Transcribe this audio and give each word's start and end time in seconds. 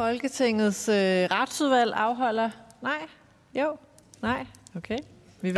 Folketingets 0.00 0.88
øh, 0.88 0.94
retsudvalg 1.30 1.92
afholder... 1.94 2.50
Nej? 2.82 3.08
Jo? 3.54 3.76
Nej? 4.22 4.46
Okay. 4.76 4.98
Vi 5.40 5.54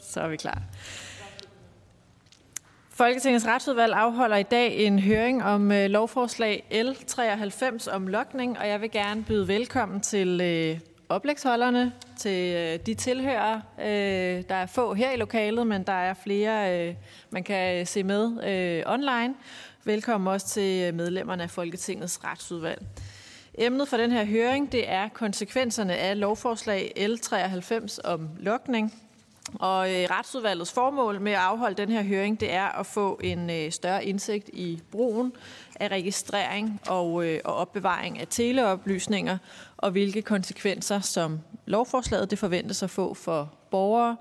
Så 0.00 0.20
er 0.20 0.28
vi 0.28 0.36
klar. 0.36 0.62
Folketingets 2.90 3.46
retsudvalg 3.46 3.94
afholder 3.94 4.36
i 4.36 4.42
dag 4.42 4.76
en 4.76 4.98
høring 4.98 5.44
om 5.44 5.72
øh, 5.72 5.90
lovforslag 5.90 6.64
L93 6.70 7.94
om 7.94 8.06
lokning, 8.06 8.58
og 8.58 8.68
jeg 8.68 8.80
vil 8.80 8.90
gerne 8.90 9.24
byde 9.24 9.48
velkommen 9.48 10.00
til 10.00 10.40
øh, 10.40 10.80
oplægsholderne, 11.08 11.92
til 12.18 12.54
øh, 12.54 12.86
de 12.86 12.94
tilhører. 12.94 13.60
Øh, 13.78 14.42
der 14.48 14.54
er 14.54 14.66
få 14.66 14.94
her 14.94 15.10
i 15.10 15.16
lokalet, 15.16 15.66
men 15.66 15.82
der 15.82 15.92
er 15.92 16.14
flere, 16.14 16.88
øh, 16.88 16.94
man 17.30 17.44
kan 17.44 17.80
øh, 17.80 17.86
se 17.86 18.02
med 18.02 18.48
øh, 18.48 18.92
online. 18.92 19.34
Velkommen 19.84 20.32
også 20.32 20.46
til 20.46 20.82
øh, 20.82 20.94
medlemmerne 20.94 21.42
af 21.42 21.50
Folketingets 21.50 22.24
retsudvalg. 22.24 22.82
Emnet 23.54 23.88
for 23.88 23.96
den 23.96 24.12
her 24.12 24.24
høring 24.24 24.72
det 24.72 24.90
er 24.90 25.08
konsekvenserne 25.08 25.96
af 25.96 26.20
lovforslag 26.20 26.92
L93 26.96 27.98
om 28.04 28.28
lokning. 28.38 28.94
Og 29.54 29.90
øh, 29.90 30.06
retsudvalgets 30.10 30.72
formål 30.72 31.20
med 31.20 31.32
at 31.32 31.38
afholde 31.38 31.74
den 31.76 31.88
her 31.88 32.02
høring, 32.02 32.40
det 32.40 32.52
er 32.52 32.64
at 32.64 32.86
få 32.86 33.20
en 33.22 33.50
øh, 33.50 33.72
større 33.72 34.04
indsigt 34.04 34.50
i 34.52 34.80
brugen 34.90 35.32
af 35.80 35.88
registrering 35.88 36.80
og, 36.88 37.12
og 37.44 37.54
opbevaring 37.54 38.20
af 38.20 38.26
teleoplysninger, 38.30 39.38
og 39.76 39.90
hvilke 39.90 40.22
konsekvenser, 40.22 41.00
som 41.00 41.40
lovforslaget 41.66 42.30
det 42.30 42.38
forventes 42.38 42.82
at 42.82 42.90
få 42.90 43.14
for 43.14 43.52
borgere, 43.70 44.16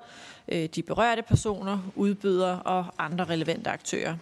de 0.75 0.84
berørte 0.88 1.22
personer, 1.22 1.80
udbydere 1.96 2.62
og 2.62 2.86
andre 2.98 3.25
relevante 3.25 3.70
aktører. 3.70 4.16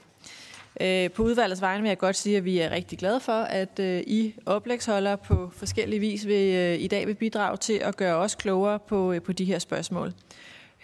Øh, 0.82 1.12
på 1.12 1.24
udvalgets 1.24 1.62
vegne 1.62 1.82
vil 1.82 1.90
jeg 1.90 1.98
godt 1.98 2.16
sige, 2.16 2.38
at 2.38 2.46
vi 2.46 2.60
er 2.60 2.70
rigtig 2.70 3.00
glade 3.00 3.20
for, 3.20 3.42
at 3.42 3.80
øh, 3.80 4.04
I 4.08 4.36
oplægsholder 4.46 5.16
på 5.16 5.52
forskellige 5.54 6.00
vis 6.00 6.28
vil, 6.28 6.56
øh, 6.56 6.80
i 6.80 6.88
dag 6.88 7.08
vil 7.08 7.16
bidrage 7.16 7.58
til 7.58 7.74
at 7.74 7.98
gøre 7.98 8.16
os 8.16 8.36
klogere 8.36 8.80
på, 8.80 9.12
øh, 9.12 9.22
på 9.22 9.34
de 9.34 9.46
her 9.46 9.60
spørgsmål. 9.60 10.14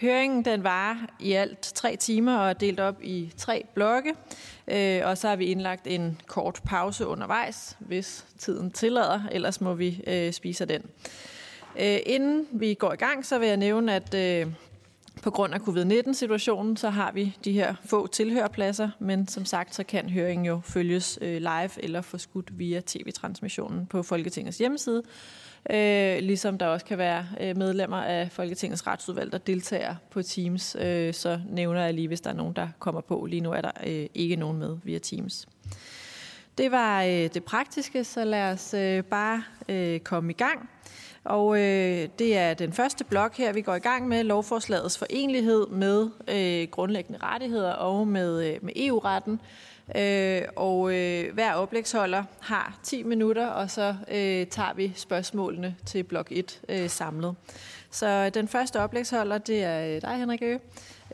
Høringen 0.00 0.44
den 0.44 0.64
var 0.64 1.10
i 1.20 1.32
alt 1.32 1.60
tre 1.60 1.96
timer 1.96 2.36
og 2.36 2.48
er 2.48 2.52
delt 2.52 2.80
op 2.80 3.02
i 3.02 3.32
tre 3.36 3.64
blokke, 3.74 4.14
øh, 4.68 5.00
og 5.04 5.18
så 5.18 5.28
har 5.28 5.36
vi 5.36 5.44
indlagt 5.44 5.86
en 5.86 6.20
kort 6.26 6.60
pause 6.64 7.06
undervejs, 7.06 7.76
hvis 7.78 8.24
tiden 8.38 8.70
tillader, 8.70 9.20
ellers 9.32 9.60
må 9.60 9.74
vi 9.74 10.02
øh, 10.06 10.32
spise 10.32 10.64
den. 10.64 10.82
Inden 12.06 12.46
vi 12.52 12.74
går 12.74 12.92
i 12.92 12.96
gang, 12.96 13.26
så 13.26 13.38
vil 13.38 13.48
jeg 13.48 13.56
nævne, 13.56 13.94
at 13.94 14.14
på 15.26 15.30
grund 15.30 15.54
af 15.54 15.60
covid-19-situationen, 15.60 16.76
så 16.76 16.90
har 16.90 17.12
vi 17.12 17.36
de 17.44 17.52
her 17.52 17.74
få 17.84 18.06
tilhørpladser, 18.06 18.90
men 18.98 19.28
som 19.28 19.44
sagt, 19.44 19.74
så 19.74 19.84
kan 19.84 20.10
høringen 20.10 20.46
jo 20.46 20.60
følges 20.64 21.18
øh, 21.22 21.36
live 21.36 21.70
eller 21.84 22.00
forskudt 22.00 22.58
via 22.58 22.80
tv-transmissionen 22.86 23.86
på 23.86 24.02
Folketingets 24.02 24.58
hjemmeside. 24.58 25.02
Øh, 25.70 26.18
ligesom 26.18 26.58
der 26.58 26.66
også 26.66 26.86
kan 26.86 26.98
være 26.98 27.26
øh, 27.40 27.56
medlemmer 27.56 27.96
af 27.96 28.32
Folketingets 28.32 28.86
retsudvalg, 28.86 29.32
der 29.32 29.38
deltager 29.38 29.94
på 30.10 30.22
Teams. 30.22 30.76
Øh, 30.80 31.14
så 31.14 31.40
nævner 31.50 31.84
jeg 31.84 31.94
lige, 31.94 32.08
hvis 32.08 32.20
der 32.20 32.30
er 32.30 32.34
nogen, 32.34 32.56
der 32.56 32.68
kommer 32.78 33.00
på. 33.00 33.26
Lige 33.26 33.40
nu 33.40 33.52
er 33.52 33.60
der 33.60 33.72
øh, 33.86 34.06
ikke 34.14 34.36
nogen 34.36 34.58
med 34.58 34.76
via 34.84 34.98
Teams. 34.98 35.48
Det 36.58 36.70
var 36.70 37.02
øh, 37.02 37.08
det 37.08 37.44
praktiske, 37.44 38.04
så 38.04 38.24
lad 38.24 38.52
os 38.52 38.74
øh, 38.74 39.04
bare 39.04 39.42
øh, 39.68 40.00
komme 40.00 40.30
i 40.30 40.36
gang. 40.36 40.70
Og 41.26 41.58
øh, 41.58 42.08
det 42.18 42.36
er 42.36 42.54
den 42.54 42.72
første 42.72 43.04
blok 43.04 43.36
her, 43.36 43.52
vi 43.52 43.60
går 43.60 43.74
i 43.74 43.78
gang 43.78 44.08
med, 44.08 44.24
lovforslagets 44.24 44.98
forenlighed 44.98 45.66
med 45.66 46.08
øh, 46.28 46.68
grundlæggende 46.70 47.18
rettigheder 47.22 47.72
og 47.72 48.08
med, 48.08 48.44
øh, 48.44 48.58
med 48.62 48.72
EU-retten. 48.76 49.40
Øh, 49.96 50.42
og 50.56 50.94
øh, 50.94 51.34
hver 51.34 51.54
oplægsholder 51.54 52.24
har 52.40 52.78
10 52.82 53.02
minutter, 53.02 53.46
og 53.46 53.70
så 53.70 53.94
øh, 54.08 54.46
tager 54.46 54.74
vi 54.74 54.92
spørgsmålene 54.96 55.76
til 55.86 56.02
blok 56.02 56.28
1 56.30 56.60
øh, 56.68 56.90
samlet. 56.90 57.34
Så 57.90 58.06
øh, 58.06 58.34
den 58.34 58.48
første 58.48 58.80
oplægsholder, 58.80 59.38
det 59.38 59.62
er 59.62 59.94
øh, 59.94 60.02
dig, 60.02 60.16
Henrik 60.16 60.42
Øge, 60.42 60.60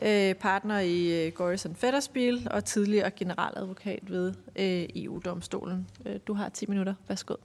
øh, 0.01 0.35
partner 0.35 0.79
i 0.79 1.25
øh, 1.25 1.31
Gorison 1.31 1.75
Fetterspil 1.75 2.47
og 2.51 2.65
tidligere 2.65 3.11
generaladvokat 3.11 4.11
ved 4.11 4.33
øh, 4.55 4.85
EU-domstolen. 4.95 5.87
Øh, 6.05 6.19
du 6.27 6.33
har 6.33 6.49
10 6.49 6.65
minutter. 6.65 6.93
Værsgo. 7.07 7.35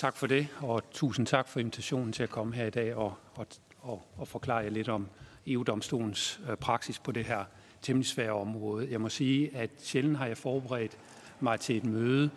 Tak 0.00 0.16
for 0.16 0.26
det, 0.26 0.48
og 0.58 0.90
tusind 0.90 1.26
tak 1.26 1.48
for 1.48 1.60
invitationen 1.60 2.12
til 2.12 2.22
at 2.22 2.30
komme 2.30 2.54
her 2.54 2.66
i 2.66 2.70
dag 2.70 2.94
og, 2.94 3.14
og, 3.34 3.46
og, 3.80 4.02
og 4.16 4.28
forklare 4.28 4.58
jer 4.58 4.70
lidt 4.70 4.88
om 4.88 5.08
EU-domstolens 5.46 6.40
øh, 6.50 6.56
praksis 6.56 6.98
på 6.98 7.12
det 7.12 7.24
her 7.24 7.44
temmelig 7.82 8.06
svære 8.06 8.32
område. 8.32 8.88
Jeg 8.90 9.00
må 9.00 9.08
sige, 9.08 9.56
at 9.56 9.70
sjældent 9.78 10.16
har 10.16 10.26
jeg 10.26 10.36
forberedt 10.38 10.98
mig 11.40 11.60
til 11.60 11.76
et 11.76 11.84
møde, 11.84 12.30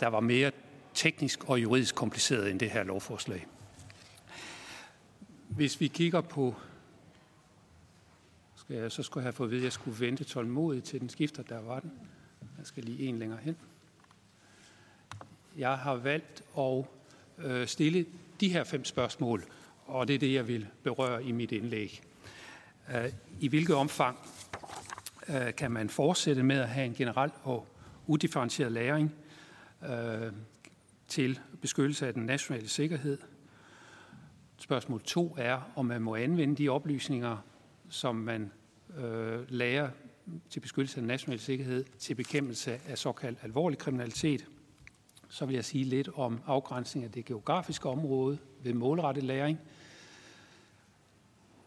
der 0.00 0.06
var 0.06 0.20
mere 0.20 0.50
teknisk 0.94 1.48
og 1.48 1.62
juridisk 1.62 1.94
kompliceret 1.94 2.50
end 2.50 2.60
det 2.60 2.70
her 2.70 2.84
lovforslag. 2.84 3.46
Hvis 5.48 5.80
vi 5.80 5.88
kigger 5.88 6.20
på 6.20 6.54
skal 8.56 8.76
jeg, 8.76 8.92
så 8.92 9.02
skulle 9.02 9.22
jeg 9.22 9.26
have 9.26 9.32
fået 9.32 9.46
at 9.46 9.50
vide, 9.50 9.60
at 9.60 9.64
jeg 9.64 9.72
skulle 9.72 10.00
vente 10.00 10.24
tålmodigt 10.24 10.84
til 10.84 11.00
den 11.00 11.08
skifter, 11.08 11.42
der 11.42 11.60
var 11.60 11.80
den. 11.80 11.92
Jeg 12.58 12.66
skal 12.66 12.84
lige 12.84 13.08
en 13.08 13.18
længere 13.18 13.40
hen. 13.42 13.56
Jeg 15.56 15.78
har 15.78 15.94
valgt 15.94 16.42
at 16.58 16.84
øh, 17.38 17.66
stille 17.66 18.06
de 18.40 18.48
her 18.48 18.64
fem 18.64 18.84
spørgsmål, 18.84 19.44
og 19.86 20.08
det 20.08 20.14
er 20.14 20.18
det, 20.18 20.32
jeg 20.32 20.48
vil 20.48 20.66
berøre 20.82 21.24
i 21.24 21.32
mit 21.32 21.52
indlæg. 21.52 22.02
Øh, 22.94 23.12
I 23.40 23.48
hvilket 23.48 23.76
omfang 23.76 24.18
øh, 25.28 25.54
kan 25.54 25.70
man 25.70 25.88
fortsætte 25.88 26.42
med 26.42 26.56
at 26.56 26.68
have 26.68 26.86
en 26.86 26.94
generel 26.94 27.30
og 27.42 27.66
udifferentieret 28.06 28.72
læring 28.72 29.14
øh, 29.90 30.32
til 31.08 31.40
beskyttelse 31.60 32.06
af 32.06 32.14
den 32.14 32.22
nationale 32.22 32.68
sikkerhed? 32.68 33.18
Spørgsmål 34.58 35.02
to 35.02 35.34
er, 35.38 35.72
om 35.76 35.86
man 35.86 36.02
må 36.02 36.14
anvende 36.14 36.56
de 36.56 36.68
oplysninger, 36.68 37.36
som 37.88 38.16
man 38.16 38.50
øh, 38.98 39.40
lærer 39.48 39.90
til 40.50 40.60
beskyttelse 40.60 40.96
af 40.96 41.00
den 41.00 41.08
nationale 41.08 41.40
sikkerhed 41.40 41.84
til 41.98 42.14
bekæmpelse 42.14 42.80
af 42.88 42.98
såkaldt 42.98 43.38
alvorlig 43.42 43.78
kriminalitet 43.78 44.46
så 45.28 45.46
vil 45.46 45.54
jeg 45.54 45.64
sige 45.64 45.84
lidt 45.84 46.08
om 46.14 46.40
afgrænsning 46.46 47.04
af 47.04 47.12
det 47.12 47.24
geografiske 47.24 47.88
område 47.88 48.38
ved 48.62 48.74
målrettet 48.74 49.24
læring. 49.24 49.58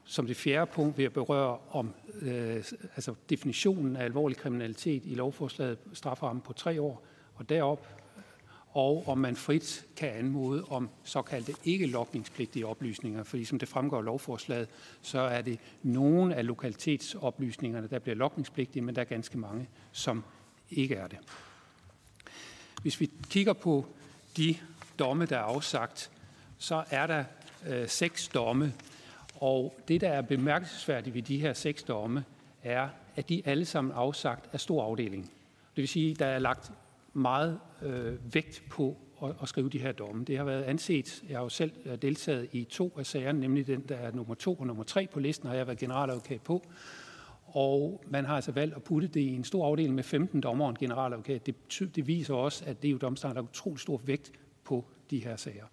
Som 0.04 0.28
det 0.28 0.38
fjerde 0.38 0.72
punkt 0.72 0.98
vil 0.98 1.04
jeg 1.04 1.14
berøre 1.14 1.58
om 1.70 1.94
øh, 2.22 2.64
altså 2.96 3.16
definitionen 3.30 3.96
af 3.96 4.04
alvorlig 4.04 4.38
kriminalitet 4.38 5.06
i 5.06 5.16
lovforslaget 5.16 5.78
strafferammen 5.94 6.42
på 6.42 6.54
tre 6.54 6.82
år 6.82 7.06
og 7.36 7.50
derop, 7.50 7.88
og 8.72 9.08
om 9.08 9.18
man 9.18 9.36
frit 9.36 9.88
kan 9.96 10.10
anmode 10.10 10.64
om 10.70 10.90
såkaldte 11.04 11.54
ikke-lokningspligtige 11.64 12.68
oplysninger, 12.68 13.24
fordi 13.24 13.46
som 13.46 13.60
det 13.60 13.68
fremgår 13.68 13.98
af 13.98 14.06
lovforslaget, 14.06 14.70
så 15.02 15.20
er 15.20 15.42
det 15.42 15.60
nogle 15.84 16.36
af 16.36 16.46
lokalitetsoplysningerne, 16.46 17.88
der 17.88 18.00
bliver 18.00 18.16
lokningspligtige, 18.16 18.82
men 18.82 18.96
der 18.96 19.02
er 19.02 19.06
ganske 19.06 19.38
mange, 19.38 19.70
som 19.92 20.24
ikke 20.70 20.96
er 20.96 21.08
det. 21.08 21.18
Hvis 22.82 23.00
vi 23.00 23.12
kigger 23.30 23.54
på 23.54 23.86
de 24.38 24.56
domme, 25.00 25.26
der 25.26 25.38
er 25.38 25.42
afsagt, 25.42 26.12
så 26.58 26.84
er 26.90 27.08
der 27.08 27.24
øh, 27.68 27.88
seks 27.88 28.28
domme, 28.28 28.74
og 29.36 29.80
det, 29.88 30.02
der 30.02 30.10
er 30.10 30.22
bemærkelsesværdigt 30.22 31.16
ved 31.16 31.22
de 31.22 31.40
her 31.40 31.54
seks 31.54 31.84
domme, 31.84 32.24
er, 32.64 32.90
at 33.16 33.30
de 33.30 33.42
alle 33.46 33.66
sammen 33.66 33.94
afsagt 33.96 34.50
af 34.54 34.60
stor 34.60 34.84
afdeling. 34.84 35.24
Det 35.76 35.82
vil 35.82 35.88
sige, 35.88 36.12
at 36.12 36.20
der 36.20 36.26
er 36.26 36.40
lagt 36.40 36.72
meget 37.14 37.60
øh, 37.82 38.34
vægt 38.34 38.64
på 38.70 38.98
at, 39.24 39.36
at 39.42 39.50
skrive 39.50 39.70
de 39.70 39.80
her 39.80 39.92
domme. 39.92 40.26
Det 40.26 40.38
har 40.38 40.44
været 40.44 40.64
anset, 40.64 41.24
jeg 41.30 41.38
har 41.38 41.44
jo 41.44 41.50
selv 41.50 41.72
øh, 41.86 42.02
deltaget 42.02 42.50
i 42.52 42.64
to 42.64 42.94
af 42.98 43.06
sagerne, 43.06 43.40
nemlig 43.40 43.68
den, 43.68 43.82
der 43.90 43.96
er 43.96 44.12
nummer 44.12 44.36
to 44.36 44.54
og 44.54 44.68
nummer 44.68 44.84
tre 44.84 45.08
på 45.14 45.20
listen, 45.20 45.50
har 45.50 45.56
jeg 45.56 45.68
været 45.68 45.80
generaladvokat 45.80 46.42
på. 46.42 46.64
Og 47.56 48.04
man 48.08 48.26
har 48.26 48.36
altså 48.36 48.52
valgt 48.52 48.76
at 48.76 48.84
putte 48.84 49.08
det 49.08 49.20
i 49.20 49.36
en 49.36 49.44
stor 49.44 49.66
afdeling 49.66 49.96
med 49.96 50.04
15 50.04 50.42
dommer 50.42 50.66
og 50.66 50.70
en 50.70 50.78
generaladvokat. 50.80 51.46
Det, 51.46 51.56
det 51.96 52.08
viser 52.08 52.34
også, 52.34 52.66
at 52.66 52.82
det 52.82 52.88
er 52.88 52.92
jo 52.92 52.98
domstolen, 52.98 53.36
der 53.36 53.42
utrolig 53.42 53.80
stor 53.80 54.02
vægt 54.06 54.32
på 54.64 54.86
de 55.10 55.24
her 55.24 55.36
sager. 55.36 55.66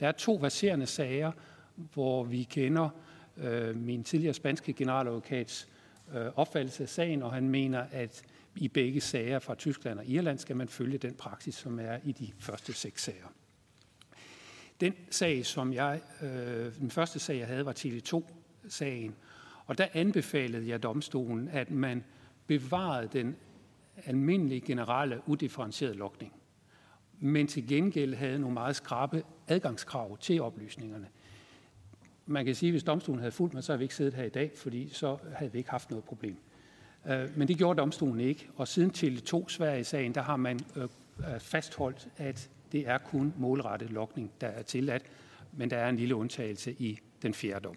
Der 0.00 0.08
er 0.08 0.12
to 0.12 0.38
verserende 0.40 0.86
sager, 0.86 1.32
hvor 1.74 2.24
vi 2.24 2.42
kender 2.42 2.88
øh, 3.36 3.76
min 3.76 4.04
tidligere 4.04 4.34
spanske 4.34 4.72
generaladvokats 4.72 5.68
øh, 6.14 6.26
opfattelse 6.36 6.82
af 6.82 6.88
sagen, 6.88 7.22
og 7.22 7.32
han 7.32 7.48
mener, 7.48 7.84
at 7.92 8.22
i 8.56 8.68
begge 8.68 9.00
sager 9.00 9.38
fra 9.38 9.54
Tyskland 9.54 9.98
og 9.98 10.06
Irland 10.06 10.38
skal 10.38 10.56
man 10.56 10.68
følge 10.68 10.98
den 10.98 11.14
praksis, 11.14 11.54
som 11.54 11.80
er 11.80 11.98
i 12.04 12.12
de 12.12 12.32
første 12.38 12.72
seks 12.72 13.02
sager. 13.02 13.26
Den 14.80 14.94
sag, 15.10 15.46
som 15.46 15.72
jeg, 15.72 16.00
øh, 16.22 16.74
den 16.78 16.90
første 16.90 17.18
sag, 17.18 17.38
jeg 17.38 17.46
havde, 17.46 17.66
var 17.66 17.72
Tele2-sagen, 17.72 19.14
og 19.70 19.78
der 19.78 19.86
anbefalede 19.94 20.68
jeg 20.68 20.82
domstolen, 20.82 21.48
at 21.48 21.70
man 21.70 22.04
bevarede 22.46 23.08
den 23.12 23.36
almindelige 24.04 24.60
generelle 24.60 25.20
udifferentierede 25.26 25.96
lokning, 25.96 26.32
men 27.20 27.46
til 27.46 27.68
gengæld 27.68 28.14
havde 28.14 28.38
nogle 28.38 28.54
meget 28.54 28.76
skrabe 28.76 29.22
adgangskrav 29.48 30.18
til 30.18 30.42
oplysningerne. 30.42 31.08
Man 32.26 32.44
kan 32.44 32.54
sige, 32.54 32.68
at 32.68 32.72
hvis 32.72 32.82
domstolen 32.82 33.18
havde 33.18 33.32
fulgt 33.32 33.54
mig, 33.54 33.64
så 33.64 33.72
havde 33.72 33.78
vi 33.78 33.84
ikke 33.84 33.94
siddet 33.94 34.14
her 34.14 34.24
i 34.24 34.28
dag, 34.28 34.52
fordi 34.56 34.88
så 34.88 35.16
havde 35.34 35.52
vi 35.52 35.58
ikke 35.58 35.70
haft 35.70 35.90
noget 35.90 36.04
problem. 36.04 36.36
Øh, 37.08 37.38
men 37.38 37.48
det 37.48 37.58
gjorde 37.58 37.80
domstolen 37.80 38.20
ikke, 38.20 38.48
og 38.56 38.68
siden 38.68 38.90
til 38.90 39.22
to 39.22 39.48
Sverige-sagen, 39.48 40.14
der 40.14 40.22
har 40.22 40.36
man 40.36 40.60
øh, 40.76 40.82
øh, 41.18 41.40
fastholdt, 41.40 42.08
at 42.16 42.50
det 42.72 42.88
er 42.88 42.98
kun 42.98 43.34
målrettet 43.36 43.90
lokning, 43.90 44.30
der 44.40 44.46
er 44.46 44.62
tilladt, 44.62 45.02
men 45.52 45.70
der 45.70 45.76
er 45.76 45.88
en 45.88 45.96
lille 45.96 46.14
undtagelse 46.14 46.72
i 46.72 46.98
den 47.22 47.34
fjerde 47.34 47.64
dom. 47.64 47.76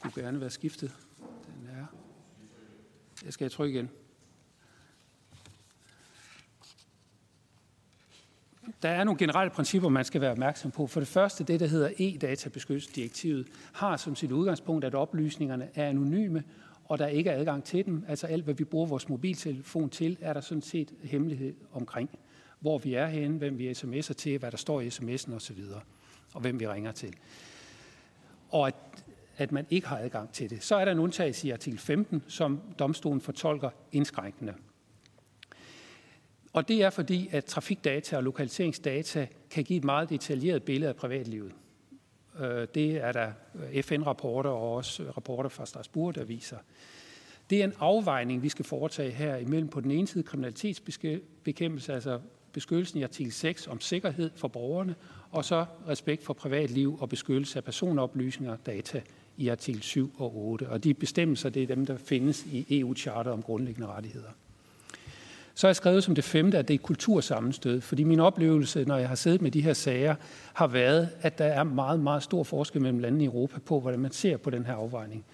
skulle 0.11 0.25
gerne 0.25 0.41
være 0.41 0.49
skiftet. 0.49 0.91
Den 1.19 1.69
er. 1.69 1.85
Jeg 3.25 3.33
skal 3.33 3.49
trykke 3.51 3.79
igen. 3.79 3.89
Der 8.81 8.89
er 8.89 9.03
nogle 9.03 9.17
generelle 9.17 9.51
principper, 9.51 9.89
man 9.89 10.05
skal 10.05 10.21
være 10.21 10.31
opmærksom 10.31 10.71
på. 10.71 10.87
For 10.87 10.99
det 10.99 11.07
første, 11.07 11.43
det 11.43 11.59
der 11.59 11.67
hedder 11.67 11.89
e-databeskyttelsesdirektivet, 11.99 13.47
har 13.73 13.97
som 13.97 14.15
sit 14.15 14.31
udgangspunkt, 14.31 14.85
at 14.85 14.95
oplysningerne 14.95 15.69
er 15.75 15.89
anonyme, 15.89 16.43
og 16.85 16.99
der 16.99 17.07
ikke 17.07 17.29
er 17.29 17.39
adgang 17.39 17.63
til 17.63 17.85
dem. 17.85 18.05
Altså 18.07 18.27
alt, 18.27 18.43
hvad 18.43 18.53
vi 18.53 18.63
bruger 18.63 18.87
vores 18.87 19.09
mobiltelefon 19.09 19.89
til, 19.89 20.17
er 20.21 20.33
der 20.33 20.41
sådan 20.41 20.61
set 20.61 20.93
hemmelighed 21.03 21.55
omkring. 21.71 22.09
Hvor 22.59 22.77
vi 22.77 22.93
er 22.93 23.07
henne, 23.07 23.37
hvem 23.37 23.57
vi 23.57 23.71
sms'er 23.71 24.13
til, 24.13 24.37
hvad 24.37 24.51
der 24.51 24.57
står 24.57 24.81
i 24.81 24.87
sms'en 24.87 25.33
osv., 25.33 25.63
og 26.33 26.41
hvem 26.41 26.59
vi 26.59 26.67
ringer 26.67 26.91
til. 26.91 27.13
Og 28.49 28.67
at, 28.67 28.75
at 29.37 29.51
man 29.51 29.65
ikke 29.69 29.87
har 29.87 29.97
adgang 29.97 30.31
til 30.31 30.49
det. 30.49 30.63
Så 30.63 30.75
er 30.75 30.85
der 30.85 30.91
en 30.91 30.99
undtagelse 30.99 31.47
i 31.47 31.51
artikel 31.51 31.79
15, 31.79 32.23
som 32.27 32.61
domstolen 32.79 33.21
fortolker 33.21 33.69
indskrænkende. 33.91 34.53
Og 36.53 36.67
det 36.67 36.83
er 36.83 36.89
fordi, 36.89 37.29
at 37.31 37.45
trafikdata 37.45 38.17
og 38.17 38.23
lokaliseringsdata 38.23 39.27
kan 39.49 39.63
give 39.63 39.77
et 39.77 39.83
meget 39.83 40.09
detaljeret 40.09 40.63
billede 40.63 40.89
af 40.89 40.95
privatlivet. 40.95 41.51
Øh, 42.39 42.67
det 42.75 42.97
er 42.97 43.11
der 43.11 43.31
FN-rapporter 43.81 44.49
og 44.49 44.75
også 44.75 45.03
rapporter 45.17 45.49
fra 45.49 45.65
Strasbourg, 45.65 46.15
der 46.15 46.23
viser. 46.23 46.57
Det 47.49 47.59
er 47.59 47.63
en 47.63 47.73
afvejning, 47.79 48.43
vi 48.43 48.49
skal 48.49 48.65
foretage 48.65 49.11
her 49.11 49.35
imellem 49.35 49.69
på 49.69 49.81
den 49.81 49.91
ene 49.91 50.07
side 50.07 50.23
kriminalitetsbekæmpelse, 50.23 51.93
altså 51.93 52.19
beskyttelsen 52.53 52.99
i 52.99 53.03
artikel 53.03 53.33
6 53.33 53.67
om 53.67 53.81
sikkerhed 53.81 54.31
for 54.35 54.47
borgerne, 54.47 54.95
og 55.31 55.45
så 55.45 55.65
respekt 55.87 56.23
for 56.23 56.33
privatliv 56.33 56.97
og 57.01 57.09
beskyttelse 57.09 57.59
af 57.59 57.63
personoplysninger 57.63 58.53
og 58.53 58.65
data 58.65 59.01
i 59.41 59.47
artikel 59.47 59.81
7 59.81 60.13
og 60.17 60.37
8. 60.37 60.69
Og 60.69 60.83
de 60.83 60.93
bestemmelser, 60.93 61.49
det 61.49 61.63
er 61.63 61.67
dem, 61.67 61.85
der 61.85 61.97
findes 61.97 62.45
i 62.51 62.79
EU-charter 62.79 63.31
om 63.31 63.41
grundlæggende 63.41 63.87
rettigheder. 63.87 64.29
Så 65.53 65.67
har 65.67 65.69
jeg 65.69 65.75
skrevet 65.75 66.03
som 66.03 66.15
det 66.15 66.23
femte, 66.23 66.57
at 66.57 66.67
det 66.67 66.73
er 66.73 66.77
kultursammenstød, 66.77 67.81
fordi 67.81 68.03
min 68.03 68.19
oplevelse, 68.19 68.85
når 68.85 68.97
jeg 68.97 69.07
har 69.07 69.15
siddet 69.15 69.41
med 69.41 69.51
de 69.51 69.61
her 69.61 69.73
sager, 69.73 70.15
har 70.53 70.67
været, 70.67 71.09
at 71.21 71.37
der 71.37 71.45
er 71.45 71.63
meget, 71.63 71.99
meget 71.99 72.23
stor 72.23 72.43
forskel 72.43 72.81
mellem 72.81 72.99
landene 72.99 73.23
i 73.23 73.27
Europa 73.27 73.59
på, 73.59 73.79
hvordan 73.79 73.99
man 73.99 74.11
ser 74.11 74.37
på 74.37 74.49
den 74.49 74.65
her 74.65 74.73
afvejning. 74.73 75.25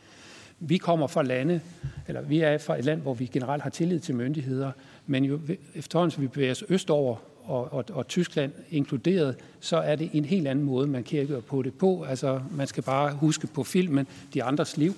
Vi 0.60 0.78
kommer 0.78 1.08
fra 1.08 1.24
lande, 1.24 1.62
eller 2.08 2.22
vi 2.22 2.40
er 2.40 2.58
fra 2.58 2.78
et 2.78 2.86
land, 2.86 3.02
hvor 3.02 3.14
vi 3.14 3.26
generelt 3.26 3.64
har 3.64 3.70
tillid 3.70 4.00
til 4.00 4.16
myndigheder, 4.16 4.72
men 5.06 5.26
jo 5.26 5.40
efterhånden, 5.76 6.12
som 6.12 6.24
vi 6.24 6.28
bevæger 6.28 6.52
os 6.52 6.64
østover, 6.70 7.18
og, 7.48 7.74
og, 7.74 7.86
og 7.94 8.08
Tyskland 8.08 8.52
inkluderet, 8.70 9.36
så 9.60 9.78
er 9.78 9.96
det 9.96 10.10
en 10.14 10.26
helt 10.26 10.48
anden 10.48 10.66
måde, 10.66 10.88
man 10.88 11.04
kigger 11.04 11.42
på 11.42 11.62
det 11.62 11.74
på. 11.74 12.04
Altså, 12.04 12.42
man 12.52 12.68
skal 12.68 12.84
bare 12.84 13.14
huske 13.14 13.48
på 13.48 13.64
filmen 13.64 14.08
De 14.34 14.44
andres 14.44 14.78
liv 14.78 14.94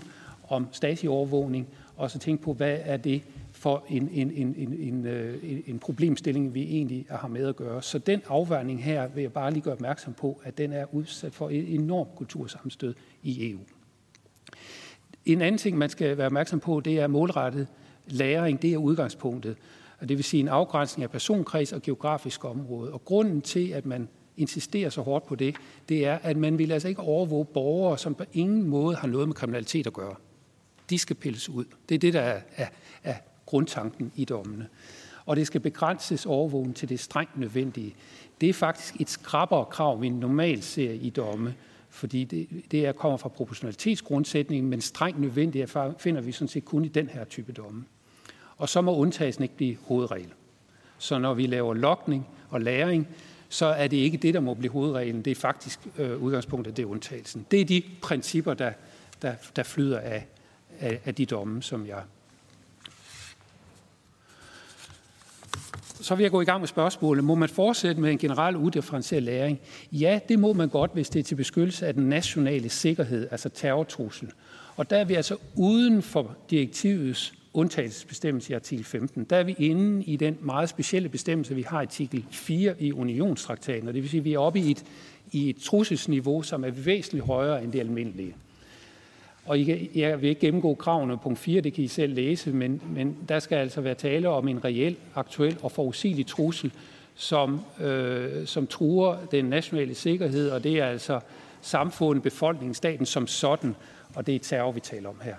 om 0.50 0.68
Stasi-overvågning, 0.72 1.68
og 1.98 2.12
så 2.12 2.20
tænke 2.20 2.44
på, 2.44 2.54
hvad 2.54 2.78
er 2.82 2.98
det, 2.98 3.22
for 3.52 3.84
en, 3.90 4.10
en, 4.14 4.32
en, 4.32 4.56
en, 4.58 4.74
en, 4.74 5.06
øh, 5.06 5.40
en, 5.44 5.64
en 5.68 5.80
problemstilling, 5.80 6.54
vi 6.54 6.64
egentlig 6.64 7.06
har 7.10 7.28
med 7.28 7.48
at 7.48 7.56
gøre. 7.56 7.82
Så 7.82 7.98
den 7.98 8.22
afvejning 8.28 8.84
her 8.84 9.08
vil 9.08 9.22
jeg 9.22 9.34
bare 9.34 9.52
lige 9.52 9.62
gøre 9.62 9.74
opmærksom 9.74 10.14
på, 10.14 10.42
at 10.44 10.58
den 10.58 10.74
er 10.74 10.86
udsat 10.92 11.34
for 11.34 11.50
et 11.50 11.74
enormt 11.74 12.16
kultursammenstød 12.16 12.94
i 13.24 13.52
EU. 13.52 13.60
En 15.26 15.42
anden 15.42 15.58
ting, 15.58 15.78
man 15.78 15.90
skal 15.90 16.18
være 16.18 16.26
opmærksom 16.26 16.60
på, 16.60 16.80
det 16.80 17.00
er 17.00 17.08
målrettet 17.08 17.68
læring. 18.08 18.62
Det 18.62 18.74
er 18.74 18.78
udgangspunktet. 18.78 19.58
Og 20.00 20.10
det 20.10 20.18
vil 20.18 20.24
sige 20.24 20.40
en 20.40 20.48
afgrænsning 20.48 21.04
af 21.04 21.10
personkreds 21.10 21.74
og 21.74 21.82
geografisk 21.82 22.46
område. 22.46 22.94
Og 22.94 23.06
grunden 23.06 23.42
til, 23.42 23.70
at 23.70 23.86
man 23.86 24.08
insisterer 24.38 24.90
så 24.90 25.02
hårdt 25.02 25.26
på 25.26 25.36
det, 25.36 25.56
det 25.90 26.06
er, 26.06 26.20
at 26.24 26.38
man 26.38 26.58
vil 26.58 26.72
altså 26.72 26.88
ikke 26.88 27.02
overvåge 27.02 27.46
borgere, 27.46 27.98
som 27.98 28.16
på 28.16 28.24
ingen 28.34 28.64
måde 28.64 28.96
har 28.96 29.08
noget 29.08 29.28
med 29.28 29.36
kriminalitet 29.36 29.88
at 29.88 29.94
gøre. 29.94 30.16
De 30.90 30.98
skal 30.98 31.16
pilles 31.16 31.50
ud. 31.50 31.66
Det 31.90 31.96
er 31.96 32.00
det, 32.00 32.14
der 32.14 32.22
er, 32.22 32.42
er, 32.56 32.68
er 33.04 33.16
grundtanken 33.46 34.12
i 34.16 34.26
dommene. 34.26 34.68
Og 35.26 35.36
det 35.36 35.48
skal 35.48 35.62
begrænses 35.62 36.26
overvågen 36.26 36.74
til 36.74 36.90
det 36.90 37.00
strengt 37.00 37.38
nødvendige. 37.38 37.96
Det 38.42 38.50
er 38.50 38.54
faktisk 38.54 39.02
et 39.02 39.10
skrappere 39.10 39.66
krav, 39.66 40.02
vi 40.02 40.10
normalt 40.10 40.64
ser 40.64 40.92
i 40.92 41.10
domme, 41.10 41.56
fordi 41.90 42.24
det, 42.24 42.48
det 42.72 42.86
er, 42.86 42.92
kommer 42.92 43.18
fra 43.18 43.30
proportionalitetsgrundsætningen, 43.30 44.70
men 44.70 44.82
strengt 44.82 45.20
nødvendigt 45.20 45.78
finder 45.98 46.22
vi 46.22 46.32
sådan 46.32 46.48
set 46.48 46.66
kun 46.66 46.86
i 46.86 46.88
den 46.88 47.08
her 47.08 47.24
type 47.24 47.52
domme. 47.52 47.86
Og 48.60 48.70
så 48.70 48.82
må 48.82 48.96
undtagelsen 48.96 49.44
ikke 49.44 49.56
blive 49.56 49.78
hovedregel. 49.88 50.30
Så 50.98 51.20
når 51.20 51.34
vi 51.34 51.48
laver 51.48 51.74
lokning 51.74 52.28
og 52.50 52.62
læring, 52.62 53.08
så 53.50 53.66
er 53.66 53.88
det 53.88 53.98
ikke 53.98 54.18
det, 54.18 54.34
der 54.34 54.40
må 54.40 54.54
blive 54.54 54.72
hovedreglen. 54.72 55.22
Det 55.22 55.32
er 55.32 55.36
faktisk 55.36 55.80
øh, 55.98 56.24
udgangspunktet, 56.24 56.78
det 56.78 56.84
er 56.84 56.88
undtagelsen. 56.88 57.46
Det 57.52 57.62
er 57.62 57.66
de 57.66 57.84
principper, 58.02 58.54
der, 58.54 58.72
der, 59.22 59.34
der 59.56 59.64
flyder 59.64 60.00
af, 60.00 60.26
af, 60.80 61.00
af 61.06 61.16
de 61.16 61.26
domme, 61.26 61.64
som 61.64 61.88
jeg 61.88 62.02
så 66.02 66.16
vil 66.16 66.24
jeg 66.24 66.32
gå 66.32 66.42
i 66.42 66.46
gang 66.46 66.60
med 66.60 66.68
spørgsmålet. 66.68 67.24
Må 67.24 67.36
man 67.36 67.50
fortsætte 67.50 68.02
med 68.02 68.12
en 68.12 68.18
generel 68.18 68.56
udifferentieret 68.56 69.24
læring? 69.24 69.60
Ja, 69.92 70.20
det 70.30 70.40
må 70.40 70.54
man 70.54 70.70
godt, 70.70 70.94
hvis 70.94 71.10
det 71.10 71.20
er 71.20 71.24
til 71.24 71.36
beskyttelse 71.36 71.88
af 71.88 71.94
den 71.94 72.10
nationale 72.10 72.70
sikkerhed, 72.70 73.28
altså 73.32 73.50
terrortruslen. 73.50 74.32
Og 74.76 74.90
der 74.90 74.98
er 74.98 75.06
vi 75.06 75.14
altså 75.14 75.38
uden 75.56 76.02
for 76.02 76.36
direktivets 76.50 77.34
undtagelsesbestemmelse 77.54 78.52
i 78.52 78.56
artikel 78.56 78.86
15. 78.86 79.24
Der 79.24 79.38
er 79.38 79.44
vi 79.44 79.56
inde 79.60 80.04
i 80.04 80.16
den 80.16 80.38
meget 80.42 80.70
specielle 80.70 81.10
bestemmelse, 81.10 81.56
vi 81.56 81.62
har 81.62 81.82
i 81.82 81.84
artikel 81.84 82.26
4 82.32 82.76
i 82.80 82.92
unionstraktaten. 82.92 83.88
Og 83.88 83.94
det 83.94 84.02
vil 84.02 84.10
sige, 84.10 84.20
at 84.20 84.26
vi 84.26 84.34
er 84.34 84.40
oppe 84.40 84.60
i 84.60 84.72
et, 84.72 84.86
i 85.32 85.50
et 85.50 85.58
trusselsniveau, 85.58 86.42
som 86.42 86.64
er 86.64 86.72
væsentligt 86.72 87.26
højere 87.26 87.64
end 87.64 87.72
det 87.72 87.80
almindelige. 87.80 88.36
Og 89.46 89.60
I 89.60 89.64
kan, 89.64 89.90
jeg 89.96 90.22
vil 90.22 90.30
ikke 90.30 90.42
gennemgå 90.42 90.76
kravene 90.76 91.18
på 91.18 91.24
punkt 91.24 91.40
4, 91.40 91.62
det 91.62 91.74
kan 91.74 91.84
I 91.84 91.88
selv 91.88 92.14
læse, 92.14 92.52
men, 92.52 92.82
men 92.96 93.18
der 93.30 93.40
skal 93.40 93.56
altså 93.56 93.82
være 93.82 93.96
tale 93.96 94.30
om 94.30 94.48
en 94.48 94.66
reel, 94.66 94.96
aktuel 95.16 95.58
og 95.62 95.72
forudsigelig 95.72 96.28
trussel, 96.28 96.72
som, 97.16 97.62
øh, 97.82 98.48
som 98.48 98.68
truer 98.68 99.18
den 99.32 99.46
nationale 99.46 99.96
sikkerhed, 99.96 100.50
og 100.50 100.64
det 100.64 100.80
er 100.80 100.86
altså 100.86 101.20
samfundet, 101.62 102.24
befolkningen, 102.24 102.74
staten 102.74 103.06
som 103.06 103.28
sådan, 103.28 103.76
og 104.16 104.28
det 104.28 104.36
er 104.36 104.40
terror, 104.40 104.72
vi 104.72 104.80
taler 104.80 105.10
om 105.10 105.22
her. 105.24 105.36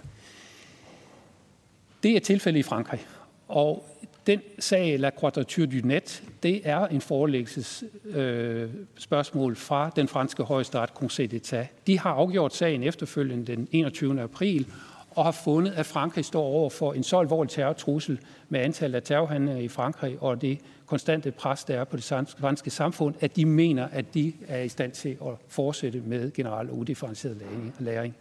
Det 2.02 2.16
er 2.16 2.20
tilfældet 2.20 2.60
i 2.60 2.62
Frankrig, 2.62 3.00
og 3.48 3.86
den 4.26 4.40
sag, 4.58 4.98
La 4.98 5.10
Quadrature 5.20 5.66
du 5.66 5.86
Net, 5.86 6.22
det 6.42 6.60
er 6.64 6.86
en 6.86 7.00
forelæggelsesspørgsmål 7.00 9.50
øh, 9.50 9.56
fra 9.56 9.90
den 9.96 10.08
franske 10.08 10.42
højesteret 10.42 10.90
Conseil 10.90 11.34
d'État. 11.34 11.66
De 11.86 11.98
har 11.98 12.10
afgjort 12.10 12.54
sagen 12.54 12.82
efterfølgende 12.82 13.46
den 13.46 13.68
21. 13.72 14.22
april, 14.22 14.66
og 15.10 15.24
har 15.24 15.32
fundet, 15.32 15.72
at 15.72 15.86
Frankrig 15.86 16.24
står 16.24 16.42
over 16.42 16.70
for 16.70 16.92
en 16.92 17.02
så 17.02 17.18
alvorlig 17.18 17.50
terrortrussel 17.50 18.20
med 18.48 18.60
antallet 18.60 18.96
af 18.96 19.02
terrorhandlinger 19.02 19.62
i 19.62 19.68
Frankrig 19.68 20.16
og 20.20 20.42
det 20.42 20.58
konstante 20.86 21.30
pres, 21.30 21.64
der 21.64 21.80
er 21.80 21.84
på 21.84 21.96
det 21.96 22.04
franske 22.38 22.70
samfund, 22.70 23.14
at 23.20 23.36
de 23.36 23.44
mener, 23.44 23.88
at 23.92 24.14
de 24.14 24.32
er 24.48 24.62
i 24.62 24.68
stand 24.68 24.92
til 24.92 25.08
at 25.08 25.32
fortsætte 25.48 26.00
med 26.00 26.32
generel 26.32 26.70
og 26.70 26.78
udifferentieret 26.78 27.42
læring. 27.78 28.16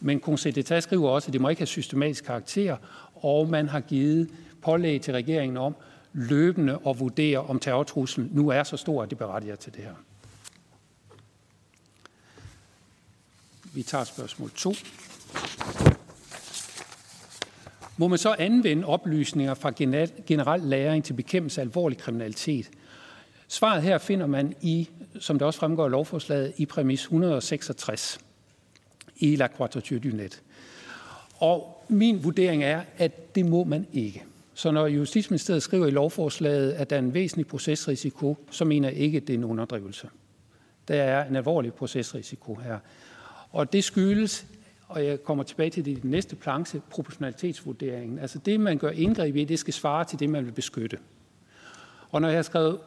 Men 0.00 0.20
Conseil 0.20 0.58
d'État 0.58 0.80
skriver 0.80 1.10
også, 1.10 1.28
at 1.28 1.32
det 1.32 1.40
må 1.40 1.48
ikke 1.48 1.60
have 1.60 1.66
systematisk 1.66 2.24
karakter, 2.24 2.76
og 3.22 3.48
man 3.48 3.68
har 3.68 3.80
givet 3.80 4.30
pålæg 4.62 5.00
til 5.00 5.14
regeringen 5.14 5.56
om 5.56 5.74
løbende 6.12 6.78
at 6.86 7.00
vurdere, 7.00 7.38
om 7.38 7.58
terrortruslen 7.58 8.30
nu 8.32 8.48
er 8.48 8.62
så 8.62 8.76
stor, 8.76 9.02
at 9.02 9.10
det 9.10 9.18
berettiger 9.18 9.56
til 9.56 9.74
det 9.74 9.84
her. 9.84 9.94
Vi 13.74 13.82
tager 13.82 14.04
spørgsmål 14.04 14.50
2. 14.50 14.74
Må 17.96 18.08
man 18.08 18.18
så 18.18 18.34
anvende 18.38 18.86
oplysninger 18.86 19.54
fra 19.54 19.70
generel 20.26 20.60
læring 20.60 21.04
til 21.04 21.12
bekæmpelse 21.12 21.60
af 21.60 21.64
alvorlig 21.64 21.98
kriminalitet? 21.98 22.70
Svaret 23.48 23.82
her 23.82 23.98
finder 23.98 24.26
man 24.26 24.54
i, 24.60 24.88
som 25.20 25.38
det 25.38 25.46
også 25.46 25.60
fremgår 25.60 25.84
af 25.84 25.90
lovforslaget, 25.90 26.52
i 26.56 26.66
præmis 26.66 27.02
166 27.02 28.18
i 29.16 29.36
La 29.36 29.46
Quadrature 29.56 29.98
du 29.98 30.08
Net. 30.08 30.42
Og 31.36 31.81
min 31.92 32.24
vurdering 32.24 32.64
er, 32.64 32.82
at 32.98 33.34
det 33.34 33.46
må 33.46 33.64
man 33.64 33.86
ikke. 33.92 34.24
Så 34.54 34.70
når 34.70 34.86
Justitsministeriet 34.86 35.62
skriver 35.62 35.86
i 35.86 35.90
lovforslaget, 35.90 36.72
at 36.72 36.90
der 36.90 36.96
er 36.96 37.00
en 37.00 37.14
væsentlig 37.14 37.46
procesrisiko, 37.46 38.36
så 38.50 38.64
mener 38.64 38.88
jeg 38.88 38.98
ikke, 38.98 39.16
at 39.16 39.26
det 39.26 39.34
er 39.34 39.38
en 39.38 39.44
underdrivelse. 39.44 40.08
Der 40.88 41.02
er 41.02 41.28
en 41.28 41.36
alvorlig 41.36 41.74
procesrisiko 41.74 42.54
her. 42.54 42.78
Og 43.50 43.72
det 43.72 43.84
skyldes, 43.84 44.46
og 44.88 45.04
jeg 45.04 45.24
kommer 45.24 45.44
tilbage 45.44 45.70
til 45.70 45.84
det 45.84 45.90
i 45.90 45.94
den 45.94 46.10
næste 46.10 46.36
planche, 46.36 46.80
proportionalitetsvurderingen. 46.90 48.18
Altså 48.18 48.38
det, 48.38 48.60
man 48.60 48.78
gør 48.78 48.90
indgreb 48.90 49.36
i, 49.36 49.44
det 49.44 49.58
skal 49.58 49.74
svare 49.74 50.04
til 50.04 50.18
det, 50.18 50.30
man 50.30 50.46
vil 50.46 50.52
beskytte. 50.52 50.98
Og 52.10 52.20
når 52.20 52.28
jeg 52.28 52.38
har 52.38 52.42
skrevet 52.42 52.78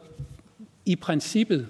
i 0.84 0.96
princippet 0.96 1.68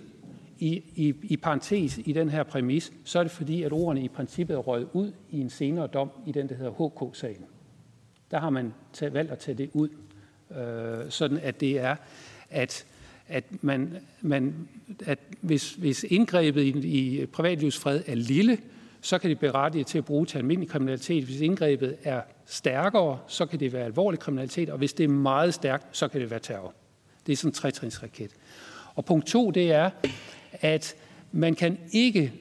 i, 0.58 0.82
i, 0.94 1.14
i 1.22 1.36
parentes 1.36 1.98
i 2.04 2.12
den 2.12 2.28
her 2.28 2.42
præmis, 2.42 2.92
så 3.04 3.18
er 3.18 3.22
det 3.22 3.32
fordi, 3.32 3.62
at 3.62 3.72
ordene 3.72 4.04
i 4.04 4.08
princippet 4.08 4.54
er 4.54 4.58
røget 4.58 4.88
ud 4.92 5.12
i 5.30 5.40
en 5.40 5.50
senere 5.50 5.86
dom 5.86 6.10
i 6.26 6.32
den, 6.32 6.48
der 6.48 6.54
hedder 6.54 6.88
HK-sagen. 6.88 7.44
Der 8.30 8.38
har 8.38 8.50
man 8.50 8.74
tæ- 8.96 9.08
valgt 9.08 9.32
at 9.32 9.38
tage 9.38 9.58
det 9.58 9.70
ud, 9.72 9.88
øh, 10.50 11.10
sådan 11.10 11.38
at 11.38 11.60
det 11.60 11.78
er, 11.78 11.96
at, 12.50 12.86
at, 13.28 13.44
man, 13.60 13.96
man, 14.20 14.68
at 15.06 15.18
hvis, 15.40 15.74
hvis 15.74 16.04
indgrebet 16.04 16.62
i, 16.62 17.20
i 17.22 17.26
privatlivsfred 17.26 18.02
er 18.06 18.14
lille, 18.14 18.58
så 19.00 19.18
kan 19.18 19.30
det 19.30 19.38
berettige 19.38 19.84
til 19.84 19.98
at 19.98 20.04
bruge 20.04 20.26
til 20.26 20.38
almindelig 20.38 20.70
kriminalitet. 20.70 21.24
Hvis 21.24 21.40
indgrebet 21.40 21.96
er 22.04 22.20
stærkere, 22.46 23.18
så 23.26 23.46
kan 23.46 23.60
det 23.60 23.72
være 23.72 23.84
alvorlig 23.84 24.20
kriminalitet, 24.20 24.70
og 24.70 24.78
hvis 24.78 24.92
det 24.92 25.04
er 25.04 25.08
meget 25.08 25.54
stærkt, 25.54 25.96
så 25.96 26.08
kan 26.08 26.20
det 26.20 26.30
være 26.30 26.40
terror. 26.40 26.74
Det 27.26 27.32
er 27.32 27.36
sådan 27.36 27.48
en 27.48 27.54
trætrinsraket. 27.54 28.30
Og 28.94 29.04
punkt 29.04 29.26
to, 29.26 29.50
det 29.50 29.72
er, 29.72 29.90
at 30.60 30.94
man 31.32 31.54
kan 31.54 31.78
ikke 31.92 32.32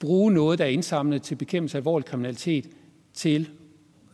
bruge 0.00 0.32
noget, 0.32 0.58
der 0.58 0.64
er 0.64 0.68
indsamlet 0.68 1.22
til 1.22 1.34
bekæmpelse 1.34 1.78
af 1.78 1.80
alvorlig 1.80 2.06
kriminalitet, 2.06 2.68
til 3.14 3.48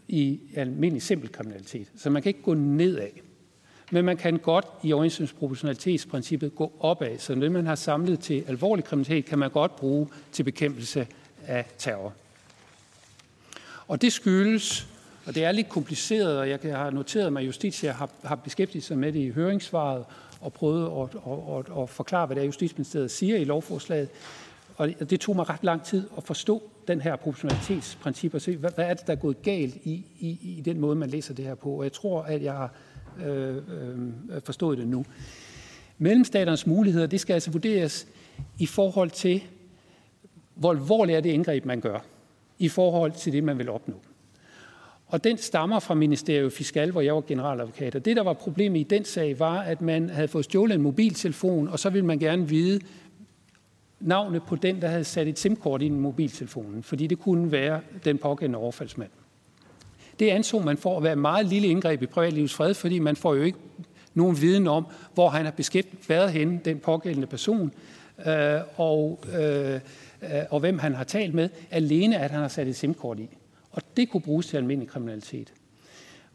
i 0.08 0.40
almindelig 0.56 1.02
simpel 1.02 1.32
kriminalitet. 1.32 1.86
Så 1.96 2.10
man 2.10 2.22
kan 2.22 2.30
ikke 2.30 2.42
gå 2.42 2.54
nedad. 2.54 3.08
Men 3.90 4.04
man 4.04 4.16
kan 4.16 4.38
godt 4.38 4.66
i 4.82 4.92
overensstemmelsesproportionalitetsprincippet 4.92 6.54
gå 6.54 6.72
opad. 6.80 7.18
Så 7.18 7.34
det, 7.34 7.52
man 7.52 7.66
har 7.66 7.74
samlet 7.74 8.20
til 8.20 8.44
alvorlig 8.48 8.84
kriminalitet, 8.84 9.24
kan 9.24 9.38
man 9.38 9.50
godt 9.50 9.76
bruge 9.76 10.08
til 10.32 10.42
bekæmpelse 10.42 11.06
af 11.46 11.66
terror. 11.78 12.12
Og 13.88 14.02
det 14.02 14.12
skyldes, 14.12 14.88
og 15.26 15.34
det 15.34 15.44
er 15.44 15.52
lidt 15.52 15.68
kompliceret, 15.68 16.38
og 16.38 16.48
jeg 16.48 16.58
har 16.62 16.90
noteret 16.90 17.32
mig, 17.32 17.40
at 17.40 17.46
Justitia 17.46 17.92
har, 17.92 18.10
har 18.24 18.34
beskæftiget 18.34 18.84
sig 18.84 18.98
med 18.98 19.12
det 19.12 19.20
i 19.20 19.30
høringssvaret, 19.30 20.04
og 20.40 20.52
prøvede 20.52 20.86
at, 20.86 21.08
at, 21.26 21.58
at, 21.58 21.82
at 21.82 21.88
forklare, 21.88 22.26
hvad 22.26 22.36
det 22.36 22.42
er, 22.42 22.46
Justitsministeriet 22.46 23.10
siger 23.10 23.36
i 23.36 23.44
lovforslaget. 23.44 24.08
Og 24.76 25.10
det 25.10 25.20
tog 25.20 25.36
mig 25.36 25.48
ret 25.48 25.64
lang 25.64 25.82
tid 25.82 26.08
at 26.16 26.22
forstå 26.22 26.62
den 26.88 27.00
her 27.00 27.16
proportionalitetsprincip 27.16 28.34
og 28.34 28.40
se, 28.40 28.56
hvad, 28.56 28.70
hvad 28.74 28.84
er 28.84 28.94
det, 28.94 29.06
der 29.06 29.12
er 29.12 29.16
gået 29.16 29.42
galt 29.42 29.76
i, 29.76 30.04
i, 30.18 30.38
i 30.58 30.62
den 30.64 30.80
måde, 30.80 30.96
man 30.96 31.10
læser 31.10 31.34
det 31.34 31.44
her 31.44 31.54
på. 31.54 31.70
Og 31.70 31.84
jeg 31.84 31.92
tror, 31.92 32.22
at 32.22 32.42
jeg 32.42 32.52
har 32.52 32.72
øh, 33.24 33.56
øh, 33.56 34.42
forstået 34.44 34.78
det 34.78 34.88
nu. 34.88 35.04
Mellemstaternes 35.98 36.66
muligheder, 36.66 37.06
det 37.06 37.20
skal 37.20 37.34
altså 37.34 37.50
vurderes 37.50 38.06
i 38.58 38.66
forhold 38.66 39.10
til, 39.10 39.42
hvor 40.54 40.70
alvorligt 40.70 41.16
er 41.16 41.20
det 41.20 41.30
indgreb, 41.30 41.64
man 41.64 41.80
gør, 41.80 41.98
i 42.58 42.68
forhold 42.68 43.12
til 43.12 43.32
det, 43.32 43.44
man 43.44 43.58
vil 43.58 43.68
opnå. 43.68 43.94
Og 45.10 45.24
den 45.24 45.38
stammer 45.38 45.78
fra 45.78 45.94
Ministeriet 45.94 46.52
Fiskal, 46.52 46.90
hvor 46.90 47.00
jeg 47.00 47.14
var 47.14 47.20
generaladvokat. 47.20 47.94
Og 47.94 48.04
det, 48.04 48.16
der 48.16 48.22
var 48.22 48.32
problemet 48.32 48.80
i 48.80 48.82
den 48.82 49.04
sag, 49.04 49.38
var, 49.38 49.60
at 49.60 49.80
man 49.80 50.10
havde 50.10 50.28
fået 50.28 50.44
stjålet 50.44 50.74
en 50.74 50.82
mobiltelefon, 50.82 51.68
og 51.68 51.78
så 51.78 51.90
ville 51.90 52.06
man 52.06 52.18
gerne 52.18 52.48
vide 52.48 52.80
navnet 54.00 54.42
på 54.42 54.56
den, 54.56 54.82
der 54.82 54.88
havde 54.88 55.04
sat 55.04 55.28
et 55.28 55.38
SIM-kort 55.38 55.82
i 55.82 55.86
en 55.86 56.00
mobiltelefonen, 56.00 56.82
fordi 56.82 57.06
det 57.06 57.18
kunne 57.18 57.52
være 57.52 57.80
den 58.04 58.18
pågældende 58.18 58.58
overfaldsmand. 58.58 59.10
Det 60.18 60.28
anså 60.28 60.58
man 60.58 60.76
for 60.76 60.96
at 60.96 61.02
være 61.02 61.12
et 61.12 61.18
meget 61.18 61.46
lille 61.46 61.68
indgreb 61.68 62.02
i 62.02 62.06
privatlivets 62.06 62.54
fred, 62.54 62.74
fordi 62.74 62.98
man 62.98 63.16
får 63.16 63.34
jo 63.34 63.42
ikke 63.42 63.58
nogen 64.14 64.40
viden 64.40 64.66
om, 64.66 64.86
hvor 65.14 65.28
han 65.28 65.44
har 65.44 65.52
beskæftiget 65.52 66.08
været 66.08 66.32
henne, 66.32 66.60
den 66.64 66.78
pågældende 66.78 67.26
person, 67.26 67.72
øh, 68.26 68.60
og, 68.76 69.20
øh, 69.38 69.74
øh, 69.74 69.80
og 70.50 70.60
hvem 70.60 70.78
han 70.78 70.94
har 70.94 71.04
talt 71.04 71.34
med, 71.34 71.48
alene 71.70 72.18
at 72.18 72.30
han 72.30 72.40
har 72.40 72.48
sat 72.48 72.68
et 72.68 72.76
SIM-kort 72.76 73.18
i. 73.20 73.28
Og 73.70 73.82
det 73.96 74.10
kunne 74.10 74.20
bruges 74.20 74.46
til 74.46 74.56
almindelig 74.56 74.88
kriminalitet. 74.88 75.52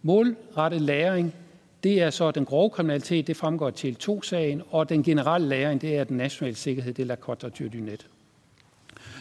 Målrettet 0.02 0.82
læring, 0.82 1.36
det 1.84 2.02
er 2.02 2.10
så 2.10 2.32
den 2.32 2.46
grove 2.46 2.70
kriminalitet, 2.70 3.28
det 3.28 3.38
fremgår 3.38 3.70
til 3.70 3.98
2-sagen, 4.04 4.62
og 4.70 4.90
den 4.90 5.04
generelle 5.04 5.48
læring, 5.48 5.82
det 5.82 5.98
er 5.98 6.04
den 6.04 6.18
nationale 6.18 6.56
sikkerhed, 6.56 6.94
det 6.94 7.04
er 7.04 7.08
la 7.08 7.16
Côte 7.16 7.50
du 7.50 7.78
Net. 7.78 8.08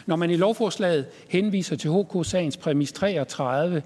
Når 0.05 0.15
man 0.15 0.29
i 0.29 0.35
lovforslaget 0.35 1.05
henviser 1.29 1.75
til 1.75 1.91
HK-sagens 1.91 2.57
præmis 2.57 2.91
33, 2.91 3.83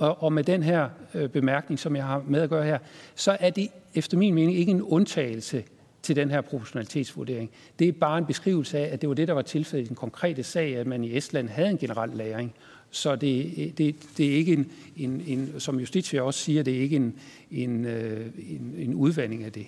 og 0.00 0.32
med 0.32 0.44
den 0.44 0.62
her 0.62 0.88
øh, 1.14 1.28
bemærkning, 1.28 1.78
som 1.78 1.96
jeg 1.96 2.04
har 2.04 2.22
med 2.26 2.40
at 2.40 2.50
gøre 2.50 2.64
her, 2.64 2.78
så 3.14 3.36
er 3.40 3.50
det 3.50 3.68
efter 3.94 4.16
min 4.18 4.34
mening 4.34 4.58
ikke 4.58 4.70
en 4.70 4.82
undtagelse 4.82 5.64
til 6.02 6.16
den 6.16 6.30
her 6.30 6.40
proportionalitetsvurdering. 6.40 7.50
Det 7.78 7.88
er 7.88 7.92
bare 7.92 8.18
en 8.18 8.26
beskrivelse 8.26 8.78
af, 8.78 8.92
at 8.92 9.00
det 9.00 9.08
var 9.08 9.14
det, 9.14 9.28
der 9.28 9.34
var 9.34 9.42
tilfældet 9.42 9.84
i 9.84 9.88
den 9.88 9.96
konkrete 9.96 10.42
sag, 10.42 10.76
at 10.76 10.86
man 10.86 11.04
i 11.04 11.16
Estland 11.16 11.48
havde 11.48 11.70
en 11.70 11.78
generel 11.78 12.10
læring, 12.14 12.54
så 12.90 13.16
det, 13.16 13.78
det, 13.78 13.96
det 14.16 14.26
er 14.26 14.36
ikke 14.36 14.52
en, 14.52 14.72
en, 14.96 15.22
en, 15.26 15.54
som 15.58 15.80
Justitia 15.80 16.22
også 16.22 16.40
siger, 16.40 16.62
det 16.62 16.76
er 16.76 16.80
ikke 16.80 16.96
en, 16.96 17.14
en, 17.50 17.84
øh, 17.84 18.26
en, 18.48 18.74
en 18.78 18.94
udvandring 18.94 19.44
af 19.44 19.52
det. 19.52 19.66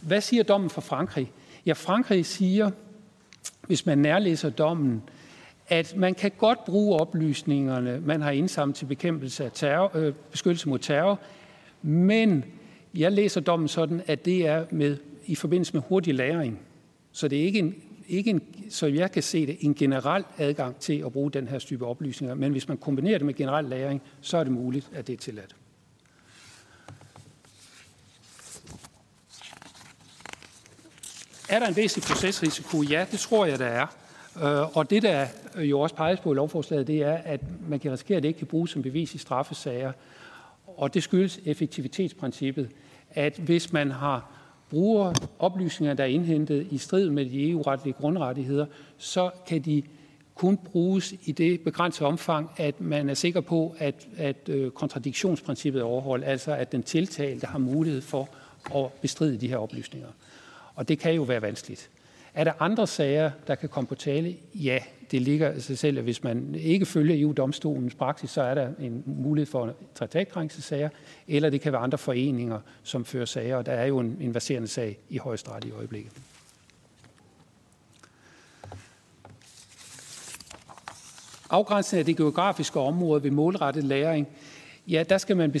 Hvad 0.00 0.20
siger 0.20 0.42
dommen 0.42 0.70
for 0.70 0.80
Frankrig? 0.80 1.32
Ja, 1.66 1.72
Frankrig 1.72 2.26
siger, 2.26 2.70
hvis 3.66 3.86
man 3.86 3.98
nærlæser 3.98 4.50
dommen, 4.50 5.02
at 5.68 5.96
man 5.96 6.14
kan 6.14 6.30
godt 6.38 6.64
bruge 6.64 7.00
oplysningerne, 7.00 8.02
man 8.04 8.22
har 8.22 8.30
indsamlet 8.30 8.76
til 8.76 8.86
bekæmpelse 8.86 9.44
af 9.44 9.50
terror, 9.54 9.96
øh, 9.96 10.14
beskyttelse 10.30 10.68
mod 10.68 10.78
terror, 10.78 11.20
men 11.82 12.44
jeg 12.94 13.12
læser 13.12 13.40
dommen 13.40 13.68
sådan, 13.68 14.02
at 14.06 14.24
det 14.24 14.46
er 14.46 14.64
med 14.70 14.96
i 15.26 15.34
forbindelse 15.34 15.72
med 15.72 15.82
hurtig 15.88 16.14
læring. 16.14 16.60
Så 17.12 17.28
det 17.28 17.40
er 17.40 17.42
ikke 17.42 17.58
en 17.58 17.74
ikke 18.08 18.30
en, 18.30 18.42
så 18.70 18.86
jeg 18.86 19.12
kan 19.12 19.22
se 19.22 19.46
det, 19.46 19.56
en 19.60 19.74
generel 19.74 20.24
adgang 20.38 20.76
til 20.76 21.02
at 21.06 21.12
bruge 21.12 21.30
den 21.30 21.48
her 21.48 21.58
type 21.58 21.86
oplysninger. 21.86 22.34
Men 22.34 22.52
hvis 22.52 22.68
man 22.68 22.76
kombinerer 22.76 23.18
det 23.18 23.26
med 23.26 23.34
generel 23.34 23.64
læring, 23.64 24.02
så 24.20 24.38
er 24.38 24.44
det 24.44 24.52
muligt, 24.52 24.90
at 24.94 25.06
det 25.06 25.12
er 25.12 25.16
tilladt. 25.16 25.56
Er 31.48 31.58
der 31.58 31.66
en 31.66 31.76
væsentlig 31.76 32.08
procesrisiko? 32.08 32.82
Ja, 32.82 33.06
det 33.10 33.20
tror 33.20 33.46
jeg, 33.46 33.58
der 33.58 33.66
er. 33.66 33.86
Øh, 34.36 34.76
og 34.76 34.90
det, 34.90 35.02
der 35.02 35.26
jo 35.58 35.80
også 35.80 35.94
peges 35.94 36.20
på 36.20 36.32
i 36.32 36.34
lovforslaget, 36.34 36.86
det 36.86 37.02
er, 37.02 37.12
at 37.24 37.40
man 37.68 37.80
kan 37.80 37.92
risikere, 37.92 38.16
at 38.16 38.22
det 38.22 38.28
ikke 38.28 38.38
kan 38.38 38.46
bruges 38.46 38.70
som 38.70 38.82
bevis 38.82 39.14
i 39.14 39.18
straffesager. 39.18 39.92
Og 40.66 40.94
det 40.94 41.02
skyldes 41.02 41.40
effektivitetsprincippet, 41.44 42.70
at 43.10 43.36
hvis 43.38 43.72
man 43.72 43.90
har 43.90 44.30
bruger 44.70 45.12
oplysninger, 45.38 45.94
der 45.94 46.04
er 46.04 46.08
indhentet 46.08 46.66
i 46.70 46.78
strid 46.78 47.10
med 47.10 47.26
de 47.26 47.50
EU-retlige 47.50 47.94
grundrettigheder, 47.94 48.66
så 48.98 49.30
kan 49.46 49.62
de 49.62 49.82
kun 50.34 50.56
bruges 50.56 51.14
i 51.24 51.32
det 51.32 51.60
begrænsede 51.60 52.08
omfang, 52.08 52.50
at 52.56 52.80
man 52.80 53.08
er 53.08 53.14
sikker 53.14 53.40
på, 53.40 53.76
at, 53.78 54.08
at 54.16 54.48
øh, 54.48 54.70
kontradiktionsprincippet 54.70 55.80
er 55.80 55.84
overholdt, 55.84 56.24
altså 56.24 56.52
at 56.52 56.72
den 56.72 56.82
tiltalte 56.82 57.46
har 57.46 57.58
mulighed 57.58 58.00
for 58.00 58.28
at 58.74 58.92
bestride 58.92 59.36
de 59.36 59.48
her 59.48 59.56
oplysninger. 59.56 60.08
Og 60.74 60.88
det 60.88 60.98
kan 60.98 61.14
jo 61.14 61.22
være 61.22 61.42
vanskeligt. 61.42 61.90
Er 62.34 62.44
der 62.44 62.52
andre 62.60 62.86
sager, 62.86 63.30
der 63.46 63.54
kan 63.54 63.68
komme 63.68 63.88
på 63.88 63.94
tale? 63.94 64.36
Ja, 64.54 64.78
det 65.10 65.22
ligger 65.22 65.58
sig 65.58 65.78
selv, 65.78 65.98
at 65.98 66.04
hvis 66.04 66.24
man 66.24 66.54
ikke 66.54 66.86
følger 66.86 67.22
EU-domstolens 67.22 67.94
praksis, 67.94 68.30
så 68.30 68.42
er 68.42 68.54
der 68.54 68.68
en 68.80 69.02
mulighed 69.06 69.46
for 69.46 69.74
traktatkrænkelsessager, 69.94 70.88
eller 71.28 71.50
det 71.50 71.60
kan 71.60 71.72
være 71.72 71.80
andre 71.80 71.98
foreninger, 71.98 72.60
som 72.82 73.04
fører 73.04 73.24
sager, 73.24 73.56
og 73.56 73.66
der 73.66 73.72
er 73.72 73.86
jo 73.86 73.98
en, 73.98 74.16
en 74.20 74.34
verserende 74.34 74.68
sag 74.68 74.98
i 75.08 75.18
højesteret 75.18 75.64
i 75.64 75.70
øjeblikket. 75.70 76.12
Afgrænsning 81.50 81.98
af 81.98 82.04
det 82.04 82.16
geografiske 82.16 82.80
område 82.80 83.22
ved 83.22 83.30
målrettet 83.30 83.84
læring, 83.84 84.28
ja, 84.88 85.04
der 85.08 85.18
skal 85.18 85.36
man 85.36 85.54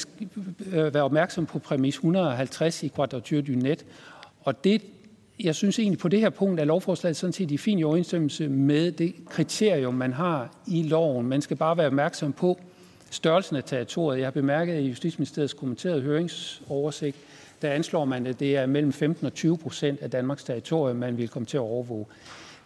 øh, 0.66 0.94
være 0.94 1.02
opmærksom 1.02 1.46
på 1.46 1.58
præmis 1.58 1.94
150 1.94 2.82
i 2.82 2.88
Quadrature 2.88 3.42
du 3.42 3.52
Net, 3.52 3.86
og 4.40 4.64
det 4.64 4.82
jeg 5.40 5.54
synes 5.54 5.78
egentlig 5.78 5.98
på 5.98 6.08
det 6.08 6.20
her 6.20 6.30
punkt, 6.30 6.60
at 6.60 6.66
lovforslaget 6.66 7.16
sådan 7.16 7.32
set 7.32 7.50
i 7.50 7.56
fin 7.56 7.84
overensstemmelse 7.84 8.48
med 8.48 8.92
det 8.92 9.14
kriterium, 9.28 9.94
man 9.94 10.12
har 10.12 10.54
i 10.66 10.82
loven. 10.82 11.26
Man 11.26 11.42
skal 11.42 11.56
bare 11.56 11.76
være 11.76 11.86
opmærksom 11.86 12.32
på 12.32 12.58
størrelsen 13.10 13.56
af 13.56 13.64
territoriet. 13.64 14.18
Jeg 14.18 14.26
har 14.26 14.30
bemærket 14.30 14.80
i 14.80 14.88
Justitsministeriets 14.88 15.54
kommenterede 15.54 16.02
høringsoversigt, 16.02 17.16
der 17.62 17.70
anslår 17.70 18.04
man, 18.04 18.26
at 18.26 18.40
det 18.40 18.56
er 18.56 18.66
mellem 18.66 18.92
15 18.92 19.26
og 19.26 19.34
20 19.34 19.58
procent 19.58 20.00
af 20.00 20.10
Danmarks 20.10 20.44
territorium, 20.44 20.96
man 20.96 21.18
vil 21.18 21.28
komme 21.28 21.46
til 21.46 21.56
at 21.56 21.60
overvåge. 21.60 22.06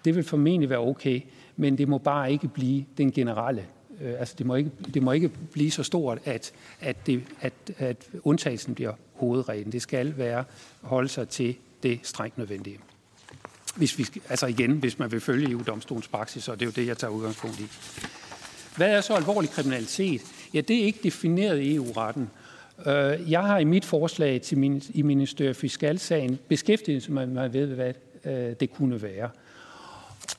Det 0.04 0.14
vil 0.14 0.24
formentlig 0.24 0.70
være 0.70 0.78
okay, 0.78 1.20
men 1.56 1.78
det 1.78 1.88
må 1.88 1.98
bare 1.98 2.32
ikke 2.32 2.48
blive 2.48 2.84
den 2.98 3.12
generelle. 3.12 3.64
Øh, 4.00 4.14
altså 4.18 4.34
det 4.38 4.46
må 4.46 4.54
ikke, 4.54 4.70
det 4.94 5.02
må 5.02 5.12
ikke 5.12 5.30
blive 5.52 5.70
så 5.70 5.82
stort, 5.82 6.18
at, 6.24 6.52
at, 6.80 7.06
det, 7.06 7.22
at, 7.40 7.52
at 7.78 8.08
undtagelsen 8.22 8.74
bliver 8.74 8.92
hovedreglen. 9.14 9.72
Det 9.72 9.82
skal 9.82 10.14
være 10.16 10.44
holde 10.82 11.08
sig 11.08 11.28
til 11.28 11.56
det 11.82 12.00
strengt 12.02 12.38
nødvendige. 12.38 12.78
Hvis 13.76 13.98
vi, 13.98 14.06
altså 14.28 14.46
igen, 14.46 14.72
hvis 14.72 14.98
man 14.98 15.12
vil 15.12 15.20
følge 15.20 15.50
EU-domstolens 15.50 16.08
praksis, 16.08 16.48
og 16.48 16.60
det 16.60 16.66
er 16.66 16.66
jo 16.66 16.72
det, 16.82 16.86
jeg 16.86 16.98
tager 16.98 17.10
udgangspunkt 17.10 17.60
i. 17.60 17.66
Hvad 18.76 18.90
er 18.90 19.00
så 19.00 19.14
alvorlig 19.14 19.50
kriminalitet? 19.50 20.22
Ja, 20.54 20.60
det 20.60 20.80
er 20.80 20.84
ikke 20.84 21.00
defineret 21.02 21.60
i 21.60 21.74
EU-retten. 21.74 22.30
Øh, 22.86 23.30
jeg 23.30 23.40
har 23.40 23.58
i 23.58 23.64
mit 23.64 23.84
forslag 23.84 24.40
til 24.40 24.58
min, 24.58 24.82
i 24.94 25.02
Ministeriet 25.02 25.56
Fiskalsagen 25.56 26.38
beskæftiget 26.48 27.10
mig 27.10 27.52
ved, 27.52 27.66
hvad 27.66 27.92
øh, 28.24 28.54
det 28.60 28.72
kunne 28.72 29.02
være. 29.02 29.30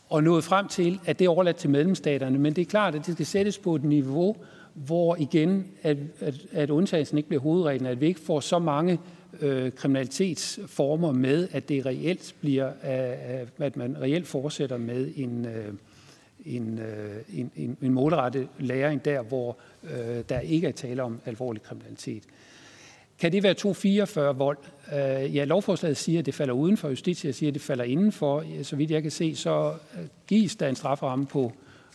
Og 0.09 0.23
nået 0.23 0.43
frem 0.43 0.67
til, 0.67 0.99
at 1.05 1.19
det 1.19 1.25
er 1.25 1.29
overladt 1.29 1.57
til 1.57 1.69
medlemsstaterne, 1.69 2.39
men 2.39 2.55
det 2.55 2.61
er 2.61 2.65
klart, 2.65 2.95
at 2.95 3.05
det 3.05 3.13
skal 3.13 3.25
sættes 3.25 3.57
på 3.57 3.75
et 3.75 3.83
niveau, 3.83 4.35
hvor 4.73 5.15
igen, 5.19 5.67
at, 5.83 5.97
at, 6.19 6.35
at 6.51 6.69
undtagelsen 6.69 7.17
ikke 7.17 7.29
bliver 7.29 7.41
hovedreglen, 7.41 7.87
at 7.87 8.01
vi 8.01 8.05
ikke 8.05 8.19
får 8.19 8.39
så 8.39 8.59
mange 8.59 8.99
øh, 9.39 9.71
kriminalitetsformer 9.71 11.11
med, 11.11 11.47
at 11.51 11.69
det 11.69 11.85
reelt 11.85 12.35
bliver, 12.41 12.67
øh, 12.67 13.47
at 13.57 13.77
man 13.77 14.01
reelt 14.01 14.27
fortsætter 14.27 14.77
med 14.77 15.11
en, 15.15 15.45
øh, 15.45 15.73
en, 16.45 16.79
øh, 16.79 17.15
en, 17.33 17.51
en, 17.55 17.77
en 17.81 17.93
målrettet 17.93 18.47
læring 18.59 19.05
der, 19.05 19.21
hvor 19.21 19.57
øh, 19.83 20.23
der 20.29 20.39
ikke 20.39 20.67
er 20.67 20.71
tale 20.71 21.03
om 21.03 21.19
alvorlig 21.25 21.61
kriminalitet. 21.61 22.23
Kan 23.19 23.31
det 23.31 23.43
være 23.43 23.53
244 23.53 24.35
vold? 24.37 24.57
Øh, 24.93 25.35
ja, 25.35 25.43
lovforslaget 25.43 25.97
siger, 25.97 26.19
at 26.19 26.25
det 26.25 26.33
falder 26.33 26.53
uden 26.53 26.77
for. 26.77 26.89
Justitia 26.89 27.31
siger, 27.31 27.49
at 27.49 27.53
det 27.53 27.61
falder 27.61 27.83
indenfor. 27.83 28.45
Så 28.63 28.75
vidt 28.75 28.91
jeg 28.91 29.01
kan 29.01 29.11
se, 29.11 29.35
så 29.35 29.73
øh, 29.97 30.05
gives 30.27 30.55
der 30.55 30.67
en 30.67 30.75
strafferamme 30.75 31.25
på, 31.25 31.53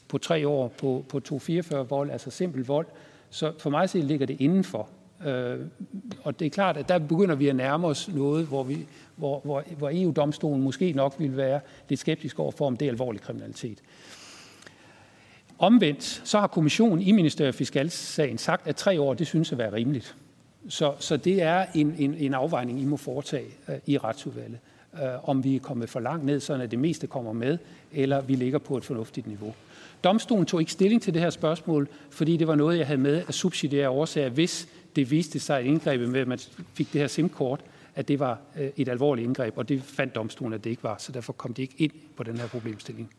på 0.08 0.18
tre 0.18 0.48
år 0.48 0.68
på, 0.68 1.04
på 1.08 1.20
244 1.20 1.88
vold, 1.88 2.10
altså 2.10 2.30
simpel 2.30 2.64
vold. 2.64 2.86
Så 3.30 3.52
for 3.58 3.70
mig 3.70 3.90
set 3.90 4.04
ligger 4.04 4.26
det 4.26 4.40
indenfor. 4.40 4.88
Øh, 5.24 5.58
og 6.22 6.38
det 6.38 6.46
er 6.46 6.50
klart, 6.50 6.76
at 6.76 6.88
der 6.88 6.98
begynder 6.98 7.34
vi 7.34 7.48
at 7.48 7.56
nærme 7.56 7.86
os 7.86 8.08
noget, 8.08 8.46
hvor, 8.46 8.62
vi, 8.62 8.86
hvor, 9.16 9.40
hvor, 9.44 9.64
hvor 9.78 9.90
EU-domstolen 9.92 10.62
måske 10.62 10.92
nok 10.92 11.14
vil 11.18 11.36
være 11.36 11.60
lidt 11.88 12.00
skeptisk 12.00 12.38
over 12.38 12.52
for, 12.52 12.66
om 12.66 12.76
det 12.76 12.86
er 12.86 12.90
alvorlig 12.90 13.20
kriminalitet. 13.20 13.78
Omvendt, 15.58 16.22
så 16.24 16.38
har 16.40 16.46
kommissionen 16.46 17.02
i 17.02 17.12
Ministeriet 17.12 17.54
for 17.54 17.58
Fiskalsagen 17.58 18.38
sagt, 18.38 18.66
at 18.66 18.76
tre 18.76 19.00
år, 19.00 19.14
det 19.14 19.26
synes 19.26 19.52
at 19.52 19.58
være 19.58 19.72
rimeligt. 19.72 20.16
Så, 20.68 20.94
så 20.98 21.16
det 21.16 21.42
er 21.42 21.66
en, 21.74 21.94
en, 21.98 22.14
en 22.14 22.34
afvejning, 22.34 22.80
I 22.80 22.84
må 22.84 22.96
foretage 22.96 23.46
uh, 23.68 23.74
i 23.86 23.98
retsudvalget. 23.98 24.58
Uh, 24.92 25.28
om 25.28 25.44
vi 25.44 25.56
er 25.56 25.60
kommet 25.60 25.88
for 25.88 26.00
langt 26.00 26.24
ned, 26.24 26.40
så 26.40 26.54
at 26.54 26.70
det 26.70 26.78
meste 26.78 27.06
kommer 27.06 27.32
med, 27.32 27.58
eller 27.92 28.20
vi 28.20 28.34
ligger 28.34 28.58
på 28.58 28.76
et 28.76 28.84
fornuftigt 28.84 29.26
niveau. 29.26 29.54
Domstolen 30.04 30.46
tog 30.46 30.60
ikke 30.60 30.72
stilling 30.72 31.02
til 31.02 31.14
det 31.14 31.22
her 31.22 31.30
spørgsmål, 31.30 31.88
fordi 32.10 32.36
det 32.36 32.46
var 32.46 32.54
noget, 32.54 32.78
jeg 32.78 32.86
havde 32.86 33.00
med 33.00 33.22
af 33.28 33.34
subsidiære 33.34 33.90
årsager, 33.90 34.28
hvis 34.28 34.68
det 34.96 35.10
viste 35.10 35.40
sig, 35.40 35.58
at 35.58 35.64
indgrebet 35.64 36.08
med, 36.08 36.20
at 36.20 36.28
man 36.28 36.38
fik 36.74 36.92
det 36.92 37.00
her 37.00 37.08
SIM-kort, 37.08 37.60
at 37.94 38.08
det 38.08 38.18
var 38.18 38.38
øh, 38.58 38.70
et 38.76 38.88
alvorligt 38.88 39.26
indgreb, 39.26 39.58
og 39.58 39.68
det 39.68 39.82
fandt 39.82 40.14
domstolen, 40.14 40.52
at 40.52 40.64
det 40.64 40.70
ikke 40.70 40.82
var, 40.82 40.96
så 40.98 41.12
derfor 41.12 41.32
kom 41.32 41.54
de 41.54 41.62
ikke 41.62 41.74
ind 41.78 41.92
på 42.16 42.22
den 42.22 42.38
her 42.38 42.48
problemstilling. 42.48 43.10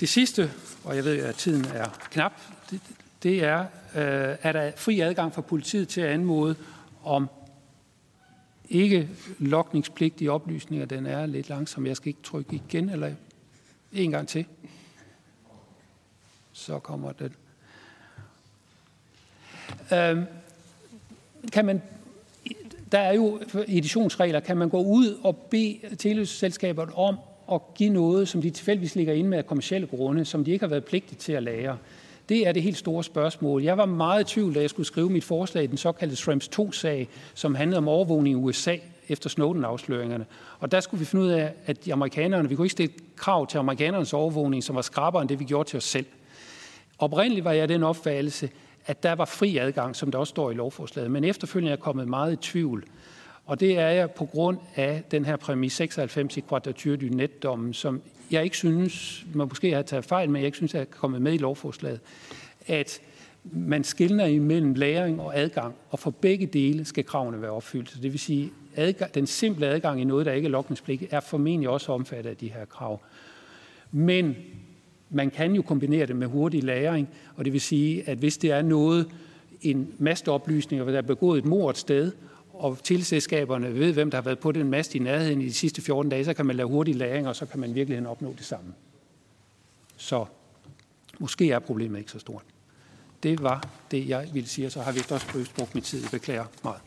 Det 0.00 0.08
sidste, 0.08 0.50
og 0.84 0.96
jeg 0.96 1.04
ved, 1.04 1.18
at 1.18 1.34
tiden 1.34 1.64
er 1.64 1.88
knap, 2.10 2.32
det, 2.70 2.80
det 3.22 3.44
er, 3.44 3.60
øh, 3.94 4.36
er 4.42 4.52
der 4.52 4.72
fri 4.76 5.00
adgang 5.00 5.34
for 5.34 5.42
politiet 5.42 5.88
til 5.88 6.00
at 6.00 6.08
anmode 6.08 6.56
om 7.04 7.28
ikke 8.68 9.08
lokningspligtige 9.38 10.32
oplysninger. 10.32 10.86
Den 10.86 11.06
er 11.06 11.26
lidt 11.26 11.48
langsom. 11.48 11.86
Jeg 11.86 11.96
skal 11.96 12.08
ikke 12.08 12.22
trykke 12.22 12.54
igen, 12.54 12.88
eller 12.88 13.12
en 13.92 14.10
gang 14.10 14.28
til. 14.28 14.46
Så 16.52 16.78
kommer 16.78 17.12
den. 17.12 17.34
Øh, 19.94 20.18
kan 21.52 21.64
man, 21.64 21.82
der 22.92 22.98
er 22.98 23.12
jo 23.12 23.40
editionsregler. 23.66 24.40
Kan 24.40 24.56
man 24.56 24.68
gå 24.68 24.82
ud 24.82 25.18
og 25.22 25.36
bede 25.36 25.96
teleselskabet 25.98 26.88
om 26.94 27.16
at 27.52 27.60
give 27.74 27.90
noget, 27.90 28.28
som 28.28 28.42
de 28.42 28.50
tilfældigvis 28.50 28.94
ligger 28.94 29.14
inde 29.14 29.30
med 29.30 29.38
af 29.38 29.46
kommersielle 29.46 29.86
grunde, 29.86 30.24
som 30.24 30.44
de 30.44 30.50
ikke 30.50 30.62
har 30.62 30.70
været 30.70 30.84
pligtige 30.84 31.18
til 31.18 31.32
at 31.32 31.42
lære? 31.42 31.78
Det 32.28 32.46
er 32.46 32.52
det 32.52 32.62
helt 32.62 32.76
store 32.76 33.04
spørgsmål. 33.04 33.62
Jeg 33.62 33.78
var 33.78 33.86
meget 33.86 34.20
i 34.20 34.34
tvivl, 34.34 34.54
da 34.54 34.60
jeg 34.60 34.70
skulle 34.70 34.86
skrive 34.86 35.10
mit 35.10 35.24
forslag, 35.24 35.68
den 35.68 35.76
såkaldte 35.76 36.16
Shrimps 36.16 36.50
2-sag, 36.58 37.08
som 37.34 37.54
handlede 37.54 37.78
om 37.78 37.88
overvågning 37.88 38.32
i 38.32 38.42
USA 38.42 38.76
efter 39.08 39.30
Snowden-afsløringerne. 39.30 40.26
Og 40.60 40.72
der 40.72 40.80
skulle 40.80 40.98
vi 40.98 41.04
finde 41.04 41.24
ud 41.24 41.30
af, 41.30 41.52
at 41.66 41.84
de 41.84 41.92
amerikanerne, 41.92 42.48
vi 42.48 42.54
kunne 42.54 42.66
ikke 42.66 42.72
stille 42.72 42.94
krav 43.16 43.46
til 43.46 43.58
amerikanernes 43.58 44.12
overvågning, 44.12 44.64
som 44.64 44.76
var 44.76 44.82
skrabere 44.82 45.22
end 45.22 45.28
det, 45.28 45.40
vi 45.40 45.44
gjorde 45.44 45.68
til 45.68 45.76
os 45.76 45.84
selv. 45.84 46.06
Oprindeligt 46.98 47.44
var 47.44 47.52
jeg 47.52 47.68
den 47.68 47.82
opfattelse, 47.82 48.50
at 48.86 49.02
der 49.02 49.12
var 49.12 49.24
fri 49.24 49.56
adgang, 49.56 49.96
som 49.96 50.10
der 50.10 50.18
også 50.18 50.30
står 50.30 50.50
i 50.50 50.54
lovforslaget, 50.54 51.10
men 51.10 51.24
efterfølgende 51.24 51.70
er 51.70 51.72
jeg 51.72 51.80
kommet 51.80 52.08
meget 52.08 52.32
i 52.32 52.36
tvivl. 52.36 52.84
Og 53.46 53.60
det 53.60 53.78
er 53.78 53.88
jeg 53.88 54.10
på 54.10 54.24
grund 54.24 54.58
af 54.74 55.02
den 55.10 55.24
her 55.24 55.36
præmis 55.36 55.72
96 55.72 56.36
i 56.36 56.40
Quadrature 56.48 56.96
du 56.96 57.06
Net-dommen, 57.06 57.74
som 57.74 58.02
jeg 58.30 58.44
ikke 58.44 58.56
synes, 58.56 59.24
man 59.34 59.48
måske 59.48 59.74
har 59.74 59.82
taget 59.82 60.04
fejl, 60.04 60.30
men 60.30 60.36
jeg 60.36 60.46
ikke 60.46 60.56
synes, 60.56 60.74
at 60.74 60.80
er 60.80 60.84
kommet 60.84 61.22
med 61.22 61.34
i 61.34 61.38
lovforslaget, 61.38 62.00
at 62.66 63.00
man 63.44 63.84
skiller 63.84 64.24
imellem 64.24 64.74
læring 64.74 65.20
og 65.20 65.38
adgang, 65.38 65.74
og 65.90 65.98
for 65.98 66.10
begge 66.10 66.46
dele 66.46 66.84
skal 66.84 67.04
kravene 67.04 67.42
være 67.42 67.50
opfyldt. 67.50 67.90
Så 67.90 67.98
det 68.02 68.12
vil 68.12 68.20
sige, 68.20 68.52
adgang, 68.76 69.14
den 69.14 69.26
simple 69.26 69.66
adgang 69.66 70.00
i 70.00 70.04
noget, 70.04 70.26
der 70.26 70.32
ikke 70.32 70.46
er 70.46 70.50
lokningspligt, 70.50 71.04
er 71.10 71.20
formentlig 71.20 71.68
også 71.68 71.92
omfattet 71.92 72.30
af 72.30 72.36
de 72.36 72.52
her 72.52 72.64
krav. 72.64 73.00
Men 73.90 74.36
man 75.14 75.30
kan 75.30 75.54
jo 75.54 75.62
kombinere 75.62 76.06
det 76.06 76.16
med 76.16 76.26
hurtig 76.26 76.62
læring, 76.62 77.08
og 77.36 77.44
det 77.44 77.52
vil 77.52 77.60
sige, 77.60 78.08
at 78.08 78.18
hvis 78.18 78.38
det 78.38 78.50
er 78.50 78.62
noget, 78.62 79.06
en 79.62 79.92
masteoplysning, 79.98 80.82
hvor 80.82 80.92
der 80.92 80.98
er 80.98 81.02
begået 81.02 81.38
et 81.38 81.44
mord 81.44 81.70
et 81.70 81.78
sted, 81.78 82.12
og 82.52 82.78
tilselskaberne 82.82 83.74
ved, 83.74 83.92
hvem 83.92 84.10
der 84.10 84.18
har 84.18 84.22
været 84.22 84.38
på 84.38 84.52
den 84.52 84.70
mast 84.70 84.94
i 84.94 84.98
nærheden 84.98 85.40
i 85.40 85.44
de 85.44 85.52
sidste 85.52 85.82
14 85.82 86.10
dage, 86.10 86.24
så 86.24 86.34
kan 86.34 86.46
man 86.46 86.56
lave 86.56 86.68
hurtig 86.68 86.94
læring, 86.94 87.28
og 87.28 87.36
så 87.36 87.46
kan 87.46 87.60
man 87.60 87.74
virkelig 87.74 88.08
opnå 88.08 88.34
det 88.38 88.46
samme. 88.46 88.74
Så 89.96 90.24
måske 91.18 91.50
er 91.50 91.58
problemet 91.58 91.98
ikke 91.98 92.10
så 92.10 92.18
stort. 92.18 92.42
Det 93.22 93.42
var 93.42 93.68
det, 93.90 94.08
jeg 94.08 94.28
ville 94.32 94.48
sige, 94.48 94.66
og 94.66 94.72
så 94.72 94.80
har 94.80 94.92
vi 94.92 95.00
også 95.10 95.50
brugt 95.56 95.74
min 95.74 95.84
tid. 95.84 96.02
Jeg 96.02 96.10
beklager 96.10 96.44
meget. 96.64 96.80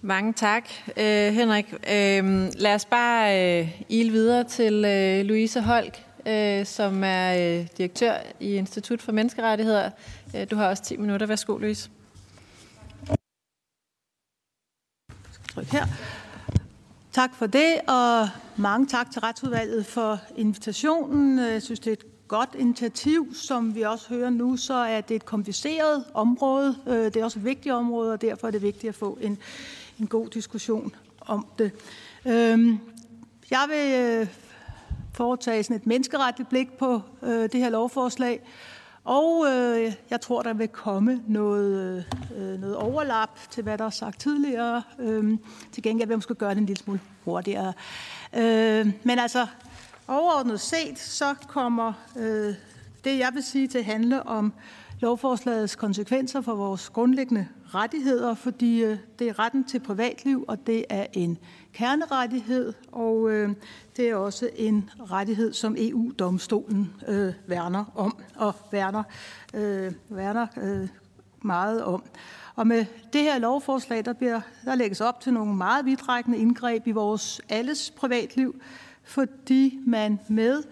Mange 0.00 0.32
tak, 0.32 0.68
øh, 0.96 1.32
Henrik. 1.32 1.72
Øh, 1.72 2.48
lad 2.54 2.74
os 2.74 2.84
bare 2.84 3.60
øh, 3.60 3.80
ile 3.88 4.10
videre 4.10 4.44
til 4.44 4.84
øh, 4.84 5.24
Louise 5.24 5.60
Holk, 5.60 6.04
øh, 6.26 6.66
som 6.66 7.04
er 7.04 7.58
øh, 7.60 7.66
direktør 7.78 8.14
i 8.40 8.54
Institut 8.54 9.02
for 9.02 9.12
Menneskerettigheder. 9.12 9.90
Øh, 10.36 10.50
du 10.50 10.56
har 10.56 10.68
også 10.68 10.82
10 10.82 10.96
minutter. 10.96 11.26
Værsgo, 11.26 11.56
Louise. 11.56 11.90
tryk 15.58 15.72
her. 15.72 15.86
Tak 17.12 17.34
for 17.34 17.46
det, 17.46 17.80
og 17.88 18.28
mange 18.56 18.86
tak 18.86 19.10
til 19.10 19.20
Retsudvalget 19.20 19.86
for 19.86 20.20
invitationen. 20.36 21.38
Øh, 21.38 21.52
jeg 21.52 21.62
synes, 21.62 21.80
det 21.80 21.90
er 21.90 21.92
et 21.92 22.28
godt 22.28 22.50
initiativ. 22.58 23.34
Som 23.34 23.74
vi 23.74 23.82
også 23.82 24.08
hører 24.08 24.30
nu, 24.30 24.56
så 24.56 24.74
er 24.74 25.00
det 25.00 25.14
et 25.14 25.24
kompliceret 25.24 26.04
område. 26.14 26.76
Øh, 26.86 27.04
det 27.04 27.16
er 27.16 27.24
også 27.24 27.38
et 27.38 27.44
vigtigt 27.44 27.74
område, 27.74 28.12
og 28.12 28.20
derfor 28.20 28.46
er 28.46 28.50
det 28.50 28.62
vigtigt 28.62 28.88
at 28.88 28.94
få 28.94 29.18
en, 29.20 29.38
en 29.98 30.06
god 30.06 30.28
diskussion 30.28 30.94
om 31.20 31.46
det. 31.58 31.72
Øh, 32.26 32.76
jeg 33.50 33.64
vil 33.68 34.28
foretage 35.12 35.62
sådan 35.62 35.76
et 35.76 35.86
menneskeretligt 35.86 36.48
blik 36.48 36.72
på 36.72 37.00
øh, 37.22 37.42
det 37.42 37.54
her 37.54 37.70
lovforslag, 37.70 38.40
og 39.08 39.46
øh, 39.46 39.92
jeg 40.10 40.20
tror, 40.20 40.42
der 40.42 40.52
vil 40.52 40.68
komme 40.68 41.22
noget, 41.26 42.04
øh, 42.36 42.60
noget 42.60 42.76
overlap 42.76 43.30
til, 43.50 43.62
hvad 43.62 43.78
der 43.78 43.84
er 43.84 43.90
sagt 43.90 44.20
tidligere. 44.20 44.82
Øh, 44.98 45.38
til 45.72 45.82
gengæld 45.82 46.08
vil 46.08 46.12
jeg 46.12 46.18
måske 46.18 46.34
gøre 46.34 46.50
det 46.50 46.58
en 46.58 46.66
lille 46.66 46.82
smule 46.82 47.00
hurtigere. 47.24 47.72
Øh, 48.36 48.92
men 49.04 49.18
altså, 49.18 49.46
overordnet 50.08 50.60
set, 50.60 50.98
så 50.98 51.34
kommer 51.48 51.92
øh, 52.16 52.54
det, 53.04 53.18
jeg 53.18 53.30
vil 53.34 53.42
sige, 53.42 53.68
til 53.68 53.78
at 53.78 53.84
handle 53.84 54.22
om 54.22 54.52
lovforslagets 55.00 55.76
konsekvenser 55.76 56.40
for 56.40 56.54
vores 56.54 56.90
grundlæggende 56.90 57.48
rettigheder, 57.74 58.34
fordi 58.34 58.82
øh, 58.82 58.98
det 59.18 59.28
er 59.28 59.38
retten 59.38 59.64
til 59.64 59.80
privatliv, 59.80 60.44
og 60.48 60.66
det 60.66 60.84
er 60.88 61.06
en 61.12 61.38
kernerettighed, 61.72 62.72
og 62.92 63.30
øh, 63.30 63.50
det 63.96 64.08
er 64.08 64.14
også 64.14 64.50
en 64.56 64.90
rettighed, 65.10 65.52
som 65.52 65.76
EU-domstolen 65.78 66.92
øh, 67.08 67.32
værner 67.46 67.84
om 67.94 68.18
og 68.36 68.54
værner, 68.72 69.02
øh, 69.54 69.92
værner 70.08 70.46
øh, 70.56 70.88
meget 71.42 71.84
om. 71.84 72.02
Og 72.54 72.66
med 72.66 72.84
det 73.12 73.20
her 73.20 73.38
lovforslag, 73.38 74.04
der, 74.04 74.12
bliver, 74.12 74.40
der 74.64 74.74
lægges 74.74 75.00
op 75.00 75.20
til 75.20 75.32
nogle 75.32 75.54
meget 75.54 75.84
vidtrækkende 75.84 76.38
indgreb 76.38 76.86
i 76.86 76.90
vores 76.92 77.40
alles 77.48 77.90
privatliv, 77.90 78.60
fordi 79.02 79.78
man 79.86 80.20
med 80.28 80.62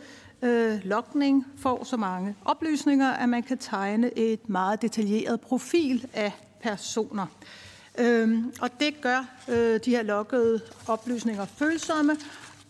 øh, 0.47 0.81
lokning 0.85 1.47
får 1.59 1.85
så 1.85 1.97
mange 1.97 2.37
oplysninger, 2.45 3.11
at 3.11 3.29
man 3.29 3.43
kan 3.43 3.59
tegne 3.59 4.19
et 4.19 4.49
meget 4.49 4.83
detaljeret 4.83 5.41
profil 5.41 6.07
af 6.15 6.33
personer. 6.63 7.27
Øhm, 7.99 8.53
og 8.61 8.71
det 8.81 9.01
gør 9.01 9.25
øh, 9.49 9.81
de 9.85 9.91
her 9.91 10.03
lokkede 10.03 10.61
oplysninger 10.89 11.45
følsomme, 11.45 12.17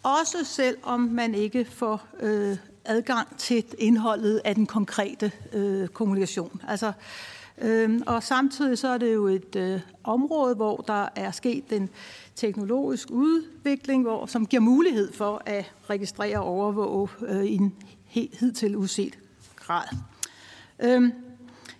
også 0.02 0.44
selvom 0.44 1.00
man 1.00 1.34
ikke 1.34 1.64
får 1.64 2.06
øh, 2.20 2.56
adgang 2.84 3.36
til 3.38 3.64
indholdet 3.78 4.40
af 4.44 4.54
den 4.54 4.66
konkrete 4.66 5.32
øh, 5.52 5.88
kommunikation. 5.88 6.62
Altså, 6.68 6.92
øh, 7.58 8.00
og 8.06 8.22
samtidig 8.22 8.78
så 8.78 8.88
er 8.88 8.98
det 8.98 9.14
jo 9.14 9.26
et 9.26 9.56
øh, 9.56 9.80
område, 10.04 10.54
hvor 10.54 10.76
der 10.76 11.08
er 11.16 11.30
sket 11.30 11.72
en 11.72 11.90
teknologisk 12.36 13.10
udvikling, 13.10 14.02
hvor, 14.02 14.26
som 14.26 14.46
giver 14.46 14.60
mulighed 14.60 15.12
for 15.12 15.42
at 15.46 15.72
registrere 15.90 16.38
og 16.38 16.44
overvåge 16.44 17.08
øh, 17.26 17.44
i 17.44 17.54
en 17.54 17.74
helt 18.04 18.38
hidtil 18.40 18.76
uset 18.76 19.18
grad. 19.56 19.88
Øh, 20.78 21.12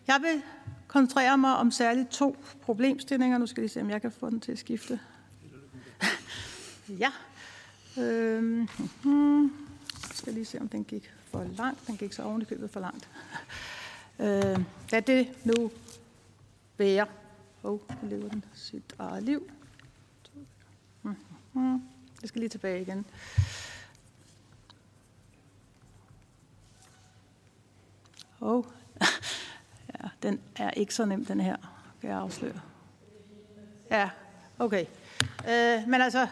jeg 0.07 0.19
vil 0.23 0.43
koncentrere 0.87 1.39
mig 1.39 1.57
om 1.57 1.71
særligt 1.71 2.09
to 2.11 2.37
problemstillinger. 2.63 3.39
Nu 3.39 3.47
skal 3.47 3.61
jeg 3.61 3.71
se, 3.71 3.81
om 3.81 3.91
jeg 3.91 4.03
kan 4.03 4.13
få 4.13 4.31
den 4.31 4.41
til 4.41 4.53
at 4.53 4.59
skifte. 4.59 5.01
ja. 7.03 7.11
Øhm, 7.99 8.69
hmm. 9.03 9.43
Jeg 9.43 10.15
skal 10.15 10.35
lige 10.35 10.45
se, 10.45 10.61
om 10.61 10.69
den 10.69 10.85
gik 10.85 11.13
for 11.31 11.47
langt. 11.57 11.87
Den 11.87 11.97
gik 11.97 12.13
så 12.13 12.23
oven 12.23 12.43
i 12.43 12.45
købet 12.45 12.71
for 12.71 12.81
langt. 12.81 13.09
Øh, 14.19 14.65
lad 14.93 15.03
det 15.03 15.29
nu 15.45 15.71
være. 16.79 17.07
Åh, 17.65 17.73
oh, 17.73 18.11
lever 18.11 18.29
den 18.29 18.45
sit 18.55 18.95
eget 18.99 19.23
liv. 19.23 19.51
Mm. 21.57 21.83
Jeg 22.23 22.29
skal 22.29 22.41
lige 22.41 22.49
tilbage 22.49 22.83
igen. 22.83 23.07
Oh. 28.41 28.65
ja, 29.95 30.09
den 30.23 30.41
er 30.57 30.71
ikke 30.71 30.95
så 30.95 31.05
nem, 31.05 31.25
den 31.25 31.41
her, 31.41 31.57
kan 32.01 32.11
jeg 32.11 32.19
afsløre. 32.19 32.61
Ja, 33.91 34.11
okay. 34.59 34.85
Øh, 35.49 35.89
men 35.89 36.01
altså, 36.01 36.27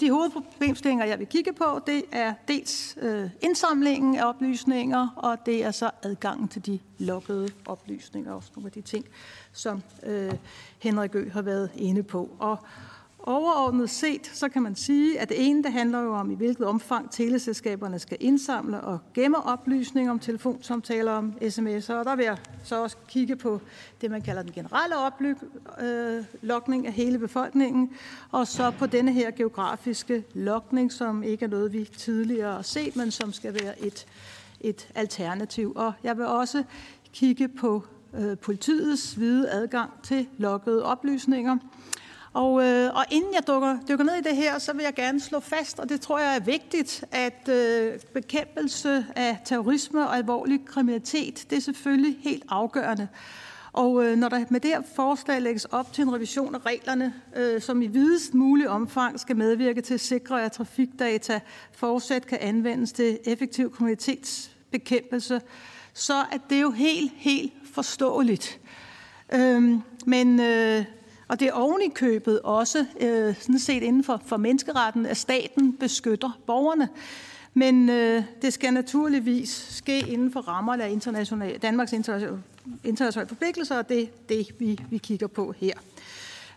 de 0.00 0.10
hovedproblemstillinger, 0.10 1.04
jeg 1.04 1.18
vil 1.18 1.26
kigge 1.26 1.52
på, 1.52 1.80
det 1.86 2.02
er 2.12 2.34
dels 2.48 2.98
øh, 3.00 3.30
indsamlingen 3.40 4.16
af 4.16 4.28
oplysninger, 4.28 5.08
og 5.16 5.46
det 5.46 5.64
er 5.64 5.70
så 5.70 5.90
adgangen 6.02 6.48
til 6.48 6.66
de 6.66 6.78
lukkede 6.98 7.48
oplysninger, 7.66 8.32
også 8.32 8.50
nogle 8.56 8.66
af 8.66 8.72
de 8.72 8.80
ting, 8.80 9.06
som 9.52 9.82
øh, 10.02 10.34
Henrik 10.78 11.14
Ø 11.14 11.30
har 11.30 11.42
været 11.42 11.70
inde 11.76 12.02
på. 12.02 12.36
Og 12.38 12.58
Overordnet 13.22 13.90
set, 13.90 14.30
så 14.32 14.48
kan 14.48 14.62
man 14.62 14.74
sige, 14.74 15.20
at 15.20 15.28
det 15.28 15.48
ene, 15.48 15.62
det 15.62 15.72
handler 15.72 16.00
jo 16.00 16.14
om, 16.14 16.30
i 16.30 16.34
hvilket 16.34 16.66
omfang 16.66 17.10
teleselskaberne 17.10 17.98
skal 17.98 18.16
indsamle 18.20 18.80
og 18.80 18.98
gemme 19.14 19.42
oplysninger 19.42 20.12
om 20.12 20.18
telefonsamtaler 20.18 21.12
om 21.12 21.34
sms'er. 21.42 21.92
Og 21.92 22.04
der 22.04 22.16
vil 22.16 22.24
jeg 22.24 22.36
så 22.64 22.82
også 22.82 22.96
kigge 23.08 23.36
på 23.36 23.60
det, 24.00 24.10
man 24.10 24.22
kalder 24.22 24.42
den 24.42 24.52
generelle 24.52 24.96
oplokning 24.96 26.84
øh, 26.84 26.88
af 26.88 26.92
hele 26.92 27.18
befolkningen, 27.18 27.90
og 28.30 28.46
så 28.46 28.70
på 28.70 28.86
denne 28.86 29.12
her 29.12 29.30
geografiske 29.30 30.24
lokning, 30.34 30.92
som 30.92 31.22
ikke 31.22 31.44
er 31.44 31.48
noget, 31.48 31.72
vi 31.72 31.84
tidligere 31.84 32.52
har 32.52 32.62
set, 32.62 32.96
men 32.96 33.10
som 33.10 33.32
skal 33.32 33.54
være 33.54 33.86
et, 33.86 34.06
et 34.60 34.88
alternativ. 34.94 35.72
Og 35.76 35.92
jeg 36.04 36.16
vil 36.16 36.26
også 36.26 36.64
kigge 37.12 37.48
på 37.48 37.84
øh, 38.14 38.38
politiets 38.38 39.14
hvide 39.14 39.50
adgang 39.50 39.90
til 40.02 40.28
lokkede 40.38 40.84
oplysninger, 40.84 41.56
og, 42.32 42.64
øh, 42.64 42.94
og 42.94 43.04
inden 43.10 43.34
jeg 43.34 43.46
dukker, 43.46 43.78
dykker 43.88 44.04
ned 44.04 44.14
i 44.14 44.20
det 44.20 44.36
her, 44.36 44.58
så 44.58 44.72
vil 44.72 44.82
jeg 44.82 44.94
gerne 44.94 45.20
slå 45.20 45.40
fast, 45.40 45.78
og 45.78 45.88
det 45.88 46.00
tror 46.00 46.18
jeg 46.18 46.36
er 46.36 46.40
vigtigt, 46.40 47.04
at 47.12 47.48
øh, 47.48 48.00
bekæmpelse 48.14 49.06
af 49.16 49.38
terrorisme 49.44 50.08
og 50.08 50.16
alvorlig 50.16 50.60
kriminalitet, 50.66 51.46
det 51.50 51.56
er 51.56 51.60
selvfølgelig 51.60 52.18
helt 52.20 52.44
afgørende. 52.48 53.08
Og 53.72 54.04
øh, 54.04 54.16
når 54.16 54.28
der 54.28 54.44
med 54.50 54.60
det 54.60 54.70
her 54.70 54.82
forslag 54.94 55.42
lægges 55.42 55.64
op 55.64 55.92
til 55.92 56.02
en 56.02 56.14
revision 56.14 56.54
af 56.54 56.66
reglerne, 56.66 57.14
øh, 57.36 57.60
som 57.60 57.82
i 57.82 57.86
videst 57.86 58.34
mulig 58.34 58.68
omfang 58.68 59.20
skal 59.20 59.36
medvirke 59.36 59.80
til 59.80 59.94
at 59.94 60.00
sikre, 60.00 60.44
at 60.44 60.52
trafikdata 60.52 61.40
fortsat 61.72 62.26
kan 62.26 62.38
anvendes 62.40 62.92
til 62.92 63.18
effektiv 63.24 63.72
kriminalitetsbekæmpelse, 63.72 65.40
så 65.92 66.14
er 66.14 66.38
det 66.50 66.62
jo 66.62 66.70
helt, 66.70 67.12
helt 67.16 67.52
forståeligt. 67.72 68.60
Øh, 69.32 69.74
men 70.06 70.40
øh, 70.40 70.84
og 71.30 71.40
det 71.40 71.48
er 71.48 71.52
oven 71.52 71.82
i 71.82 71.88
købet 71.88 72.40
også 72.40 72.86
øh, 73.00 73.36
sådan 73.36 73.58
set 73.58 73.82
inden 73.82 74.04
for, 74.04 74.22
for 74.26 74.36
menneskeretten, 74.36 75.06
at 75.06 75.16
staten 75.16 75.76
beskytter 75.76 76.38
borgerne. 76.46 76.88
Men 77.54 77.88
øh, 77.88 78.24
det 78.42 78.52
skal 78.52 78.74
naturligvis 78.74 79.48
ske 79.70 79.98
inden 79.98 80.32
for 80.32 80.40
rammerne 80.40 80.84
af 80.84 80.90
international, 80.90 81.58
Danmarks 81.58 81.92
internationale, 81.92 82.42
internationale 82.84 83.28
forpligtelser, 83.28 83.78
og 83.78 83.88
det 83.88 84.02
er 84.02 84.06
det, 84.28 84.54
vi, 84.58 84.78
vi 84.90 84.98
kigger 84.98 85.26
på 85.26 85.52
her. 85.52 85.74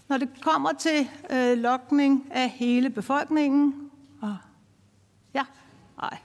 Når 0.10 0.18
det 0.18 0.30
kommer 0.42 0.74
til 0.74 1.10
øh, 1.30 1.58
lokning 1.58 2.28
af 2.32 2.50
hele 2.50 2.90
befolkningen, 2.90 3.92
og 4.22 4.38
ja, 5.34 5.44
nej, 5.98 6.18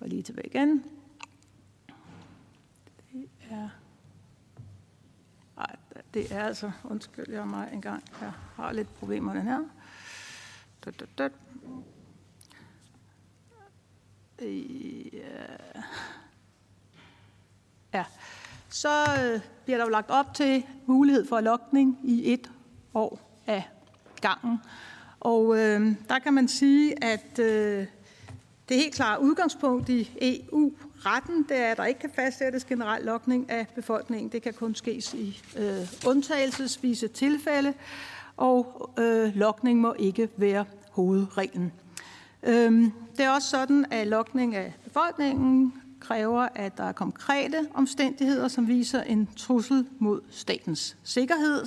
går 0.00 0.06
lige 0.06 0.22
tilbage 0.22 0.46
igen. 0.46 0.84
Det 3.12 3.28
er 3.50 3.68
det 6.18 6.32
er 6.32 6.44
altså, 6.44 6.70
undskyld 6.84 7.30
jeg 7.30 7.46
mig 7.46 7.68
en 7.72 7.82
gang, 7.82 8.04
jeg 8.20 8.32
har 8.56 8.72
lidt 8.72 8.94
problemer 8.94 9.32
den 9.32 9.42
her. 9.42 9.64
Da, 10.84 10.90
da, 10.90 11.04
da. 11.18 11.28
Ja. 14.42 15.18
ja. 17.94 18.04
Så 18.68 18.88
øh, 18.88 19.40
bliver 19.64 19.78
der 19.78 19.84
jo 19.84 19.90
lagt 19.90 20.10
op 20.10 20.34
til 20.34 20.66
mulighed 20.86 21.26
for 21.28 21.40
lokning 21.40 21.98
i 22.04 22.32
et 22.32 22.50
år 22.94 23.40
af 23.46 23.68
gangen. 24.20 24.58
Og 25.20 25.58
øh, 25.58 25.94
der 26.08 26.18
kan 26.18 26.34
man 26.34 26.48
sige, 26.48 27.04
at 27.04 27.38
øh, 27.38 27.86
det 28.68 28.76
helt 28.76 28.94
klare 28.94 29.22
udgangspunkt 29.22 29.88
i 29.88 30.10
EU 30.20 30.72
retten, 31.06 31.46
det 31.48 31.56
er, 31.56 31.70
at 31.70 31.76
der 31.76 31.84
ikke 31.84 32.00
kan 32.00 32.10
fastsættes 32.14 32.64
generel 32.64 33.04
lokning 33.04 33.50
af 33.50 33.66
befolkningen. 33.74 34.32
Det 34.32 34.42
kan 34.42 34.52
kun 34.52 34.74
ske 34.74 35.02
i 35.14 35.42
øh, 35.58 35.88
undtagelsesvise 36.06 37.08
tilfælde, 37.08 37.74
og 38.36 38.90
øh, 38.98 39.36
lokning 39.36 39.80
må 39.80 39.94
ikke 39.98 40.28
være 40.36 40.64
hovedreglen. 40.90 41.72
Øhm, 42.42 42.92
det 43.16 43.24
er 43.24 43.30
også 43.30 43.48
sådan, 43.48 43.86
at 43.90 44.06
lokning 44.06 44.56
af 44.56 44.74
befolkningen 44.84 45.72
kræver, 46.00 46.48
at 46.54 46.78
der 46.78 46.84
er 46.84 46.92
konkrete 46.92 47.68
omstændigheder, 47.74 48.48
som 48.48 48.68
viser 48.68 49.02
en 49.02 49.28
trussel 49.36 49.86
mod 49.98 50.20
statens 50.30 50.96
sikkerhed, 51.04 51.66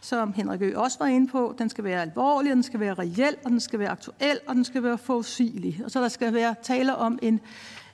som 0.00 0.32
Henrik 0.32 0.62
Ø. 0.62 0.76
også 0.76 0.98
var 0.98 1.06
inde 1.06 1.26
på. 1.26 1.54
Den 1.58 1.68
skal 1.68 1.84
være 1.84 2.02
alvorlig, 2.02 2.52
den 2.52 2.62
skal 2.62 2.80
være 2.80 2.94
reel, 2.94 3.36
og 3.44 3.50
den 3.50 3.60
skal 3.60 3.78
være 3.78 3.88
aktuel, 3.88 4.38
og 4.46 4.54
den 4.54 4.64
skal 4.64 4.82
være 4.82 4.98
forudsigelig. 4.98 5.80
Og 5.84 5.90
så 5.90 6.02
der 6.02 6.08
skal 6.08 6.34
være 6.34 6.54
tale 6.62 6.96
om 6.96 7.18
en 7.22 7.40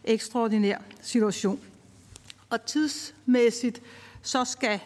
ekstraordinær 0.09 0.79
situation. 1.01 1.61
Og 2.51 2.65
tidsmæssigt 2.65 3.83
så 4.23 4.45
skal 4.45 4.81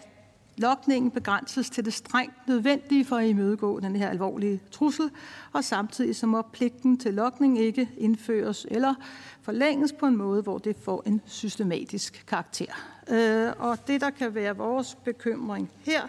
lokningen 0.57 1.11
begrænses 1.11 1.71
til 1.71 1.85
det 1.85 1.95
strengt 1.95 2.49
nødvendige 2.49 3.05
for 3.05 3.17
at 3.17 3.29
imødegå 3.29 3.81
den 3.81 3.97
her 3.97 4.11
alvorlige 4.11 4.61
trussel, 4.71 5.11
og 5.53 5.65
samtidig 5.65 6.17
så 6.17 6.27
må 6.27 6.43
pligten 6.43 6.99
til 6.99 7.15
lokning 7.15 7.59
ikke 7.59 7.89
indføres 7.99 8.67
eller 8.71 8.95
forlænges 9.43 9.93
på 9.93 10.07
en 10.07 10.17
måde, 10.17 10.43
hvor 10.43 10.59
det 10.59 10.77
får 10.77 11.03
en 11.07 11.21
systematisk 11.27 12.25
karakter. 12.27 12.73
Øh, 13.09 13.53
og 13.59 13.87
det, 13.87 14.01
der 14.01 14.11
kan 14.11 14.35
være 14.35 14.57
vores 14.57 14.95
bekymring 15.05 15.71
her, 15.85 16.03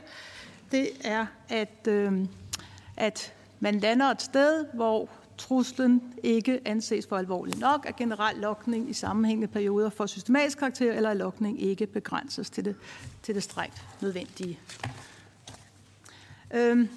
det 0.72 0.90
er, 1.04 1.26
at, 1.50 1.88
øh, 1.88 2.26
at 2.98 3.34
man 3.60 3.80
lander 3.80 4.06
et 4.06 4.22
sted, 4.22 4.66
hvor 4.74 5.10
truslen 5.38 6.14
ikke 6.24 6.60
anses 6.66 7.08
for 7.08 7.18
alvorlig 7.18 7.60
nok, 7.60 7.86
at 7.86 7.96
generel 7.96 8.36
lokning 8.38 8.90
i 8.90 8.94
sammenhængende 8.94 9.48
perioder 9.48 9.90
for 9.90 10.06
systematisk 10.06 10.58
karakter, 10.58 10.94
eller 10.94 11.14
lokning 11.14 11.62
ikke 11.62 11.86
begrænses 11.86 12.50
til 12.50 12.66
det, 12.66 12.76
til 13.24 13.36
det 13.36 13.44
strengt 13.44 13.86
nødvendige. 14.02 14.60
Øhm, 16.54 16.90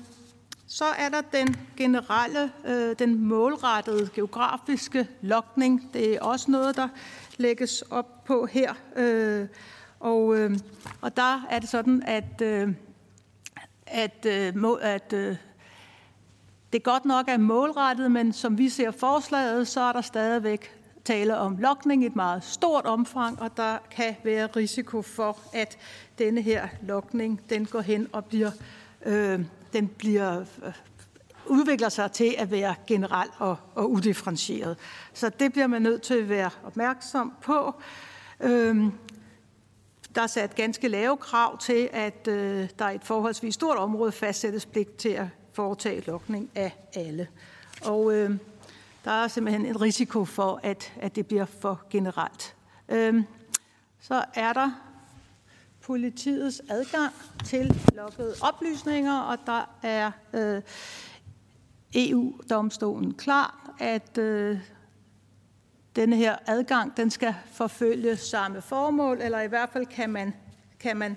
så 0.67 0.85
er 0.85 1.09
der 1.09 1.21
den 1.21 1.57
generelle, 1.77 2.53
øh, 2.67 2.97
den 2.99 3.25
målrettede 3.25 4.09
geografiske 4.15 5.09
lokning. 5.21 5.91
Det 5.93 6.15
er 6.15 6.21
også 6.21 6.51
noget, 6.51 6.77
der 6.77 6.89
lægges 7.37 7.83
op 7.83 8.25
på 8.25 8.47
her. 8.47 8.75
Øh, 8.97 9.47
og, 10.01 10.39
øh, 10.39 10.59
og 11.01 11.17
der 11.17 11.47
er 11.51 11.59
det 11.59 11.69
sådan, 11.69 12.03
at, 12.03 12.43
øh, 12.43 12.69
at, 13.87 14.27
øh, 14.27 14.55
at 14.81 15.13
øh, 15.13 15.37
det 16.77 16.83
godt 16.83 17.05
nok 17.05 17.29
er 17.29 17.37
målrettet, 17.37 18.11
men 18.11 18.33
som 18.33 18.59
vi 18.59 18.69
ser 18.69 18.91
forslaget, 18.91 19.69
så 19.69 19.81
er 19.81 19.93
der 19.93 20.01
stadigvæk 20.01 20.73
tale 21.05 21.37
om 21.37 21.57
lokning 21.57 22.03
i 22.03 22.07
et 22.07 22.17
meget 22.17 22.45
stort 22.45 22.87
omfang, 22.87 23.43
og 23.43 23.57
der 23.57 23.79
kan 23.91 24.17
være 24.25 24.47
risiko 24.47 25.03
for, 25.03 25.39
at 25.53 25.79
denne 26.19 26.43
her 26.43 26.69
lokning 26.83 27.41
den 27.51 27.67
går 27.67 27.81
hen 27.81 28.09
og 28.13 28.25
bliver, 28.25 28.51
øh, 29.07 29.41
den 29.73 29.89
bliver 29.89 30.41
øh, 30.41 30.73
udvikler 31.47 31.89
sig 31.89 32.13
til 32.13 32.35
at 32.39 32.51
være 32.51 32.75
generel 32.87 33.29
og, 33.39 33.57
og 33.75 33.91
udifferentieret. 33.91 34.77
Så 35.15 35.29
det 35.29 35.53
bliver 35.53 35.67
man 35.67 35.83
nødt 35.83 36.03
til 36.03 36.15
at 36.15 36.29
være 36.29 36.51
opmærksom 36.65 37.33
på. 37.43 37.75
Øhm, 38.41 38.93
der 40.15 40.23
er 40.23 40.27
sat 40.27 40.55
ganske 40.55 40.89
lave 40.89 41.17
krav 41.17 41.59
til, 41.59 41.89
at 41.93 42.29
øh, 42.29 42.69
der 42.79 42.91
i 42.91 42.95
et 42.95 43.05
forholdsvis 43.05 43.55
stort 43.55 43.79
område 43.79 44.13
fastsættes 44.13 44.67
pligt 44.67 44.97
til 44.97 45.09
at 45.09 45.27
foretage 45.57 46.03
lokning 46.07 46.51
af 46.55 46.77
alle. 46.95 47.29
Og 47.83 48.15
øh, 48.15 48.31
der 49.05 49.11
er 49.11 49.29
simpelthen 49.29 49.67
en 49.67 49.81
risiko 49.81 50.25
for, 50.25 50.61
at, 50.63 50.93
at 51.01 51.17
det 51.17 51.27
bliver 51.27 51.45
for 51.45 51.83
generelt. 51.91 52.57
Øh, 52.89 53.23
så 54.01 54.25
er 54.35 54.53
der 54.53 54.71
politiets 55.81 56.63
adgang 56.69 57.13
til 57.45 57.83
lokkede 57.95 58.35
oplysninger, 58.43 59.21
og 59.21 59.39
der 59.47 59.71
er 59.83 60.11
øh, 60.33 60.63
EU-domstolen 61.95 63.15
klar, 63.15 63.75
at 63.79 64.19
øh, 64.19 64.59
denne 65.97 66.17
her 66.17 66.37
adgang 66.47 66.97
den 66.97 67.11
skal 67.11 67.35
forfølge 67.53 68.17
samme 68.17 68.63
formål, 68.63 69.21
eller 69.21 69.41
i 69.41 69.49
hvert 69.49 69.71
fald 69.73 69.87
kan 69.87 70.11
man, 70.11 70.35
kan 70.81 70.97
man 70.97 71.17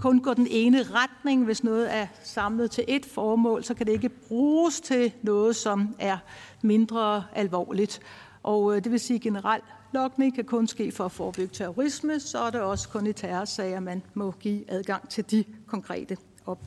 kun 0.00 0.20
gå 0.20 0.34
den 0.34 0.46
ene 0.50 0.82
retning. 0.82 1.44
Hvis 1.44 1.64
noget 1.64 1.94
er 1.94 2.06
samlet 2.22 2.70
til 2.70 2.84
et 2.88 3.06
formål, 3.06 3.64
så 3.64 3.74
kan 3.74 3.86
det 3.86 3.92
ikke 3.92 4.08
bruges 4.08 4.80
til 4.80 5.12
noget, 5.22 5.56
som 5.56 5.94
er 5.98 6.18
mindre 6.62 7.24
alvorligt. 7.34 8.00
Og 8.42 8.76
øh, 8.76 8.84
det 8.84 8.92
vil 8.92 9.00
sige, 9.00 9.16
at 9.16 9.20
generelt 9.22 9.64
lokning 9.92 10.34
kan 10.34 10.44
kun 10.44 10.66
ske 10.66 10.92
for 10.92 11.04
at 11.04 11.12
forebygge 11.12 11.54
terrorisme, 11.54 12.20
så 12.20 12.38
er 12.38 12.50
det 12.50 12.60
også 12.60 12.88
kun 12.88 13.06
i 13.06 13.12
terrorsager, 13.12 13.80
man 13.80 14.02
må 14.14 14.30
give 14.30 14.70
adgang 14.70 15.08
til 15.08 15.30
de 15.30 15.44
konkrete 15.66 16.16
op, 16.46 16.58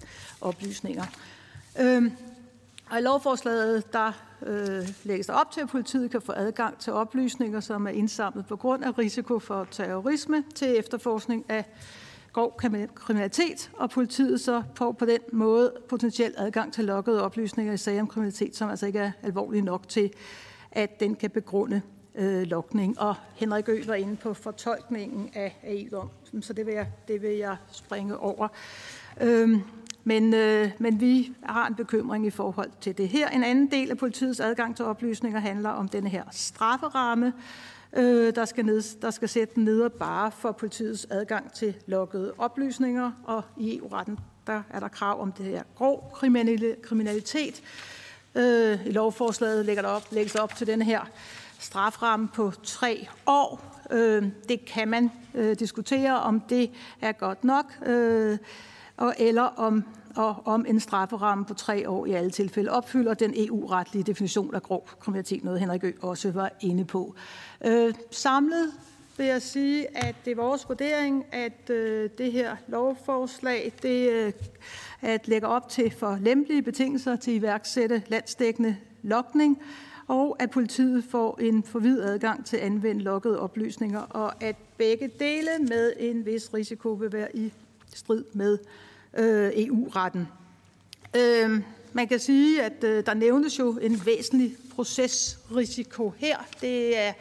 oplysninger. 0.42 1.04
Øhm, 1.80 2.12
og 2.90 3.00
i 3.00 3.02
lovforslaget 3.02 3.94
der 3.94 4.12
øh, 4.46 4.90
lægges 5.04 5.28
der 5.28 5.34
op 5.34 5.52
til, 5.52 5.62
at 5.62 5.70
politiet 5.70 6.12
kan 6.12 6.22
få 6.22 6.32
adgang 6.32 6.78
til 6.78 6.94
oplysninger, 6.94 7.60
som 7.60 7.88
er 7.88 7.92
indsamlet 7.92 8.46
på 8.46 8.56
grund 8.56 8.84
af 8.84 8.98
risiko 8.98 9.40
for 9.40 9.68
terrorisme 9.72 10.44
til 10.56 10.80
efterforskning 10.80 11.46
af 11.50 11.66
grov 12.34 12.60
kriminalitet, 12.96 13.72
og 13.74 13.90
politiet 13.90 14.42
så 14.42 14.64
får 14.76 14.92
på 14.92 15.06
den 15.06 15.20
måde 15.34 15.74
potentielt 15.90 16.36
adgang 16.38 16.74
til 16.74 16.86
lokkede 16.86 17.24
oplysninger 17.24 17.74
i 17.74 17.78
sager 17.78 18.02
om 18.02 18.08
kriminalitet, 18.08 18.56
som 18.56 18.70
altså 18.70 18.86
ikke 18.86 19.00
er 19.00 19.12
alvorlige 19.24 19.62
nok 19.62 19.90
til, 19.90 20.12
at 20.72 21.00
den 21.00 21.16
kan 21.16 21.30
begrunde 21.30 21.82
øh, 22.16 22.42
lokning. 22.42 23.00
Og 23.00 23.16
Henrik 23.36 23.70
Ø 23.70 23.82
var 23.88 23.96
inde 23.96 24.16
på 24.16 24.34
fortolkningen 24.34 25.30
af 25.34 25.60
EU, 25.64 26.10
så 26.42 26.54
det 26.54 26.66
vil 26.66 26.74
jeg, 26.74 26.88
det 27.08 27.22
vil 27.22 27.38
jeg 27.38 27.56
springe 27.72 28.18
over. 28.18 28.48
Øhm, 29.22 29.62
men, 30.04 30.34
øh, 30.34 30.72
men 30.80 31.02
vi 31.02 31.34
har 31.44 31.68
en 31.68 31.76
bekymring 31.76 32.26
i 32.26 32.30
forhold 32.30 32.72
til 32.82 32.98
det 32.98 33.10
her. 33.10 33.30
En 33.30 33.44
anden 33.44 33.72
del 33.72 33.92
af 33.92 33.98
politiets 33.98 34.40
adgang 34.40 34.76
til 34.76 34.86
oplysninger 34.86 35.40
handler 35.40 35.70
om 35.70 35.88
denne 35.88 36.10
her 36.10 36.24
strafferamme, 36.32 37.34
øh, 37.94 38.36
der, 38.36 38.46
skal 38.46 38.66
ned, 38.66 39.02
der 39.02 39.12
skal 39.12 39.30
sætte 39.30 39.56
den 39.56 39.64
nedre 39.64 39.90
bare 39.90 40.32
for 40.32 40.52
politiets 40.52 41.08
adgang 41.10 41.54
til 41.54 41.76
lukkede 41.86 42.34
oplysninger. 42.38 43.12
Og 43.24 43.44
i 43.58 43.78
EU-retten 43.78 44.20
der 44.48 44.62
er 44.70 44.80
der 44.80 44.88
krav 44.88 45.22
om 45.22 45.32
det 45.32 45.46
her 45.46 45.64
grov 45.76 46.18
kriminalitet. 46.84 47.62
Øh, 48.36 48.88
I 48.88 48.92
lovforslaget 48.92 49.66
lægger 49.66 49.82
der 49.82 49.90
op, 49.90 50.08
lægges 50.12 50.36
op 50.36 50.56
til 50.56 50.68
den 50.68 50.82
her 50.82 51.02
straframme 51.60 52.28
på 52.28 52.52
tre 52.64 53.08
år. 53.26 53.82
Øh, 53.92 54.26
det 54.50 54.66
kan 54.66 54.88
man 54.88 55.12
øh, 55.34 55.60
diskutere, 55.60 56.20
om 56.20 56.40
det 56.40 56.72
er 57.02 57.12
godt 57.12 57.44
nok. 57.44 57.66
Øh, 57.86 58.38
og 58.98 59.16
eller 59.20 59.42
om, 59.42 59.84
og 60.16 60.36
om 60.46 60.66
en 60.68 60.80
strafferamme 60.80 61.46
på 61.46 61.54
tre 61.54 61.90
år 61.90 62.06
i 62.06 62.12
alle 62.12 62.32
tilfælde 62.32 62.72
opfylder 62.72 63.14
den 63.14 63.34
EU-retlige 63.38 64.04
definition 64.04 64.56
af 64.56 64.64
grov 64.64 64.90
kriminalitet, 65.00 65.44
noget 65.44 65.60
Henrik 65.60 65.84
Ø. 65.84 65.92
også 66.02 66.32
var 66.32 66.52
inde 66.62 66.86
på. 66.86 67.16
Øh, 67.66 67.94
samlet 68.12 68.72
vil 69.18 69.26
jeg 69.26 69.42
sige, 69.42 69.98
at 69.98 70.16
det 70.26 70.32
er 70.32 70.36
vores 70.36 70.70
vurdering, 70.70 71.26
at 71.32 71.70
øh, 71.70 72.10
det 72.18 72.32
her 72.32 72.56
lovforslag 72.68 73.74
det, 73.82 74.10
øh, 74.12 74.34
at 75.02 75.28
lægge 75.28 75.48
op 75.48 75.70
til 75.70 75.92
for 75.92 76.18
lempelige 76.22 76.62
betingelser 76.62 77.16
til 77.16 77.34
iværksætte 77.34 78.04
landsdækkende 78.08 78.78
lokning, 79.02 79.62
og 80.08 80.36
at 80.40 80.52
politiet 80.52 81.04
får 81.04 81.40
en 81.42 81.64
forvid 81.64 82.02
adgang 82.02 82.46
til 82.46 82.58
at 82.58 82.64
anvende 82.64 83.02
lokkede 83.02 83.40
oplysninger, 83.40 84.00
og 84.00 84.44
at 84.44 84.56
begge 84.78 85.12
dele 85.20 85.50
med 85.60 85.94
en 86.00 86.26
vis 86.26 86.54
risiko 86.54 86.90
vil 86.90 87.14
være 87.14 87.36
i 87.36 87.54
strid 87.96 88.24
med 88.34 88.58
øh, 89.18 89.52
EU-retten. 89.56 90.28
Øh, 91.16 91.62
man 91.94 92.08
kan 92.08 92.20
sige, 92.20 92.64
at 92.64 92.84
øh, 92.84 93.06
der 93.06 93.14
nævnes 93.14 93.60
jo 93.60 93.78
en 93.82 94.02
væsentlig 94.06 94.56
procesrisiko 94.76 96.14
her. 96.18 96.38
Det 96.62 96.98
er, 96.98 97.14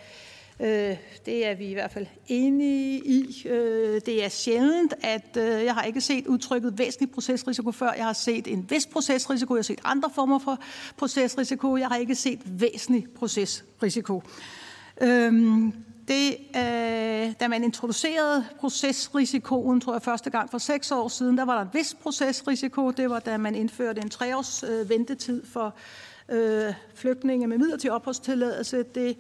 øh, 0.61 0.97
det 1.27 1.47
er 1.47 1.55
vi 1.55 1.67
i 1.67 1.73
hvert 1.73 1.91
fald 1.91 2.07
enige 2.29 2.99
i. 3.07 3.49
Øh, 3.49 4.01
det 4.07 4.25
er 4.25 4.29
sjældent, 4.29 4.95
at 5.03 5.37
øh, 5.37 5.65
jeg 5.65 5.75
har 5.75 5.83
ikke 5.83 6.01
set 6.01 6.27
udtrykket 6.27 6.79
væsentlig 6.79 7.11
procesrisiko 7.11 7.73
før. 7.73 7.93
Jeg 7.93 8.05
har 8.05 8.13
set 8.13 8.47
en 8.47 8.67
vis 8.71 8.87
procesrisiko, 8.87 9.55
jeg 9.55 9.59
har 9.59 9.63
set 9.63 9.81
andre 9.85 10.11
former 10.15 10.39
for 10.39 10.59
procesrisiko. 10.97 11.77
Jeg 11.77 11.89
har 11.89 11.97
ikke 11.97 12.15
set 12.15 12.41
væsentlig 12.45 13.07
procesrisiko. 13.15 14.23
Øh, 15.01 15.33
det, 16.09 16.37
øh, 16.57 17.33
da 17.41 17.49
man 17.49 17.65
introducerede 17.65 18.45
procesrisikoen, 18.59 19.81
tror 19.81 19.93
jeg 19.93 20.03
første 20.03 20.31
gang 20.31 20.51
for 20.51 20.59
seks 20.59 20.91
år 20.91 21.09
siden, 21.09 21.39
der 21.39 21.45
var 21.45 21.55
der 21.55 21.63
en 21.63 21.69
vis 21.73 21.97
procesrisiko. 22.03 22.91
Det 22.91 23.11
var 23.11 23.19
da 23.19 23.37
man 23.37 23.55
indførte 23.55 24.01
en 24.01 24.11
treårs 24.11 24.63
øh, 24.63 24.89
ventetid 24.89 25.47
for 25.47 25.75
øh, 26.29 26.75
flygtninge 26.95 27.47
med 27.47 27.59
midlertidig 27.59 27.93
opholdstilladelse. 27.93 28.83
Det 28.83 29.17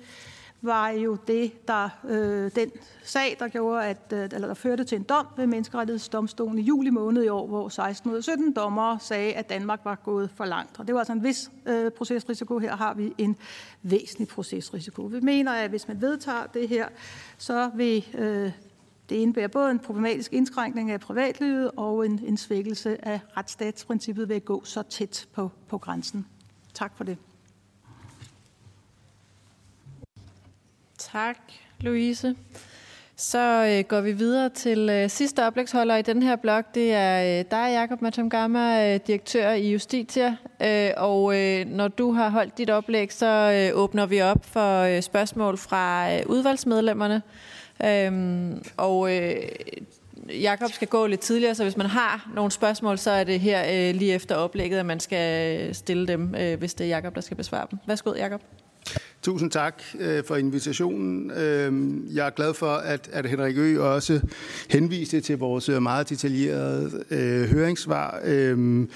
var 0.62 0.88
jo 0.88 1.16
det, 1.26 1.68
der, 1.68 1.88
øh, 2.08 2.50
den 2.54 2.70
sag, 3.04 3.36
der 3.38 3.48
gjorde, 3.48 3.84
at, 3.84 4.12
øh, 4.12 4.28
eller 4.32 4.46
der 4.46 4.54
førte 4.54 4.84
til 4.84 4.96
en 4.96 5.02
dom 5.02 5.26
ved 5.36 5.46
Menneskerettighedsdomstolen 5.46 6.58
i 6.58 6.62
juli 6.62 6.90
måned 6.90 7.24
i 7.24 7.28
år, 7.28 7.46
hvor 7.46 7.68
16 7.68 8.10
ud 8.10 8.16
af 8.16 8.22
17 8.22 8.52
dommere 8.52 8.98
sagde, 9.00 9.32
at 9.32 9.48
Danmark 9.48 9.80
var 9.84 9.94
gået 9.94 10.30
for 10.34 10.44
langt. 10.44 10.80
Og 10.80 10.86
det 10.86 10.94
var 10.94 11.00
altså 11.00 11.12
en 11.12 11.24
vis 11.24 11.50
øh, 11.66 11.90
procesrisiko. 11.90 12.58
Her 12.58 12.76
har 12.76 12.94
vi 12.94 13.14
en 13.18 13.36
væsentlig 13.82 14.28
procesrisiko. 14.28 15.02
Vi 15.02 15.20
mener, 15.20 15.52
at 15.52 15.70
hvis 15.70 15.88
man 15.88 16.00
vedtager 16.00 16.46
det 16.46 16.68
her, 16.68 16.88
så 17.38 17.70
vil 17.74 18.06
øh, 18.18 18.52
det 19.08 19.16
indebære 19.16 19.48
både 19.48 19.70
en 19.70 19.78
problematisk 19.78 20.32
indskrænkning 20.32 20.90
af 20.90 21.00
privatlivet 21.00 21.70
og 21.76 22.06
en, 22.06 22.20
en 22.26 22.36
svækkelse 22.36 23.04
af 23.04 23.20
retsstatsprincippet 23.36 24.28
ved 24.28 24.36
at 24.36 24.44
gå 24.44 24.64
så 24.64 24.82
tæt 24.82 25.26
på, 25.32 25.50
på 25.68 25.78
grænsen. 25.78 26.26
Tak 26.74 26.96
for 26.96 27.04
det. 27.04 27.18
Tak, 31.12 31.36
Louise. 31.80 32.34
Så 33.16 33.66
øh, 33.66 33.84
går 33.88 34.00
vi 34.00 34.12
videre 34.12 34.48
til 34.48 34.88
øh, 34.90 35.10
sidste 35.10 35.46
oplægsholder 35.46 35.96
i 35.96 36.02
den 36.02 36.22
her 36.22 36.36
blok. 36.36 36.74
Det 36.74 36.92
er 36.92 37.38
øh, 37.38 37.44
dig, 37.50 37.72
Jakob 37.72 38.02
Matamgama, 38.02 38.94
øh, 38.94 39.00
direktør 39.06 39.50
i 39.50 39.72
Justitia. 39.72 40.36
Øh, 40.62 40.90
og 40.96 41.38
øh, 41.38 41.66
når 41.66 41.88
du 41.88 42.12
har 42.12 42.28
holdt 42.28 42.58
dit 42.58 42.70
oplæg, 42.70 43.12
så 43.12 43.26
øh, 43.26 43.80
åbner 43.80 44.06
vi 44.06 44.20
op 44.22 44.44
for 44.44 44.80
øh, 44.80 45.02
spørgsmål 45.02 45.58
fra 45.58 46.12
øh, 46.14 46.22
udvalgsmedlemmerne. 46.26 47.22
Øh, 47.84 48.52
og 48.76 49.16
øh, 49.16 49.34
Jakob 50.28 50.72
skal 50.72 50.88
gå 50.88 51.06
lidt 51.06 51.20
tidligere, 51.20 51.54
så 51.54 51.62
hvis 51.62 51.76
man 51.76 51.86
har 51.86 52.30
nogle 52.34 52.50
spørgsmål, 52.50 52.98
så 52.98 53.10
er 53.10 53.24
det 53.24 53.40
her 53.40 53.60
øh, 53.60 53.94
lige 53.94 54.14
efter 54.14 54.34
oplægget, 54.34 54.78
at 54.78 54.86
man 54.86 55.00
skal 55.00 55.58
øh, 55.60 55.74
stille 55.74 56.06
dem, 56.06 56.34
øh, 56.34 56.58
hvis 56.58 56.74
det 56.74 56.84
er 56.84 56.88
Jakob, 56.88 57.14
der 57.14 57.20
skal 57.20 57.36
besvare 57.36 57.66
dem. 57.70 57.78
Værsgo, 57.86 58.14
Jakob. 58.14 58.40
Tusind 59.22 59.50
tak 59.50 59.82
øh, 59.98 60.24
for 60.24 60.36
invitationen. 60.36 61.30
Øh, 61.30 61.72
jeg 62.16 62.26
er 62.26 62.30
glad 62.30 62.54
for, 62.54 62.72
at, 62.72 63.08
at 63.12 63.26
Henrik 63.26 63.58
Ø. 63.58 63.80
også 63.80 64.20
henviste 64.70 65.20
til 65.20 65.38
vores 65.38 65.68
øh, 65.68 65.82
meget 65.82 66.08
detaljerede 66.08 67.04
øh, 67.10 67.50
høringssvar, 67.50 68.20
øh, 68.24 68.86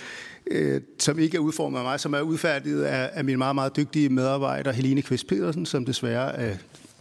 øh, 0.47 0.81
som 0.99 1.19
ikke 1.19 1.37
er 1.37 1.41
udformet 1.41 1.79
af 1.79 1.85
mig, 1.85 2.01
som 2.01 2.15
er 2.15 2.21
udfærdiget 2.21 2.83
af, 2.85 3.11
af 3.13 3.25
min 3.25 3.39
meget, 3.39 3.55
meget 3.55 3.77
dygtige 3.77 4.09
medarbejder 4.09 4.73
Helene 4.73 5.03
Kvist 5.03 5.27
Pedersen, 5.27 5.67
som 5.67 5.85
desværre 5.85 6.37
er 6.37 6.57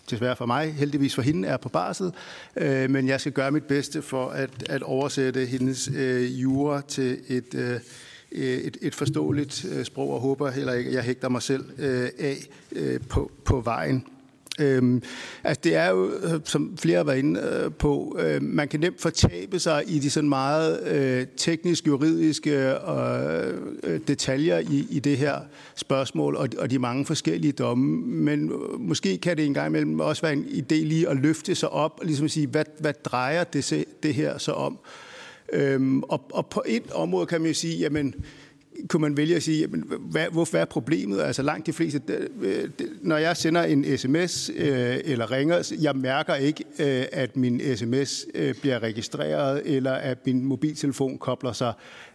desværre 0.09 0.35
for 0.35 0.45
mig, 0.45 0.73
heldigvis 0.73 1.15
for 1.15 1.21
hende, 1.21 1.47
er 1.47 1.57
på 1.57 1.69
barsel, 1.69 2.11
øh, 2.55 2.89
men 2.89 3.07
jeg 3.07 3.19
skal 3.19 3.31
gøre 3.31 3.51
mit 3.51 3.63
bedste 3.63 4.01
for 4.01 4.29
at, 4.29 4.49
at 4.69 4.83
oversætte 4.83 5.45
hendes 5.45 5.89
øh, 5.95 6.41
jura 6.41 6.81
til 6.87 7.17
et, 7.27 7.55
øh, 7.55 7.79
Øh, 8.33 8.57
et, 8.57 8.77
et 8.81 8.95
forståeligt 8.95 9.65
øh, 9.71 9.85
sprog, 9.85 10.13
og 10.13 10.19
håber 10.19 10.51
heller 10.51 10.73
ikke, 10.73 10.89
at 10.89 10.95
jeg 10.95 11.03
hægter 11.03 11.29
mig 11.29 11.41
selv 11.41 11.65
øh, 11.77 12.09
af 12.19 12.37
på, 13.09 13.31
på 13.45 13.61
vejen. 13.61 14.05
Øhm, 14.59 15.01
altså 15.43 15.61
det 15.63 15.75
er 15.75 15.89
jo, 15.89 16.11
som 16.45 16.77
flere 16.77 17.05
var 17.05 17.13
inde 17.13 17.71
på, 17.79 18.17
øh, 18.19 18.43
man 18.43 18.67
kan 18.67 18.79
nemt 18.79 19.01
fortabe 19.01 19.59
sig 19.59 19.83
i 19.87 19.99
de 19.99 20.09
sådan 20.09 20.29
meget 20.29 20.87
øh, 20.87 21.27
teknisk 21.37 21.87
juridiske 21.87 22.75
øh, 23.83 23.99
detaljer 24.07 24.57
i, 24.59 24.87
i 24.89 24.99
det 24.99 25.17
her 25.17 25.39
spørgsmål, 25.75 26.35
og, 26.35 26.49
og 26.57 26.71
de 26.71 26.79
mange 26.79 27.05
forskellige 27.05 27.51
domme. 27.51 28.01
Men 28.07 28.51
måske 28.77 29.17
kan 29.17 29.37
det 29.37 29.45
engang 29.45 29.67
imellem 29.67 29.99
også 29.99 30.21
være 30.21 30.33
en 30.33 30.45
idé 30.45 30.75
lige 30.75 31.09
at 31.09 31.17
løfte 31.17 31.55
sig 31.55 31.69
op 31.69 31.97
og 31.99 32.05
ligesom 32.05 32.29
sige, 32.29 32.47
hvad, 32.47 32.65
hvad 32.79 32.93
drejer 33.05 33.43
det, 33.43 33.85
det 34.03 34.13
her 34.13 34.37
så 34.37 34.51
om? 34.51 34.79
Øhm, 35.53 36.03
og, 36.03 36.21
og 36.33 36.47
på 36.47 36.63
et 36.65 36.91
område 36.91 37.25
kan 37.25 37.41
man 37.41 37.47
jo 37.47 37.53
sige, 37.53 37.77
jamen, 37.77 38.15
kunne 38.87 39.01
man 39.01 39.17
vælge 39.17 39.35
at 39.35 39.43
sige, 39.43 39.59
jamen, 39.59 39.83
hvad, 39.99 40.25
hvorfor 40.31 40.57
er 40.57 40.65
problemet? 40.65 41.21
Altså 41.21 41.41
langt 41.41 41.67
de 41.67 41.73
fleste, 41.73 42.01
øh, 42.41 42.69
når 43.01 43.17
jeg 43.17 43.37
sender 43.37 43.63
en 43.63 43.97
sms 43.97 44.51
øh, 44.55 44.97
eller 45.05 45.31
ringer, 45.31 45.73
jeg 45.81 45.95
mærker 45.95 46.35
ikke, 46.35 46.63
øh, 46.79 47.05
at 47.11 47.37
min 47.37 47.61
sms 47.75 48.25
øh, 48.35 48.55
bliver 48.61 48.83
registreret, 48.83 49.61
eller 49.65 49.91
at 49.91 50.25
min 50.25 50.45
mobiltelefon 50.45 51.17
kobler 51.17 51.51
sig 51.51 51.73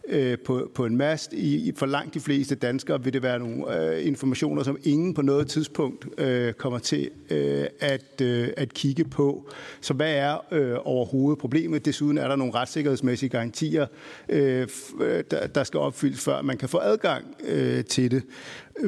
øh, 0.09 0.39
på, 0.39 0.71
på 0.75 0.85
en 0.85 0.97
mast. 0.97 1.33
I, 1.33 1.73
for 1.77 1.87
langt 1.87 2.15
de 2.15 2.21
fleste 2.21 2.55
danskere 2.55 3.05
vil 3.05 3.13
det 3.13 3.23
være 3.23 3.39
nogle 3.39 3.83
øh, 3.83 4.07
informationer, 4.07 4.63
som 4.63 4.79
ingen 4.85 5.15
på 5.15 5.23
noget 5.23 5.49
tidspunkt 5.49 6.21
øh, 6.21 6.53
kommer 6.53 6.79
til 6.79 7.11
øh, 7.31 7.67
at, 7.81 8.21
øh, 8.23 8.49
at 8.57 8.75
kigge 8.75 9.05
på. 9.05 9.51
Så 9.81 9.95
hvad 9.95 10.15
er 10.15 10.55
øh, 10.55 10.77
overhovedet 10.85 11.39
problemet? 11.39 11.85
Desuden 11.85 12.19
er 12.19 12.29
der 12.29 12.37
nogle 12.37 12.55
retssikkerhedsmæssige 12.55 13.29
garantier, 13.29 13.87
øh, 14.29 14.69
øh 15.01 15.25
der, 15.31 15.47
der 15.47 15.65
skal 15.65 15.81
opfyldes, 15.81 16.21
før 16.21 16.43
man 16.43 16.57
kan 16.57 16.69
få 16.69 16.79
adgang 16.79 17.25
øh, 17.45 17.85
til 17.85 18.11
det. 18.11 18.23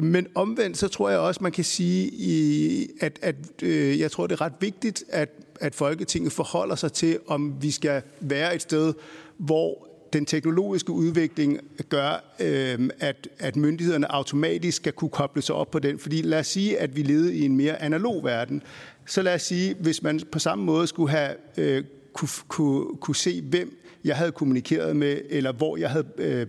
Men 0.01 0.27
omvendt, 0.35 0.77
så 0.77 0.87
tror 0.87 1.09
jeg 1.09 1.19
også, 1.19 1.43
man 1.43 1.51
kan 1.51 1.63
sige, 1.63 2.87
at, 3.01 3.19
at 3.21 3.35
øh, 3.63 3.99
jeg 3.99 4.11
tror, 4.11 4.27
det 4.27 4.35
er 4.35 4.41
ret 4.41 4.53
vigtigt, 4.59 5.03
at, 5.09 5.29
at 5.59 5.75
Folketinget 5.75 6.31
forholder 6.31 6.75
sig 6.75 6.93
til, 6.93 7.19
om 7.27 7.55
vi 7.61 7.71
skal 7.71 8.01
være 8.19 8.55
et 8.55 8.61
sted, 8.61 8.93
hvor 9.37 9.90
den 10.13 10.25
teknologiske 10.25 10.91
udvikling 10.91 11.59
gør, 11.89 12.35
øh, 12.39 12.89
at, 12.99 13.27
at 13.39 13.55
myndighederne 13.55 14.11
automatisk 14.11 14.77
skal 14.77 14.93
kunne 14.93 15.09
koble 15.09 15.41
sig 15.41 15.55
op 15.55 15.71
på 15.71 15.79
den. 15.79 15.99
Fordi 15.99 16.21
lad 16.21 16.39
os 16.39 16.47
sige, 16.47 16.79
at 16.79 16.95
vi 16.95 17.01
levede 17.01 17.35
i 17.35 17.45
en 17.45 17.57
mere 17.57 17.81
analog 17.81 18.23
verden. 18.23 18.63
Så 19.05 19.21
lad 19.21 19.35
os 19.35 19.41
sige, 19.41 19.75
hvis 19.79 20.03
man 20.03 20.21
på 20.31 20.39
samme 20.39 20.63
måde 20.63 20.87
skulle 20.87 21.11
have 21.11 21.35
øh, 21.57 21.83
kunne, 22.13 22.29
kunne, 22.47 22.97
kunne 22.97 23.15
se, 23.15 23.41
hvem 23.41 23.80
jeg 24.03 24.15
havde 24.15 24.31
kommunikeret 24.31 24.95
med, 24.95 25.21
eller 25.29 25.51
hvor 25.51 25.77
jeg 25.77 25.89
havde 25.89 26.05
øh, 26.17 26.47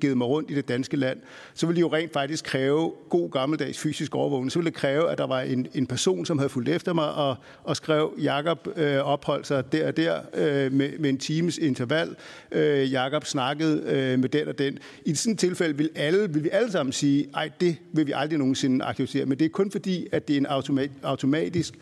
givet 0.00 0.16
mig 0.16 0.26
rundt 0.26 0.50
i 0.50 0.54
det 0.54 0.68
danske 0.68 0.96
land, 0.96 1.18
så 1.54 1.66
ville 1.66 1.76
det 1.76 1.80
jo 1.80 1.92
rent 1.92 2.12
faktisk 2.12 2.44
kræve 2.44 2.92
god 3.08 3.30
gammeldags 3.30 3.78
fysisk 3.78 4.14
overvågning. 4.14 4.52
Så 4.52 4.58
ville 4.58 4.70
det 4.70 4.78
kræve, 4.78 5.10
at 5.10 5.18
der 5.18 5.26
var 5.26 5.40
en, 5.40 5.66
en 5.74 5.86
person, 5.86 6.26
som 6.26 6.38
havde 6.38 6.48
fulgt 6.48 6.68
efter 6.68 6.92
mig 6.92 7.12
og, 7.12 7.36
og 7.64 7.76
skrev, 7.76 8.14
Jakob 8.22 8.68
øh, 8.76 8.98
opholdt 8.98 9.46
sig 9.46 9.72
der 9.72 9.86
og 9.88 9.96
der 9.96 10.20
øh, 10.34 10.72
med, 10.72 10.98
med 10.98 11.10
en 11.10 11.18
times 11.18 11.58
interval. 11.58 12.16
Øh, 12.52 12.92
Jakob 12.92 13.24
snakkede 13.24 13.82
øh, 13.86 14.18
med 14.18 14.28
den 14.28 14.48
og 14.48 14.58
den. 14.58 14.78
I 15.06 15.14
sådan 15.14 15.32
et 15.32 15.38
tilfælde 15.38 15.76
vil, 15.76 15.90
alle, 15.94 16.32
vil 16.32 16.44
vi 16.44 16.48
alle 16.52 16.72
sammen 16.72 16.92
sige, 16.92 17.28
ej, 17.34 17.50
det 17.60 17.76
vil 17.92 18.06
vi 18.06 18.12
aldrig 18.14 18.38
nogensinde 18.38 18.84
aktivisere. 18.84 19.26
Men 19.26 19.38
det 19.38 19.44
er 19.44 19.48
kun 19.48 19.70
fordi, 19.70 20.06
at 20.12 20.28
det 20.28 20.34
er 20.34 20.38
en 20.40 20.46
automat, 20.46 20.90
automatisk 21.02 21.74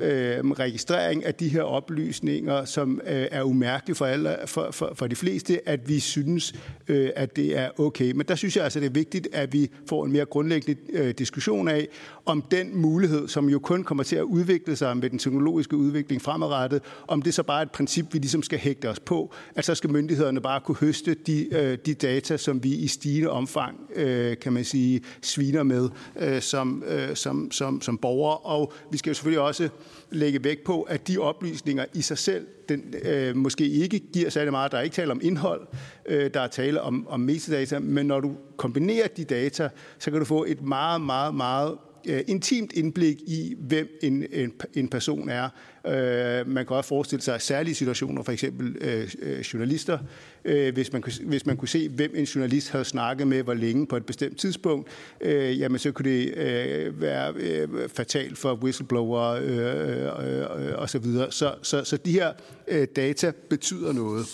øh, 0.00 0.50
registrering 0.50 1.24
af 1.24 1.34
de 1.34 1.48
her 1.48 1.62
oplysninger, 1.62 2.64
som 2.64 3.00
øh, 3.06 3.26
er 3.30 3.42
umærkelige 3.42 3.96
for, 3.96 4.06
alle, 4.06 4.36
for, 4.46 4.68
for, 4.70 4.92
for 4.94 5.06
de 5.06 5.16
fleste, 5.16 5.68
at 5.68 5.88
vi 5.88 6.00
synes, 6.00 6.54
øh, 6.88 7.10
at 7.16 7.36
det 7.36 7.58
er 7.58 7.80
okay. 7.80 8.12
Men 8.12 8.26
der 8.28 8.34
synes 8.34 8.56
jeg 8.56 8.64
altså, 8.64 8.80
det 8.80 8.86
er 8.86 8.90
vigtigt, 8.90 9.28
at 9.32 9.52
vi 9.52 9.70
får 9.88 10.04
en 10.04 10.12
mere 10.12 10.24
grundlæggende 10.24 10.80
øh, 10.92 11.14
diskussion 11.18 11.68
af, 11.68 11.88
om 12.26 12.42
den 12.50 12.76
mulighed, 12.76 13.28
som 13.28 13.48
jo 13.48 13.58
kun 13.58 13.84
kommer 13.84 14.04
til 14.04 14.16
at 14.16 14.22
udvikle 14.22 14.76
sig 14.76 14.96
med 14.96 15.10
den 15.10 15.18
teknologiske 15.18 15.76
udvikling 15.76 16.22
fremadrettet, 16.22 16.82
om 17.08 17.22
det 17.22 17.34
så 17.34 17.42
bare 17.42 17.58
er 17.58 17.62
et 17.62 17.70
princip, 17.70 18.06
vi 18.12 18.18
ligesom 18.18 18.42
skal 18.42 18.58
hægte 18.58 18.90
os 18.90 19.00
på, 19.00 19.34
at 19.54 19.64
så 19.64 19.74
skal 19.74 19.90
myndighederne 19.90 20.40
bare 20.40 20.60
kunne 20.60 20.76
høste 20.76 21.14
de, 21.14 21.54
øh, 21.54 21.78
de 21.86 21.94
data, 21.94 22.36
som 22.36 22.64
vi 22.64 22.74
i 22.74 22.86
stigende 22.86 23.30
omfang, 23.30 23.80
øh, 23.94 24.38
kan 24.38 24.52
man 24.52 24.64
sige, 24.64 25.00
sviner 25.22 25.62
med 25.62 25.88
øh, 26.20 26.42
som, 26.42 26.84
øh, 26.86 27.16
som, 27.16 27.50
som, 27.50 27.80
som 27.80 27.98
borgere. 27.98 28.36
Og 28.36 28.72
vi 28.90 28.98
skal 28.98 29.10
jo 29.10 29.14
selvfølgelig 29.14 29.40
også 29.40 29.68
lægge 30.10 30.44
vægt 30.44 30.64
på, 30.64 30.82
at 30.82 31.08
de 31.08 31.18
oplysninger 31.18 31.84
i 31.94 32.02
sig 32.02 32.18
selv 32.18 32.46
den, 32.68 32.94
øh, 33.02 33.36
måske 33.36 33.68
ikke 33.68 33.98
giver 33.98 34.30
særlig 34.30 34.52
meget. 34.52 34.72
Der 34.72 34.78
er 34.78 34.82
ikke 34.82 34.94
tale 34.94 35.12
om 35.12 35.20
indhold, 35.22 35.66
øh, 36.06 36.30
der 36.34 36.40
er 36.40 36.46
tale 36.46 36.80
om, 36.80 37.06
om 37.08 37.20
metadata, 37.20 37.78
men 37.78 38.06
når 38.06 38.20
du 38.20 38.36
kombinerer 38.56 39.08
de 39.08 39.24
data, 39.24 39.68
så 39.98 40.10
kan 40.10 40.18
du 40.18 40.24
få 40.24 40.44
et 40.48 40.62
meget, 40.62 41.00
meget, 41.00 41.34
meget 41.34 41.78
øh, 42.08 42.20
intimt 42.26 42.72
indblik 42.72 43.16
i, 43.26 43.54
hvem 43.58 43.98
en, 44.02 44.24
en, 44.32 44.52
en 44.74 44.88
person 44.88 45.28
er. 45.28 45.48
Øh, 45.86 46.48
man 46.48 46.66
kan 46.66 46.76
også 46.76 46.88
forestille 46.88 47.22
sig 47.22 47.42
særlige 47.42 47.74
situationer, 47.74 48.22
for 48.22 48.32
eksempel 48.32 48.76
øh, 48.80 49.10
øh 49.22 49.40
journalister, 49.40 49.98
øh, 50.44 50.74
hvis, 50.74 50.92
man, 50.92 51.02
hvis 51.22 51.46
man 51.46 51.56
kunne 51.56 51.68
se, 51.68 51.88
hvem 51.88 52.12
en 52.14 52.24
journalist 52.24 52.70
havde 52.70 52.84
snakket 52.84 53.26
med, 53.26 53.42
hvor 53.42 53.54
længe 53.54 53.86
på 53.86 53.96
et 53.96 54.06
bestemt 54.06 54.38
tidspunkt, 54.38 54.88
øh, 55.20 55.60
jamen 55.60 55.78
så 55.78 55.92
kunne 55.92 56.10
det 56.10 56.34
øh, 56.36 57.00
være 57.00 57.32
øh, 57.36 57.68
fatalt 57.88 58.38
for 58.38 58.54
whistleblower 58.54 59.30
øh, 59.30 59.46
øh, 59.46 60.68
øh, 60.68 60.82
osv. 60.82 61.04
Så, 61.04 61.26
så, 61.30 61.54
så, 61.62 61.84
så 61.84 61.96
de 61.96 62.12
her 62.12 62.32
øh, 62.68 62.86
data 62.96 63.32
betyder 63.50 63.92
noget. 63.92 64.26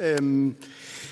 Øh, 0.00 0.52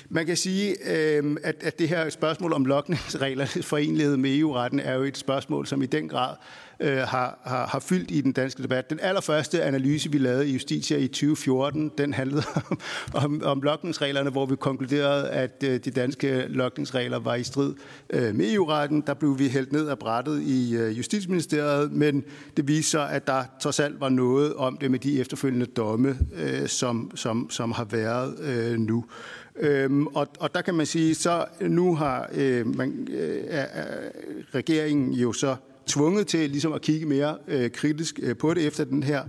man 0.09 0.25
kan 0.25 0.37
sige, 0.37 0.75
øh, 0.91 1.37
at, 1.43 1.55
at 1.63 1.79
det 1.79 1.89
her 1.89 2.09
spørgsmål 2.09 2.53
om 2.53 2.65
lokningsregler 2.65 3.45
forenlighed 3.61 4.17
med 4.17 4.37
EU-retten 4.37 4.79
er 4.79 4.93
jo 4.93 5.03
et 5.03 5.17
spørgsmål, 5.17 5.67
som 5.67 5.81
i 5.81 5.85
den 5.85 6.09
grad 6.09 6.35
øh, 6.81 6.97
har, 6.97 7.39
har, 7.43 7.67
har 7.67 7.79
fyldt 7.79 8.11
i 8.11 8.21
den 8.21 8.31
danske 8.31 8.63
debat. 8.63 8.89
Den 8.89 8.99
allerførste 9.01 9.63
analyse, 9.63 10.11
vi 10.11 10.17
lavede 10.17 10.49
i 10.49 10.53
Justitia 10.53 10.97
i 10.97 11.07
2014, 11.07 11.91
den 11.97 12.13
handlede 12.13 12.43
om, 12.55 12.79
om, 13.13 13.41
om 13.43 13.61
lokningsreglerne, 13.61 14.29
hvor 14.29 14.45
vi 14.45 14.55
konkluderede, 14.55 15.29
at 15.29 15.63
øh, 15.63 15.79
de 15.85 15.91
danske 15.91 16.45
lokningsregler 16.47 17.19
var 17.19 17.35
i 17.35 17.43
strid 17.43 17.73
øh, 18.09 18.35
med 18.35 18.53
EU-retten. 18.53 19.03
Der 19.07 19.13
blev 19.13 19.39
vi 19.39 19.47
hældt 19.47 19.71
ned 19.71 19.87
af 19.87 19.99
brættet 19.99 20.41
i 20.41 20.75
øh, 20.75 20.97
Justitsministeriet, 20.97 21.91
men 21.91 22.23
det 22.57 22.67
viste 22.67 22.91
sig, 22.91 23.11
at 23.11 23.27
der 23.27 23.43
trods 23.61 23.79
alt 23.79 24.01
var 24.01 24.09
noget 24.09 24.53
om 24.53 24.77
det 24.77 24.91
med 24.91 24.99
de 24.99 25.19
efterfølgende 25.19 25.65
domme, 25.65 26.17
øh, 26.35 26.67
som, 26.67 27.11
som, 27.15 27.49
som 27.49 27.71
har 27.71 27.85
været 27.85 28.39
øh, 28.39 28.79
nu. 28.79 29.05
Øhm, 29.61 30.07
og, 30.07 30.27
og 30.39 30.53
der 30.53 30.61
kan 30.61 30.73
man 30.73 30.85
sige, 30.85 31.15
så 31.15 31.45
nu 31.61 31.95
har 31.95 32.29
øh, 32.33 32.77
man, 32.77 33.07
øh, 33.11 33.43
er, 33.47 33.61
er 33.61 34.09
regeringen 34.55 35.13
jo 35.13 35.33
så 35.33 35.55
tvunget 35.85 36.27
til 36.27 36.49
ligesom 36.49 36.73
at 36.73 36.81
kigge 36.81 37.05
mere 37.05 37.37
øh, 37.47 37.71
kritisk 37.71 38.19
øh, 38.23 38.37
på 38.37 38.53
det 38.53 38.67
efter 38.67 38.83
den 38.83 39.03
her 39.03 39.23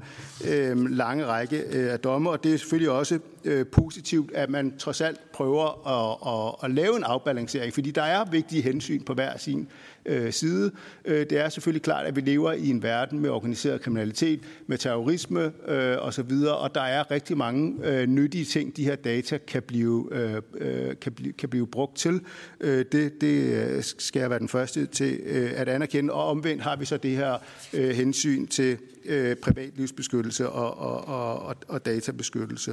øh, 0.48 0.90
lange 0.90 1.26
række 1.26 1.62
øh, 1.72 1.92
af 1.92 2.00
domme, 2.00 2.30
Og 2.30 2.44
det 2.44 2.54
er 2.54 2.56
selvfølgelig 2.56 2.90
også 2.90 3.18
øh, 3.44 3.66
positivt, 3.66 4.32
at 4.34 4.50
man 4.50 4.78
trods 4.78 5.00
alt 5.00 5.32
prøver 5.32 5.88
at, 5.88 6.18
at, 6.32 6.70
at 6.70 6.74
lave 6.74 6.96
en 6.96 7.04
afbalancering, 7.04 7.74
fordi 7.74 7.90
der 7.90 8.02
er 8.02 8.24
vigtige 8.30 8.62
hensyn 8.62 9.02
på 9.04 9.14
hver 9.14 9.38
sin 9.38 9.68
øh, 10.06 10.32
side. 10.32 10.70
Øh, 11.04 11.26
det 11.30 11.32
er 11.32 11.48
selvfølgelig 11.48 11.82
klart, 11.82 12.06
at 12.06 12.16
vi 12.16 12.20
lever 12.20 12.52
i 12.52 12.68
en 12.68 12.82
verden 12.82 13.20
med 13.20 13.30
organiseret 13.30 13.80
kriminalitet, 13.80 14.40
med 14.66 14.78
terrorisme 14.78 15.52
øh, 15.68 15.96
osv., 16.00 16.32
og 16.48 16.74
der 16.74 16.80
er 16.80 17.10
rigtig 17.10 17.36
mange 17.36 17.88
øh, 17.88 18.06
nyttige 18.06 18.44
ting, 18.44 18.76
de 18.76 18.84
her 18.84 18.96
data 18.96 19.38
kan 19.38 19.62
blive, 19.62 20.08
øh, 20.12 20.42
øh 20.54 20.96
kan 21.00 21.12
blive, 21.12 21.32
kan 21.32 21.48
blive 21.48 21.66
brugt 21.66 21.96
til. 21.96 22.20
Øh, 22.60 22.84
det, 22.92 23.20
det 23.20 23.66
øh, 23.68 23.82
skal 23.82 24.20
jeg 24.20 24.30
være 24.30 24.38
den 24.38 24.48
første 24.48 24.86
til 24.86 25.20
øh, 25.24 25.50
at 25.56 25.68
anerkende. 25.68 26.12
Og 26.12 26.24
omvendt 26.24 26.62
har 26.62 26.76
vi 26.76 26.84
så 26.84 26.96
det 26.96 27.16
her 27.16 27.38
øh, 27.74 27.90
hensyn 27.90 28.46
til 28.46 28.78
øh, 29.04 29.36
privatlivsbeskyttelse 29.36 30.48
og, 30.48 30.78
og, 30.78 31.08
og, 31.44 31.56
og 31.68 31.86
databeskyttelse. 31.86 32.72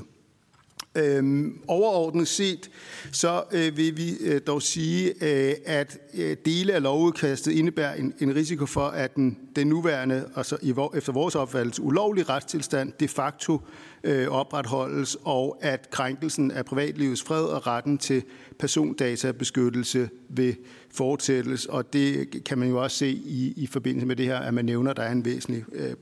Øhm, 0.95 1.61
overordnet 1.67 2.27
set, 2.27 2.69
så 3.11 3.43
øh, 3.51 3.77
vil 3.77 3.97
vi 3.97 4.17
øh, 4.19 4.41
dog 4.47 4.61
sige, 4.61 5.07
øh, 5.07 5.55
at 5.65 5.97
øh, 6.13 6.37
dele 6.45 6.73
af 6.73 6.83
lovudkastet 6.83 7.51
indebærer 7.51 7.93
en, 7.93 8.13
en 8.19 8.35
risiko 8.35 8.65
for, 8.65 8.87
at 8.87 9.15
den, 9.15 9.37
den 9.55 9.67
nuværende, 9.67 10.29
altså 10.35 10.57
i, 10.61 10.73
efter 10.97 11.11
vores 11.11 11.35
opfattelse, 11.35 11.81
ulovlige 11.81 12.23
retstilstand 12.23 12.93
de 12.99 13.07
facto 13.07 13.61
øh, 14.03 14.27
opretholdes, 14.27 15.17
og 15.23 15.57
at 15.61 15.89
krænkelsen 15.89 16.51
af 16.51 16.65
privatlivets 16.65 17.23
fred 17.23 17.43
og 17.43 17.67
retten 17.67 17.97
til 17.97 18.23
persondatabeskyttelse 18.59 20.09
vil 20.29 20.55
fortsættes. 20.91 21.65
Og 21.65 21.93
det 21.93 22.43
kan 22.43 22.57
man 22.57 22.69
jo 22.69 22.83
også 22.83 22.97
se 22.97 23.09
i, 23.09 23.53
i 23.57 23.67
forbindelse 23.67 24.07
med 24.07 24.15
det 24.15 24.25
her, 24.25 24.37
at 24.39 24.53
man 24.53 24.65
nævner, 24.65 24.91
at 24.91 24.97
der 24.97 25.03
er 25.03 25.11
en 25.11 25.25
væsentlig 25.25 25.63
øh, 25.71 25.93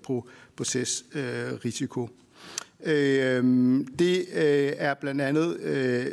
procesrisiko. 0.58 2.04
Øh, 2.04 2.10
Øh, 2.86 3.44
det 4.00 4.26
øh, 4.34 4.74
er 4.78 4.94
blandt 4.94 5.22
andet, 5.22 5.58
øh, 5.60 6.06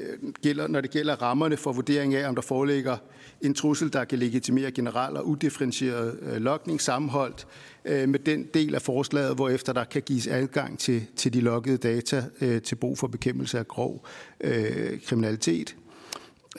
gælder, 0.42 0.68
når 0.68 0.80
det 0.80 0.90
gælder 0.90 1.22
rammerne 1.22 1.56
for 1.56 1.72
vurdering 1.72 2.14
af, 2.14 2.28
om 2.28 2.34
der 2.34 2.42
foreligger 2.42 2.96
en 3.40 3.54
trussel, 3.54 3.92
der 3.92 4.04
kan 4.04 4.18
legitimere 4.18 4.70
generel 4.70 5.16
og 5.16 5.28
udifferentieret 5.28 6.18
øh, 6.22 6.36
lokning 6.36 6.80
sammenholdt 6.80 7.46
øh, 7.84 8.08
med 8.08 8.18
den 8.18 8.46
del 8.54 8.74
af 8.74 8.82
forslaget, 8.82 9.34
hvor 9.34 9.48
efter 9.48 9.72
der 9.72 9.84
kan 9.84 10.02
gives 10.02 10.26
adgang 10.26 10.78
til, 10.78 11.06
til 11.16 11.32
de 11.32 11.40
loggede 11.40 11.76
data 11.76 12.24
øh, 12.40 12.62
til 12.62 12.74
brug 12.74 12.98
for 12.98 13.06
bekæmpelse 13.06 13.58
af 13.58 13.68
grov 13.68 14.06
øh, 14.40 15.00
kriminalitet. 15.06 15.76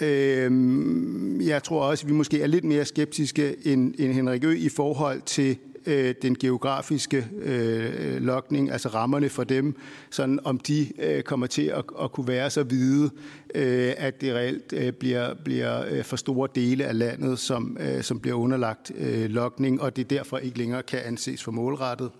Øhm, 0.01 1.41
jeg 1.41 1.63
tror 1.63 1.83
også, 1.83 2.05
at 2.05 2.09
vi 2.09 2.13
måske 2.13 2.41
er 2.41 2.47
lidt 2.47 2.63
mere 2.63 2.85
skeptiske 2.85 3.55
end, 3.67 3.93
end 3.97 4.13
Henrik 4.13 4.43
Ø 4.43 4.51
i 4.51 4.69
forhold 4.69 5.21
til 5.21 5.57
øh, 5.85 6.15
den 6.21 6.35
geografiske 6.35 7.27
øh, 7.41 8.21
lokning, 8.21 8.71
altså 8.71 8.89
rammerne 8.89 9.29
for 9.29 9.43
dem, 9.43 9.75
sådan 10.09 10.39
om 10.43 10.59
de 10.59 10.87
øh, 10.99 11.23
kommer 11.23 11.47
til 11.47 11.61
at, 11.61 11.83
at 12.01 12.11
kunne 12.11 12.27
være 12.27 12.49
så 12.49 12.63
hvide, 12.63 13.09
øh, 13.55 13.93
at 13.97 14.21
det 14.21 14.33
reelt 14.33 14.73
øh, 14.73 14.93
bliver, 14.93 15.33
bliver 15.33 15.85
øh, 15.89 16.03
for 16.03 16.15
store 16.15 16.49
dele 16.55 16.85
af 16.85 16.97
landet, 16.97 17.39
som, 17.39 17.77
øh, 17.79 18.03
som 18.03 18.19
bliver 18.19 18.35
underlagt 18.37 18.91
øh, 18.97 19.29
lokning, 19.29 19.81
og 19.81 19.95
det 19.95 20.09
derfor 20.09 20.37
ikke 20.37 20.57
længere 20.57 20.83
kan 20.83 20.99
anses 21.05 21.43
for 21.43 21.51
målrettet. 21.51 22.11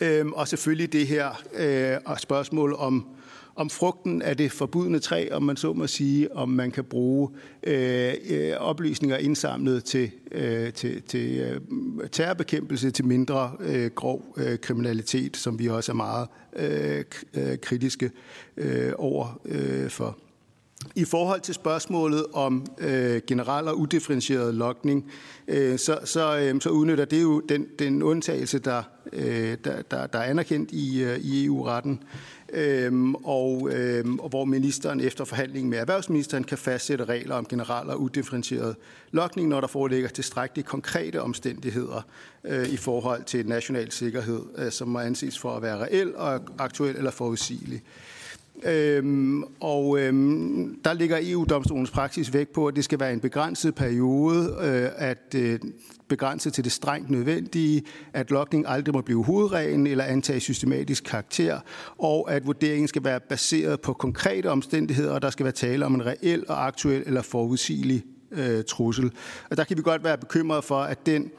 Øh, 0.00 0.26
og 0.26 0.48
selvfølgelig 0.48 0.92
det 0.92 1.06
her 1.06 1.42
øh, 1.54 2.16
spørgsmål 2.18 2.74
om 2.74 3.06
om 3.54 3.70
frugten 3.70 4.22
af 4.22 4.36
det 4.36 4.52
forbudne 4.52 4.98
træ, 4.98 5.28
om 5.32 5.42
man 5.42 5.56
så 5.56 5.72
må 5.72 5.86
sige, 5.86 6.36
om 6.36 6.48
man 6.48 6.70
kan 6.70 6.84
bruge 6.84 7.30
øh, 7.62 8.14
øh, 8.30 8.52
oplysninger 8.58 9.16
indsamlet 9.16 9.84
til, 9.84 10.10
øh, 10.32 10.72
til, 10.72 11.02
til 11.02 11.38
øh, 11.38 11.60
terrorbekæmpelse, 12.12 12.90
til 12.90 13.04
mindre 13.04 13.52
øh, 13.60 13.90
grov 13.90 14.34
øh, 14.36 14.58
kriminalitet, 14.58 15.36
som 15.36 15.58
vi 15.58 15.68
også 15.68 15.92
er 15.92 15.96
meget 15.96 16.28
øh, 16.56 17.04
øh 17.34 17.58
kritiske 17.58 18.10
øh, 18.56 18.92
over 18.98 19.40
øh, 19.44 19.90
for. 19.90 20.18
I 20.94 21.04
forhold 21.04 21.40
til 21.40 21.54
spørgsmålet 21.54 22.26
om 22.32 22.66
øh, 22.78 23.20
generel 23.26 23.68
og 23.68 23.78
udifferentieret 23.78 24.54
lokning, 24.54 25.10
øh, 25.48 25.78
så, 25.78 25.98
så, 26.04 26.38
øh, 26.38 26.60
så 26.60 26.70
udnytter 26.70 27.04
det 27.04 27.22
jo 27.22 27.40
den, 27.40 27.66
den 27.78 28.02
undtagelse, 28.02 28.58
der, 28.58 28.82
øh, 29.12 29.56
der, 29.64 29.82
der, 29.82 30.06
der 30.06 30.18
er 30.18 30.30
anerkendt 30.30 30.70
i, 30.70 31.02
øh, 31.02 31.18
i 31.18 31.44
EU-retten, 31.46 32.02
øhm, 32.52 33.14
og, 33.14 33.70
øhm, 33.72 34.18
og 34.18 34.28
hvor 34.28 34.44
ministeren 34.44 35.00
efter 35.00 35.24
forhandling 35.24 35.68
med 35.68 35.78
erhvervsministeren 35.78 36.44
kan 36.44 36.58
fastsætte 36.58 37.04
regler 37.04 37.34
om 37.34 37.46
generel 37.46 37.90
og 37.90 38.00
udifferentieret 38.00 38.76
lokning, 39.10 39.48
når 39.48 39.60
der 39.60 39.68
foreligger 39.68 40.08
tilstrækkeligt 40.08 40.68
konkrete 40.68 41.22
omstændigheder 41.22 42.06
øh, 42.44 42.68
i 42.68 42.76
forhold 42.76 43.24
til 43.24 43.46
national 43.46 43.90
sikkerhed, 43.90 44.42
øh, 44.58 44.72
som 44.72 44.88
må 44.88 44.98
anses 44.98 45.38
for 45.38 45.56
at 45.56 45.62
være 45.62 45.84
reel 45.84 46.16
og 46.16 46.40
aktuel 46.58 46.96
eller 46.96 47.10
forudsigelig. 47.10 47.82
Øhm, 48.64 49.44
og 49.60 50.00
øhm, 50.00 50.80
der 50.84 50.92
ligger 50.92 51.18
EU-domstolens 51.22 51.90
praksis 51.90 52.32
væk 52.32 52.48
på, 52.48 52.66
at 52.66 52.76
det 52.76 52.84
skal 52.84 53.00
være 53.00 53.12
en 53.12 53.20
begrænset 53.20 53.74
periode, 53.74 54.56
øh, 54.60 55.08
at 55.08 55.34
øh, 55.36 55.58
begrænse 56.08 56.50
til 56.50 56.64
det 56.64 56.72
strengt 56.72 57.10
nødvendige, 57.10 57.82
at 58.12 58.30
lokning 58.30 58.64
aldrig 58.68 58.94
må 58.94 59.00
blive 59.00 59.24
hovedreglen 59.24 59.86
eller 59.86 60.04
antage 60.04 60.40
systematisk 60.40 61.04
karakter, 61.04 61.60
og 61.98 62.32
at 62.32 62.46
vurderingen 62.46 62.88
skal 62.88 63.04
være 63.04 63.20
baseret 63.20 63.80
på 63.80 63.92
konkrete 63.92 64.50
omstændigheder, 64.50 65.12
og 65.12 65.22
der 65.22 65.30
skal 65.30 65.44
være 65.44 65.52
tale 65.52 65.86
om 65.86 65.94
en 65.94 66.06
reel 66.06 66.44
og 66.48 66.66
aktuel 66.66 67.02
eller 67.06 67.22
forudsigelig 67.22 68.04
øh, 68.30 68.64
trussel. 68.64 69.12
Og 69.50 69.56
der 69.56 69.64
kan 69.64 69.76
vi 69.76 69.82
godt 69.82 70.04
være 70.04 70.18
bekymrede 70.18 70.62
for, 70.62 70.80
at 70.80 71.06
den 71.06 71.30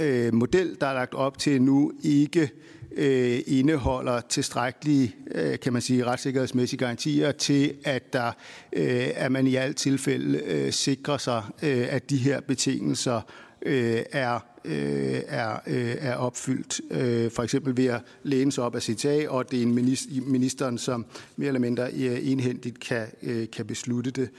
øh, 0.00 0.34
model, 0.34 0.76
der 0.80 0.86
er 0.86 0.94
lagt 0.94 1.14
op 1.14 1.38
til 1.38 1.62
nu, 1.62 1.92
ikke 2.02 2.40
øh, 2.40 2.48
Øh, 2.96 3.40
indeholder 3.46 4.20
tilstrækkelige, 4.20 5.14
øh, 5.30 5.58
kan 5.58 5.72
man 5.72 5.82
sige, 5.82 6.04
retssikkerhedsmæssige 6.04 6.78
garantier 6.78 7.32
til, 7.32 7.74
at 7.84 8.12
der, 8.12 8.32
øh, 8.72 9.08
at 9.14 9.32
man 9.32 9.46
i 9.46 9.54
alt 9.54 9.76
tilfælde 9.76 10.38
øh, 10.38 10.72
sikrer 10.72 11.18
sig, 11.18 11.42
øh, 11.62 11.86
at 11.90 12.10
de 12.10 12.16
her 12.16 12.40
betingelser 12.40 13.20
øh, 13.62 14.02
er 14.12 14.40
øh, 14.64 15.22
er, 15.28 15.60
øh, 15.66 15.96
er 15.98 16.14
opfyldt. 16.14 16.80
Øh, 16.90 17.30
for 17.30 17.42
eksempel 17.42 17.76
ved 17.76 17.86
at 17.86 18.00
læne 18.22 18.52
sig 18.52 18.64
op 18.64 18.74
af 18.74 18.82
CTA, 18.82 19.28
og 19.28 19.50
det 19.50 19.58
er 19.58 19.62
en 19.62 19.74
minister, 19.74 20.10
ministeren, 20.22 20.78
som 20.78 21.06
mere 21.36 21.48
eller 21.48 21.60
mindre 21.60 21.90
øh, 21.92 22.28
enhændigt 22.30 22.80
kan, 22.80 23.06
øh, 23.22 23.50
kan 23.50 23.66
beslutte 23.66 24.10
det. 24.10 24.30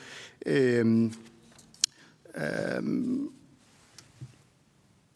Øh, 0.45 1.11
øh, 2.37 2.83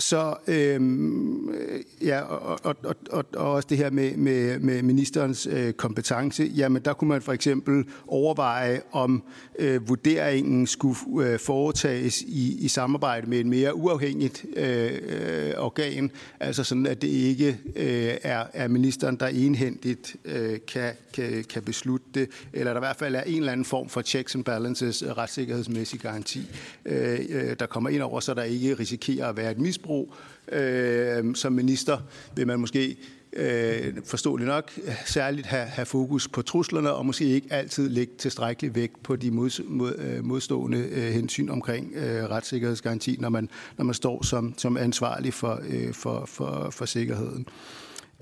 så 0.05 0.35
øhm, 0.47 1.49
øh, 1.49 1.81
ja, 2.01 2.21
og, 2.21 2.59
og, 2.63 2.75
og, 2.83 2.95
og, 3.11 3.25
og 3.35 3.51
også 3.51 3.67
det 3.69 3.77
her 3.77 3.89
med, 3.89 4.17
med, 4.17 4.59
med 4.59 4.81
ministerens 4.81 5.47
øh, 5.51 5.73
kompetence, 5.73 6.51
jamen 6.55 6.81
der 6.85 6.93
kunne 6.93 7.07
man 7.07 7.21
for 7.21 7.33
eksempel 7.33 7.85
overveje, 8.07 8.81
om 8.91 9.23
øh, 9.59 9.89
vurderingen 9.89 10.67
skulle 10.67 10.97
øh, 11.21 11.39
foretages 11.39 12.21
i, 12.21 12.57
i 12.65 12.67
samarbejde 12.67 13.29
med 13.29 13.39
en 13.39 13.49
mere 13.49 13.75
uafhængigt 13.75 14.45
øh, 14.55 14.91
øh, 15.07 15.53
organ, 15.57 16.11
altså 16.39 16.63
sådan 16.63 16.85
at 16.85 17.01
det 17.01 17.07
ikke 17.07 17.59
øh, 17.75 18.13
er, 18.23 18.43
er 18.53 18.67
ministeren, 18.67 19.15
der 19.15 19.27
enhændigt 19.27 20.15
øh, 20.25 20.59
kan, 20.67 20.93
kan, 21.13 21.45
kan 21.49 21.63
beslutte 21.63 22.05
det, 22.13 22.29
eller 22.53 22.73
der 22.73 22.79
i 22.79 22.85
hvert 22.85 22.97
fald 22.97 23.15
er 23.15 23.21
en 23.21 23.37
eller 23.37 23.51
anden 23.51 23.65
form 23.65 23.89
for 23.89 24.01
checks 24.01 24.35
and 24.35 24.43
balances, 24.43 25.03
retssikkerhedsmæssig 25.17 25.99
garanti, 25.99 26.41
øh, 26.85 27.19
øh 27.29 27.55
der 27.59 27.65
kommer 27.65 27.89
ind 27.89 28.01
over, 28.01 28.19
så 28.19 28.33
der 28.33 28.43
ikke 28.43 28.73
risikerer 28.73 29.27
at 29.29 29.37
være 29.37 29.51
et 29.51 29.59
misbrug 29.59 29.94
misbrug. 29.95 30.13
Øh, 30.51 31.35
som 31.35 31.53
minister 31.53 31.97
vil 32.35 32.47
man 32.47 32.59
måske 32.59 32.97
øh, 33.33 33.93
forståeligt 34.05 34.47
nok 34.47 34.71
særligt 35.05 35.47
have, 35.47 35.65
have 35.65 35.85
fokus 35.85 36.27
på 36.27 36.41
truslerne, 36.41 36.91
og 36.91 37.05
måske 37.05 37.25
ikke 37.25 37.47
altid 37.49 37.89
lægge 37.89 38.13
tilstrækkelig 38.17 38.75
vægt 38.75 39.03
på 39.03 39.15
de 39.15 39.31
mod, 39.31 39.63
mod, 39.67 40.21
modstående 40.21 40.77
øh, 40.77 41.13
hensyn 41.13 41.49
omkring 41.49 41.93
øh, 41.95 42.23
retssikkerhedsgaranti, 42.23 43.17
når 43.19 43.29
man, 43.29 43.49
når 43.77 43.85
man 43.85 43.95
står 43.95 44.23
som, 44.23 44.53
som 44.57 44.77
ansvarlig 44.77 45.33
for, 45.33 45.61
øh, 45.67 45.93
for, 45.93 46.25
for, 46.25 46.69
for 46.71 46.85
sikkerheden. 46.85 47.47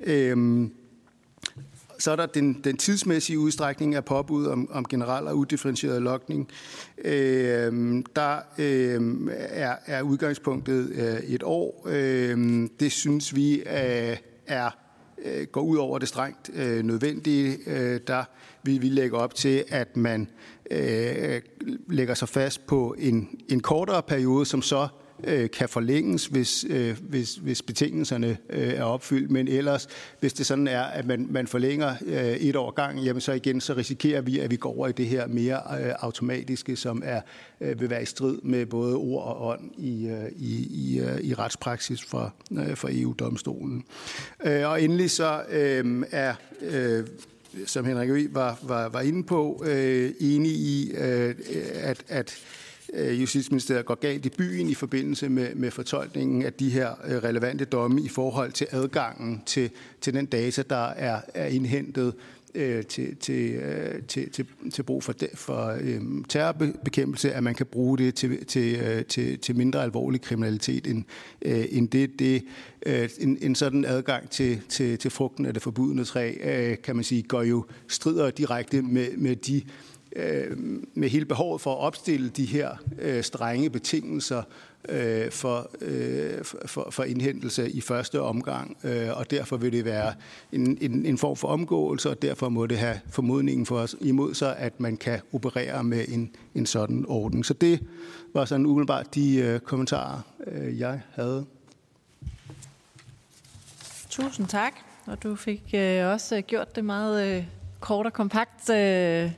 Øh, 0.03 0.67
så 2.03 2.11
er 2.11 2.15
der 2.15 2.25
den, 2.25 2.53
den 2.63 2.77
tidsmæssige 2.77 3.39
udstrækning 3.39 3.95
af 3.95 4.05
påbud 4.05 4.45
om, 4.45 4.71
om 4.71 4.85
generel 4.85 5.27
og 5.27 5.37
udifferentieret 5.37 6.01
lokning. 6.01 6.49
Øh, 7.05 8.03
der 8.15 8.37
øh, 8.57 9.01
er, 9.37 9.75
er 9.85 10.01
udgangspunktet 10.01 10.89
øh, 10.89 11.29
et 11.33 11.43
år. 11.43 11.87
Øh, 11.89 12.69
det 12.79 12.91
synes 12.91 13.35
vi 13.35 13.55
øh, 13.55 14.17
er 14.47 14.69
øh, 15.25 15.47
går 15.51 15.61
ud 15.61 15.77
over 15.77 15.99
det 15.99 16.07
strengt 16.07 16.49
øh, 16.53 16.83
nødvendige. 16.83 17.57
Øh, 17.67 17.99
der 18.07 18.23
vil 18.63 18.81
vi 18.81 18.89
lægge 18.89 19.17
op 19.17 19.35
til, 19.35 19.63
at 19.69 19.97
man 19.97 20.27
øh, 20.71 21.41
lægger 21.89 22.13
sig 22.13 22.29
fast 22.29 22.67
på 22.67 22.95
en, 22.99 23.29
en 23.49 23.59
kortere 23.59 24.03
periode, 24.03 24.45
som 24.45 24.61
så 24.61 24.87
øh, 25.23 25.49
kan 25.49 25.69
forlænges, 25.69 26.25
hvis, 26.25 26.65
øh, 26.69 26.97
hvis, 27.01 27.35
hvis 27.35 27.61
betingelserne 27.61 28.37
øh, 28.49 28.73
er 28.73 28.83
opfyldt. 28.83 29.31
Men 29.31 29.47
ellers, 29.47 29.87
hvis 30.19 30.33
det 30.33 30.45
sådan 30.45 30.67
er, 30.67 30.83
at 30.83 31.05
man, 31.05 31.27
man 31.29 31.47
forlænger 31.47 31.95
øh, 32.05 32.25
et 32.25 32.55
år 32.55 32.71
gang, 32.71 32.99
jamen 32.99 33.21
så 33.21 33.31
igen, 33.31 33.61
så 33.61 33.73
risikerer 33.73 34.21
vi, 34.21 34.39
at 34.39 34.51
vi 34.51 34.55
går 34.55 34.75
over 34.77 34.87
i 34.87 34.91
det 34.91 35.05
her 35.05 35.27
mere 35.27 35.55
øh, 35.55 35.93
automatiske, 35.99 36.75
som 36.75 37.01
er 37.05 37.21
øh, 37.61 37.81
vil 37.81 37.89
være 37.89 38.01
i 38.01 38.05
strid 38.05 38.37
med 38.43 38.65
både 38.65 38.95
ord 38.95 39.23
og 39.23 39.47
ånd 39.47 39.71
i, 39.77 40.07
øh, 40.07 40.31
i, 40.35 40.67
i, 40.71 40.99
øh, 40.99 41.21
i 41.21 41.33
retspraksis 41.33 42.03
for, 42.03 42.33
øh, 42.51 42.75
for 42.75 42.89
EU-domstolen. 42.91 43.83
Øh, 44.45 44.69
og 44.69 44.81
endelig 44.81 45.11
så 45.11 45.43
øh, 45.49 46.03
er 46.11 46.35
øh, 46.61 47.07
som 47.65 47.85
Henrik 47.85 48.09
Ø. 48.09 48.27
var, 48.31 48.59
var, 48.61 48.89
var 48.89 49.01
inde 49.01 49.23
på, 49.23 49.63
øh, 49.65 50.11
enig 50.19 50.51
i, 50.51 50.91
øh, 50.91 51.35
at, 51.73 52.03
at 52.07 52.35
Øh, 52.93 53.21
Justitsministeriet 53.21 53.85
går 53.85 53.95
galt 53.95 54.25
i 54.25 54.29
byen 54.29 54.69
i 54.69 54.73
forbindelse 54.73 55.29
med, 55.29 55.55
med 55.55 55.71
fortolkningen 55.71 56.45
af 56.45 56.53
de 56.53 56.69
her 56.69 56.89
øh, 57.05 57.23
relevante 57.23 57.65
domme 57.65 58.01
i 58.01 58.07
forhold 58.07 58.51
til 58.51 58.67
adgangen 58.71 59.41
til, 59.45 59.69
til 60.01 60.13
den 60.13 60.25
data, 60.25 60.63
der 60.69 60.85
er, 60.87 61.21
er 61.33 61.47
indhentet 61.47 62.13
øh, 62.55 62.85
til, 62.85 63.15
til, 63.15 63.51
øh, 63.51 64.03
til, 64.07 64.31
til, 64.31 64.45
til 64.71 64.83
brug 64.83 65.03
for, 65.03 65.13
for 65.33 65.77
øh, 65.81 66.01
terrorbekæmpelse, 66.29 67.33
at 67.33 67.43
man 67.43 67.55
kan 67.55 67.65
bruge 67.65 67.97
det 67.97 68.15
til, 68.15 68.45
til, 68.45 68.75
øh, 68.75 69.05
til, 69.05 69.39
til 69.39 69.55
mindre 69.55 69.83
alvorlig 69.83 70.21
kriminalitet 70.21 70.87
end, 70.87 71.03
øh, 71.41 71.65
end 71.69 71.89
det. 71.89 72.19
det 72.19 72.43
øh, 72.85 73.09
en, 73.19 73.37
en 73.41 73.55
sådan 73.55 73.85
adgang 73.85 74.29
til, 74.29 74.61
til, 74.69 74.97
til 74.97 75.11
frugten 75.11 75.45
af 75.45 75.53
det 75.53 75.63
forbudne 75.63 76.03
træ, 76.03 76.33
øh, 76.43 76.77
kan 76.83 76.95
man 76.95 77.03
sige, 77.03 77.23
går 77.23 77.43
jo 77.43 77.65
strider 77.87 78.29
direkte 78.29 78.81
med, 78.81 79.07
med 79.17 79.35
de 79.35 79.57
øh, 79.57 79.63
øh, 80.15 80.57
med 80.93 81.09
hele 81.09 81.25
behovet 81.25 81.61
for 81.61 81.73
at 81.73 81.79
opstille 81.79 82.29
de 82.29 82.45
her 82.45 82.69
øh, 82.99 83.23
strenge 83.23 83.69
betingelser 83.69 84.43
øh, 84.89 85.31
for, 85.31 85.69
øh, 85.81 86.43
for, 86.65 86.87
for 86.91 87.03
indhentelse 87.03 87.71
i 87.71 87.81
første 87.81 88.21
omgang, 88.21 88.77
øh, 88.83 89.17
og 89.17 89.31
derfor 89.31 89.57
vil 89.57 89.71
det 89.71 89.85
være 89.85 90.13
en, 90.51 90.77
en, 90.81 91.05
en 91.05 91.17
form 91.17 91.35
for 91.35 91.47
omgåelse, 91.47 92.09
og 92.09 92.21
derfor 92.21 92.49
må 92.49 92.65
det 92.65 92.77
have 92.77 92.99
formodningen 93.09 93.65
for 93.65 93.77
os 93.77 93.95
imod 94.01 94.33
sig, 94.33 94.57
at 94.57 94.79
man 94.79 94.97
kan 94.97 95.19
operere 95.33 95.83
med 95.83 96.05
en, 96.07 96.35
en 96.55 96.65
sådan 96.65 97.05
orden. 97.07 97.43
Så 97.43 97.53
det 97.53 97.79
var 98.33 98.45
sådan 98.45 98.65
umiddelbart 98.65 99.15
de 99.15 99.35
øh, 99.35 99.59
kommentarer, 99.59 100.21
øh, 100.47 100.79
jeg 100.79 101.01
havde. 101.11 101.45
Tusind 104.09 104.47
tak, 104.47 104.73
og 105.05 105.23
du 105.23 105.35
fik 105.35 105.63
øh, 105.73 106.07
også 106.07 106.41
gjort 106.41 106.75
det 106.75 106.85
meget 106.85 107.37
øh, 107.37 107.45
kort 107.79 108.05
og 108.05 108.13
kompakt. 108.13 108.69
Øh, 108.69 109.31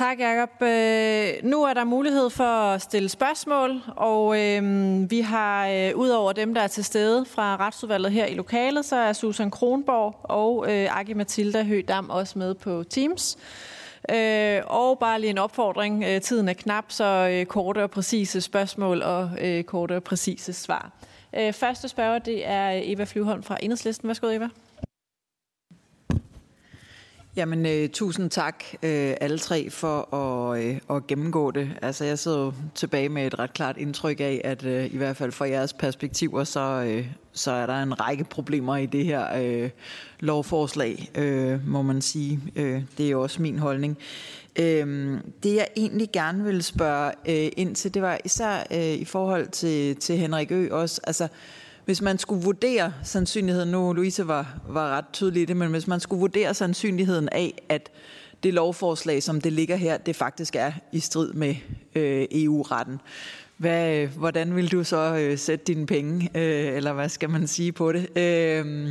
Tak, 0.00 0.20
Jacob. 0.20 0.62
Øh, 0.62 1.32
nu 1.42 1.62
er 1.62 1.74
der 1.74 1.84
mulighed 1.84 2.30
for 2.30 2.44
at 2.44 2.82
stille 2.82 3.08
spørgsmål, 3.08 3.82
og 3.96 4.40
øh, 4.40 5.10
vi 5.10 5.20
har, 5.20 5.68
øh, 5.68 5.96
ud 5.96 6.08
over 6.08 6.32
dem, 6.32 6.54
der 6.54 6.60
er 6.60 6.66
til 6.66 6.84
stede 6.84 7.24
fra 7.24 7.56
retsudvalget 7.56 8.12
her 8.12 8.26
i 8.26 8.34
lokalet, 8.34 8.84
så 8.84 8.96
er 8.96 9.12
Susan 9.12 9.50
Kronborg 9.50 10.16
og 10.22 10.72
øh, 10.72 10.98
Aki 10.98 11.14
Mathilda 11.14 11.62
Høgdam 11.62 12.10
også 12.10 12.38
med 12.38 12.54
på 12.54 12.84
Teams. 12.90 13.38
Øh, 14.10 14.60
og 14.66 14.98
bare 14.98 15.20
lige 15.20 15.30
en 15.30 15.38
opfordring. 15.38 16.04
Øh, 16.04 16.20
tiden 16.20 16.48
er 16.48 16.52
knap, 16.52 16.84
så 16.88 17.28
øh, 17.32 17.46
korte 17.46 17.82
og 17.82 17.90
præcise 17.90 18.40
spørgsmål 18.40 19.02
og 19.02 19.30
øh, 19.40 19.64
korte 19.64 19.96
og 19.96 20.02
præcise 20.02 20.52
svar. 20.52 20.90
Øh, 21.36 21.52
første 21.52 21.88
spørger, 21.88 22.18
det 22.18 22.46
er 22.46 22.72
øh, 22.72 22.80
Eva 22.84 23.04
Flyvholm 23.04 23.42
fra 23.42 23.56
Enhedslisten. 23.62 24.08
Værsgo, 24.08 24.26
Eva. 24.26 24.48
Jamen, 27.36 27.66
øh, 27.66 27.88
tusind 27.88 28.30
tak 28.30 28.64
øh, 28.82 29.14
alle 29.20 29.38
tre 29.38 29.70
for 29.70 30.14
at, 30.14 30.64
øh, 30.64 30.78
at 30.90 31.06
gennemgå 31.06 31.50
det. 31.50 31.70
Altså, 31.82 32.04
jeg 32.04 32.18
sidder 32.18 32.38
jo 32.38 32.52
tilbage 32.74 33.08
med 33.08 33.26
et 33.26 33.38
ret 33.38 33.52
klart 33.52 33.76
indtryk 33.76 34.20
af, 34.20 34.40
at 34.44 34.64
øh, 34.64 34.94
i 34.94 34.96
hvert 34.96 35.16
fald 35.16 35.32
fra 35.32 35.48
jeres 35.48 35.72
perspektiver, 35.72 36.44
så, 36.44 36.60
øh, 36.86 37.06
så 37.32 37.50
er 37.50 37.66
der 37.66 37.82
en 37.82 38.00
række 38.00 38.24
problemer 38.24 38.76
i 38.76 38.86
det 38.86 39.04
her 39.04 39.42
øh, 39.42 39.70
lovforslag, 40.20 41.10
øh, 41.14 41.68
må 41.68 41.82
man 41.82 42.02
sige. 42.02 42.40
Øh, 42.56 42.82
det 42.98 43.06
er 43.06 43.10
jo 43.10 43.22
også 43.22 43.42
min 43.42 43.58
holdning. 43.58 43.98
Øh, 44.58 45.18
det 45.42 45.54
jeg 45.54 45.68
egentlig 45.76 46.08
gerne 46.12 46.44
ville 46.44 46.62
spørge 46.62 47.12
øh, 47.28 47.52
ind 47.56 47.74
til, 47.74 47.94
det 47.94 48.02
var 48.02 48.18
især 48.24 48.66
øh, 48.70 48.94
i 48.94 49.04
forhold 49.04 49.48
til, 49.48 49.96
til 49.96 50.16
Henrik 50.16 50.52
Ø 50.52 50.68
også, 50.70 51.00
altså 51.04 51.28
hvis 51.90 52.02
man 52.02 52.18
skulle 52.18 52.44
vurdere 52.44 52.92
sandsynligheden, 53.04 53.68
nu 53.68 53.92
Louise 53.92 54.28
var, 54.28 54.60
var 54.68 54.96
ret 54.96 55.04
tydelig 55.12 55.42
i 55.42 55.44
det, 55.44 55.56
men 55.56 55.70
hvis 55.70 55.86
man 55.86 56.00
skulle 56.00 56.20
vurdere 56.20 56.54
sandsynligheden 56.54 57.28
af, 57.32 57.62
at 57.68 57.90
det 58.42 58.54
lovforslag, 58.54 59.22
som 59.22 59.40
det 59.40 59.52
ligger 59.52 59.76
her, 59.76 59.98
det 59.98 60.16
faktisk 60.16 60.56
er 60.56 60.72
i 60.92 61.00
strid 61.00 61.32
med 61.32 61.54
øh, 61.94 62.26
EU-retten. 62.32 63.00
Hvad, 63.56 64.06
hvordan 64.06 64.56
vil 64.56 64.72
du 64.72 64.84
så 64.84 65.16
øh, 65.16 65.38
sætte 65.38 65.64
dine 65.64 65.86
penge, 65.86 66.30
øh, 66.34 66.76
eller 66.76 66.92
hvad 66.92 67.08
skal 67.08 67.30
man 67.30 67.46
sige 67.46 67.72
på 67.72 67.92
det? 67.92 68.18
Øh, 68.18 68.88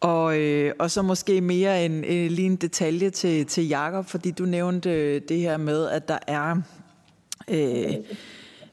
og, 0.00 0.38
øh, 0.38 0.72
og 0.78 0.90
så 0.90 1.02
måske 1.02 1.40
mere 1.40 1.84
en, 1.84 2.04
øh, 2.04 2.30
lige 2.30 2.46
en 2.46 2.56
detalje 2.56 3.10
til, 3.10 3.46
til 3.46 3.68
Jakob, 3.68 4.06
fordi 4.06 4.30
du 4.30 4.44
nævnte 4.44 4.90
øh, 4.90 5.20
det 5.28 5.38
her 5.38 5.56
med, 5.56 5.88
at 5.88 6.08
der 6.08 6.18
er... 6.26 6.56
Øh, 7.48 7.94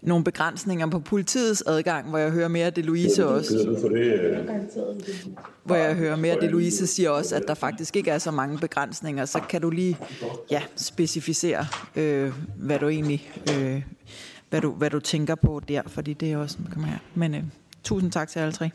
nogle 0.02 0.24
begrænsninger 0.24 0.88
på 0.88 1.00
politiets 1.00 1.64
adgang, 1.68 2.10
hvor 2.10 2.18
jeg 2.18 2.32
hører 2.32 2.48
mere, 2.48 2.68
at 2.68 2.76
det 2.76 2.86
Louise 2.86 3.28
også... 3.28 3.78
Hvor 5.64 5.76
jeg 5.76 5.96
hører 5.96 6.16
mere, 6.16 6.34
at 6.34 6.42
det 6.42 6.52
Louise 6.52 6.88
siger 6.88 7.10
også, 7.10 7.36
at 7.36 7.44
der 7.48 7.54
faktisk 7.54 7.96
ikke 7.96 8.12
er 8.12 8.18
så 8.18 8.32
mange 8.32 8.58
begrænsninger. 8.58 9.26
Så 9.26 9.40
kan 9.40 9.62
du 9.62 9.70
lige 9.70 9.98
ja, 10.52 10.62
specificere, 10.76 11.68
øh, 11.96 12.34
hvad 12.58 12.80
du 12.80 12.88
egentlig... 12.88 13.32
Øh, 13.54 13.84
hvad 14.50 14.62
du, 14.62 14.72
hvad 14.72 14.90
du 14.90 15.00
tænker 15.00 15.36
på 15.36 15.62
der, 15.68 15.82
fordi 15.88 16.14
det 16.14 16.32
er 16.32 16.38
også... 16.38 16.58
Kommer 16.74 16.88
her. 16.88 16.98
Men 17.16 17.36
øh, 17.36 17.44
tusind 17.84 18.12
tak 18.12 18.30
til 18.30 18.40
alle 18.40 18.54
tre. 18.54 18.70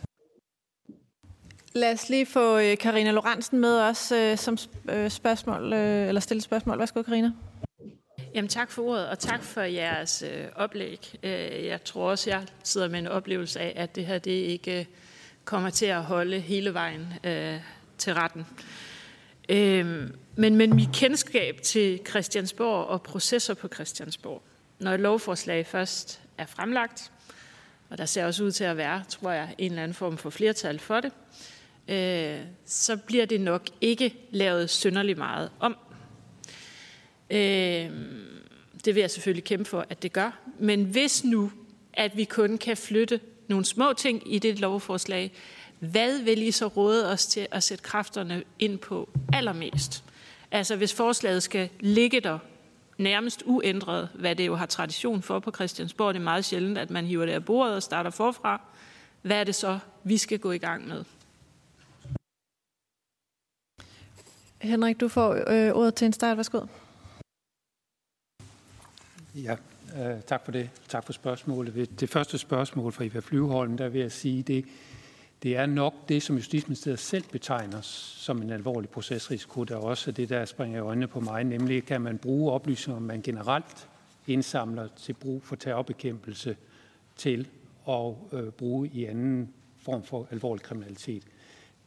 Lad 1.73 1.93
os 1.93 2.09
lige 2.09 2.27
få 2.27 2.59
Karina 2.81 3.11
Lorentzen 3.11 3.61
med 3.61 3.77
også 3.79 4.17
øh, 4.17 4.39
som 4.39 4.59
øh, 4.91 5.11
spørgsmål, 5.11 5.73
øh, 5.73 6.09
eller 6.09 6.21
stille 6.21 6.41
spørgsmål. 6.41 6.79
Værsgo, 6.79 7.03
Karina. 7.03 7.31
Jamen 8.35 8.49
tak 8.49 8.71
for 8.71 8.83
ordet, 8.83 9.09
og 9.09 9.19
tak 9.19 9.43
for 9.43 9.61
jeres 9.61 10.23
øh, 10.23 10.47
oplæg. 10.55 11.15
Øh, 11.23 11.67
jeg 11.67 11.85
tror 11.85 12.11
også, 12.11 12.31
jeg 12.31 12.43
sidder 12.65 12.89
med 12.89 12.99
en 12.99 13.07
oplevelse 13.07 13.61
af, 13.61 13.73
at 13.77 13.97
det 13.97 14.07
her 14.07 14.19
det 14.19 14.31
ikke 14.31 14.81
øh, 14.81 14.87
kommer 15.45 15.71
til 15.71 15.87
at 15.87 16.03
holde 16.03 16.41
hele 16.41 16.75
vejen 16.75 17.15
øh, 17.25 17.61
til 17.99 18.15
retten. 18.15 18.47
Øh, 19.49 20.11
men, 20.37 20.57
men 20.57 20.77
mit 20.77 20.89
kendskab 20.93 21.61
til 21.63 22.01
Christiansborg 22.09 22.87
og 22.87 23.03
processer 23.03 23.55
på 23.55 23.69
Christiansborg, 23.69 24.43
når 24.79 24.93
et 24.93 25.01
lovforslag 25.01 25.67
først 25.67 26.21
er 26.39 26.47
fremlagt, 26.47 27.13
og 27.91 27.99
der 27.99 28.07
ser 28.07 28.27
også 28.27 28.45
ud 28.45 28.51
til 28.51 28.65
at 28.65 28.77
være, 28.77 29.05
tror 29.09 29.31
jeg, 29.31 29.55
en 29.59 29.73
eller 29.73 29.83
anden 29.83 29.95
form 29.95 30.19
for 30.19 30.31
flertal 30.31 30.79
for 30.79 31.01
det, 31.01 31.13
øh, 31.89 32.41
så 32.67 32.97
bliver 32.97 33.27
det 33.27 33.41
nok 33.41 33.63
ikke 33.81 34.15
lavet 34.31 34.71
synderligt 34.71 35.19
meget 35.19 35.51
om. 35.61 35.77
Øh, 37.31 37.91
det 38.85 38.95
vil 38.95 39.01
jeg 39.01 39.11
selvfølgelig 39.11 39.45
kæmpe 39.45 39.65
for, 39.65 39.87
at 39.91 40.03
det 40.03 40.13
gør. 40.13 40.39
Men 40.59 40.85
hvis 40.85 41.25
nu, 41.25 41.53
at 41.93 42.17
vi 42.17 42.25
kun 42.25 42.59
kan 42.59 42.77
flytte 42.77 43.21
nogle 43.49 43.65
små 43.65 43.93
ting 43.93 44.35
i 44.35 44.39
det 44.39 44.61
lovforslag, 44.61 45.33
hvad 45.79 46.23
vil 46.23 46.43
I 46.43 46.51
så 46.51 46.67
råde 46.67 47.11
os 47.11 47.27
til 47.27 47.47
at 47.51 47.63
sætte 47.63 47.85
kræfterne 47.85 48.43
ind 48.59 48.79
på 48.79 49.09
allermest? 49.33 50.05
Altså 50.51 50.77
hvis 50.77 50.95
forslaget 50.95 51.43
skal 51.43 51.69
ligge 51.81 52.21
der 52.21 52.39
nærmest 52.99 53.43
uændret, 53.47 54.09
hvad 54.15 54.37
det 54.37 54.47
jo 54.47 54.55
har 54.55 54.67
tradition 54.67 55.23
for 55.23 55.39
på 55.39 55.51
Christiansborg, 55.51 56.15
det 56.15 56.21
er 56.21 56.25
meget 56.25 56.45
sjældent, 56.45 56.79
at 56.79 56.91
man 56.91 57.05
hiver 57.05 57.27
det 57.27 57.33
af 57.33 57.45
bordet 57.45 57.75
og 57.77 57.83
starter 57.83 58.11
forfra. 58.11 58.61
Hvad 59.23 59.37
er 59.37 59.45
det 59.45 59.55
så, 59.55 59.79
vi 60.05 60.17
skal 60.17 60.39
gå 60.39 60.53
i 60.53 60.59
gang 60.59 60.89
med? 60.89 61.05
Henrik, 64.61 65.01
du 65.01 65.09
får 65.09 65.33
øh, 65.33 65.77
ordet 65.77 65.95
til 65.95 66.07
en 66.07 66.13
start. 66.13 66.37
Værsgo. 66.37 66.61
Ja, 69.35 69.57
øh, 69.97 70.23
tak 70.23 70.45
for 70.45 70.53
det. 70.53 70.71
Tak 70.89 71.05
for 71.05 71.13
spørgsmålet. 71.13 72.01
Det 72.01 72.11
første 72.11 72.39
spørgsmål 72.39 72.93
fra 72.93 73.05
Eva 73.05 73.21
Flyveholm, 73.21 73.77
der 73.77 73.89
vil 73.89 74.01
jeg 74.01 74.13
sige, 74.13 74.43
det, 74.43 74.65
det 75.43 75.57
er 75.57 75.67
nok 75.67 75.95
det, 76.09 76.23
som 76.23 76.37
Justitsministeriet 76.37 76.99
selv 76.99 77.25
betegner 77.33 77.81
som 77.81 78.43
en 78.43 78.51
alvorlig 78.51 78.91
procesrisiko, 78.91 79.65
der 79.65 79.77
også 79.77 80.11
er 80.11 80.13
det, 80.13 80.29
der 80.29 80.45
springer 80.45 80.79
i 80.79 80.81
øjnene 80.81 81.07
på 81.07 81.21
mig, 81.21 81.45
nemlig 81.45 81.85
kan 81.85 82.01
man 82.01 82.19
bruge 82.19 82.53
oplysninger, 82.53 83.01
man 83.01 83.23
generelt 83.23 83.89
indsamler 84.27 84.89
til 84.97 85.13
brug 85.13 85.43
for 85.43 85.57
terrorbekæmpelse 85.57 86.57
til 87.17 87.49
at 87.89 88.15
øh, 88.33 88.51
bruge 88.51 88.89
i 88.89 89.05
anden 89.05 89.55
form 89.79 90.03
for 90.03 90.29
alvorlig 90.31 90.63
kriminalitet. 90.63 91.23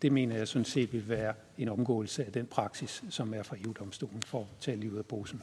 Det 0.02 0.12
mener 0.12 0.38
jeg 0.38 0.48
sådan 0.48 0.66
set 0.66 0.94
vil 0.94 1.10
være 1.10 1.34
en 1.58 1.70
omgåelse 1.70 2.26
af 2.26 2.32
den 2.32 2.46
praksis, 2.46 3.04
som 3.10 3.34
er 3.34 3.44
fra 3.44 3.56
EU-domstolen 3.64 4.22
for 4.22 4.40
at 4.40 4.48
tage 4.60 4.78
livet 4.78 4.98
af 4.98 5.06
posen. 5.06 5.42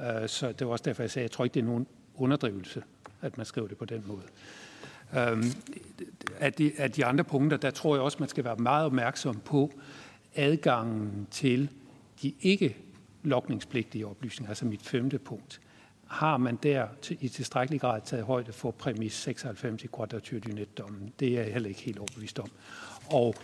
Øh, 0.00 0.28
så 0.28 0.52
det 0.52 0.66
var 0.66 0.72
også 0.72 0.82
derfor, 0.82 1.02
jeg 1.02 1.10
sagde, 1.10 1.24
at 1.24 1.30
jeg 1.30 1.36
tror 1.36 1.44
ikke, 1.44 1.54
det 1.54 1.60
er 1.60 1.64
nogen 1.64 1.86
underdrivelse, 2.14 2.82
at 3.22 3.36
man 3.36 3.46
skriver 3.46 3.68
det 3.68 3.78
på 3.78 3.84
den 3.84 4.04
måde. 4.06 4.22
Øhm, 5.16 5.44
af, 6.40 6.52
de, 6.52 6.72
de 6.96 7.04
andre 7.04 7.24
punkter, 7.24 7.56
der 7.56 7.70
tror 7.70 7.94
jeg 7.94 8.02
også, 8.02 8.16
man 8.20 8.28
skal 8.28 8.44
være 8.44 8.56
meget 8.56 8.86
opmærksom 8.86 9.40
på 9.40 9.72
adgangen 10.34 11.26
til 11.30 11.70
de 12.22 12.32
ikke 12.40 12.76
lokningspligtige 13.22 14.06
oplysninger, 14.06 14.48
altså 14.48 14.66
mit 14.66 14.82
femte 14.82 15.18
punkt. 15.18 15.60
Har 16.06 16.36
man 16.36 16.58
der 16.62 16.86
i 17.20 17.28
tilstrækkelig 17.28 17.80
grad 17.80 18.00
taget 18.04 18.24
højde 18.24 18.52
for 18.52 18.70
præmis 18.70 19.12
96 19.12 19.84
i 19.84 19.88
Quadrature 19.96 20.40
du 20.40 20.48
Net-dommen? 20.48 21.12
Det 21.20 21.38
er 21.38 21.42
jeg 21.42 21.52
heller 21.52 21.68
ikke 21.68 21.80
helt 21.80 21.98
overbevist 21.98 22.38
om. 22.38 22.50
Og 23.06 23.34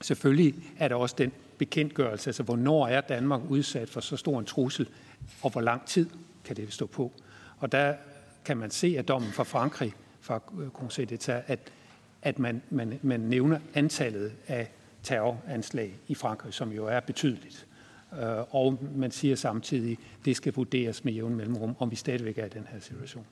selvfølgelig 0.00 0.54
er 0.78 0.88
der 0.88 0.94
også 0.94 1.14
den 1.18 1.32
bekendtgørelse, 1.58 2.28
altså 2.28 2.42
hvornår 2.42 2.86
er 2.86 3.00
Danmark 3.00 3.40
udsat 3.48 3.88
for 3.88 4.00
så 4.00 4.16
stor 4.16 4.38
en 4.38 4.44
trussel, 4.44 4.88
og 5.42 5.50
hvor 5.50 5.60
lang 5.60 5.86
tid 5.86 6.10
kan 6.44 6.56
det 6.56 6.72
stå 6.72 6.86
på. 6.86 7.12
Og 7.58 7.72
der 7.72 7.94
kan 8.44 8.56
man 8.56 8.70
se 8.70 8.94
af 8.98 9.04
dommen 9.04 9.32
fra 9.32 9.44
Frankrig, 9.44 9.94
fra 10.20 10.40
øh, 10.60 10.68
Conseil 10.68 11.12
d'État, 11.12 11.42
at, 11.46 11.72
at 12.22 12.38
man, 12.38 12.62
man, 12.70 12.98
man 13.02 13.20
nævner 13.20 13.58
antallet 13.74 14.32
af 14.46 14.70
terroranslag 15.02 15.94
i 16.08 16.14
Frankrig, 16.14 16.54
som 16.54 16.72
jo 16.72 16.86
er 16.86 17.00
betydeligt. 17.00 17.66
Øh, 18.12 18.54
og 18.54 18.78
man 18.94 19.10
siger 19.10 19.36
samtidig, 19.36 19.92
at 19.92 20.24
det 20.24 20.36
skal 20.36 20.52
vurderes 20.52 21.04
med 21.04 21.12
jævn 21.12 21.34
mellemrum, 21.34 21.76
om 21.78 21.90
vi 21.90 21.96
stadigvæk 21.96 22.38
er 22.38 22.46
i 22.46 22.48
den 22.48 22.66
her 22.70 22.80
situation. 22.80 23.26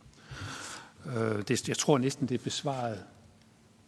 Øh, 1.07 1.43
det, 1.49 1.69
jeg 1.69 1.77
tror 1.77 1.99
næsten, 1.99 2.29
det 2.29 2.35
er 2.35 2.45
besvaret 2.45 3.05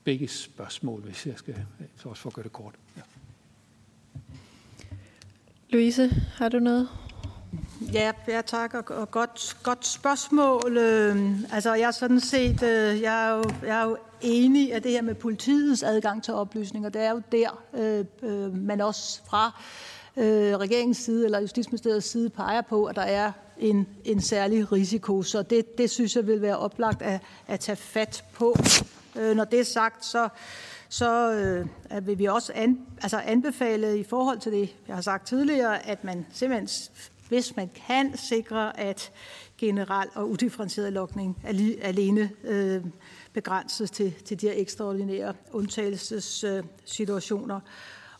begge 0.04 0.28
spørgsmål, 0.28 1.00
hvis 1.00 1.26
jeg 1.26 1.34
skal 1.36 1.66
også 2.04 2.22
for 2.22 2.30
at 2.30 2.34
gøre 2.34 2.42
det 2.42 2.52
kort. 2.52 2.74
Ja. 2.96 3.02
Louise, 5.70 6.08
har 6.08 6.48
du 6.48 6.58
noget? 6.58 6.88
Ja, 7.92 8.12
ja 8.28 8.40
tak, 8.40 8.74
og, 8.74 8.84
og 8.96 9.10
godt, 9.10 9.56
godt 9.62 9.86
spørgsmål. 9.86 10.76
Øh, 10.76 11.40
altså, 11.52 11.74
jeg 11.74 11.86
er 11.86 11.90
sådan 11.90 12.20
set, 12.20 12.62
øh, 12.62 13.00
jeg 13.00 13.28
er, 13.28 13.34
jo, 13.36 13.44
jeg 13.62 13.80
er 13.80 13.84
jo 13.84 13.96
enig 14.20 14.72
af 14.72 14.82
det 14.82 14.90
her 14.90 15.02
med 15.02 15.14
politiets 15.14 15.82
adgang 15.82 16.22
til 16.22 16.34
oplysninger. 16.34 16.88
Det 16.88 17.02
er 17.02 17.10
jo 17.10 17.22
der, 17.32 17.62
øh, 17.74 18.04
øh, 18.22 18.54
man 18.54 18.80
også 18.80 19.20
fra 19.26 19.62
øh, 20.16 20.56
regeringens 20.56 20.98
side 20.98 21.24
eller 21.24 21.40
Justitsministeriets 21.40 22.06
side 22.06 22.30
peger 22.30 22.62
på, 22.62 22.84
at 22.84 22.96
der 22.96 23.02
er 23.02 23.32
en, 23.58 23.86
en 24.04 24.20
særlig 24.20 24.72
risiko. 24.72 25.22
Så 25.22 25.42
det, 25.42 25.78
det 25.78 25.90
synes 25.90 26.16
jeg 26.16 26.26
vil 26.26 26.42
være 26.42 26.58
oplagt 26.58 27.02
at, 27.02 27.20
at 27.46 27.60
tage 27.60 27.76
fat 27.76 28.24
på. 28.32 28.56
Øh, 29.16 29.36
når 29.36 29.44
det 29.44 29.60
er 29.60 29.64
sagt, 29.64 30.04
så 30.04 30.28
så 30.88 31.32
øh, 31.32 32.06
vil 32.06 32.18
vi 32.18 32.24
også 32.24 32.52
an, 32.54 32.78
altså 33.02 33.18
anbefale 33.18 33.98
i 33.98 34.04
forhold 34.04 34.38
til 34.38 34.52
det, 34.52 34.74
jeg 34.88 34.94
har 34.94 35.02
sagt 35.02 35.26
tidligere, 35.26 35.86
at 35.86 36.04
man 36.04 36.26
simpelthen 36.32 36.68
hvis 37.28 37.56
man 37.56 37.70
kan 37.86 38.16
sikre, 38.16 38.80
at 38.80 39.12
generel 39.58 40.08
og 40.14 40.30
udifferentieret 40.30 40.92
lokning 40.92 41.42
alene 41.82 42.30
øh, 42.44 42.84
begrænses 43.32 43.90
til, 43.90 44.14
til 44.24 44.40
de 44.40 44.46
her 44.46 44.54
ekstraordinære 44.56 45.34
undtagelsessituationer, 45.52 47.60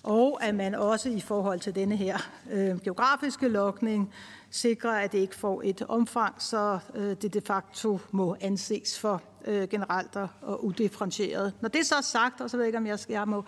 og 0.07 0.45
at 0.45 0.55
man 0.55 0.75
også 0.75 1.09
i 1.09 1.21
forhold 1.21 1.61
til 1.61 1.75
denne 1.75 1.97
her 1.97 2.19
øh, 2.51 2.81
geografiske 2.81 3.49
lokning 3.49 4.13
sikrer, 4.51 4.91
at 4.91 5.13
det 5.13 5.19
ikke 5.19 5.35
får 5.35 5.63
et 5.65 5.83
omfang, 5.83 6.43
så 6.43 6.79
øh, 6.95 7.17
det 7.23 7.35
de 7.35 7.41
facto 7.41 8.01
må 8.11 8.37
anses 8.41 8.99
for 8.99 9.23
øh, 9.45 9.69
generelt 9.69 10.17
og 10.43 10.65
udifferentieret. 10.65 11.53
Når 11.61 11.69
det 11.69 11.87
så 11.87 11.95
er 11.95 12.01
sagt, 12.01 12.41
og 12.41 12.51
så 12.51 12.57
ved 12.57 12.65
jeg 12.65 12.69
ikke, 12.69 12.79
om 12.79 12.87
jeg, 12.87 12.99
skal, 12.99 13.13
jeg 13.13 13.29
må 13.29 13.45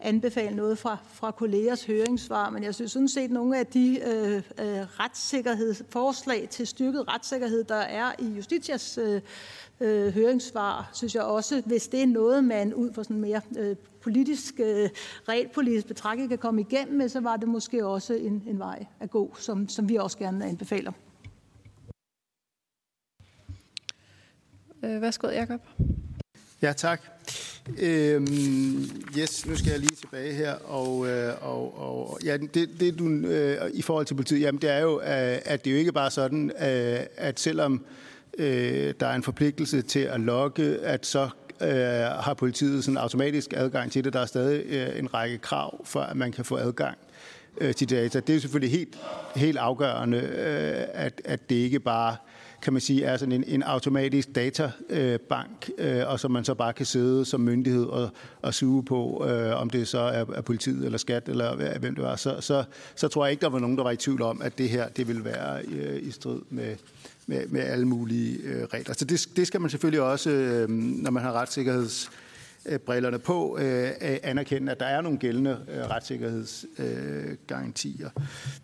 anbefale 0.00 0.56
noget 0.56 0.78
fra, 0.78 0.96
fra 1.12 1.30
kollegers 1.30 1.84
høringssvar, 1.84 2.50
men 2.50 2.62
jeg 2.62 2.74
synes 2.74 2.92
sådan 2.92 3.08
set, 3.08 3.30
nogle 3.30 3.58
af 3.58 3.66
de 3.66 4.00
øh, 4.06 4.36
øh, 4.36 5.00
retssikkerhedsforslag 5.00 6.48
til 6.50 6.66
styrket 6.66 7.08
retssikkerhed, 7.08 7.64
der 7.64 7.74
er 7.74 8.12
i 8.18 8.26
Justitias 8.26 8.98
øh, 8.98 9.20
øh, 9.80 10.12
høringssvar, 10.12 10.90
synes 10.92 11.14
jeg 11.14 11.22
også, 11.22 11.62
hvis 11.66 11.88
det 11.88 12.02
er 12.02 12.06
noget, 12.06 12.44
man 12.44 12.74
ud 12.74 12.92
fra 12.92 13.04
sådan 13.04 13.20
mere 13.20 13.40
øh, 13.58 13.76
politisk, 14.00 14.54
øh, 14.58 14.90
regelpolitisk 15.28 15.86
betragtning 15.86 16.28
kan 16.28 16.38
komme 16.38 16.60
igennem 16.60 16.98
med, 16.98 17.08
så 17.08 17.20
var 17.20 17.36
det 17.36 17.48
måske 17.48 17.86
også 17.86 18.14
en, 18.14 18.42
en 18.46 18.58
vej 18.58 18.86
at 19.00 19.10
gå, 19.10 19.34
som, 19.38 19.68
som 19.68 19.88
vi 19.88 19.96
også 19.96 20.18
gerne 20.18 20.44
anbefaler. 20.44 20.92
Øh, 24.82 25.02
værsgo, 25.02 25.28
Jacob. 25.28 25.60
Ja, 26.62 26.72
tak. 26.72 27.00
Øhm, 27.78 28.26
yes, 29.18 29.46
nu 29.46 29.56
skal 29.56 29.70
jeg 29.70 29.78
lige 29.80 29.94
tilbage 29.94 30.32
her, 30.32 30.54
og, 30.54 31.08
øh, 31.08 31.32
og, 31.40 31.78
og 31.78 32.18
ja, 32.24 32.36
det, 32.36 32.70
det 32.80 32.98
du, 32.98 33.08
øh, 33.08 33.70
i 33.74 33.82
forhold 33.82 34.06
til 34.06 34.14
politiet, 34.14 34.40
jamen 34.40 34.62
det 34.62 34.70
er 34.70 34.78
jo, 34.78 35.00
øh, 35.00 35.38
at 35.44 35.64
det 35.64 35.70
er 35.70 35.74
jo 35.74 35.78
ikke 35.78 35.92
bare 35.92 36.10
sådan, 36.10 36.52
at 37.16 37.40
selvom 37.40 37.84
øh, 38.38 38.94
der 39.00 39.06
er 39.06 39.14
en 39.14 39.22
forpligtelse 39.22 39.82
til 39.82 40.00
at 40.00 40.20
logge, 40.20 40.78
at 40.78 41.06
så 41.06 41.28
øh, 41.60 41.68
har 42.20 42.34
politiet 42.34 42.84
sådan 42.84 42.98
automatisk 42.98 43.52
adgang 43.56 43.92
til 43.92 44.04
det. 44.04 44.12
Der 44.12 44.20
er 44.20 44.26
stadig 44.26 44.64
øh, 44.66 44.98
en 44.98 45.14
række 45.14 45.38
krav 45.38 45.86
for, 45.86 46.00
at 46.00 46.16
man 46.16 46.32
kan 46.32 46.44
få 46.44 46.56
adgang 46.56 46.98
øh, 47.60 47.74
til 47.74 47.90
data. 47.90 48.20
Det 48.20 48.36
er 48.36 48.40
selvfølgelig 48.40 48.78
helt, 48.78 48.98
helt 49.36 49.58
afgørende, 49.58 50.18
øh, 50.18 51.04
at, 51.04 51.22
at 51.24 51.50
det 51.50 51.56
ikke 51.56 51.80
bare 51.80 52.16
kan 52.64 52.72
man 52.72 52.82
sige, 52.82 53.04
er 53.04 53.16
sådan 53.16 53.32
en, 53.32 53.44
en 53.46 53.62
automatisk 53.62 54.34
databank, 54.34 55.70
øh, 55.78 56.02
og 56.06 56.20
som 56.20 56.30
man 56.30 56.44
så 56.44 56.54
bare 56.54 56.72
kan 56.72 56.86
sidde 56.86 57.24
som 57.24 57.40
myndighed 57.40 57.84
og, 57.84 58.10
og 58.42 58.54
suge 58.54 58.84
på, 58.84 59.26
øh, 59.28 59.60
om 59.60 59.70
det 59.70 59.88
så 59.88 59.98
er, 59.98 60.24
er 60.34 60.40
politiet 60.40 60.84
eller 60.84 60.98
skat 60.98 61.28
eller 61.28 61.78
hvem 61.78 61.94
det 61.94 62.04
var, 62.04 62.16
så, 62.16 62.40
så, 62.40 62.64
så 62.96 63.08
tror 63.08 63.24
jeg 63.24 63.30
ikke, 63.30 63.40
der 63.40 63.48
var 63.48 63.58
nogen, 63.58 63.76
der 63.76 63.82
var 63.82 63.90
i 63.90 63.96
tvivl 63.96 64.22
om, 64.22 64.42
at 64.42 64.58
det 64.58 64.68
her 64.68 64.88
det 64.88 65.08
vil 65.08 65.24
være 65.24 65.62
øh, 65.62 66.02
i 66.02 66.10
strid 66.10 66.40
med, 66.50 66.76
med, 67.26 67.46
med 67.46 67.60
alle 67.60 67.88
mulige 67.88 68.38
øh, 68.38 68.64
regler. 68.64 68.94
Så 68.94 69.04
det, 69.04 69.28
det 69.36 69.46
skal 69.46 69.60
man 69.60 69.70
selvfølgelig 69.70 70.00
også, 70.00 70.30
øh, 70.30 70.68
når 70.68 71.10
man 71.10 71.22
har 71.22 71.32
retssikkerhedsbrillerne 71.32 73.18
på, 73.18 73.58
øh, 73.60 73.88
øh 73.88 74.16
anerkende, 74.22 74.72
at 74.72 74.80
der 74.80 74.86
er 74.86 75.00
nogle 75.00 75.18
gældende 75.18 75.60
øh, 75.68 75.90
retssikkerhedsgarantier. 75.90 78.10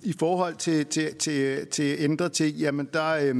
I 0.02 0.14
forhold 0.18 0.56
til, 0.56 0.86
til, 0.86 1.14
til, 1.14 1.66
til 1.66 1.96
ændre 1.98 2.28
ting, 2.28 2.56
jamen 2.56 2.88
der 2.92 3.11
øh, 3.11 3.34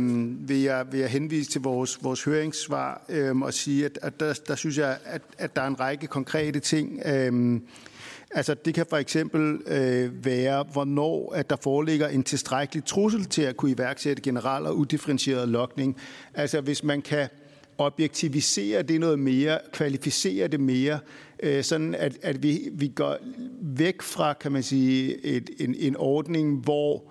vil, 0.49 0.61
jeg, 0.61 0.93
vil 0.93 1.01
jeg 1.01 1.11
henvise 1.11 1.51
til 1.51 1.61
vores, 1.61 1.99
vores 2.03 2.25
høringssvar 2.25 3.03
øh, 3.09 3.37
og 3.37 3.55
sige, 3.55 3.85
at, 3.85 3.99
at 4.03 4.21
der, 4.21 4.41
der 4.49 4.55
synes 4.55 4.79
jeg, 4.79 4.99
at, 5.05 5.23
at 5.39 5.57
der 5.57 5.63
er 5.63 5.67
en 5.67 5.81
række 5.81 6.07
konkrete 6.07 6.61
ting, 6.61 7.03
øh, 7.07 7.61
Altså 8.35 8.55
det 8.55 8.75
kan 8.75 8.87
for 8.91 8.97
eksempel 8.97 9.61
øh, 9.67 10.25
være, 10.25 10.65
hvornår 10.73 11.33
at 11.35 11.51
der 11.51 11.57
foreligger 11.57 12.09
en 12.09 12.23
tilstrækkelig 12.23 12.85
trussel 12.85 13.25
til 13.25 13.43
at 13.43 13.57
kunne 13.57 13.71
iværksætte 13.71 14.23
general 14.23 14.67
og 14.67 14.77
udifferentieret 14.77 15.49
lokning. 15.49 15.97
Altså 16.35 16.61
hvis 16.61 16.85
man 16.85 17.03
kan 17.03 17.29
objektivisere 17.79 18.83
det 18.83 19.01
noget 19.01 19.19
mere, 19.19 19.59
kvalificere 19.73 20.49
det 20.49 20.61
mere, 20.61 20.99
øh, 21.43 21.65
sådan 21.65 21.95
at, 21.95 22.19
at 22.23 22.43
vi, 22.43 22.69
vi 22.73 22.89
går 22.89 23.17
væk 23.61 24.03
fra, 24.03 24.33
kan 24.33 24.53
man 24.53 24.63
sige, 24.63 25.27
et, 25.27 25.51
en, 25.59 25.75
en 25.79 25.97
ordning, 25.97 26.59
hvor 26.59 27.03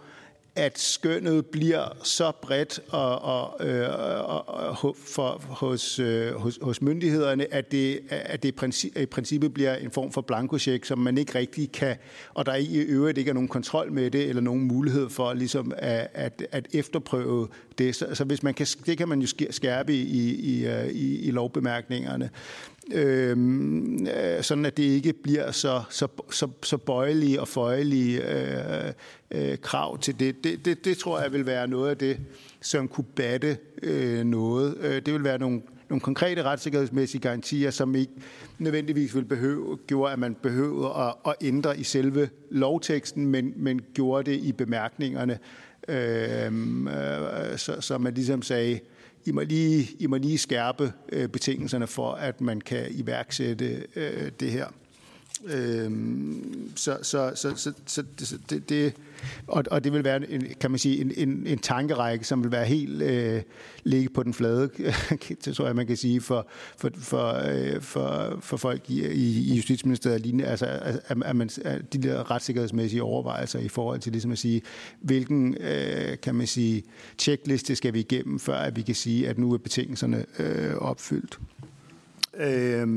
at 0.59 0.79
skønnet 0.79 1.45
bliver 1.45 1.97
så 2.03 2.31
bredt 2.41 2.79
og, 2.89 3.21
og, 3.21 3.67
øh, 3.67 3.89
og, 3.89 4.49
og 4.49 4.95
for, 5.05 5.41
hos, 5.47 5.99
øh, 5.99 6.33
hos, 6.35 6.59
hos 6.61 6.81
myndighederne, 6.81 7.53
at 7.53 7.71
det, 7.71 7.99
at 8.09 8.43
det 8.43 8.49
i 8.95 9.05
princippet 9.05 9.53
bliver 9.53 9.75
en 9.75 9.91
form 9.91 10.11
for 10.11 10.21
blankocheck, 10.21 10.85
som 10.85 10.99
man 10.99 11.17
ikke 11.17 11.35
rigtig 11.35 11.71
kan, 11.71 11.95
og 12.33 12.45
der 12.45 12.55
i 12.55 12.77
øvrigt 12.77 13.17
ikke 13.17 13.29
er 13.29 13.33
nogen 13.33 13.49
kontrol 13.49 13.91
med 13.91 14.11
det, 14.11 14.29
eller 14.29 14.41
nogen 14.41 14.63
mulighed 14.63 15.09
for 15.09 15.33
ligesom 15.33 15.73
at, 15.77 16.07
at, 16.13 16.43
at 16.51 16.67
efterprøve 16.73 17.47
det. 17.77 17.95
Så, 17.95 18.07
så 18.13 18.23
hvis 18.23 18.43
man 18.43 18.53
kan, 18.53 18.67
det 18.85 18.97
kan 18.97 19.09
man 19.09 19.21
jo 19.21 19.27
skærpe 19.49 19.93
i, 19.93 20.35
i, 20.35 20.65
øh, 20.65 20.87
i, 20.87 21.19
i 21.19 21.31
lovbemærkningerne 21.31 22.29
Øhm, 22.93 24.07
øh, 24.07 24.43
sådan 24.43 24.65
at 24.65 24.77
det 24.77 24.83
ikke 24.83 25.13
bliver 25.13 25.51
så, 25.51 25.81
så, 25.89 26.07
så, 26.31 26.47
så 26.63 26.77
bøjelige 26.77 27.41
og 27.41 27.47
føjelige 27.47 28.21
øh, 28.23 28.93
øh, 29.31 29.57
krav 29.57 29.97
til 29.97 30.19
det. 30.19 30.43
Det, 30.43 30.65
det. 30.65 30.85
det 30.85 30.97
tror 30.97 31.21
jeg 31.21 31.33
vil 31.33 31.45
være 31.45 31.67
noget 31.67 31.89
af 31.89 31.97
det, 31.97 32.19
som 32.61 32.87
kunne 32.87 33.05
batte 33.15 33.57
øh, 33.83 34.23
noget. 34.23 34.77
Øh, 34.81 35.01
det 35.05 35.13
vil 35.13 35.23
være 35.23 35.37
nogle, 35.39 35.61
nogle 35.89 36.01
konkrete 36.01 36.43
retssikkerhedsmæssige 36.43 37.21
garantier, 37.21 37.71
som 37.71 37.95
ikke 37.95 38.13
nødvendigvis 38.59 39.15
vil 39.15 39.25
behøve, 39.25 39.77
gjorde, 39.87 40.13
at 40.13 40.19
man 40.19 40.35
behøvede 40.35 40.89
at, 40.97 41.13
at 41.25 41.35
ændre 41.41 41.79
i 41.79 41.83
selve 41.83 42.29
lovteksten, 42.49 43.27
men, 43.27 43.53
men 43.55 43.81
gjorde 43.93 44.31
det 44.31 44.37
i 44.37 44.51
bemærkningerne, 44.51 45.39
øh, 45.87 46.45
øh, 46.45 47.57
så, 47.57 47.75
så 47.79 47.97
man 47.97 48.13
ligesom 48.13 48.41
sagde, 48.41 48.79
i 49.25 49.31
må 49.31 49.41
lige, 49.41 49.89
I 49.99 50.07
må 50.07 50.17
lige 50.17 50.37
skærpe 50.37 50.93
øh, 51.11 51.27
betingelserne 51.29 51.87
for, 51.87 52.11
at 52.11 52.41
man 52.41 52.61
kan 52.61 52.87
iværksætte 52.91 53.85
øh, 53.95 54.31
det 54.39 54.51
her. 54.51 54.67
Øhm, 55.45 56.71
så, 56.75 56.97
så, 57.01 57.31
så, 57.35 57.53
så, 57.55 57.73
så 57.85 58.03
det, 58.49 58.69
det, 58.69 58.93
og, 59.47 59.63
og 59.71 59.83
det 59.83 59.93
vil 59.93 60.03
være 60.03 60.31
en, 60.31 60.43
kan 60.59 60.71
man 60.71 60.79
sige, 60.79 61.01
en, 61.01 61.29
en, 61.29 61.47
en 61.47 61.59
tankerække, 61.59 62.25
som 62.25 62.43
vil 62.43 62.51
være 62.51 62.65
helt 62.65 63.01
øh, 63.01 63.41
ligge 63.83 64.09
på 64.09 64.23
den 64.23 64.33
flade, 64.33 64.69
tror 65.55 65.65
jeg, 65.65 65.75
man 65.75 65.87
kan 65.87 65.97
sige, 65.97 66.21
for, 66.21 66.47
for, 66.77 66.89
for, 66.97 67.41
øh, 67.47 67.81
for, 67.81 68.37
for 68.41 68.57
folk 68.57 68.89
i, 68.89 69.07
i, 69.07 69.51
i 69.51 69.55
Justitsministeriet, 69.55 70.21
lignende, 70.21 70.45
altså, 70.45 70.65
at, 70.65 71.23
at 71.25 71.35
man, 71.35 71.49
at 71.65 71.93
de 71.93 71.97
der 71.97 72.31
retssikkerhedsmæssige 72.31 73.03
overvejelser 73.03 73.59
i 73.59 73.67
forhold 73.67 73.99
til 73.99 74.11
ligesom 74.11 74.31
at 74.31 74.37
sige, 74.37 74.61
hvilken, 75.01 75.57
øh, 75.59 76.17
kan 76.23 76.35
man 76.35 76.47
sige, 76.47 76.83
checkliste 77.17 77.75
skal 77.75 77.93
vi 77.93 77.99
igennem, 77.99 78.39
før 78.39 78.57
at 78.57 78.75
vi 78.75 78.81
kan 78.81 78.95
sige, 78.95 79.29
at 79.29 79.37
nu 79.37 79.53
er 79.53 79.57
betingelserne 79.57 80.25
øh, 80.39 80.75
opfyldt. 80.75 81.39
Øh, 82.37 82.87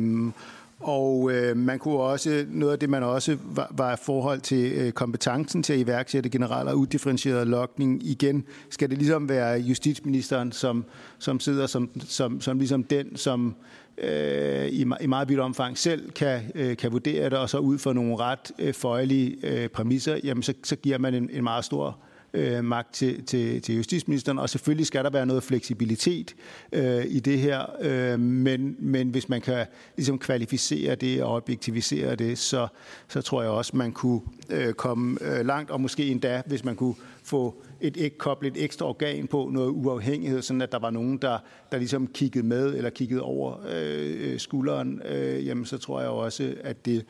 og 0.83 1.33
øh, 1.33 1.57
man 1.57 1.79
kunne 1.79 1.97
også, 1.97 2.45
noget 2.49 2.73
af 2.73 2.79
det, 2.79 2.91
man 2.91 3.03
også 3.03 3.37
var, 3.45 3.69
var 3.71 3.97
forhold 3.97 4.41
til 4.41 4.73
øh, 4.73 4.93
kompetencen 4.93 5.63
til 5.63 5.73
at 5.73 5.79
iværksætte 5.79 6.31
generelt 6.31 6.69
og 6.69 6.79
udifferentieret 6.79 7.47
lokning. 7.47 8.07
Igen 8.07 8.45
skal 8.71 8.91
det 8.91 8.99
ligesom 8.99 9.29
være 9.29 9.61
justitsministeren, 9.61 10.53
som, 10.53 10.85
som 11.19 11.41
sidder 11.41 11.67
som, 11.67 11.91
som, 12.01 12.41
som 12.41 12.59
ligesom 12.59 12.85
den, 12.85 13.17
som 13.17 13.55
øh, 13.99 14.67
i, 14.67 14.87
i 15.01 15.07
meget 15.07 15.29
vidt 15.29 15.41
omfang 15.41 15.79
selv 15.79 16.11
kan, 16.11 16.41
øh, 16.55 16.77
kan 16.77 16.93
vurdere 16.93 17.25
det, 17.25 17.39
og 17.39 17.51
så 17.51 17.59
ud 17.59 17.79
fra 17.79 17.93
nogle 17.93 18.17
ret 18.17 18.53
øh, 18.59 18.75
føjelige 18.75 19.37
øh, 19.43 19.69
præmisser, 19.69 20.21
jamen 20.25 20.43
så, 20.43 20.55
så 20.65 20.77
giver 20.77 20.99
man 20.99 21.15
en, 21.15 21.31
en 21.33 21.45
meget 21.45 21.65
stor 21.65 21.87
øh, 21.87 22.12
øh, 22.35 22.65
magt 22.65 22.95
til, 22.95 23.25
til, 23.25 23.63
til 23.63 23.75
justitsministeren, 23.77 24.39
og 24.39 24.51
selvfølgelig 24.51 24.87
skal 24.87 25.05
der 25.05 25.11
være 25.11 25.27
noget 25.27 25.43
fleksibilitet 25.43 26.35
øh, 26.73 27.05
i 27.09 27.21
det 27.21 27.39
her, 27.39 27.67
øh, 27.81 28.21
men, 28.21 28.77
men 28.79 29.09
hvis 29.09 29.29
man 29.29 29.41
kan 29.41 29.67
ligesom 29.97 30.19
kvalificere 30.19 30.95
det 30.95 31.23
og 31.23 31.35
objektivisere 31.35 32.15
det, 32.15 32.39
så, 32.39 32.67
så 33.09 33.23
tror 33.23 33.43
jeg 33.43 33.51
også, 33.51 33.77
man 33.77 33.93
kunne 33.93 34.21
øh, 34.51 34.73
komme 34.73 35.19
øh, 35.21 35.47
langt, 35.47 35.71
og 35.71 35.81
måske 35.81 36.07
endda, 36.07 36.43
hvis 36.47 36.65
man 36.65 36.77
kunne 36.77 36.95
få 37.23 37.63
et, 37.81 37.97
et 37.97 38.19
koblet 38.19 38.57
et 38.57 38.65
ekstra 38.65 38.87
organ 38.87 39.27
på, 39.27 39.49
noget 39.53 39.69
uafhængighed, 39.69 40.43
sådan 40.43 40.61
at 40.61 40.73
der 40.73 40.79
var 40.79 40.91
nogen, 40.91 41.17
der, 41.17 41.39
der 41.73 41.79
ligesom 41.79 42.07
kiggede 42.07 42.47
med 42.47 42.75
eller 42.75 42.91
kiggede 42.91 43.23
over 43.23 43.57
øh, 43.69 44.33
øh 44.33 44.39
skulderen, 44.39 45.03
øh, 45.09 45.47
jamen 45.47 45.65
så 45.65 45.79
tror 45.79 46.01
jeg 46.01 46.11
også, 46.11 46.55
at 46.61 46.87
det 46.87 47.05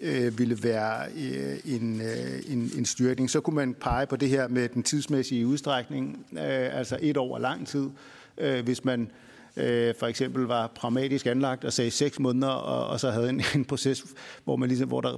øh, 0.00 0.38
ville 0.38 0.62
være 0.62 1.06
øh, 1.16 1.74
en, 1.74 2.00
øh, 2.00 2.52
en, 2.52 2.70
en 2.78 2.84
styrkning. 2.84 3.30
Så 3.30 3.40
kunne 3.40 3.56
man 3.56 3.74
pege 3.74 4.06
på 4.06 4.16
det 4.16 4.28
her 4.28 4.48
med 4.48 4.68
den 4.68 4.82
tidsmæssige 4.82 5.46
udstrækning, 5.46 6.26
øh, 6.32 6.78
altså 6.78 6.98
et 7.00 7.16
år 7.16 7.38
lang 7.38 7.66
tid, 7.66 7.90
øh, 8.38 8.64
hvis 8.64 8.84
man 8.84 9.10
øh, 9.56 9.94
for 9.98 10.06
eksempel 10.06 10.44
var 10.44 10.66
pragmatisk 10.66 11.26
anlagt 11.26 11.64
og 11.64 11.72
sagde 11.72 11.90
seks 11.90 12.18
måneder, 12.18 12.48
og, 12.48 12.86
og 12.86 13.00
så 13.00 13.10
havde 13.10 13.28
en, 13.28 13.42
en 13.54 13.64
proces, 13.64 14.04
hvor 14.44 14.56
man 14.56 14.68
ligesom, 14.68 14.88
hvor 14.88 15.00
der 15.00 15.16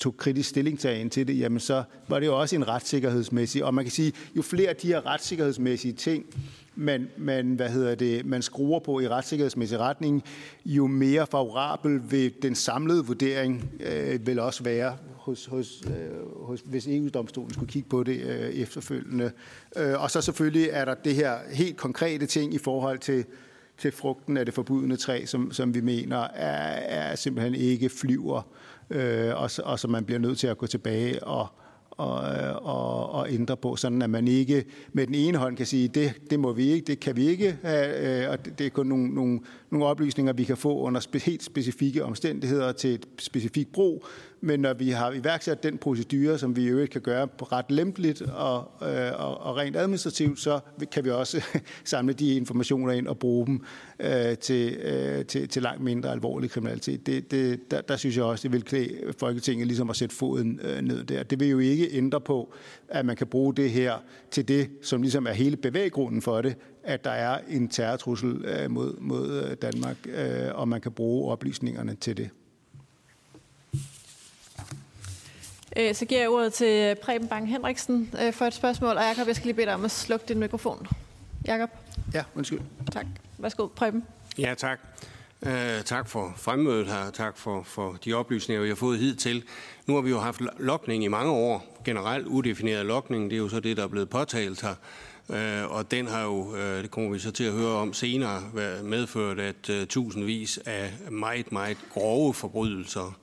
tog 0.00 0.16
kritisk 0.16 0.48
stillingtagen 0.48 1.10
til 1.10 1.28
det, 1.28 1.38
jamen 1.38 1.60
så 1.60 1.82
var 2.08 2.20
det 2.20 2.26
jo 2.26 2.40
også 2.40 2.56
en 2.56 2.68
retssikkerhedsmæssig, 2.68 3.64
og 3.64 3.74
man 3.74 3.84
kan 3.84 3.92
sige, 3.92 4.12
jo 4.36 4.42
flere 4.42 4.68
af 4.68 4.76
de 4.76 4.86
her 4.86 5.06
retssikkerhedsmæssige 5.06 5.92
ting, 5.92 6.24
man, 6.74 7.08
man, 7.16 7.54
hvad 7.54 7.68
hedder 7.68 7.94
det, 7.94 8.26
man 8.26 8.42
skruer 8.42 8.78
på 8.78 9.00
i 9.00 9.08
retssikkerhedsmæssig 9.08 9.78
retning, 9.78 10.24
jo 10.64 10.86
mere 10.86 11.26
favorabel 11.26 12.00
vil 12.10 12.32
den 12.42 12.54
samlede 12.54 13.06
vurdering 13.06 13.70
øh, 13.80 14.26
vil 14.26 14.38
også 14.38 14.62
være, 14.64 14.96
hos, 15.16 15.46
hos, 15.46 15.82
øh, 15.86 16.46
hos, 16.46 16.60
hvis 16.64 16.86
EU-domstolen 16.86 17.52
skulle 17.52 17.72
kigge 17.72 17.88
på 17.88 18.02
det 18.02 18.20
øh, 18.20 18.50
efterfølgende. 18.50 19.32
Øh, 19.76 20.02
og 20.02 20.10
så 20.10 20.20
selvfølgelig 20.20 20.68
er 20.72 20.84
der 20.84 20.94
det 20.94 21.14
her 21.14 21.38
helt 21.52 21.76
konkrete 21.76 22.26
ting 22.26 22.54
i 22.54 22.58
forhold 22.58 22.98
til, 22.98 23.24
til 23.78 23.92
frugten 23.92 24.36
af 24.36 24.44
det 24.44 24.54
forbudne 24.54 24.96
træ, 24.96 25.24
som, 25.26 25.52
som 25.52 25.74
vi 25.74 25.80
mener 25.80 26.18
er, 26.34 27.10
er 27.10 27.16
simpelthen 27.16 27.54
ikke 27.54 27.88
flyver, 27.88 28.42
øh, 28.90 29.34
og, 29.36 29.50
og 29.64 29.78
som 29.78 29.90
man 29.90 30.04
bliver 30.04 30.18
nødt 30.18 30.38
til 30.38 30.46
at 30.46 30.58
gå 30.58 30.66
tilbage 30.66 31.24
og, 31.24 31.46
og, 32.00 32.20
og, 32.62 33.10
og 33.10 33.32
ændre 33.32 33.56
på, 33.56 33.76
sådan 33.76 34.02
at 34.02 34.10
man 34.10 34.28
ikke 34.28 34.64
med 34.92 35.06
den 35.06 35.14
ene 35.14 35.38
hånd 35.38 35.56
kan 35.56 35.66
sige, 35.66 35.88
det, 35.88 36.14
det 36.30 36.40
må 36.40 36.52
vi 36.52 36.70
ikke, 36.70 36.86
det 36.86 37.00
kan 37.00 37.16
vi 37.16 37.28
ikke, 37.28 37.48
øh, 37.48 38.30
og 38.30 38.58
det 38.58 38.66
er 38.66 38.70
kun 38.70 38.86
nogle, 38.86 39.14
nogle, 39.14 39.40
nogle 39.70 39.86
oplysninger, 39.86 40.32
vi 40.32 40.44
kan 40.44 40.56
få 40.56 40.78
under 40.78 41.18
helt 41.24 41.42
specifikke 41.42 42.04
omstændigheder 42.04 42.72
til 42.72 42.94
et 42.94 43.06
specifikt 43.18 43.72
brug, 43.72 44.04
men 44.40 44.60
når 44.60 44.74
vi 44.74 44.90
har 44.90 45.12
iværksat 45.12 45.62
den 45.62 45.78
procedure, 45.78 46.38
som 46.38 46.56
vi 46.56 46.62
i 46.62 46.66
øvrigt 46.66 46.90
kan 46.90 47.00
gøre 47.00 47.28
ret 47.52 47.64
lempeligt 47.68 48.22
og, 48.22 48.70
øh, 48.82 49.12
og, 49.14 49.40
og 49.40 49.56
rent 49.56 49.76
administrativt, 49.76 50.40
så 50.40 50.60
kan 50.92 51.04
vi 51.04 51.10
også 51.10 51.44
samle 51.84 52.12
de 52.12 52.34
informationer 52.34 52.92
ind 52.92 53.06
og 53.06 53.18
bruge 53.18 53.46
dem 53.46 53.64
øh, 54.00 54.38
til, 54.38 54.72
øh, 54.74 55.24
til, 55.24 55.48
til 55.48 55.62
langt 55.62 55.82
mindre 55.82 56.10
alvorlig 56.10 56.50
kriminalitet. 56.50 57.06
Det, 57.06 57.30
det, 57.30 57.70
der, 57.70 57.80
der 57.80 57.96
synes 57.96 58.16
jeg 58.16 58.24
også, 58.24 58.42
det 58.42 58.52
vil 58.52 58.62
klæde 58.62 59.12
Folketinget 59.18 59.66
ligesom 59.66 59.90
at 59.90 59.96
sætte 59.96 60.14
foden 60.14 60.60
øh, 60.62 60.80
ned 60.80 61.04
der. 61.04 61.22
Det 61.22 61.40
vil 61.40 61.48
jo 61.48 61.58
ikke 61.58 61.88
ændre 61.92 62.20
på, 62.20 62.52
at 62.88 63.06
man 63.06 63.16
kan 63.16 63.26
bruge 63.26 63.54
det 63.54 63.70
her 63.70 63.94
til 64.30 64.48
det, 64.48 64.70
som 64.82 65.02
ligesom 65.02 65.26
er 65.26 65.32
hele 65.32 65.56
bevæggrunden 65.56 66.22
for 66.22 66.42
det, 66.42 66.56
at 66.84 67.04
der 67.04 67.10
er 67.10 67.38
en 67.48 67.68
terrortrussel 67.68 68.44
øh, 68.44 68.70
mod, 68.70 68.96
mod 69.00 69.42
øh, 69.42 69.56
Danmark, 69.62 69.96
øh, 70.06 70.54
og 70.54 70.68
man 70.68 70.80
kan 70.80 70.92
bruge 70.92 71.32
oplysningerne 71.32 71.94
til 71.94 72.16
det. 72.16 72.24
Øh, 72.24 72.30
så 75.76 76.04
giver 76.08 76.20
jeg 76.20 76.30
ordet 76.30 76.52
til 76.52 76.94
Preben 77.02 77.28
Bang 77.28 77.48
Henriksen 77.48 78.14
øh, 78.22 78.32
for 78.32 78.44
et 78.44 78.54
spørgsmål. 78.54 78.96
Og 78.96 79.02
Jacob, 79.02 79.26
jeg 79.26 79.36
skal 79.36 79.46
lige 79.46 79.54
bede 79.54 79.66
dig 79.66 79.74
om 79.74 79.84
at 79.84 79.90
slukke 79.90 80.26
din 80.28 80.38
mikrofon. 80.38 80.86
Jacob? 81.46 81.70
Ja, 82.14 82.22
undskyld. 82.34 82.60
Tak. 82.92 83.06
Værsgo, 83.38 83.66
Preben. 83.66 84.04
Ja, 84.38 84.54
tak. 84.54 84.80
Uh, 85.46 85.52
tak 85.84 86.08
for 86.08 86.32
fremmødet 86.36 86.86
her, 86.86 87.10
tak 87.10 87.36
for, 87.36 87.62
for 87.62 87.98
de 88.04 88.14
oplysninger, 88.14 88.62
vi 88.62 88.68
har 88.68 88.76
fået 88.76 88.98
hidtil. 88.98 89.44
Nu 89.86 89.94
har 89.94 90.00
vi 90.00 90.10
jo 90.10 90.18
haft 90.18 90.40
lokning 90.58 91.04
i 91.04 91.08
mange 91.08 91.32
år, 91.32 91.80
generelt 91.84 92.26
udefineret 92.26 92.86
lokning, 92.86 93.30
det 93.30 93.36
er 93.36 93.40
jo 93.40 93.48
så 93.48 93.60
det, 93.60 93.76
der 93.76 93.82
er 93.82 93.88
blevet 93.88 94.10
påtalt 94.10 94.62
her. 94.62 94.74
Øh, 95.30 95.70
og 95.70 95.90
den 95.90 96.06
har 96.06 96.22
jo, 96.22 96.56
øh, 96.56 96.82
det 96.82 96.90
kommer 96.90 97.10
vi 97.10 97.18
så 97.18 97.30
til 97.30 97.44
at 97.44 97.52
høre 97.52 97.72
om 97.72 97.92
senere, 97.92 98.42
medført, 98.82 99.40
at 99.40 99.70
øh, 99.70 99.86
tusindvis 99.86 100.58
af 100.66 100.92
meget, 101.10 101.52
meget 101.52 101.78
grove 101.92 102.34
forbrydelser, 102.34 103.18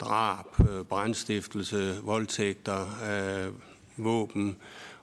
drab, 0.00 0.60
øh, 0.60 0.84
brandstiftelse, 0.84 1.96
voldtægter, 2.02 2.80
øh, 3.10 3.52
våben 4.04 4.56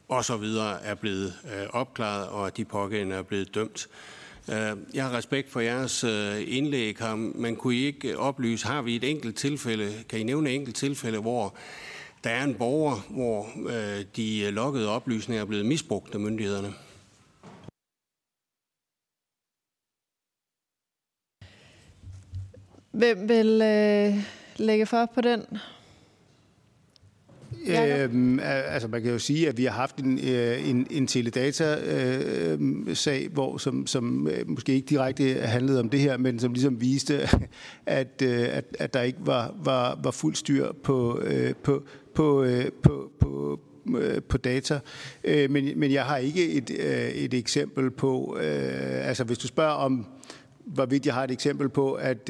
osv. 0.10 0.44
er 0.84 0.96
blevet 0.96 1.34
øh, 1.46 1.68
opklaret, 1.70 2.28
og 2.28 2.48
at 2.48 2.58
de 2.58 2.66
pågældende 2.66 3.16
er 3.16 3.22
blevet 3.22 3.56
dømt. 3.56 3.88
Jeg 4.94 5.04
har 5.04 5.18
respekt 5.18 5.52
for 5.52 5.60
jeres 5.60 6.04
indlæg 6.48 6.98
her, 7.00 7.16
men 7.16 7.56
kunne 7.56 7.76
I 7.76 7.86
ikke 7.86 8.18
oplyse, 8.18 8.68
har 8.68 8.82
vi 8.82 8.96
et 8.96 9.04
enkelt 9.04 9.36
tilfælde, 9.36 9.94
kan 10.10 10.20
I 10.20 10.24
nævne 10.24 10.50
et 10.50 10.56
enkelt 10.56 10.76
tilfælde, 10.76 11.20
hvor 11.20 11.56
der 12.24 12.30
er 12.30 12.44
en 12.44 12.56
borger, 12.56 12.96
hvor 13.10 13.48
øh, 13.70 14.06
de 14.16 14.52
loggede 14.52 14.90
oplysninger 14.90 15.42
er 15.42 15.46
blevet 15.46 15.66
misbrugt 15.66 16.14
af 16.14 16.20
myndighederne. 16.20 16.74
Hvem 22.92 23.30
vil 23.30 23.62
øh, 23.62 24.37
lægge 24.60 24.86
for 24.86 25.12
på 25.16 25.22
den? 25.22 25.46
Øhm, 27.68 28.40
altså 28.44 28.88
man 28.88 29.02
kan 29.02 29.12
jo 29.12 29.20
sige, 29.20 29.50
at 29.50 29.58
vi 29.58 29.64
har 29.64 29.72
haft 29.72 29.98
en, 29.98 30.20
øh, 30.20 30.70
en, 30.70 30.88
en 30.90 31.08
teledata-sag, 31.08 33.26
øh, 33.26 33.34
hvor 33.34 33.58
som, 33.58 33.88
som 33.88 34.28
øh, 34.28 34.50
måske 34.50 34.74
ikke 34.74 34.86
direkte 34.86 35.34
handlede 35.34 35.80
om 35.80 35.90
det 35.90 36.00
her, 36.00 36.18
men 36.18 36.40
som 36.40 36.54
ligesom 36.54 36.82
viste, 36.82 37.22
at, 37.86 38.22
øh, 38.24 38.48
at, 38.52 38.66
at 38.80 38.94
der 38.94 39.02
ikke 39.02 39.20
var, 39.22 39.56
var, 39.64 40.00
var 40.04 40.12
fuld 40.12 40.36
styr 40.36 40.72
på, 40.84 41.22
øh, 41.24 41.54
på, 41.64 41.84
på, 42.16 42.44
øh, 42.44 42.66
på, 42.84 43.12
på, 43.20 43.60
på 44.30 44.38
data. 44.38 44.80
Men, 45.26 45.80
men 45.80 45.92
jeg 45.92 46.06
har 46.06 46.18
ikke 46.18 46.52
et, 46.52 46.70
et 47.26 47.34
eksempel 47.34 47.92
på, 47.92 48.36
altså 48.36 49.24
hvis 49.24 49.38
du 49.38 49.48
spørger 49.48 49.74
om, 49.74 50.06
hvorvidt 50.66 51.06
jeg 51.06 51.14
har 51.14 51.24
et 51.24 51.32
eksempel 51.32 51.70
på, 51.70 51.94
at 51.94 52.30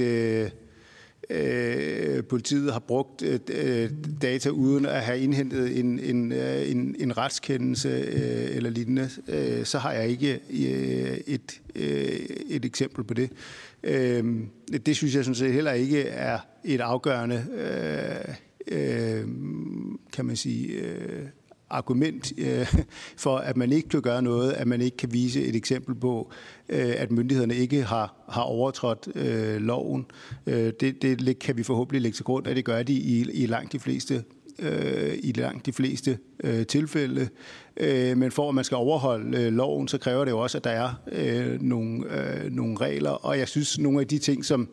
Øh, 1.29 2.23
politiet 2.23 2.73
har 2.73 2.79
brugt 2.79 3.21
øh, 3.21 3.39
øh, 3.49 3.89
data 4.21 4.49
uden 4.49 4.85
at 4.85 5.01
have 5.01 5.19
indhentet 5.19 5.79
en, 5.79 5.99
en, 5.99 6.31
en, 6.31 6.95
en 6.99 7.17
retskendelse 7.17 8.05
eller 8.55 8.69
lignende, 8.69 9.09
så 9.65 9.79
har 9.79 9.91
jeg 9.91 10.09
ikke 10.09 10.39
et, 11.27 11.61
et 12.49 12.65
eksempel 12.65 13.03
på 13.03 13.13
det. 13.13 13.29
det 14.85 14.95
synes 14.95 15.15
jeg 15.15 15.25
sådan 15.25 15.35
set 15.35 15.53
heller 15.53 15.71
ikke 15.71 16.01
er 16.01 16.39
et 16.63 16.81
afgørende 16.81 17.45
øh, 18.67 19.27
kan 20.13 20.25
man 20.25 20.35
sige, 20.35 20.67
øh, 20.67 21.25
argument 21.69 22.33
øh, 22.37 22.75
for, 23.17 23.37
at 23.37 23.57
man 23.57 23.71
ikke 23.71 23.89
kan 23.89 24.01
gøre 24.01 24.21
noget, 24.21 24.53
at 24.53 24.67
man 24.67 24.81
ikke 24.81 24.97
kan 24.97 25.13
vise 25.13 25.45
et 25.45 25.55
eksempel 25.55 25.95
på, 25.95 26.31
øh, 26.69 26.93
at 26.97 27.11
myndighederne 27.11 27.55
ikke 27.55 27.83
har, 27.83 28.25
har 28.29 28.41
overtrådt 28.41 29.07
øh, 29.15 29.61
loven. 29.61 30.05
Øh, 30.47 30.73
det, 30.79 31.01
det 31.01 31.39
kan 31.39 31.57
vi 31.57 31.63
forhåbentlig 31.63 32.01
lægge 32.01 32.15
til 32.15 32.25
grund, 32.25 32.47
at 32.47 32.55
det 32.55 32.65
gør 32.65 32.83
de 32.83 32.93
i, 32.93 33.31
i 33.31 33.45
langt 33.45 33.73
de 33.73 33.79
fleste 33.79 34.23
øh, 34.59 35.17
i 35.23 35.31
langt 35.31 35.65
de 35.65 35.73
fleste 35.73 36.17
øh, 36.43 36.65
tilfælde. 36.65 37.29
Øh, 37.77 38.17
men 38.17 38.31
for 38.31 38.49
at 38.49 38.55
man 38.55 38.63
skal 38.63 38.75
overholde 38.75 39.37
øh, 39.37 39.53
loven, 39.53 39.87
så 39.87 39.97
kræver 39.97 40.25
det 40.25 40.31
jo 40.31 40.39
også, 40.39 40.57
at 40.57 40.63
der 40.63 40.69
er 40.69 40.93
øh, 41.11 41.61
nogle, 41.61 42.05
øh, 42.19 42.51
nogle 42.51 42.77
regler. 42.77 43.09
Og 43.09 43.39
jeg 43.39 43.47
synes, 43.47 43.79
nogle 43.79 43.99
af 43.99 44.07
de 44.07 44.17
ting, 44.17 44.45
som, 44.45 44.69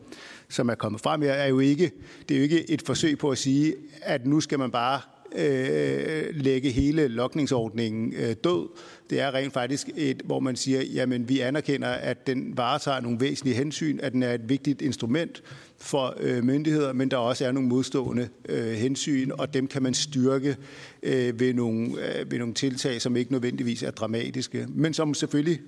som 0.49 0.69
er 0.69 0.75
kommet 0.75 1.01
frem 1.01 1.21
her, 1.21 1.33
er 1.33 1.47
jo 1.47 1.59
ikke, 1.59 1.91
det 2.29 2.35
er 2.35 2.39
jo 2.39 2.43
ikke 2.43 2.71
et 2.71 2.81
forsøg 2.81 3.17
på 3.17 3.29
at 3.29 3.37
sige, 3.37 3.73
at 4.01 4.25
nu 4.25 4.39
skal 4.39 4.59
man 4.59 4.71
bare 4.71 5.01
øh, 5.37 6.35
lægge 6.35 6.71
hele 6.71 7.07
lokningsordningen 7.07 8.13
øh, 8.13 8.35
død. 8.43 8.69
Det 9.09 9.19
er 9.19 9.33
rent 9.33 9.53
faktisk 9.53 9.89
et, 9.95 10.21
hvor 10.25 10.39
man 10.39 10.55
siger, 10.55 10.81
jamen 10.81 11.29
vi 11.29 11.39
anerkender, 11.39 11.87
at 11.87 12.27
den 12.27 12.57
varetager 12.57 12.99
nogle 12.99 13.19
væsentlige 13.19 13.55
hensyn, 13.55 13.99
at 13.99 14.13
den 14.13 14.23
er 14.23 14.33
et 14.33 14.49
vigtigt 14.49 14.81
instrument 14.81 15.43
for 15.77 16.15
øh, 16.19 16.43
myndigheder, 16.43 16.93
men 16.93 17.11
der 17.11 17.17
også 17.17 17.45
er 17.45 17.51
nogle 17.51 17.69
modstående 17.69 18.29
øh, 18.49 18.73
hensyn, 18.73 19.31
og 19.31 19.53
dem 19.53 19.67
kan 19.67 19.83
man 19.83 19.93
styrke 19.93 20.57
øh, 21.05 21.39
ved, 21.39 21.53
nogle, 21.53 21.85
øh, 21.85 22.31
ved 22.31 22.39
nogle 22.39 22.53
tiltag, 22.53 23.01
som 23.01 23.15
ikke 23.15 23.31
nødvendigvis 23.31 23.83
er 23.83 23.91
dramatiske, 23.91 24.67
men 24.69 24.93
som 24.93 25.13
selvfølgelig 25.13 25.59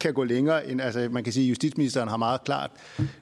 kan 0.00 0.14
gå 0.14 0.24
længere 0.24 0.70
end, 0.70 0.80
altså 0.80 1.08
man 1.10 1.24
kan 1.24 1.32
sige, 1.32 1.44
at 1.44 1.50
justitsministeren 1.50 2.08
har 2.08 2.16
meget 2.16 2.44
klart 2.44 2.70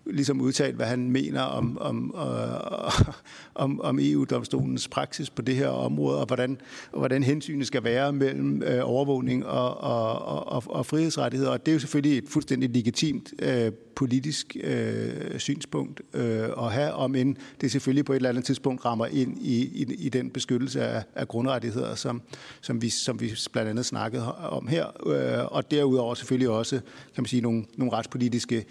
ligesom 0.06 0.40
udtalt, 0.40 0.76
hvad 0.76 0.86
han 0.86 1.10
mener 1.10 1.40
om, 1.40 1.78
om, 1.80 2.14
øh, 2.16 3.14
om, 3.54 3.80
om 3.80 3.98
EU-domstolens 4.02 4.88
praksis 4.88 5.30
på 5.30 5.42
det 5.42 5.56
her 5.56 5.68
område, 5.68 6.20
og 6.20 6.26
hvordan, 6.26 6.58
og 6.92 6.98
hvordan 6.98 7.22
hensynet 7.22 7.66
skal 7.66 7.84
være 7.84 8.12
mellem 8.12 8.62
øh, 8.62 8.80
overvågning 8.82 9.46
og, 9.46 9.80
og, 9.80 10.46
og, 10.46 10.62
og 10.66 10.86
frihedsrettigheder. 10.86 11.52
Og 11.52 11.66
det 11.66 11.72
er 11.72 11.74
jo 11.74 11.80
selvfølgelig 11.80 12.18
et 12.18 12.24
fuldstændig 12.28 12.70
legitimt 12.70 13.34
øh, 13.42 13.72
politisk 14.00 14.56
øh, 14.64 15.38
synspunkt 15.38 16.00
øh, 16.14 16.48
at 16.58 16.72
have, 16.72 16.92
om 16.92 17.14
end 17.14 17.36
det 17.60 17.72
selvfølgelig 17.72 18.04
på 18.04 18.12
et 18.12 18.16
eller 18.16 18.28
andet 18.28 18.44
tidspunkt 18.44 18.84
rammer 18.84 19.06
ind 19.06 19.38
i, 19.40 19.62
i, 19.62 19.94
i 19.98 20.08
den 20.08 20.30
beskyttelse 20.30 20.82
af, 20.82 21.02
af 21.14 21.28
grundrettigheder, 21.50 21.94
som, 21.94 22.22
som, 22.60 22.82
vi, 22.82 22.88
som 22.88 23.20
vi 23.20 23.32
blandt 23.52 23.70
andet 23.70 23.86
snakkede 23.86 24.34
om 24.34 24.66
her. 24.66 24.86
Øh, 25.06 25.52
og 25.52 25.70
derudover 25.70 26.14
selvfølgelig 26.14 26.48
også, 26.48 26.80
kan 27.14 27.22
man 27.22 27.26
sige, 27.26 27.42
nogle, 27.42 27.64
nogle 27.76 27.92
retspolitiske 27.92 28.66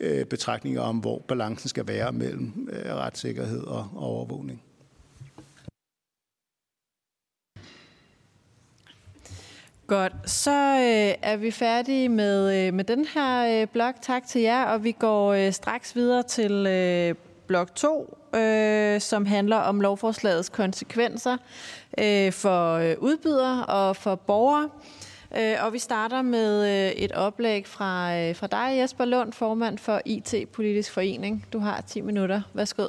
øh, 0.00 0.24
betragtninger 0.24 0.80
om, 0.80 0.98
hvor 0.98 1.22
balancen 1.28 1.68
skal 1.68 1.88
være 1.88 2.12
mellem 2.12 2.68
øh, 2.72 2.94
retssikkerhed 2.94 3.62
og, 3.62 3.88
og 3.94 4.02
overvågning. 4.02 4.62
Godt, 9.86 10.30
så 10.30 10.50
øh, 10.50 11.14
er 11.22 11.36
vi 11.36 11.50
færdige 11.50 12.08
med, 12.08 12.66
øh, 12.66 12.74
med 12.74 12.84
den 12.84 13.06
her 13.14 13.62
øh, 13.62 13.68
blok. 13.68 13.94
Tak 14.02 14.26
til 14.26 14.40
jer, 14.40 14.64
og 14.64 14.84
vi 14.84 14.92
går 14.92 15.32
øh, 15.32 15.52
straks 15.52 15.96
videre 15.96 16.22
til 16.22 16.66
øh, 16.66 17.14
blok 17.46 17.74
2, 17.74 18.18
øh, 18.34 19.00
som 19.00 19.26
handler 19.26 19.56
om 19.56 19.80
lovforslagets 19.80 20.48
konsekvenser 20.48 21.36
øh, 21.98 22.32
for 22.32 22.72
øh, 22.74 22.94
udbydere 22.98 23.66
og 23.66 23.96
for 23.96 24.14
borgere. 24.14 24.70
Øh, 25.38 25.64
og 25.64 25.72
vi 25.72 25.78
starter 25.78 26.22
med 26.22 26.64
øh, 26.64 26.92
et 26.92 27.12
oplæg 27.12 27.66
fra, 27.66 28.18
øh, 28.18 28.36
fra 28.36 28.46
dig, 28.46 28.78
Jesper 28.78 29.04
Lund, 29.04 29.32
formand 29.32 29.78
for 29.78 30.00
IT 30.04 30.34
Politisk 30.52 30.92
Forening. 30.92 31.46
Du 31.52 31.58
har 31.58 31.80
10 31.80 32.00
minutter. 32.00 32.42
Værsgo. 32.54 32.88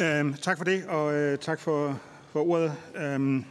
Øhm, 0.00 0.34
tak 0.34 0.56
for 0.56 0.64
det, 0.64 0.84
og 0.88 1.14
øh, 1.14 1.38
tak 1.38 1.60
for, 1.60 2.00
for 2.32 2.40
ordet. 2.40 2.72
Øhm, 2.96 3.44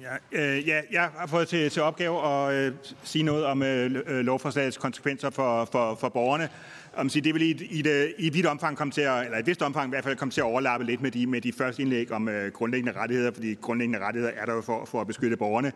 Ja, 0.00 0.14
øh, 0.32 0.68
ja, 0.68 0.80
jeg 0.92 1.10
har 1.16 1.26
fået 1.26 1.48
til, 1.48 1.70
til 1.70 1.82
opgave 1.82 2.26
at 2.26 2.54
øh, 2.54 2.72
sige 3.02 3.22
noget 3.22 3.44
om 3.44 3.62
øh, 3.62 3.90
øh 4.06 4.24
lovforslagets 4.24 4.76
konsekvenser 4.76 5.30
for, 5.30 5.64
for, 5.72 5.94
for 5.94 6.08
borgerne. 6.08 6.48
Om 6.96 7.08
sige, 7.08 7.22
det 7.22 7.34
vil 7.34 7.42
i, 7.42 7.66
i, 7.70 7.82
det, 7.82 8.14
i 8.18 8.26
et 8.26 8.34
vidt 8.34 8.46
omfang 8.46 8.76
komme 8.76 8.92
til 8.92 9.00
at, 9.00 9.24
eller 9.24 9.36
i 9.36 9.40
et 9.40 9.46
vist 9.46 9.62
omfang 9.62 9.86
i 9.86 9.90
hvert 9.90 10.04
fald 10.04 10.16
komme 10.16 10.32
til 10.32 10.40
at 10.40 10.44
overlappe 10.44 10.86
lidt 10.86 11.00
med 11.00 11.10
de, 11.10 11.26
med 11.26 11.40
de 11.40 11.52
første 11.52 11.82
indlæg 11.82 12.12
om 12.12 12.28
øh, 12.28 12.52
grundlæggende 12.52 12.92
rettigheder, 12.98 13.32
fordi 13.32 13.54
grundlæggende 13.54 13.98
rettigheder 13.98 14.34
er 14.36 14.44
der 14.44 14.54
jo 14.54 14.60
for, 14.60 14.84
for 14.84 15.00
at 15.00 15.06
beskytte 15.06 15.36
borgerne. 15.36 15.72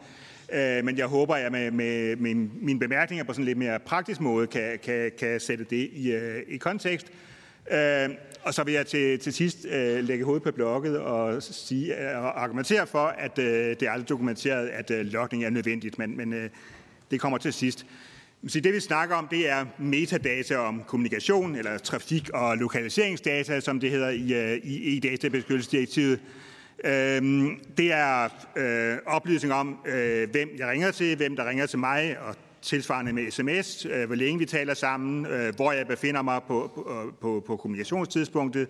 Øh, 0.53 0.85
men 0.85 0.99
jeg 0.99 1.07
håber, 1.07 1.35
at 1.35 1.43
jeg 1.43 1.53
med, 1.53 1.71
med, 1.71 2.17
med 2.17 2.35
mine 2.61 2.79
bemærkninger 2.79 3.25
på 3.25 3.33
sådan 3.33 3.43
en 3.43 3.47
lidt 3.47 3.59
mere 3.59 3.79
praktisk 3.79 4.21
måde 4.21 4.47
kan, 4.47 4.79
kan, 4.83 5.11
kan 5.19 5.41
sætte 5.41 5.65
det 5.65 5.89
i, 5.93 6.13
øh, 6.13 6.43
i 6.49 6.57
kontekst. 6.57 7.07
Øh, 7.71 8.09
og 8.43 8.55
så 8.55 8.65
vil 8.65 8.75
jeg 8.75 8.87
til, 8.87 9.19
til 9.19 9.33
sidst 9.33 9.67
øh, 9.71 10.05
lægge 10.05 10.25
hovedet 10.25 10.43
på 10.43 10.51
blokket 10.51 10.99
og 10.99 11.43
sige, 11.43 12.11
øh, 12.11 12.25
og 12.25 12.43
argumentere 12.43 12.87
for, 12.87 13.07
at 13.07 13.39
øh, 13.39 13.47
det 13.47 13.83
er 13.83 13.91
aldrig 13.91 14.09
dokumenteret, 14.09 14.69
at 14.69 14.91
øh, 14.91 15.07
logning 15.07 15.45
er 15.45 15.51
nødvendigt, 15.51 15.99
men, 15.99 16.17
men 16.17 16.33
øh, 16.33 16.51
det 17.11 17.21
kommer 17.21 17.39
til 17.39 17.53
sidst. 17.53 17.87
Så 18.49 18.61
det 18.61 18.75
vi 18.75 18.81
snakker 18.81 19.17
om, 19.17 19.29
det 19.29 19.49
er 19.49 19.65
metadata 19.79 20.57
om 20.57 20.83
kommunikation, 20.87 21.57
eller 21.57 21.79
trafik- 21.79 22.31
og 22.35 22.57
lokaliseringsdata, 22.57 23.61
som 23.61 23.81
det 23.81 23.91
hedder 23.91 24.09
i, 24.09 24.33
øh, 24.33 24.61
i 24.65 24.97
e-databeskyttelsesdirektivet. 24.97 26.21
Øhm, 26.85 27.61
det 27.77 27.93
er 27.93 28.29
øh, 28.57 28.99
oplysning 29.07 29.55
om, 29.55 29.79
øh, 29.87 30.31
hvem 30.31 30.49
jeg 30.59 30.69
ringer 30.69 30.91
til, 30.91 31.17
hvem 31.17 31.37
der 31.37 31.49
ringer 31.49 31.67
til 31.67 31.79
mig, 31.79 32.17
og 32.21 32.37
tilsvarende 32.63 33.13
med 33.13 33.31
sms, 33.31 33.87
øh, 33.87 34.07
hvor 34.07 34.15
længe 34.15 34.39
vi 34.39 34.47
taler 34.47 34.75
sammen, 34.75 35.27
øh, 35.27 35.55
hvor 35.57 35.73
jeg 35.73 35.87
befinder 35.87 36.23
mig 36.23 36.41
på, 36.49 36.71
på, 36.75 37.03
øh, 37.07 37.13
på, 37.21 37.45
på 37.47 37.57
kommunikationstidspunktet, 37.57 38.69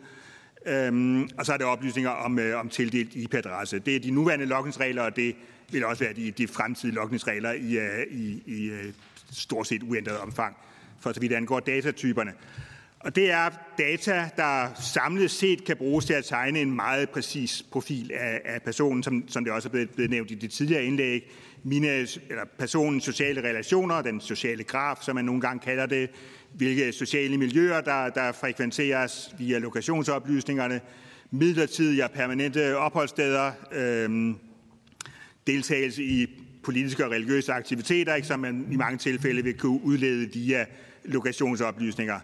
øhm, 0.66 1.28
og 1.38 1.46
så 1.46 1.52
er 1.52 1.56
det 1.56 1.66
oplysninger 1.66 2.10
om, 2.10 2.38
øh, 2.38 2.60
om 2.60 2.68
tildelt 2.68 3.14
IP-adresse. 3.14 3.78
Det 3.78 3.96
er 3.96 4.00
de 4.00 4.10
nuværende 4.10 4.46
logningsregler, 4.46 5.02
og 5.02 5.16
det 5.16 5.36
vil 5.70 5.84
også 5.84 6.04
være 6.04 6.12
de, 6.12 6.30
de 6.30 6.48
fremtidige 6.48 6.94
logningsregler 6.94 7.52
i, 7.52 7.78
øh, 7.78 8.06
i, 8.10 8.42
i 8.46 8.70
øh, 8.70 8.92
stort 9.32 9.66
set 9.66 9.82
uændret 9.82 10.18
omfang, 10.18 10.56
for 11.00 11.12
så 11.12 11.20
vidt 11.20 11.32
angår 11.32 11.60
datatyperne. 11.60 12.32
Og 13.00 13.16
det 13.16 13.30
er 13.30 13.50
data, 13.78 14.28
der 14.36 14.68
samlet 14.74 15.30
set 15.30 15.64
kan 15.64 15.76
bruges 15.76 16.04
til 16.04 16.14
at 16.14 16.24
tegne 16.24 16.60
en 16.60 16.76
meget 16.76 17.10
præcis 17.10 17.64
profil 17.70 18.10
af, 18.14 18.40
af 18.44 18.62
personen, 18.62 19.02
som, 19.02 19.24
som 19.28 19.44
det 19.44 19.52
også 19.52 19.68
er 19.68 19.70
blevet, 19.70 19.90
blevet 19.90 20.10
nævnt 20.10 20.30
i 20.30 20.34
de 20.34 20.48
tidligere 20.48 20.84
indlæg. 20.84 21.30
Mine, 21.64 21.88
eller 21.88 22.44
personens 22.58 23.04
sociale 23.04 23.42
relationer, 23.42 24.02
den 24.02 24.20
sociale 24.20 24.64
graf, 24.64 24.98
som 25.02 25.14
man 25.14 25.24
nogle 25.24 25.40
gange 25.40 25.60
kalder 25.60 25.86
det, 25.86 26.10
hvilke 26.54 26.92
sociale 26.92 27.38
miljøer, 27.38 27.80
der, 27.80 28.10
der 28.10 28.32
frekventeres 28.32 29.34
via 29.38 29.58
lokationsoplysningerne, 29.58 30.80
midlertidige 31.30 32.04
og 32.04 32.10
permanente 32.10 32.76
opholdssteder, 32.76 33.52
øh, 33.72 34.34
deltagelse 35.46 36.04
i 36.04 36.26
politiske 36.62 37.04
og 37.04 37.10
religiøse 37.10 37.52
aktiviteter, 37.52 38.14
ikke, 38.14 38.28
som 38.28 38.40
man 38.40 38.66
i 38.70 38.76
mange 38.76 38.98
tilfælde 38.98 39.44
vil 39.44 39.58
kunne 39.58 39.80
udlede 39.84 40.32
via 40.32 40.66
lokationsoplysninger. 41.04 42.20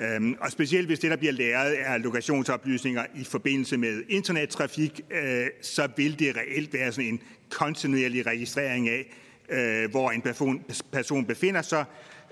Øhm, 0.00 0.36
og 0.40 0.50
specielt 0.50 0.86
hvis 0.86 0.98
det, 0.98 1.10
der 1.10 1.16
bliver 1.16 1.32
læret, 1.32 1.76
er 1.80 1.98
lokationsoplysninger 1.98 3.04
i 3.14 3.24
forbindelse 3.24 3.76
med 3.76 4.02
internettrafik, 4.08 5.00
øh, 5.10 5.46
så 5.62 5.88
vil 5.96 6.18
det 6.18 6.36
reelt 6.36 6.74
være 6.74 6.92
sådan 6.92 7.08
en 7.08 7.20
kontinuerlig 7.50 8.26
registrering 8.26 8.88
af, 8.88 9.16
øh, 9.48 9.90
hvor 9.90 10.10
en 10.10 10.22
person, 10.22 10.64
person 10.92 11.24
befinder 11.24 11.62
sig, 11.62 11.84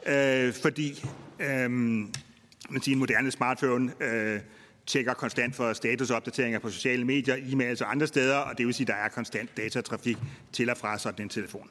øh, 0.06 0.52
fordi 0.52 1.04
øh, 1.40 1.70
man 1.70 2.82
siger, 2.82 2.94
en 2.94 2.98
moderne 2.98 3.30
smartphone 3.30 3.92
øh, 4.00 4.40
tjekker 4.86 5.14
konstant 5.14 5.56
for 5.56 5.72
statusopdateringer 5.72 6.58
på 6.58 6.70
sociale 6.70 7.04
medier, 7.04 7.36
e-mails 7.36 7.84
og 7.84 7.90
andre 7.90 8.06
steder, 8.06 8.36
og 8.36 8.58
det 8.58 8.66
vil 8.66 8.74
sige, 8.74 8.84
at 8.84 8.88
der 8.88 8.94
er 8.94 9.08
konstant 9.08 9.56
datatrafik 9.56 10.16
til 10.52 10.70
og 10.70 10.76
fra 10.76 10.98
sådan 10.98 11.24
en 11.24 11.28
telefon. 11.28 11.70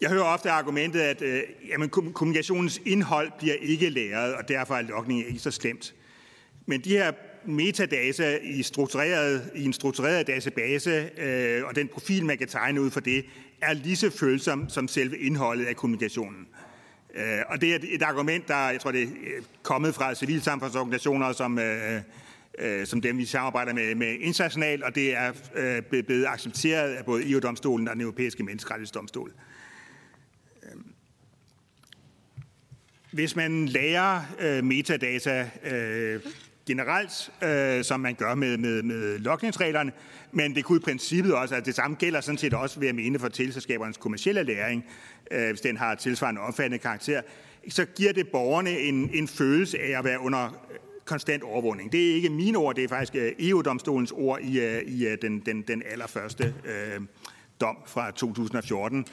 Jeg 0.00 0.10
hører 0.10 0.24
ofte 0.24 0.50
argumentet, 0.50 1.00
at 1.00 1.22
øh, 1.22 1.42
jamen, 1.68 1.88
kommunikationens 1.88 2.80
indhold 2.86 3.30
bliver 3.38 3.54
ikke 3.54 3.90
læret, 3.90 4.34
og 4.34 4.48
derfor 4.48 4.74
er 4.74 4.82
lokningen 4.82 5.26
ikke 5.26 5.38
så 5.38 5.50
slemt. 5.50 5.94
Men 6.66 6.80
de 6.80 6.90
her 6.90 7.12
metadata 7.44 8.38
i, 8.42 8.62
struktureret, 8.62 9.50
i 9.54 9.64
en 9.64 9.72
struktureret 9.72 10.26
database, 10.26 11.10
øh, 11.18 11.64
og 11.64 11.76
den 11.76 11.88
profil, 11.88 12.24
man 12.24 12.38
kan 12.38 12.48
tegne 12.48 12.80
ud 12.80 12.90
for 12.90 13.00
det, 13.00 13.24
er 13.62 13.72
lige 13.72 13.96
så 13.96 14.10
følsom 14.10 14.68
som 14.68 14.88
selve 14.88 15.18
indholdet 15.18 15.66
af 15.66 15.76
kommunikationen. 15.76 16.46
Øh, 17.14 17.38
og 17.48 17.60
det 17.60 17.74
er 17.74 17.78
et 17.82 18.02
argument, 18.02 18.48
der, 18.48 18.70
jeg 18.70 18.80
tror, 18.80 18.90
det 18.90 19.02
er 19.02 19.06
øh, 19.06 19.42
kommet 19.62 19.94
fra 19.94 20.14
civilsamfundsorganisationer, 20.14 21.32
som, 21.32 21.58
øh, 21.58 22.00
øh, 22.58 22.86
som 22.86 23.00
dem, 23.00 23.18
vi 23.18 23.24
samarbejder 23.24 23.74
med, 23.74 23.94
med 23.94 24.16
internationalt, 24.20 24.82
og 24.82 24.94
det 24.94 25.16
er 25.16 25.32
øh, 25.54 26.02
blevet 26.04 26.26
accepteret 26.26 26.94
af 26.94 27.04
både 27.04 27.30
EU-domstolen 27.30 27.88
og 27.88 27.94
den 27.94 28.02
europæiske 28.02 28.42
menneskerettighedsdomstol. 28.42 29.32
Hvis 33.10 33.36
man 33.36 33.66
lærer 33.66 34.20
øh, 34.40 34.64
metadata 34.64 35.50
øh, 35.64 36.20
generelt, 36.66 37.30
øh, 37.42 37.84
som 37.84 38.00
man 38.00 38.14
gør 38.14 38.34
med, 38.34 38.56
med, 38.56 38.82
med 38.82 39.18
logningsreglerne, 39.18 39.92
men 40.32 40.54
det 40.54 40.64
kunne 40.64 40.78
i 40.78 40.84
princippet 40.84 41.34
også, 41.34 41.54
at 41.54 41.66
det 41.66 41.74
samme 41.74 41.96
gælder 41.96 42.20
sådan 42.20 42.38
set 42.38 42.54
også, 42.54 42.80
ved 42.80 42.88
at 42.88 42.94
mene, 42.94 43.18
for 43.18 43.28
teleselskabernes 43.28 43.96
kommersielle 43.96 44.42
læring, 44.42 44.84
øh, 45.30 45.48
hvis 45.48 45.60
den 45.60 45.76
har 45.76 45.94
tilsvarende 45.94 46.40
omfattende 46.40 46.78
karakter, 46.78 47.22
så 47.68 47.84
giver 47.84 48.12
det 48.12 48.28
borgerne 48.28 48.78
en, 48.78 49.10
en 49.12 49.28
følelse 49.28 49.78
af 49.78 49.98
at 49.98 50.04
være 50.04 50.20
under 50.20 50.44
øh, 50.44 50.78
konstant 51.04 51.42
overvågning. 51.42 51.92
Det 51.92 52.10
er 52.10 52.14
ikke 52.14 52.28
mine 52.28 52.58
ord, 52.58 52.76
det 52.76 52.84
er 52.84 52.88
faktisk 52.88 53.14
øh, 53.14 53.32
EU-domstolens 53.38 54.12
ord 54.12 54.40
i, 54.40 54.60
øh, 54.60 54.82
i 54.86 55.16
den, 55.22 55.40
den, 55.40 55.62
den 55.62 55.82
allerførste 55.86 56.54
øh, 56.64 57.00
dom 57.60 57.76
fra 57.86 58.10
2014. 58.10 59.06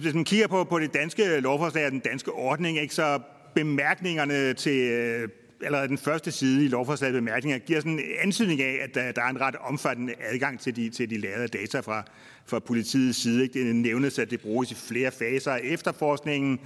Hvis 0.00 0.14
man 0.14 0.24
kigger 0.24 0.46
på, 0.46 0.64
på 0.64 0.78
det 0.78 0.94
danske 0.94 1.40
lovforslag 1.40 1.86
og 1.86 1.92
den 1.92 2.00
danske 2.00 2.32
ordning, 2.32 2.78
ikke, 2.78 2.94
så 2.94 3.20
bemærkningerne 3.54 4.54
til 4.54 4.90
øh, 4.90 5.28
allerede 5.62 5.88
den 5.88 5.98
første 5.98 6.30
side 6.30 6.64
i 6.64 6.68
lovforslaget 6.68 7.14
bemærkninger 7.14 7.58
giver 7.58 7.80
sådan 7.80 7.92
en 7.92 8.04
ansøgning 8.20 8.62
af, 8.62 8.78
at 8.82 8.94
der, 8.94 9.12
der 9.12 9.22
er 9.22 9.28
en 9.28 9.40
ret 9.40 9.56
omfattende 9.56 10.14
adgang 10.20 10.60
til 10.60 10.76
de, 10.76 10.90
til 10.90 11.10
de 11.10 11.18
lavede 11.18 11.48
data 11.48 11.80
fra, 11.80 12.02
fra 12.46 12.58
politiets 12.58 13.22
side. 13.22 13.42
Ikke? 13.42 13.66
Det 13.66 13.76
nævnes, 13.76 14.18
at 14.18 14.30
det 14.30 14.40
bruges 14.40 14.70
i 14.70 14.74
flere 14.74 15.10
faser 15.10 15.52
af 15.52 15.60
efterforskningen, 15.64 16.60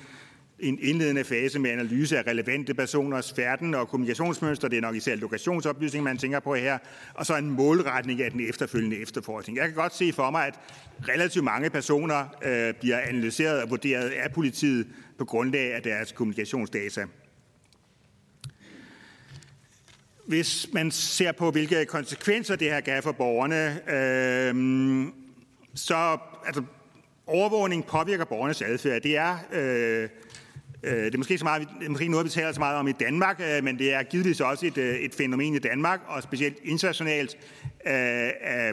en 0.61 0.79
indledende 0.83 1.25
fase 1.25 1.59
med 1.59 1.71
analyse 1.71 2.19
af 2.19 2.27
relevante 2.27 2.75
personers 2.75 3.33
færden 3.33 3.75
og 3.75 3.89
kommunikationsmønster. 3.89 4.69
Det 4.69 4.77
er 4.77 4.81
nok 4.81 4.97
især 4.97 5.17
lokationsoplysning, 5.17 6.05
man 6.05 6.19
tænker 6.19 6.41
på 6.41 6.55
her. 6.55 6.79
Og 7.15 7.27
så 7.27 7.37
en 7.37 7.51
målretning 7.51 8.23
af 8.23 8.31
den 8.31 8.49
efterfølgende 8.49 8.97
efterforskning. 8.97 9.59
Jeg 9.59 9.67
kan 9.67 9.75
godt 9.75 9.97
se 9.97 10.13
for 10.13 10.31
mig, 10.31 10.47
at 10.47 10.55
relativt 11.09 11.45
mange 11.45 11.71
personer 11.71 12.25
øh, 12.45 12.75
bliver 12.81 12.99
analyseret 12.99 13.63
og 13.63 13.71
vurderet 13.71 14.09
af 14.09 14.33
politiet 14.33 14.87
på 15.19 15.25
grundlag 15.25 15.75
af 15.75 15.83
deres 15.83 16.13
kommunikationsdata. 16.13 17.07
Hvis 20.27 20.69
man 20.73 20.91
ser 20.91 21.33
på, 21.33 21.51
hvilke 21.51 21.85
konsekvenser 21.85 22.57
det 22.57 22.71
her 22.71 22.81
kan 22.81 22.93
have 22.93 23.03
for 23.03 23.13
borgerne, 23.13 23.91
øh, 23.91 25.13
så 25.75 26.19
altså, 26.47 26.63
overvågning 27.27 27.87
påvirker 27.87 28.25
borgernes 28.25 28.63
adfærd. 28.63 29.03
Det 29.03 29.17
er 29.17 29.39
øh, 29.53 29.61
Øh, 30.01 30.09
Øh, 30.83 31.05
det 31.05 31.15
er 31.15 31.19
måske, 31.19 31.39
så 31.39 31.45
meget, 31.45 31.69
måske 31.89 32.09
noget, 32.09 32.25
vi 32.25 32.31
taler 32.31 32.53
så 32.53 32.61
meget 32.61 32.77
om 32.77 32.89
i 32.89 32.93
Danmark, 32.93 33.41
øh, 33.41 33.65
men 33.65 33.79
det 33.79 33.95
er 33.95 34.03
givetvis 34.03 34.41
også 34.41 34.67
et, 34.67 34.79
øh, 34.79 34.95
et 34.95 35.15
fænomen 35.15 35.55
i 35.55 35.59
Danmark, 35.59 36.01
og 36.07 36.23
specielt 36.23 36.59
internationalt 36.65 37.37
af 37.85 38.73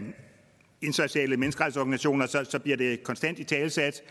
internationale 0.81 1.37
menneskerettighedsorganisationer, 1.37 2.25
så, 2.25 2.45
så 2.49 2.59
bliver 2.59 2.77
det 2.77 3.03
konstant 3.03 3.39
i 3.39 3.43
talesat. 3.43 4.01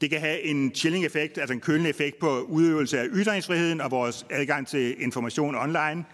Det 0.00 0.10
kan 0.10 0.20
have 0.20 0.42
en 0.42 0.74
chilling 0.74 1.04
effekt, 1.04 1.38
altså 1.38 1.54
en 1.54 1.60
kølende 1.60 1.90
effekt 1.90 2.18
på 2.18 2.40
udøvelse 2.40 3.00
af 3.00 3.06
ytringsfriheden 3.12 3.80
og 3.80 3.90
vores 3.90 4.26
adgang 4.30 4.66
til 4.66 5.02
information 5.02 5.54
online. 5.54 6.04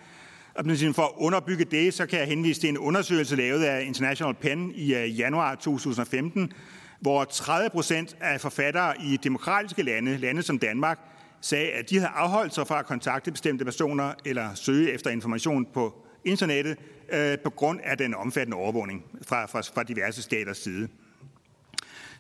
Og 0.55 0.65
for 0.95 1.03
at 1.03 1.11
underbygge 1.17 1.65
det, 1.65 1.95
så 1.95 2.07
kan 2.07 2.19
jeg 2.19 2.27
henvise 2.29 2.61
til 2.61 2.69
en 2.69 2.79
undersøgelse 2.79 3.37
lavet 3.37 3.65
af 3.65 3.85
International 3.85 4.35
Pen 4.35 4.73
i 4.75 4.95
januar 5.07 5.55
2015, 5.55 6.53
hvor 7.01 7.25
30 7.25 7.71
procent 7.71 8.17
af 8.21 8.41
forfattere 8.41 8.95
i 9.03 9.17
demokratiske 9.17 9.83
lande, 9.83 10.17
lande 10.17 10.43
som 10.43 10.59
Danmark, 10.59 10.99
sagde, 11.45 11.71
at 11.71 11.91
de 11.91 11.99
havde 11.99 12.11
afholdt 12.15 12.55
sig 12.55 12.67
fra 12.67 12.79
at 12.79 12.87
kontakte 12.87 13.31
bestemte 13.31 13.65
personer 13.65 14.13
eller 14.25 14.55
søge 14.55 14.93
efter 14.93 15.11
information 15.11 15.67
på 15.75 15.95
internettet 16.25 16.77
øh, 17.13 17.39
på 17.39 17.51
grund 17.51 17.81
af 17.85 17.99
den 17.99 18.15
omfattende 18.15 18.57
overvågning 18.57 19.05
fra, 19.23 19.47
fra, 19.47 19.61
fra 19.61 19.83
diverse 19.83 20.23
staters 20.23 20.59
side. 20.59 20.89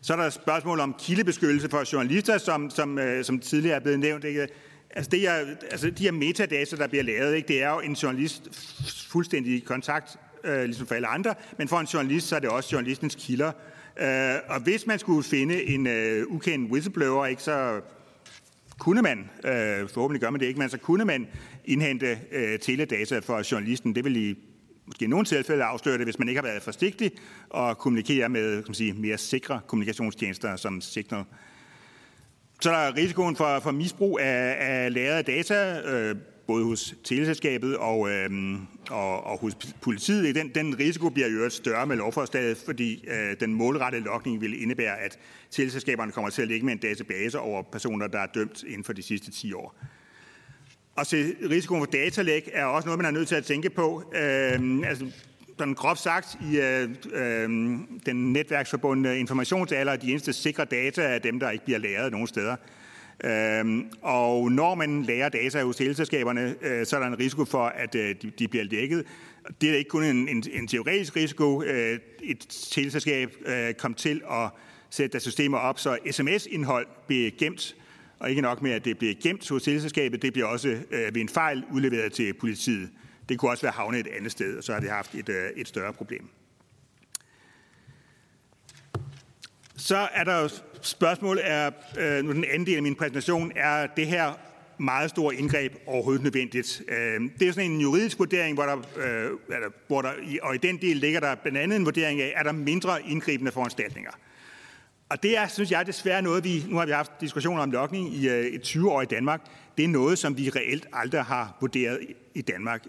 Så 0.00 0.12
er 0.12 0.16
der 0.16 0.30
spørgsmål 0.30 0.80
om 0.80 0.94
kildebeskyttelse 0.98 1.68
for 1.68 1.92
journalister, 1.92 2.38
som, 2.38 2.70
som, 2.70 2.98
øh, 2.98 3.24
som 3.24 3.38
tidligere 3.38 3.76
er 3.76 3.80
blevet 3.80 4.00
nævnt. 4.00 4.24
Ikke? 4.24 4.48
Altså, 4.90 5.10
det 5.10 5.28
er, 5.28 5.34
altså 5.70 5.90
de 5.90 6.02
her 6.02 6.12
metadata, 6.12 6.76
der 6.76 6.86
bliver 6.86 7.04
lavet, 7.04 7.34
ikke? 7.34 7.48
det 7.48 7.62
er 7.62 7.70
jo 7.70 7.80
en 7.80 7.92
journalist 7.92 8.42
fuldstændig 9.10 9.56
i 9.56 9.58
kontakt, 9.58 10.16
øh, 10.44 10.64
ligesom 10.64 10.86
for 10.86 10.94
alle 10.94 11.06
andre, 11.06 11.34
men 11.58 11.68
for 11.68 11.78
en 11.78 11.86
journalist, 11.86 12.28
så 12.28 12.36
er 12.36 12.40
det 12.40 12.48
også 12.50 12.68
journalistens 12.72 13.14
kilder. 13.14 13.52
Øh, 14.00 14.34
og 14.48 14.60
hvis 14.60 14.86
man 14.86 14.98
skulle 14.98 15.22
finde 15.22 15.64
en 15.64 15.86
øh, 15.86 16.26
ukendt 16.26 16.70
whistleblower, 16.72 17.26
ikke, 17.26 17.42
så 17.42 17.80
kunne 18.78 19.02
man, 19.02 19.18
øh, 19.44 19.88
forhåbentlig 19.88 20.20
gør 20.20 20.30
man 20.30 20.40
det 20.40 20.46
ikke, 20.46 20.60
men 20.60 20.68
så 20.68 20.78
kunne 20.78 21.04
man 21.04 21.26
indhente 21.64 22.18
øh, 22.32 22.58
teledata 22.58 23.18
for 23.18 23.52
journalisten. 23.52 23.94
Det 23.94 24.04
vil 24.04 24.16
i 24.16 24.34
måske 24.86 25.04
i 25.04 25.08
nogle 25.08 25.24
tilfælde 25.24 25.64
afsløre 25.64 25.98
det, 25.98 26.06
hvis 26.06 26.18
man 26.18 26.28
ikke 26.28 26.40
har 26.40 26.48
været 26.48 26.62
forsigtig 26.62 27.10
og 27.50 27.78
kommunikere 27.78 28.28
med 28.28 28.56
kan 28.56 28.64
man 28.68 28.74
sige, 28.74 28.92
mere 28.92 29.18
sikre 29.18 29.60
kommunikationstjenester 29.66 30.56
som 30.56 30.80
Signal. 30.80 31.24
Så 32.60 32.70
der 32.70 32.76
er 32.76 32.96
risikoen 32.96 33.36
for, 33.36 33.60
for 33.60 33.70
misbrug 33.70 34.18
af, 34.22 34.56
af 34.58 34.94
lagrede 34.94 35.22
data, 35.22 35.80
øh, 35.80 36.16
både 36.46 36.64
hos 36.64 36.94
teleselskabet 37.04 37.76
og, 37.76 38.10
øh, 38.10 38.30
og, 38.90 39.24
og 39.24 39.38
hos 39.38 39.54
politiet. 39.80 40.34
Den, 40.34 40.50
den 40.54 40.78
risiko 40.78 41.08
bliver 41.08 41.28
jo 41.28 41.50
større 41.50 41.86
med 41.86 41.96
lovforslaget, 41.96 42.56
fordi 42.56 43.04
øh, 43.08 43.40
den 43.40 43.54
målrettede 43.54 44.04
lokning 44.04 44.40
vil 44.40 44.62
indebære, 44.62 45.00
at 45.00 45.18
teleselskaberne 45.50 46.12
kommer 46.12 46.30
til 46.30 46.42
at 46.42 46.48
ligge 46.48 46.66
med 46.66 46.72
en 46.72 46.78
database 46.78 47.38
over 47.38 47.62
personer, 47.62 48.06
der 48.06 48.18
er 48.18 48.26
dømt 48.26 48.62
inden 48.62 48.84
for 48.84 48.92
de 48.92 49.02
sidste 49.02 49.30
10 49.30 49.52
år. 49.52 49.76
Og 50.96 51.06
så 51.06 51.16
risikoen 51.50 51.80
for 51.80 51.90
datalæk 51.90 52.50
er 52.52 52.64
også 52.64 52.86
noget, 52.86 52.98
man 52.98 53.06
er 53.06 53.18
nødt 53.18 53.28
til 53.28 53.34
at 53.34 53.44
tænke 53.44 53.70
på. 53.70 54.12
Øh, 54.14 54.88
altså, 54.88 55.06
sådan 55.58 55.74
groft 55.74 56.00
sagt, 56.00 56.38
i 56.52 56.58
øh, 56.58 56.90
øh, 57.12 57.48
den 58.06 58.32
netværksforbundne 58.32 59.18
informationsalder, 59.18 59.96
de 59.96 60.10
eneste 60.10 60.32
sikre 60.32 60.64
data 60.64 61.02
er 61.02 61.18
dem, 61.18 61.40
der 61.40 61.50
ikke 61.50 61.64
bliver 61.64 61.78
lagret 61.78 62.12
nogen 62.12 62.26
steder. 62.26 62.56
Øhm, 63.24 63.90
og 64.02 64.52
når 64.52 64.74
man 64.74 65.02
lærer 65.02 65.28
data 65.28 65.62
hos 65.62 65.76
teleselskaberne, 65.76 66.54
øh, 66.62 66.86
så 66.86 66.96
er 66.96 67.00
der 67.00 67.06
en 67.06 67.18
risiko 67.18 67.44
for, 67.44 67.64
at 67.66 67.94
øh, 67.94 68.14
de, 68.22 68.30
de 68.38 68.48
bliver 68.48 68.64
dækket. 68.64 69.04
Det 69.60 69.70
er 69.70 69.76
ikke 69.76 69.88
kun 69.88 70.04
en, 70.04 70.28
en, 70.28 70.44
en 70.52 70.68
teoretisk 70.68 71.16
risiko. 71.16 71.62
Øh, 71.62 71.98
et 72.22 72.46
teleselskab 72.48 73.34
øh, 73.46 73.74
kom 73.74 73.94
til 73.94 74.22
at 74.30 74.50
sætte 74.90 75.12
deres 75.12 75.22
systemer 75.22 75.58
op, 75.58 75.78
så 75.78 75.98
sms-indhold 76.10 76.86
bliver 77.06 77.30
gemt, 77.38 77.76
og 78.18 78.30
ikke 78.30 78.42
nok 78.42 78.62
med, 78.62 78.70
at 78.70 78.84
det 78.84 78.98
bliver 78.98 79.14
gemt 79.22 79.48
hos 79.48 79.62
teleselskabet, 79.62 80.22
det 80.22 80.32
bliver 80.32 80.46
også 80.46 80.68
øh, 80.68 81.14
ved 81.14 81.20
en 81.20 81.28
fejl 81.28 81.64
udleveret 81.72 82.12
til 82.12 82.34
politiet. 82.34 82.90
Det 83.28 83.38
kunne 83.38 83.50
også 83.50 83.62
være 83.62 83.72
havnet 83.72 84.00
et 84.00 84.06
andet 84.06 84.32
sted, 84.32 84.56
og 84.58 84.64
så 84.64 84.72
har 84.72 84.80
det 84.80 84.90
haft 84.90 85.14
et, 85.14 85.28
øh, 85.28 85.50
et 85.56 85.68
større 85.68 85.92
problem. 85.92 86.28
Så 89.76 90.08
er 90.14 90.24
der 90.24 90.48
spørgsmål, 90.86 91.38
er, 91.42 91.70
øh, 91.98 92.24
nu 92.24 92.32
den 92.32 92.44
anden 92.44 92.66
del 92.66 92.76
af 92.76 92.82
min 92.82 92.94
præsentation, 92.94 93.52
er 93.56 93.86
det 93.86 94.06
her 94.06 94.32
meget 94.78 95.10
store 95.10 95.34
indgreb 95.34 95.72
overhovedet 95.86 96.22
nødvendigt. 96.22 96.82
Øh, 96.88 97.20
det 97.38 97.48
er 97.48 97.52
sådan 97.52 97.70
en 97.70 97.80
juridisk 97.80 98.18
vurdering, 98.18 98.54
hvor 98.54 98.64
der, 98.64 98.76
øh, 98.76 99.30
eller, 99.54 99.68
hvor 99.86 100.02
der, 100.02 100.12
og 100.42 100.54
i 100.54 100.58
den 100.58 100.76
del 100.76 100.96
ligger 100.96 101.20
der 101.20 101.34
blandt 101.34 101.58
andet 101.58 101.76
en 101.76 101.84
vurdering 101.84 102.20
af, 102.20 102.32
er 102.36 102.42
der 102.42 102.52
mindre 102.52 103.02
indgribende 103.02 103.52
foranstaltninger. 103.52 104.10
Og 105.08 105.22
det 105.22 105.38
er, 105.38 105.46
synes 105.46 105.70
jeg, 105.70 105.86
desværre 105.86 106.22
noget, 106.22 106.44
vi, 106.44 106.64
nu 106.68 106.76
har 106.76 106.86
vi 106.86 106.92
haft 106.92 107.20
diskussioner 107.20 107.62
om 107.62 107.70
lokning 107.70 108.14
i 108.14 108.28
et 108.28 108.62
20 108.62 108.92
år 108.92 109.02
i 109.02 109.06
Danmark, 109.06 109.40
det 109.76 109.84
er 109.84 109.88
noget, 109.88 110.18
som 110.18 110.38
vi 110.38 110.50
reelt 110.50 110.86
aldrig 110.92 111.22
har 111.22 111.56
vurderet 111.60 112.00
i 112.34 112.42
Danmark. 112.42 112.84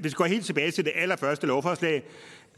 Hvis 0.00 0.12
vi 0.12 0.14
går 0.14 0.24
helt 0.24 0.46
tilbage 0.46 0.70
til 0.70 0.84
det 0.84 0.92
allerførste 0.96 1.46
lovforslag, 1.46 2.02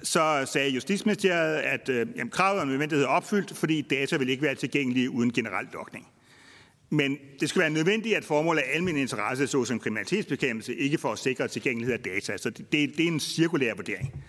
så 0.02 0.48
sagde 0.52 0.70
Justitsministeriet, 0.70 1.56
at 1.56 1.88
øh, 1.88 2.06
jamen, 2.16 2.30
kravet 2.30 2.60
om 2.60 2.68
nødvendighed 2.68 3.04
er 3.04 3.08
opfyldt, 3.08 3.56
fordi 3.56 3.82
data 3.82 4.16
vil 4.16 4.28
ikke 4.28 4.42
være 4.42 4.54
tilgængelige 4.54 5.10
uden 5.10 5.32
generel 5.32 5.66
lokning. 5.72 6.06
Men 6.90 7.18
det 7.40 7.48
skal 7.48 7.60
være 7.60 7.70
nødvendigt, 7.70 8.16
at 8.16 8.24
formålet 8.24 8.62
af 8.62 8.76
almindelig 8.76 9.02
interesse, 9.02 9.46
såsom 9.46 9.80
kriminalitetsbekæmpelse, 9.80 10.74
ikke 10.74 10.98
for 10.98 11.12
at 11.12 11.18
sikre 11.18 11.48
tilgængelighed 11.48 11.94
af 11.94 12.00
data. 12.00 12.36
Så 12.36 12.50
det, 12.50 12.72
det 12.72 13.00
er 13.00 13.08
en 13.08 13.20
cirkulær 13.20 13.74
vurdering. 13.74 14.24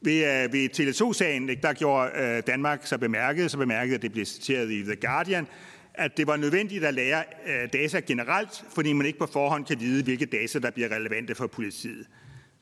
Ved, 0.00 0.44
øh, 0.44 0.52
ved 0.52 0.68
Tele2-sagen, 0.80 1.48
der 1.62 1.72
gjorde 1.72 2.10
øh, 2.16 2.42
Danmark 2.46 2.86
så 2.86 2.98
bemærket, 2.98 3.50
så 3.50 3.58
bemærket, 3.58 3.94
at 3.94 4.02
det 4.02 4.12
blev 4.12 4.24
citeret 4.24 4.70
i 4.70 4.82
The 4.82 4.96
Guardian, 4.96 5.46
at 5.94 6.16
det 6.16 6.26
var 6.26 6.36
nødvendigt 6.36 6.84
at 6.84 6.94
lære 6.94 7.24
øh, 7.46 7.68
data 7.72 8.00
generelt, 8.00 8.64
fordi 8.74 8.92
man 8.92 9.06
ikke 9.06 9.18
på 9.18 9.28
forhånd 9.32 9.64
kan 9.64 9.80
vide, 9.80 10.04
hvilke 10.04 10.26
data, 10.26 10.58
der 10.58 10.70
bliver 10.70 10.88
relevante 10.88 11.34
for 11.34 11.46
politiet. 11.46 12.06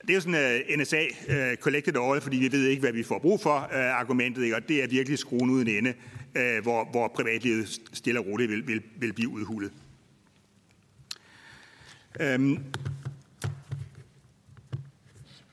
Det 0.01 0.09
er 0.09 0.13
jo 0.13 0.21
sådan 0.21 0.35
øh, 0.35 0.61
uh, 0.73 0.81
NSA 0.81 1.05
uh, 1.29 1.35
øh, 1.35 1.57
collected 1.57 1.97
all, 1.97 2.21
fordi 2.21 2.37
vi 2.37 2.51
ved 2.51 2.67
ikke, 2.67 2.79
hvad 2.79 2.91
vi 2.91 3.03
får 3.03 3.19
brug 3.19 3.41
for 3.41 3.55
uh, 3.57 3.99
argumentet, 3.99 4.43
ikke? 4.43 4.55
og 4.55 4.69
det 4.69 4.83
er 4.83 4.87
virkelig 4.87 5.19
skruen 5.19 5.49
uden 5.49 5.67
ende, 5.67 5.93
uh, 6.35 6.63
hvor, 6.63 6.91
hvor 6.91 7.07
privatlivet 7.07 7.81
stille 7.93 8.19
og 8.19 8.25
roligt 8.27 8.51
vil, 8.51 8.67
vil, 8.67 8.81
vil 8.99 9.13
blive 9.13 9.29
udhulet. 9.29 9.71
Um, 12.35 12.59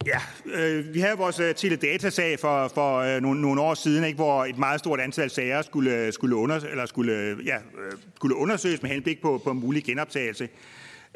Ja, 0.07 0.19
øh, 0.45 0.95
vi 0.95 1.01
havde 1.01 1.17
vores 1.17 1.41
uh, 1.41 1.47
teledatasag 1.57 2.39
for, 2.39 2.69
for 2.69 2.99
øh, 2.99 3.21
nogle, 3.23 3.41
nogle 3.41 3.61
år 3.61 3.75
siden, 3.75 4.05
ikke, 4.05 4.17
hvor 4.17 4.45
et 4.45 4.59
meget 4.59 4.81
stort 4.81 5.01
antal 5.01 5.31
sager 5.31 5.63
skulle, 5.63 6.13
skulle, 6.13 6.37
under, 6.37 6.57
eller 6.57 6.87
skulle, 6.87 7.37
ja, 7.45 7.57
skulle 8.17 8.37
undersøges 8.37 8.83
med 8.83 8.91
henblik 8.91 9.23
på, 9.23 9.41
på 9.45 9.51
en 9.51 9.61
mulig 9.61 9.85
genoptagelse. 9.85 10.49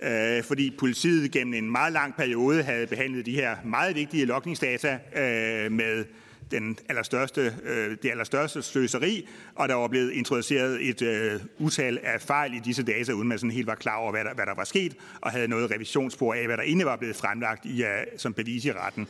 Øh, 0.02 0.44
fordi 0.44 0.70
politiet 0.78 1.30
gennem 1.30 1.54
en 1.54 1.70
meget 1.70 1.92
lang 1.92 2.14
periode 2.16 2.62
havde 2.62 2.86
behandlet 2.86 3.26
de 3.26 3.34
her 3.34 3.56
meget 3.64 3.96
vigtige 3.96 4.24
lokningsdata 4.24 4.98
øh, 5.16 5.72
med 5.72 6.04
den 6.50 6.78
allerstørste, 6.88 7.54
øh, 7.64 7.96
det 8.02 8.10
allerstørste 8.10 8.62
sløseri, 8.62 9.28
og 9.54 9.68
der 9.68 9.74
var 9.74 9.88
blevet 9.88 10.12
introduceret 10.12 10.88
et 10.88 11.02
øh, 11.02 11.40
utal 11.58 11.98
af 12.02 12.20
fejl 12.20 12.54
i 12.54 12.58
disse 12.64 12.82
data, 12.82 13.12
uden 13.12 13.28
man 13.28 13.38
sådan 13.38 13.50
helt 13.50 13.66
var 13.66 13.74
klar 13.74 13.96
over, 13.96 14.10
hvad 14.10 14.24
der, 14.24 14.34
hvad 14.34 14.46
der 14.46 14.54
var 14.54 14.64
sket, 14.64 14.96
og 15.20 15.30
havde 15.30 15.48
noget 15.48 15.70
revisionsspor 15.70 16.34
af, 16.34 16.46
hvad 16.46 16.56
der 16.56 16.62
inde 16.62 16.84
var 16.84 16.96
blevet 16.96 17.16
fremlagt 17.16 17.64
i, 17.64 17.82
uh, 17.82 17.88
som 18.16 18.34
bevis 18.34 18.64
i 18.64 18.72
retten. 18.72 19.08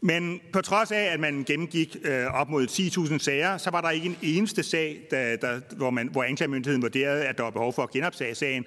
Men 0.00 0.40
på 0.52 0.60
trods 0.60 0.92
af, 0.92 1.02
at 1.12 1.20
man 1.20 1.44
gennemgik 1.44 1.96
øh, 2.04 2.26
op 2.26 2.48
mod 2.50 2.66
10.000 2.66 3.18
sager, 3.18 3.58
så 3.58 3.70
var 3.70 3.80
der 3.80 3.90
ikke 3.90 4.06
en 4.06 4.16
eneste 4.22 4.62
sag, 4.62 5.00
der, 5.10 5.36
der, 5.36 5.60
hvor, 5.76 5.90
man, 5.90 6.08
hvor 6.08 6.22
anklagemyndigheden 6.22 6.82
vurderede, 6.82 7.24
at 7.24 7.36
der 7.36 7.42
var 7.42 7.50
behov 7.50 7.72
for 7.72 7.82
at 7.82 7.90
genoptage 7.90 8.34
sagen. 8.34 8.64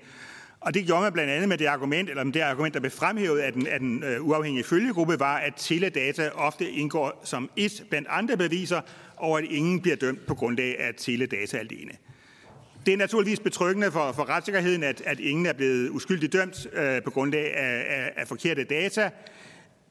Og 0.61 0.73
det 0.73 0.85
gjorde 0.85 1.01
man 1.01 1.13
blandt 1.13 1.31
andet 1.31 1.49
med 1.49 1.57
det 1.57 1.65
argument, 1.65 2.09
eller 2.09 2.23
med 2.23 2.33
det 2.33 2.39
argument, 2.39 2.73
der 2.73 2.79
blev 2.79 2.91
fremhævet 2.91 3.39
af 3.39 3.53
den, 3.53 3.67
af 3.67 3.79
den 3.79 4.03
øh, 4.03 4.27
uafhængige 4.27 4.63
følgegruppe, 4.63 5.19
var, 5.19 5.37
at 5.37 5.53
teledata 5.57 6.29
ofte 6.29 6.71
indgår 6.71 7.21
som 7.23 7.49
et 7.55 7.83
blandt 7.89 8.07
andre 8.11 8.37
beviser, 8.37 8.81
og 9.15 9.39
at 9.39 9.45
ingen 9.45 9.81
bliver 9.81 9.95
dømt 9.95 10.25
på 10.25 10.35
grundlag 10.35 10.79
af 10.79 10.93
teledata 10.97 11.57
alene. 11.57 11.91
Det 12.85 12.93
er 12.93 12.97
naturligvis 12.97 13.39
betryggende 13.39 13.91
for, 13.91 14.11
for 14.11 14.29
retssikkerheden, 14.29 14.83
at, 14.83 15.01
at 15.05 15.19
ingen 15.19 15.45
er 15.45 15.53
blevet 15.53 15.89
uskyldigt 15.89 16.33
dømt 16.33 16.67
øh, 16.73 17.03
på 17.03 17.11
grundlag 17.11 17.57
af, 17.57 17.85
af, 17.89 18.13
af 18.15 18.27
forkerte 18.27 18.63
data. 18.63 19.09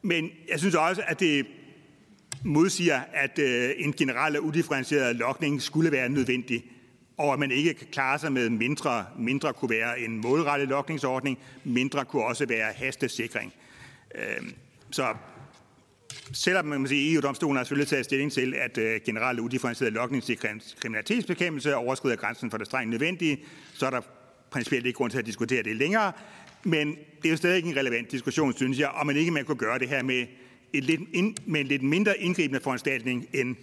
Men 0.01 0.29
jeg 0.51 0.59
synes 0.59 0.75
også, 0.75 1.01
at 1.07 1.19
det 1.19 1.45
modsiger, 2.43 3.01
at 3.13 3.39
øh, 3.39 3.69
en 3.77 3.93
generel 3.93 4.37
og 4.37 4.43
udifferentieret 4.43 5.15
lokning 5.15 5.61
skulle 5.61 5.91
være 5.91 6.09
nødvendig 6.09 6.63
og 7.19 7.33
at 7.33 7.39
man 7.39 7.51
ikke 7.51 7.73
kan 7.73 7.87
klare 7.91 8.19
sig 8.19 8.31
med 8.31 8.49
mindre. 8.49 9.05
Mindre 9.17 9.53
kunne 9.53 9.69
være 9.69 9.99
en 9.99 10.17
målrettet 10.21 10.69
lokningsordning, 10.69 11.39
mindre 11.63 12.05
kunne 12.05 12.23
også 12.23 12.45
være 12.45 12.73
hastesikring. 12.73 13.53
Øhm, 14.15 14.53
så 14.91 15.15
selvom 16.33 16.65
man 16.65 16.79
kan 16.79 16.87
sige, 16.87 17.13
EU-domstolen 17.13 17.57
har 17.57 17.63
selvfølgelig 17.63 17.87
taget 17.87 18.05
stilling 18.05 18.31
til, 18.31 18.53
at 18.53 18.77
øh, 18.77 19.01
generelt 19.05 19.39
udifferentieret 19.39 19.93
lokning 19.93 20.23
til 20.23 20.37
kriminalitetsbekæmpelse 20.81 21.75
overskrider 21.75 22.15
grænsen 22.15 22.51
for 22.51 22.57
det 22.57 22.67
strengt 22.67 22.89
nødvendige, 22.89 23.39
så 23.73 23.85
er 23.85 23.89
der 23.89 24.01
principielt 24.51 24.85
ikke 24.85 24.97
grund 24.97 25.11
til 25.11 25.19
at 25.19 25.25
diskutere 25.25 25.63
det 25.63 25.75
længere. 25.75 26.11
Men 26.63 26.87
det 26.87 27.25
er 27.25 27.29
jo 27.29 27.37
stadig 27.37 27.57
ikke 27.57 27.69
en 27.69 27.77
relevant 27.77 28.11
diskussion, 28.11 28.53
synes 28.53 28.79
jeg, 28.79 28.87
om 28.87 29.07
man 29.07 29.15
ikke 29.15 29.31
man 29.31 29.45
kunne 29.45 29.57
gøre 29.57 29.79
det 29.79 29.89
her 29.89 30.03
med, 30.03 30.25
et 30.73 30.83
lidt 30.83 31.01
ind, 31.13 31.35
med 31.45 31.61
en 31.61 31.67
lidt 31.67 31.83
mindre 31.83 32.19
indgribende 32.19 32.59
foranstaltning 32.59 33.27
end 33.33 33.55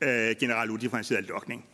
øh, 0.00 0.36
generelt 0.40 0.70
udifferentieret 0.70 1.28
lokning. 1.28 1.64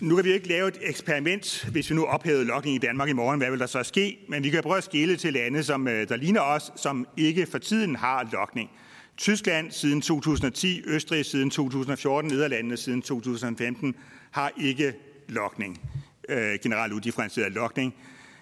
Nu 0.00 0.16
kan 0.16 0.24
vi 0.24 0.32
ikke 0.32 0.48
lave 0.48 0.68
et 0.68 0.78
eksperiment, 0.80 1.68
hvis 1.72 1.90
vi 1.90 1.94
nu 1.94 2.04
ophævede 2.04 2.44
lokning 2.44 2.76
i 2.76 2.78
Danmark 2.78 3.08
i 3.08 3.12
morgen. 3.12 3.40
Hvad 3.40 3.50
vil 3.50 3.60
der 3.60 3.66
så 3.66 3.82
ske? 3.82 4.18
Men 4.28 4.44
vi 4.44 4.50
kan 4.50 4.62
prøve 4.62 4.76
at 4.76 4.84
skille 4.84 5.16
til 5.16 5.32
lande, 5.32 5.62
som, 5.62 5.88
øh, 5.88 6.08
der 6.08 6.16
ligner 6.16 6.40
os, 6.40 6.72
som 6.76 7.06
ikke 7.16 7.46
for 7.46 7.58
tiden 7.58 7.96
har 7.96 8.28
lokning. 8.32 8.70
Tyskland 9.16 9.70
siden 9.70 10.00
2010, 10.00 10.82
Østrig 10.86 11.26
siden 11.26 11.50
2014, 11.50 12.30
Nederlandene 12.30 12.76
siden 12.76 13.02
2015 13.02 13.94
har 14.30 14.52
ikke 14.60 14.92
lokning. 15.28 15.80
Øh, 16.28 16.58
generelt 16.62 16.92
udifferentieret 16.92 17.52
lokning. 17.52 17.94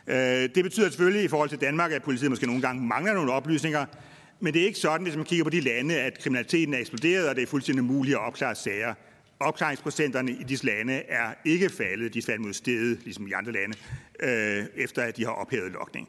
Øh, 0.06 0.16
det 0.54 0.64
betyder 0.64 0.88
selvfølgelig 0.88 1.24
i 1.24 1.28
forhold 1.28 1.48
til 1.48 1.60
Danmark, 1.60 1.92
at 1.92 2.02
politiet 2.02 2.30
måske 2.30 2.46
nogle 2.46 2.62
gange 2.62 2.82
mangler 2.82 3.14
nogle 3.14 3.32
oplysninger, 3.32 3.86
men 4.40 4.54
det 4.54 4.62
er 4.62 4.66
ikke 4.66 4.78
sådan, 4.78 5.02
hvis 5.02 5.16
man 5.16 5.24
kigger 5.24 5.44
på 5.44 5.50
de 5.50 5.60
lande, 5.60 5.94
at 5.94 6.18
kriminaliteten 6.18 6.74
er 6.74 6.78
eksploderet, 6.78 7.28
og 7.28 7.36
det 7.36 7.42
er 7.42 7.46
fuldstændig 7.46 7.84
muligt 7.84 8.14
at 8.14 8.20
opklare 8.20 8.54
sager 8.54 8.94
opklaringsprocenterne 9.40 10.32
i 10.32 10.42
disse 10.42 10.66
lande 10.66 10.94
er 10.94 11.34
ikke 11.44 11.68
faldet, 11.68 12.14
de 12.14 12.18
er 12.18 12.22
faldet 12.22 12.40
mod 12.40 12.52
stedet, 12.52 12.98
ligesom 13.04 13.26
i 13.26 13.32
andre 13.32 13.52
lande, 13.52 13.76
øh, 14.20 14.64
efter 14.76 15.02
at 15.02 15.16
de 15.16 15.24
har 15.24 15.32
ophævet 15.32 15.72
lokning. 15.72 16.08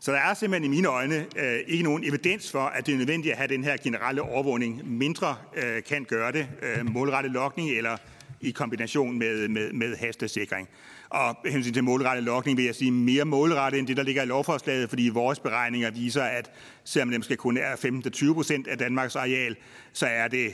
Så 0.00 0.12
der 0.12 0.18
er 0.18 0.34
simpelthen 0.34 0.72
i 0.72 0.76
mine 0.76 0.88
øjne 0.88 1.26
øh, 1.36 1.58
ikke 1.66 1.84
nogen 1.84 2.04
evidens 2.04 2.50
for, 2.50 2.62
at 2.62 2.86
det 2.86 2.92
er 2.92 2.96
nødvendigt 2.96 3.32
at 3.32 3.38
have 3.38 3.48
den 3.48 3.64
her 3.64 3.76
generelle 3.76 4.22
overvågning. 4.22 4.98
Mindre 4.98 5.36
øh, 5.56 5.82
kan 5.82 6.04
gøre 6.04 6.32
det, 6.32 6.48
øh, 6.62 6.90
målrettet 6.90 7.32
lokning 7.32 7.70
eller 7.70 7.96
i 8.40 8.50
kombination 8.50 9.18
med, 9.18 9.48
med, 9.48 9.72
med 9.72 9.96
hastesikring. 9.96 10.68
Og 11.08 11.36
hensyn 11.44 11.72
til 11.72 11.84
målrettet 11.84 12.24
lokning 12.24 12.56
vil 12.56 12.64
jeg 12.64 12.74
sige 12.74 12.90
mere 12.90 13.24
målrettet 13.24 13.78
end 13.78 13.86
det, 13.86 13.96
der 13.96 14.02
ligger 14.02 14.22
i 14.22 14.26
lovforslaget, 14.26 14.88
fordi 14.88 15.08
vores 15.08 15.40
beregninger 15.40 15.90
viser, 15.90 16.22
at 16.22 16.50
selvom 16.84 17.10
dem 17.10 17.22
skal 17.22 17.36
kun 17.36 17.56
er 17.56 17.76
15-20 17.76 18.34
procent 18.34 18.66
af 18.66 18.78
Danmarks 18.78 19.16
areal, 19.16 19.56
så 19.92 20.06
er 20.06 20.28
det 20.28 20.52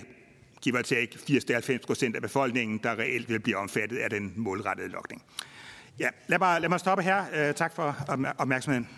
giver 0.63 0.79
or 0.79 0.83
take 0.83 1.09
80-90 1.15 1.87
procent 1.87 2.17
af 2.17 2.23
befolkningen, 2.23 2.81
der 2.83 2.99
reelt 2.99 3.29
vil 3.29 3.41
blive 3.41 3.57
omfattet 3.57 3.97
af 3.97 4.11
den 4.11 4.33
målrettede 4.37 4.89
lokning. 4.89 5.23
Ja, 5.99 6.09
lad 6.27 6.39
mig, 6.39 6.61
lad 6.61 6.69
mig 6.69 6.81
stoppe 6.81 7.05
her. 7.05 7.25
Øh, 7.35 7.55
tak 7.55 7.75
for 7.75 7.97
opmærksomheden. 8.39 8.89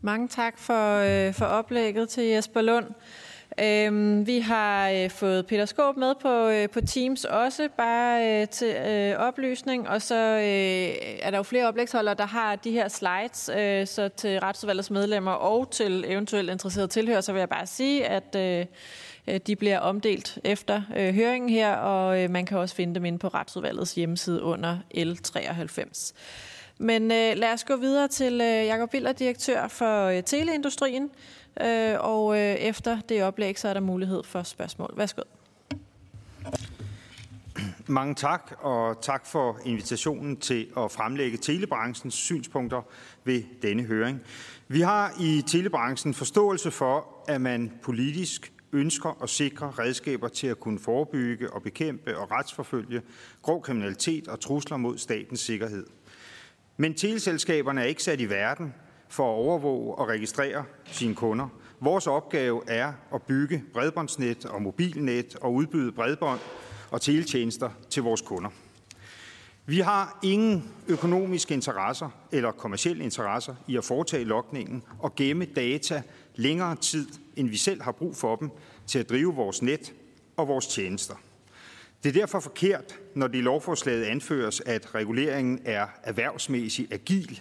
Mange 0.00 0.28
tak 0.28 0.58
for, 0.58 0.98
øh, 0.98 1.34
for 1.34 1.44
oplægget 1.44 2.08
til 2.08 2.24
Jesper 2.24 2.60
Lund. 2.62 2.86
Øhm, 3.60 4.26
vi 4.26 4.38
har 4.38 4.90
øh, 4.90 5.10
fået 5.10 5.46
Peter 5.46 5.64
Skåb 5.64 5.96
med 5.96 6.14
på, 6.22 6.48
øh, 6.48 6.68
på 6.68 6.80
Teams 6.80 7.24
også, 7.24 7.68
bare 7.76 8.40
øh, 8.42 8.48
til 8.48 8.76
øh, 8.76 9.18
oplysning. 9.18 9.88
Og 9.88 10.02
så 10.02 10.14
øh, 10.14 11.18
er 11.22 11.30
der 11.30 11.36
jo 11.36 11.42
flere 11.42 11.68
oplægsholdere, 11.68 12.14
der 12.14 12.26
har 12.26 12.56
de 12.56 12.70
her 12.70 12.88
slides. 12.88 13.50
Øh, 13.58 13.86
så 13.86 14.08
til 14.08 14.40
retsudvalgets 14.40 14.90
medlemmer 14.90 15.32
og 15.32 15.70
til 15.70 16.04
eventuelt 16.08 16.50
interesserede 16.50 16.88
tilhører, 16.88 17.20
så 17.20 17.32
vil 17.32 17.38
jeg 17.38 17.48
bare 17.48 17.66
sige, 17.66 18.06
at 18.06 18.36
Øh, 18.36 18.66
Øh, 19.28 19.40
de 19.46 19.56
bliver 19.56 19.78
omdelt 19.78 20.38
efter 20.44 20.82
øh, 20.96 21.14
høringen 21.14 21.50
her, 21.50 21.76
og 21.76 22.22
øh, 22.22 22.30
man 22.30 22.46
kan 22.46 22.58
også 22.58 22.74
finde 22.74 22.94
dem 22.94 23.04
inde 23.04 23.18
på 23.18 23.28
retsudvalgets 23.28 23.94
hjemmeside 23.94 24.42
under 24.42 24.78
L93. 24.96 26.12
Men 26.78 27.02
øh, 27.02 27.36
lad 27.36 27.52
os 27.52 27.64
gå 27.64 27.76
videre 27.76 28.08
til 28.08 28.32
øh, 28.32 28.66
Jakob 28.66 28.90
Biller, 28.90 29.12
direktør 29.12 29.68
for 29.68 30.06
øh, 30.06 30.22
Teleindustrien. 30.22 31.10
Øh, 31.60 31.94
og 32.00 32.38
øh, 32.38 32.54
efter 32.54 33.00
det 33.08 33.22
oplæg, 33.22 33.58
så 33.58 33.68
er 33.68 33.74
der 33.74 33.80
mulighed 33.80 34.22
for 34.24 34.42
spørgsmål. 34.42 34.94
Værsgo. 34.96 35.22
Mange 37.86 38.14
tak, 38.14 38.52
og 38.60 39.02
tak 39.02 39.26
for 39.26 39.58
invitationen 39.64 40.36
til 40.36 40.66
at 40.76 40.92
fremlægge 40.92 41.38
telebranchens 41.38 42.14
synspunkter 42.14 42.82
ved 43.24 43.42
denne 43.62 43.82
høring. 43.82 44.20
Vi 44.68 44.80
har 44.80 45.12
i 45.20 45.42
telebranchen 45.46 46.14
forståelse 46.14 46.70
for, 46.70 47.06
at 47.28 47.40
man 47.40 47.72
politisk 47.82 48.53
ønsker 48.74 49.22
at 49.22 49.30
sikre 49.30 49.72
redskaber 49.78 50.28
til 50.28 50.46
at 50.46 50.60
kunne 50.60 50.78
forebygge 50.78 51.52
og 51.52 51.62
bekæmpe 51.62 52.18
og 52.18 52.30
retsforfølge 52.30 53.02
grov 53.42 53.62
kriminalitet 53.62 54.28
og 54.28 54.40
trusler 54.40 54.76
mod 54.76 54.98
statens 54.98 55.40
sikkerhed. 55.40 55.86
Men 56.76 56.94
teleselskaberne 56.94 57.80
er 57.80 57.84
ikke 57.84 58.02
sat 58.02 58.20
i 58.20 58.30
verden 58.30 58.74
for 59.08 59.24
at 59.24 59.34
overvåge 59.34 59.94
og 59.94 60.08
registrere 60.08 60.64
sine 60.84 61.14
kunder. 61.14 61.48
Vores 61.80 62.06
opgave 62.06 62.62
er 62.66 62.92
at 63.14 63.22
bygge 63.22 63.64
bredbåndsnet 63.72 64.46
og 64.46 64.62
mobilnet 64.62 65.36
og 65.40 65.54
udbyde 65.54 65.92
bredbånd 65.92 66.40
og 66.90 67.00
teletjenester 67.00 67.70
til 67.90 68.02
vores 68.02 68.20
kunder. 68.20 68.50
Vi 69.66 69.80
har 69.80 70.18
ingen 70.22 70.70
økonomiske 70.88 71.54
interesser 71.54 72.08
eller 72.32 72.52
kommersielle 72.52 73.04
interesser 73.04 73.54
i 73.66 73.76
at 73.76 73.84
foretage 73.84 74.24
lokningen 74.24 74.82
og 74.98 75.14
gemme 75.14 75.44
data 75.44 76.02
længere 76.34 76.76
tid, 76.76 77.06
end 77.36 77.48
vi 77.48 77.56
selv 77.56 77.82
har 77.82 77.92
brug 77.92 78.16
for 78.16 78.36
dem 78.36 78.50
til 78.86 78.98
at 78.98 79.08
drive 79.08 79.34
vores 79.34 79.62
net 79.62 79.94
og 80.36 80.48
vores 80.48 80.66
tjenester. 80.66 81.14
Det 82.02 82.08
er 82.08 82.20
derfor 82.20 82.40
forkert, 82.40 82.98
når 83.14 83.26
det 83.26 83.38
i 83.38 83.40
lovforslaget 83.40 84.04
anføres, 84.04 84.60
at 84.60 84.94
reguleringen 84.94 85.60
er 85.64 85.86
erhvervsmæssigt 86.02 86.92
agil 86.92 87.40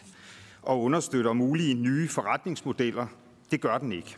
og 0.61 0.81
understøtter 0.81 1.33
mulige 1.33 1.73
nye 1.73 2.09
forretningsmodeller. 2.09 3.07
Det 3.51 3.61
gør 3.61 3.77
den 3.77 3.91
ikke. 3.91 4.17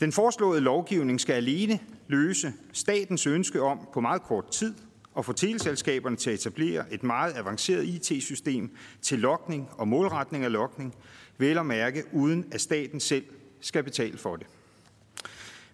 Den 0.00 0.12
foreslåede 0.12 0.60
lovgivning 0.60 1.20
skal 1.20 1.32
alene 1.32 1.78
løse 2.06 2.52
statens 2.72 3.26
ønske 3.26 3.62
om 3.62 3.88
på 3.92 4.00
meget 4.00 4.22
kort 4.22 4.50
tid 4.50 4.74
at 5.18 5.24
få 5.24 5.32
teleselskaberne 5.32 6.16
til 6.16 6.30
at 6.30 6.34
etablere 6.34 6.92
et 6.92 7.02
meget 7.02 7.36
avanceret 7.36 7.84
IT-system 7.84 8.76
til 9.02 9.18
lokning 9.18 9.68
og 9.72 9.88
målretning 9.88 10.44
af 10.44 10.52
lokning, 10.52 10.94
vel 11.38 11.58
at 11.58 11.66
mærke 11.66 12.04
uden 12.12 12.46
at 12.52 12.60
staten 12.60 13.00
selv 13.00 13.24
skal 13.60 13.82
betale 13.82 14.18
for 14.18 14.36
det. 14.36 14.46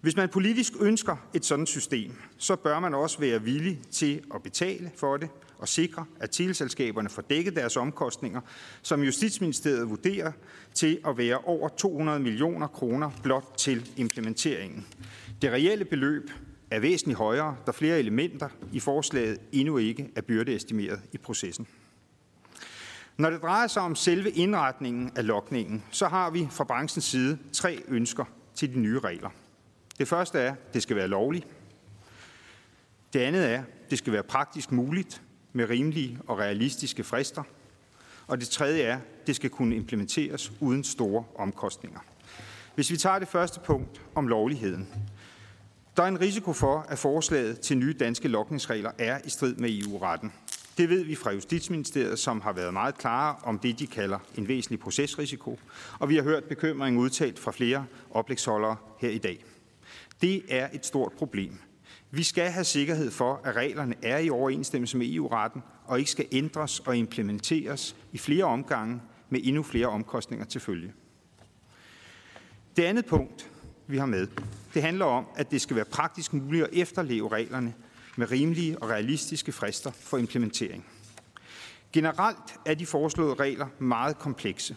Hvis 0.01 0.15
man 0.15 0.29
politisk 0.29 0.73
ønsker 0.79 1.15
et 1.33 1.45
sådan 1.45 1.65
system, 1.65 2.11
så 2.37 2.55
bør 2.55 2.79
man 2.79 2.93
også 2.93 3.19
være 3.19 3.41
villig 3.41 3.79
til 3.91 4.21
at 4.35 4.43
betale 4.43 4.91
for 4.95 5.17
det 5.17 5.29
og 5.57 5.67
sikre, 5.67 6.05
at 6.19 6.29
teleselskaberne 6.29 7.09
får 7.09 7.21
dækket 7.21 7.55
deres 7.55 7.77
omkostninger, 7.77 8.41
som 8.81 9.03
Justitsministeriet 9.03 9.89
vurderer 9.89 10.31
til 10.73 10.99
at 11.07 11.17
være 11.17 11.37
over 11.37 11.69
200 11.69 12.19
millioner 12.19 12.67
kroner 12.67 13.11
blot 13.23 13.53
til 13.57 13.89
implementeringen. 13.97 14.87
Det 15.41 15.51
reelle 15.51 15.85
beløb 15.85 16.31
er 16.71 16.79
væsentligt 16.79 17.17
højere, 17.17 17.55
da 17.65 17.71
flere 17.71 17.99
elementer 17.99 18.49
i 18.73 18.79
forslaget 18.79 19.37
endnu 19.51 19.77
ikke 19.77 20.09
er 20.15 20.21
byrdeestimeret 20.21 21.01
i 21.11 21.17
processen. 21.17 21.67
Når 23.17 23.29
det 23.29 23.41
drejer 23.41 23.67
sig 23.67 23.81
om 23.81 23.95
selve 23.95 24.31
indretningen 24.31 25.11
af 25.15 25.27
lokningen, 25.27 25.83
så 25.91 26.07
har 26.07 26.29
vi 26.29 26.47
fra 26.51 26.63
branchens 26.63 27.05
side 27.05 27.37
tre 27.53 27.83
ønsker 27.87 28.25
til 28.55 28.73
de 28.73 28.79
nye 28.79 28.99
regler. 28.99 29.29
Det 29.97 30.07
første 30.07 30.39
er, 30.39 30.51
at 30.51 30.73
det 30.73 30.83
skal 30.83 30.95
være 30.95 31.07
lovligt. 31.07 31.47
Det 33.13 33.19
andet 33.19 33.51
er, 33.51 33.59
at 33.59 33.89
det 33.89 33.97
skal 33.97 34.13
være 34.13 34.23
praktisk 34.23 34.71
muligt 34.71 35.21
med 35.53 35.69
rimelige 35.69 36.19
og 36.27 36.39
realistiske 36.39 37.03
frister. 37.03 37.43
Og 38.27 38.39
det 38.39 38.49
tredje 38.49 38.81
er, 38.81 38.95
at 38.95 39.27
det 39.27 39.35
skal 39.35 39.49
kunne 39.49 39.75
implementeres 39.75 40.51
uden 40.59 40.83
store 40.83 41.23
omkostninger. 41.35 41.99
Hvis 42.75 42.91
vi 42.91 42.97
tager 42.97 43.19
det 43.19 43.27
første 43.27 43.59
punkt 43.59 44.01
om 44.15 44.27
lovligheden, 44.27 44.87
der 45.97 46.03
er 46.03 46.07
en 46.07 46.21
risiko 46.21 46.53
for, 46.53 46.85
at 46.89 46.99
forslaget 46.99 47.59
til 47.59 47.77
nye 47.77 47.93
danske 47.99 48.27
lokningsregler 48.27 48.91
er 48.97 49.19
i 49.25 49.29
strid 49.29 49.55
med 49.55 49.69
EU-retten. 49.69 50.33
Det 50.77 50.89
ved 50.89 51.03
vi 51.03 51.15
fra 51.15 51.31
Justitsministeriet, 51.31 52.19
som 52.19 52.41
har 52.41 52.53
været 52.53 52.73
meget 52.73 52.97
klare 52.97 53.35
om 53.43 53.59
det, 53.59 53.79
de 53.79 53.87
kalder 53.87 54.19
en 54.35 54.47
væsentlig 54.47 54.79
procesrisiko, 54.79 55.59
og 55.99 56.09
vi 56.09 56.15
har 56.15 56.23
hørt 56.23 56.43
bekymring 56.43 56.99
udtalt 56.99 57.39
fra 57.39 57.51
flere 57.51 57.85
oplægsholdere 58.11 58.75
her 58.99 59.09
i 59.09 59.17
dag. 59.17 59.43
Det 60.21 60.43
er 60.49 60.69
et 60.73 60.85
stort 60.85 61.11
problem. 61.11 61.57
Vi 62.11 62.23
skal 62.23 62.51
have 62.51 62.63
sikkerhed 62.63 63.11
for, 63.11 63.41
at 63.43 63.55
reglerne 63.55 63.95
er 64.01 64.17
i 64.17 64.29
overensstemmelse 64.29 64.97
med 64.97 65.13
EU-retten 65.13 65.63
og 65.85 65.99
ikke 65.99 66.11
skal 66.11 66.27
ændres 66.31 66.79
og 66.79 66.97
implementeres 66.97 67.95
i 68.11 68.17
flere 68.17 68.43
omgange 68.43 69.01
med 69.29 69.39
endnu 69.43 69.63
flere 69.63 69.87
omkostninger 69.87 70.45
til 70.45 70.61
følge. 70.61 70.93
Det 72.77 72.83
andet 72.83 73.05
punkt, 73.05 73.51
vi 73.87 73.97
har 73.97 74.05
med, 74.05 74.27
det 74.73 74.81
handler 74.81 75.05
om, 75.05 75.25
at 75.35 75.51
det 75.51 75.61
skal 75.61 75.75
være 75.75 75.85
praktisk 75.85 76.33
muligt 76.33 76.63
at 76.63 76.69
efterleve 76.73 77.27
reglerne 77.27 77.73
med 78.17 78.31
rimelige 78.31 78.79
og 78.79 78.89
realistiske 78.89 79.51
frister 79.51 79.91
for 79.91 80.17
implementering. 80.17 80.85
Generelt 81.93 82.59
er 82.65 82.73
de 82.73 82.85
foreslåede 82.85 83.33
regler 83.33 83.67
meget 83.79 84.19
komplekse, 84.19 84.75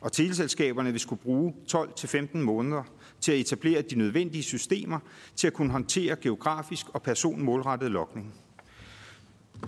og 0.00 0.12
teleselskaberne 0.12 0.90
vil 0.90 1.00
skulle 1.00 1.22
bruge 1.22 1.54
12-15 1.72 2.38
måneder 2.38 2.82
til 3.20 3.32
at 3.32 3.38
etablere 3.38 3.82
de 3.82 3.94
nødvendige 3.94 4.42
systemer 4.42 4.98
til 5.36 5.46
at 5.46 5.52
kunne 5.52 5.72
håndtere 5.72 6.16
geografisk 6.16 6.86
og 6.88 7.02
personmålrettet 7.02 7.90
lokning. 7.90 8.34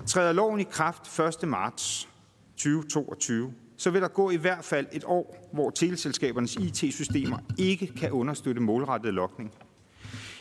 Træder 0.07 0.33
loven 0.33 0.61
i 0.61 0.65
kraft 0.71 1.19
1. 1.43 1.49
marts 1.49 2.09
2022, 2.57 3.53
så 3.77 3.91
vil 3.91 4.03
der 4.03 4.09
gå 4.09 4.31
i 4.31 4.37
hvert 4.37 4.65
fald 4.65 4.87
et 4.93 5.05
år, 5.05 5.49
hvor 5.53 5.71
teleselskabernes 5.71 6.57
IT-systemer 6.57 7.39
ikke 7.59 7.87
kan 7.87 8.11
understøtte 8.11 8.61
målrettet 8.61 9.15
lokning. 9.15 9.55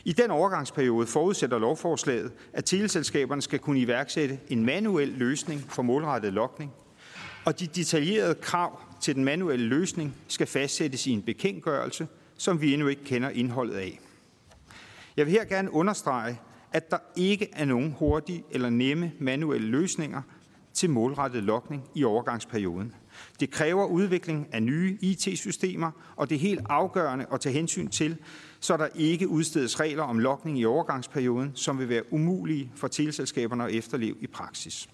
I 0.08 0.12
den 0.12 0.32
overgangsperiode 0.32 1.08
forudsætter 1.08 1.60
lovforslaget, 1.60 2.32
at 2.54 2.66
teleselskaberne 2.66 3.42
skal 3.42 3.60
kunne 3.60 3.80
iværksætte 3.80 4.40
en 4.50 4.66
manuel 4.66 5.08
løsning 5.08 5.62
for 5.62 5.82
målrettet 5.82 6.34
lokning, 6.34 6.72
og 7.46 7.60
de 7.60 7.68
detaljerede 7.68 8.36
krav 8.36 8.80
til 9.02 9.16
den 9.16 9.26
manuelle 9.26 9.66
løsning 9.66 10.16
skal 10.28 10.48
fastsættes 10.48 11.08
i 11.08 11.12
en 11.12 11.22
bekendtgørelse, 11.22 12.08
som 12.38 12.62
vi 12.62 12.74
endnu 12.74 12.88
ikke 12.88 13.04
kender 13.04 13.30
indholdet 13.30 13.76
af. 13.76 14.00
Jeg 15.18 15.26
vil 15.26 15.34
her 15.34 15.46
gerne 15.46 15.74
understrege, 15.74 16.40
at 16.72 16.92
der 16.92 16.98
ikke 17.16 17.50
er 17.54 17.66
nogen 17.66 17.96
hurtige 18.00 18.44
eller 18.52 18.70
nemme 18.70 19.12
manuelle 19.20 19.68
løsninger 19.68 20.22
til 20.74 20.90
målrettet 20.90 21.44
lokning 21.44 21.84
i 21.96 22.04
overgangsperioden. 22.04 22.94
Det 23.40 23.52
kræver 23.52 23.86
udvikling 23.86 24.48
af 24.52 24.64
nye 24.64 24.98
IT-systemer, 25.02 25.92
og 26.16 26.30
det 26.30 26.36
er 26.36 26.40
helt 26.40 26.62
afgørende 26.70 27.26
at 27.34 27.42
tage 27.42 27.54
hensyn 27.54 27.88
til, 27.88 28.18
så 28.60 28.78
der 28.78 28.88
ikke 28.96 29.28
udstedes 29.28 29.80
regler 29.80 30.04
om 30.04 30.20
lokning 30.20 30.60
i 30.60 30.66
overgangsperioden, 30.66 31.52
som 31.56 31.80
vil 31.80 31.90
være 31.90 32.14
umulige 32.14 32.72
for 32.76 32.88
teleselskaberne 32.88 33.66
at 33.66 33.72
efterleve 33.76 34.16
i 34.20 34.28
praksis. 34.28 34.90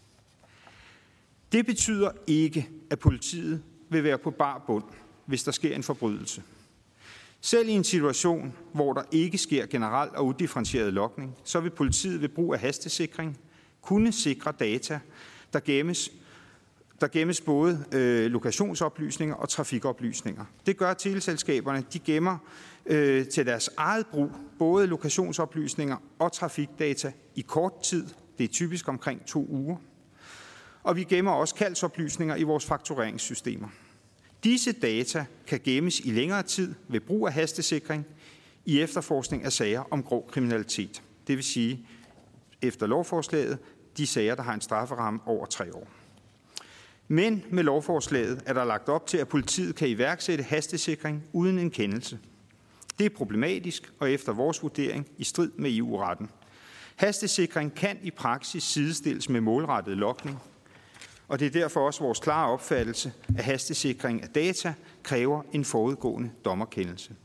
Det 1.52 1.66
betyder 1.66 2.12
ikke, 2.28 2.70
at 2.90 3.00
politiet 3.00 3.64
vil 3.90 4.04
være 4.04 4.18
på 4.18 4.32
bar 4.32 4.64
bund, 4.68 4.84
hvis 5.26 5.44
der 5.44 5.52
sker 5.52 5.76
en 5.76 5.84
forbrydelse. 5.84 6.44
Selv 7.42 7.70
i 7.70 7.72
en 7.72 7.84
situation, 7.84 8.54
hvor 8.74 8.94
der 8.94 9.04
ikke 9.12 9.38
sker 9.38 9.66
generel 9.66 10.10
og 10.16 10.26
udifferentieret 10.26 10.94
lokning, 10.94 11.36
så 11.44 11.60
vil 11.60 11.70
politiet 11.70 12.22
ved 12.22 12.30
brug 12.30 12.54
af 12.54 12.60
hastesikring 12.60 13.38
kunne 13.82 14.12
sikre 14.12 14.54
data, 14.60 15.00
der 15.54 15.60
gemmes, 15.60 16.12
der 17.02 17.08
gemmes 17.08 17.42
både 17.42 17.86
øh, 17.92 18.32
lokationsoplysninger 18.32 19.36
og 19.36 19.50
trafikoplysninger. 19.50 20.46
Det 20.66 20.78
gør 20.78 20.94
teleselskaberne. 20.94 21.84
De 21.94 22.00
gemmer 22.00 22.38
øh, 22.86 23.28
til 23.28 23.46
deres 23.46 23.70
eget 23.78 24.08
brug 24.08 24.32
både 24.60 24.88
lokationsoplysninger 24.88 25.98
og 26.20 26.32
trafikdata 26.32 27.12
i 27.36 27.42
kort 27.42 27.82
tid. 27.84 28.08
Det 28.38 28.44
er 28.44 28.48
typisk 28.48 28.88
omkring 28.88 29.26
to 29.26 29.46
uger. 29.50 29.78
Og 30.84 30.96
vi 30.96 31.04
gemmer 31.04 31.32
også 31.32 31.56
kaldsoplysninger 31.56 32.36
i 32.36 32.44
vores 32.44 32.66
faktureringssystemer. 32.66 33.68
Disse 34.44 34.72
data 34.72 35.26
kan 35.48 35.60
gemmes 35.64 36.00
i 36.00 36.12
længere 36.12 36.44
tid 36.44 36.74
ved 36.88 37.00
brug 37.00 37.28
af 37.28 37.34
hastesikring 37.34 38.06
i 38.66 38.82
efterforskning 38.82 39.44
af 39.46 39.52
sager 39.52 39.84
om 39.92 40.04
grov 40.04 40.30
kriminalitet. 40.32 41.04
Det 41.28 41.36
vil 41.36 41.44
sige, 41.44 41.88
efter 42.62 42.88
lovforslaget, 42.88 43.58
de 43.98 44.08
sager, 44.08 44.36
der 44.36 44.44
har 44.44 44.54
en 44.54 44.62
strafferamme 44.62 45.20
over 45.26 45.46
tre 45.46 45.76
år. 45.76 45.88
Men 47.08 47.44
med 47.50 47.64
lovforslaget 47.64 48.42
er 48.46 48.54
der 48.54 48.64
lagt 48.64 48.90
op 48.90 49.08
til, 49.08 49.18
at 49.18 49.28
politiet 49.28 49.76
kan 49.76 49.88
iværksætte 49.88 50.44
hastesikring 50.44 51.24
uden 51.34 51.60
en 51.60 51.72
kendelse. 51.72 52.20
Det 53.00 53.06
er 53.06 53.10
problematisk 53.10 53.94
og 54.00 54.12
efter 54.12 54.34
vores 54.34 54.64
vurdering 54.64 55.08
i 55.18 55.24
strid 55.24 55.52
med 55.56 55.78
EU-retten. 55.78 56.30
Hastesikring 56.96 57.76
kan 57.76 57.98
i 58.02 58.12
praksis 58.12 58.64
sidestilles 58.64 59.30
med 59.30 59.42
målrettet 59.42 59.98
lokning, 59.98 60.40
og 61.28 61.40
det 61.40 61.46
er 61.46 61.52
derfor 61.52 61.86
også 61.86 62.04
vores 62.04 62.20
klare 62.20 62.52
opfattelse, 62.52 63.14
at 63.38 63.44
hastesikring 63.44 64.24
af 64.24 64.30
data 64.30 64.74
kræver 65.04 65.42
en 65.52 65.66
forudgående 65.66 66.32
dommerkendelse. 66.46 67.16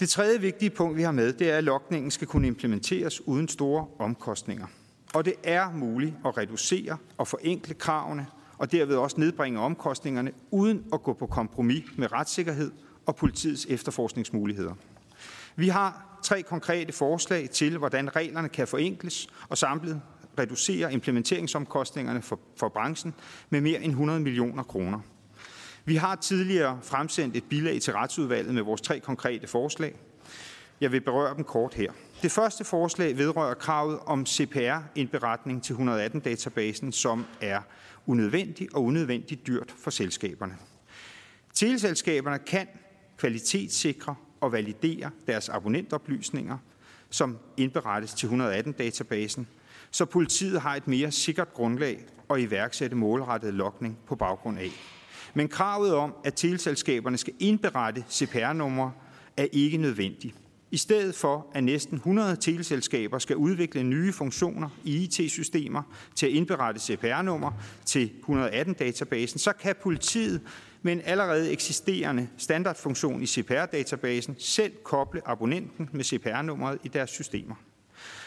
Det 0.00 0.08
tredje 0.08 0.40
vigtige 0.40 0.70
punkt, 0.70 0.96
vi 0.96 1.02
har 1.02 1.12
med, 1.12 1.32
det 1.32 1.50
er, 1.50 1.58
at 1.58 1.64
lokningen 1.64 2.10
skal 2.10 2.26
kunne 2.26 2.46
implementeres 2.46 3.26
uden 3.26 3.48
store 3.48 3.86
omkostninger. 3.98 4.66
Og 5.14 5.24
det 5.24 5.34
er 5.44 5.70
muligt 5.70 6.14
at 6.26 6.36
reducere 6.36 6.96
og 7.18 7.28
forenkle 7.28 7.74
kravene, 7.74 8.26
og 8.58 8.72
derved 8.72 8.96
også 8.96 9.20
nedbringe 9.20 9.60
omkostningerne, 9.60 10.32
uden 10.50 10.84
at 10.92 11.02
gå 11.02 11.12
på 11.12 11.26
kompromis 11.26 11.84
med 11.96 12.12
retssikkerhed 12.12 12.70
og 13.06 13.16
politiets 13.16 13.66
efterforskningsmuligheder. 13.70 14.74
Vi 15.56 15.68
har 15.68 16.18
tre 16.22 16.42
konkrete 16.42 16.92
forslag 16.92 17.50
til, 17.50 17.78
hvordan 17.78 18.16
reglerne 18.16 18.48
kan 18.48 18.68
forenkles 18.68 19.28
og 19.48 19.58
samlet 19.58 20.02
reducere 20.38 20.92
implementeringsomkostningerne 20.92 22.22
for, 22.22 22.40
for 22.56 22.68
branchen 22.68 23.14
med 23.50 23.60
mere 23.60 23.82
end 23.82 23.92
100 23.92 24.20
millioner 24.20 24.62
kroner. 24.62 25.00
Vi 25.84 25.96
har 25.96 26.14
tidligere 26.14 26.78
fremsendt 26.82 27.36
et 27.36 27.44
bilag 27.44 27.80
til 27.80 27.92
retsudvalget 27.92 28.54
med 28.54 28.62
vores 28.62 28.80
tre 28.80 29.00
konkrete 29.00 29.46
forslag. 29.46 29.94
Jeg 30.80 30.92
vil 30.92 31.00
berøre 31.00 31.36
dem 31.36 31.44
kort 31.44 31.74
her. 31.74 31.92
Det 32.22 32.32
første 32.32 32.64
forslag 32.64 33.18
vedrører 33.18 33.54
kravet 33.54 33.98
om 34.06 34.26
CPR-indberetning 34.26 35.62
til 35.62 35.74
118-databasen, 35.74 36.90
som 36.90 37.24
er 37.40 37.60
unødvendig 38.06 38.68
og 38.74 38.84
unødvendigt 38.84 39.46
dyrt 39.46 39.74
for 39.78 39.90
selskaberne. 39.90 40.56
Teleselskaberne 41.54 42.38
kan 42.38 42.66
kvalitetssikre 43.18 44.14
og 44.40 44.52
validere 44.52 45.10
deres 45.26 45.48
abonnentoplysninger, 45.48 46.58
som 47.10 47.38
indberettes 47.56 48.14
til 48.14 48.26
118-databasen, 48.26 49.46
så 49.90 50.04
politiet 50.04 50.60
har 50.60 50.76
et 50.76 50.88
mere 50.88 51.10
sikkert 51.10 51.54
grundlag 51.54 52.04
at 52.30 52.40
iværksætte 52.40 52.96
målrettet 52.96 53.54
lokning 53.54 53.98
på 54.06 54.16
baggrund 54.16 54.58
af. 54.58 54.70
Men 55.34 55.48
kravet 55.48 55.94
om, 55.94 56.14
at 56.24 56.34
teleselskaberne 56.34 57.16
skal 57.18 57.34
indberette 57.38 58.04
CPR-numre, 58.10 58.92
er 59.36 59.46
ikke 59.52 59.76
nødvendigt. 59.76 60.34
i 60.70 60.76
stedet 60.76 61.14
for 61.14 61.46
at 61.52 61.64
næsten 61.64 61.96
100 61.96 62.36
teleselskaber 62.36 63.18
skal 63.18 63.36
udvikle 63.36 63.82
nye 63.82 64.12
funktioner 64.12 64.68
i 64.84 65.04
IT-systemer 65.04 65.82
til 66.14 66.26
at 66.26 66.32
indberette 66.32 66.80
CPR-nummer 66.80 67.52
til 67.84 68.10
118-databasen, 68.28 69.38
så 69.38 69.52
kan 69.60 69.74
politiet 69.82 70.40
med 70.84 70.92
en 70.92 71.00
allerede 71.04 71.52
eksisterende 71.52 72.28
standardfunktion 72.38 73.22
i 73.22 73.26
CPR-databasen 73.26 74.34
selv 74.38 74.72
koble 74.82 75.28
abonnenten 75.28 75.88
med 75.92 76.04
CPR-nummeret 76.04 76.78
i 76.82 76.88
deres 76.88 77.10
systemer. 77.10 77.54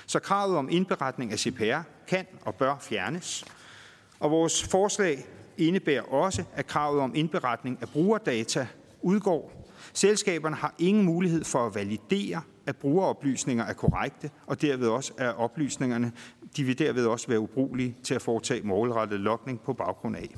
Så 0.05 0.19
kravet 0.19 0.57
om 0.57 0.69
indberetning 0.69 1.31
af 1.31 1.39
CPR 1.39 1.81
kan 2.07 2.25
og 2.41 2.55
bør 2.55 2.77
fjernes. 2.81 3.45
Og 4.19 4.31
vores 4.31 4.63
forslag 4.63 5.25
indebærer 5.57 6.01
også, 6.01 6.43
at 6.53 6.67
kravet 6.67 7.01
om 7.01 7.15
indberetning 7.15 7.77
af 7.81 7.89
brugerdata 7.89 8.67
udgår 9.01 9.67
Selskaberne 9.93 10.55
har 10.55 10.75
ingen 10.79 11.05
mulighed 11.05 11.43
for 11.43 11.65
at 11.65 11.75
validere, 11.75 12.41
at 12.65 12.75
brugeroplysninger 12.75 13.65
er 13.65 13.73
korrekte, 13.73 14.29
og 14.45 14.61
derved 14.61 14.87
også 14.87 15.13
er 15.17 15.29
oplysningerne, 15.29 16.11
de 16.57 16.63
vil 16.63 16.79
derved 16.79 17.05
også 17.05 17.27
være 17.27 17.39
ubrugelige 17.39 17.95
til 18.03 18.13
at 18.13 18.21
foretage 18.21 18.61
målrettet 18.61 19.19
lokning 19.19 19.61
på 19.61 19.73
baggrund 19.73 20.15
af. 20.15 20.35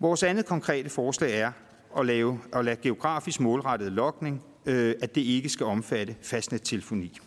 Vores 0.00 0.22
andet 0.22 0.46
konkrete 0.46 0.90
forslag 0.90 1.40
er 1.40 1.52
at, 1.98 2.06
lave, 2.06 2.40
at 2.52 2.64
lade 2.64 2.76
geografisk 2.76 3.40
målrettet 3.40 3.92
lokning, 3.92 4.42
øh, 4.66 4.94
at 5.02 5.14
det 5.14 5.20
ikke 5.20 5.48
skal 5.48 5.66
omfatte 5.66 6.16
fastnettelefoni. 6.22 7.18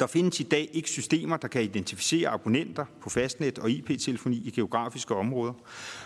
Der 0.00 0.06
findes 0.06 0.40
i 0.40 0.42
dag 0.42 0.70
ikke 0.72 0.90
systemer, 0.90 1.36
der 1.36 1.48
kan 1.48 1.62
identificere 1.62 2.28
abonnenter 2.28 2.84
på 3.00 3.10
fastnet 3.10 3.58
og 3.58 3.70
IP-telefoni 3.70 4.36
i 4.36 4.50
geografiske 4.50 5.14
områder. 5.14 5.52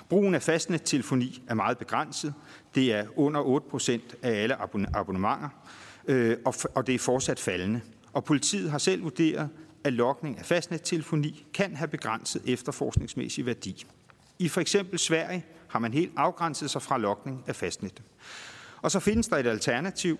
Brugen 0.08 0.34
af 0.34 0.42
fastnettelefoni 0.42 1.42
er 1.48 1.54
meget 1.54 1.78
begrænset. 1.78 2.34
Det 2.74 2.92
er 2.92 3.06
under 3.16 3.40
8 3.40 3.68
procent 3.70 4.14
af 4.22 4.42
alle 4.42 4.54
abonnementer, 4.96 5.48
øh, 6.08 6.36
og 6.74 6.86
det 6.86 6.94
er 6.94 6.98
fortsat 6.98 7.40
faldende. 7.40 7.80
Og 8.12 8.24
politiet 8.24 8.70
har 8.70 8.78
selv 8.78 9.02
vurderet, 9.02 9.48
at 9.84 9.92
lokning 9.92 10.38
af 10.38 10.44
fastnettelefoni 10.44 11.46
kan 11.54 11.76
have 11.76 11.88
begrænset 11.88 12.42
efterforskningsmæssig 12.46 13.46
værdi. 13.46 13.86
I 14.38 14.48
for 14.48 14.60
eksempel 14.60 14.98
Sverige 14.98 15.44
har 15.68 15.78
man 15.78 15.92
helt 15.92 16.12
afgrænset 16.16 16.70
sig 16.70 16.82
fra 16.82 16.98
lokning 16.98 17.44
af 17.46 17.56
fastnet. 17.56 18.02
Og 18.82 18.90
så 18.90 19.00
findes 19.00 19.28
der 19.28 19.36
et 19.36 19.46
alternativ, 19.46 20.18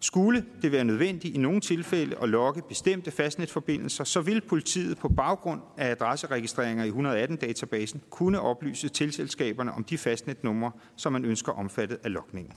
skulle 0.00 0.44
det 0.62 0.72
være 0.72 0.84
nødvendigt 0.84 1.34
i 1.34 1.38
nogle 1.38 1.60
tilfælde 1.60 2.16
at 2.22 2.28
lokke 2.28 2.62
bestemte 2.68 3.10
fastnetforbindelser, 3.10 4.04
så 4.04 4.20
vil 4.20 4.40
politiet 4.40 4.98
på 4.98 5.08
baggrund 5.08 5.60
af 5.76 5.90
adresseregistreringer 5.90 6.84
i 6.84 6.90
118-databasen 6.90 7.98
kunne 8.10 8.40
oplyse 8.40 8.88
tilselskaberne 8.88 9.72
om 9.72 9.84
de 9.84 9.98
fastnetnumre, 9.98 10.72
som 10.96 11.12
man 11.12 11.24
ønsker 11.24 11.52
omfattet 11.52 11.98
af 12.04 12.12
lokningen. 12.12 12.52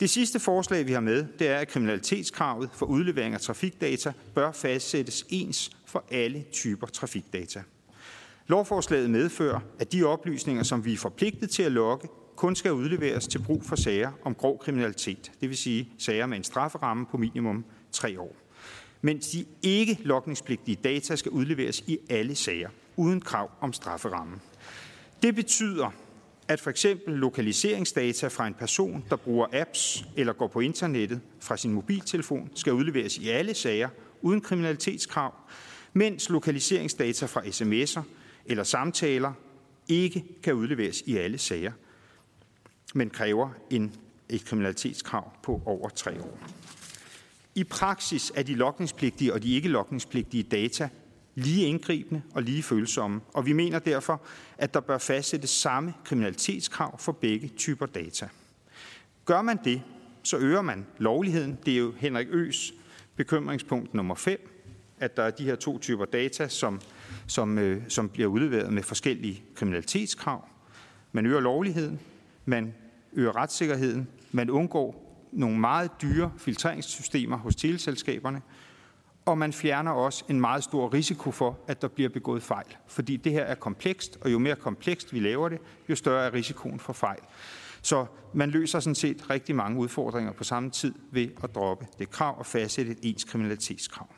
Det 0.00 0.10
sidste 0.10 0.40
forslag, 0.40 0.86
vi 0.86 0.92
har 0.92 1.00
med, 1.00 1.26
det 1.38 1.48
er, 1.48 1.58
at 1.58 1.68
kriminalitetskravet 1.68 2.70
for 2.72 2.86
udlevering 2.86 3.34
af 3.34 3.40
trafikdata 3.40 4.12
bør 4.34 4.52
fastsættes 4.52 5.24
ens 5.28 5.70
for 5.86 6.04
alle 6.10 6.44
typer 6.52 6.86
trafikdata. 6.86 7.62
Lovforslaget 8.52 9.10
medfører, 9.10 9.60
at 9.78 9.92
de 9.92 10.04
oplysninger, 10.04 10.62
som 10.62 10.84
vi 10.84 10.92
er 10.92 10.96
forpligtet 10.96 11.50
til 11.50 11.62
at 11.62 11.72
logge, 11.72 12.08
kun 12.36 12.56
skal 12.56 12.72
udleveres 12.72 13.26
til 13.26 13.38
brug 13.38 13.64
for 13.64 13.76
sager 13.76 14.12
om 14.24 14.34
grov 14.34 14.58
kriminalitet, 14.58 15.32
det 15.40 15.48
vil 15.48 15.56
sige 15.56 15.88
sager 15.98 16.26
med 16.26 16.36
en 16.36 16.44
strafferamme 16.44 17.06
på 17.06 17.16
minimum 17.16 17.64
tre 17.92 18.20
år. 18.20 18.36
Mens 19.00 19.28
de 19.28 19.44
ikke 19.62 19.98
lokningspligtige 20.02 20.78
data 20.84 21.16
skal 21.16 21.32
udleveres 21.32 21.84
i 21.86 21.98
alle 22.10 22.34
sager, 22.34 22.68
uden 22.96 23.20
krav 23.20 23.50
om 23.60 23.72
strafferamme. 23.72 24.36
Det 25.22 25.34
betyder, 25.34 25.94
at 26.48 26.60
for 26.60 26.70
eksempel 26.70 27.14
lokaliseringsdata 27.14 28.26
fra 28.26 28.46
en 28.46 28.54
person, 28.54 29.04
der 29.10 29.16
bruger 29.16 29.46
apps 29.52 30.04
eller 30.16 30.32
går 30.32 30.48
på 30.48 30.60
internettet 30.60 31.20
fra 31.40 31.56
sin 31.56 31.72
mobiltelefon, 31.72 32.50
skal 32.54 32.72
udleveres 32.72 33.18
i 33.18 33.28
alle 33.28 33.54
sager 33.54 33.88
uden 34.22 34.40
kriminalitetskrav, 34.40 35.34
mens 35.92 36.30
lokaliseringsdata 36.30 37.26
fra 37.26 37.40
sms'er 37.40 38.02
eller 38.46 38.64
samtaler 38.64 39.32
ikke 39.88 40.24
kan 40.42 40.54
udleveres 40.54 41.02
i 41.06 41.16
alle 41.16 41.38
sager, 41.38 41.72
men 42.94 43.10
kræver 43.10 43.50
en, 43.70 43.92
et 44.28 44.44
kriminalitetskrav 44.44 45.32
på 45.42 45.62
over 45.64 45.88
tre 45.88 46.22
år. 46.22 46.38
I 47.54 47.64
praksis 47.64 48.32
er 48.34 48.42
de 48.42 48.54
lokningspligtige 48.54 49.32
og 49.32 49.42
de 49.42 49.54
ikke 49.54 49.68
lokningspligtige 49.68 50.42
data 50.42 50.88
lige 51.34 51.66
indgribende 51.66 52.22
og 52.34 52.42
lige 52.42 52.62
følsomme, 52.62 53.20
og 53.34 53.46
vi 53.46 53.52
mener 53.52 53.78
derfor, 53.78 54.20
at 54.58 54.74
der 54.74 54.80
bør 54.80 54.98
fastsættes 54.98 55.50
samme 55.50 55.94
kriminalitetskrav 56.04 56.98
for 56.98 57.12
begge 57.12 57.48
typer 57.48 57.86
data. 57.86 58.28
Gør 59.24 59.42
man 59.42 59.58
det, 59.64 59.82
så 60.22 60.36
øger 60.36 60.62
man 60.62 60.86
lovligheden. 60.98 61.58
Det 61.66 61.74
er 61.74 61.78
jo 61.78 61.92
Henrik 61.98 62.26
Øs 62.30 62.74
bekymringspunkt 63.16 63.94
nummer 63.94 64.14
5, 64.14 64.48
at 65.00 65.16
der 65.16 65.22
er 65.22 65.30
de 65.30 65.44
her 65.44 65.56
to 65.56 65.78
typer 65.78 66.04
data, 66.04 66.48
som, 66.48 66.80
som, 67.26 67.58
øh, 67.58 67.82
som 67.88 68.08
bliver 68.08 68.28
udleveret 68.28 68.72
med 68.72 68.82
forskellige 68.82 69.42
kriminalitetskrav. 69.54 70.48
Man 71.12 71.26
øger 71.26 71.40
lovligheden, 71.40 72.00
man 72.44 72.74
øger 73.12 73.36
retssikkerheden, 73.36 74.08
man 74.32 74.50
undgår 74.50 75.02
nogle 75.32 75.58
meget 75.58 75.90
dyre 76.02 76.32
filtreringssystemer 76.38 77.36
hos 77.36 77.56
teleselskaberne, 77.56 78.42
og 79.24 79.38
man 79.38 79.52
fjerner 79.52 79.90
også 79.90 80.24
en 80.28 80.40
meget 80.40 80.64
stor 80.64 80.94
risiko 80.94 81.30
for, 81.30 81.58
at 81.66 81.82
der 81.82 81.88
bliver 81.88 82.10
begået 82.10 82.42
fejl. 82.42 82.76
Fordi 82.86 83.16
det 83.16 83.32
her 83.32 83.42
er 83.42 83.54
komplekst, 83.54 84.18
og 84.20 84.32
jo 84.32 84.38
mere 84.38 84.56
komplekst 84.56 85.12
vi 85.12 85.20
laver 85.20 85.48
det, 85.48 85.58
jo 85.88 85.96
større 85.96 86.26
er 86.26 86.32
risikoen 86.32 86.80
for 86.80 86.92
fejl. 86.92 87.20
Så 87.82 88.06
man 88.32 88.50
løser 88.50 88.80
sådan 88.80 88.94
set 88.94 89.30
rigtig 89.30 89.54
mange 89.56 89.78
udfordringer 89.78 90.32
på 90.32 90.44
samme 90.44 90.70
tid 90.70 90.94
ved 91.10 91.28
at 91.42 91.54
droppe 91.54 91.86
det 91.98 92.10
krav 92.10 92.38
og 92.38 92.46
fastsætte 92.46 92.92
et 92.92 92.98
ens 93.02 93.24
kriminalitetskrav. 93.24 94.08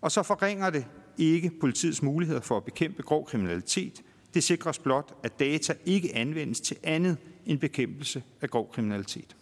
Og 0.00 0.12
så 0.12 0.22
forringer 0.22 0.70
det 0.70 0.86
ikke 1.18 1.50
politiets 1.60 2.02
muligheder 2.02 2.40
for 2.40 2.56
at 2.56 2.64
bekæmpe 2.64 3.02
grov 3.02 3.26
kriminalitet. 3.26 4.02
Det 4.34 4.44
sikres 4.44 4.78
blot, 4.78 5.14
at 5.22 5.40
data 5.40 5.74
ikke 5.84 6.14
anvendes 6.14 6.60
til 6.60 6.76
andet 6.82 7.16
end 7.46 7.58
bekæmpelse 7.58 8.22
af 8.40 8.50
grov 8.50 8.72
kriminalitet. 8.72 9.36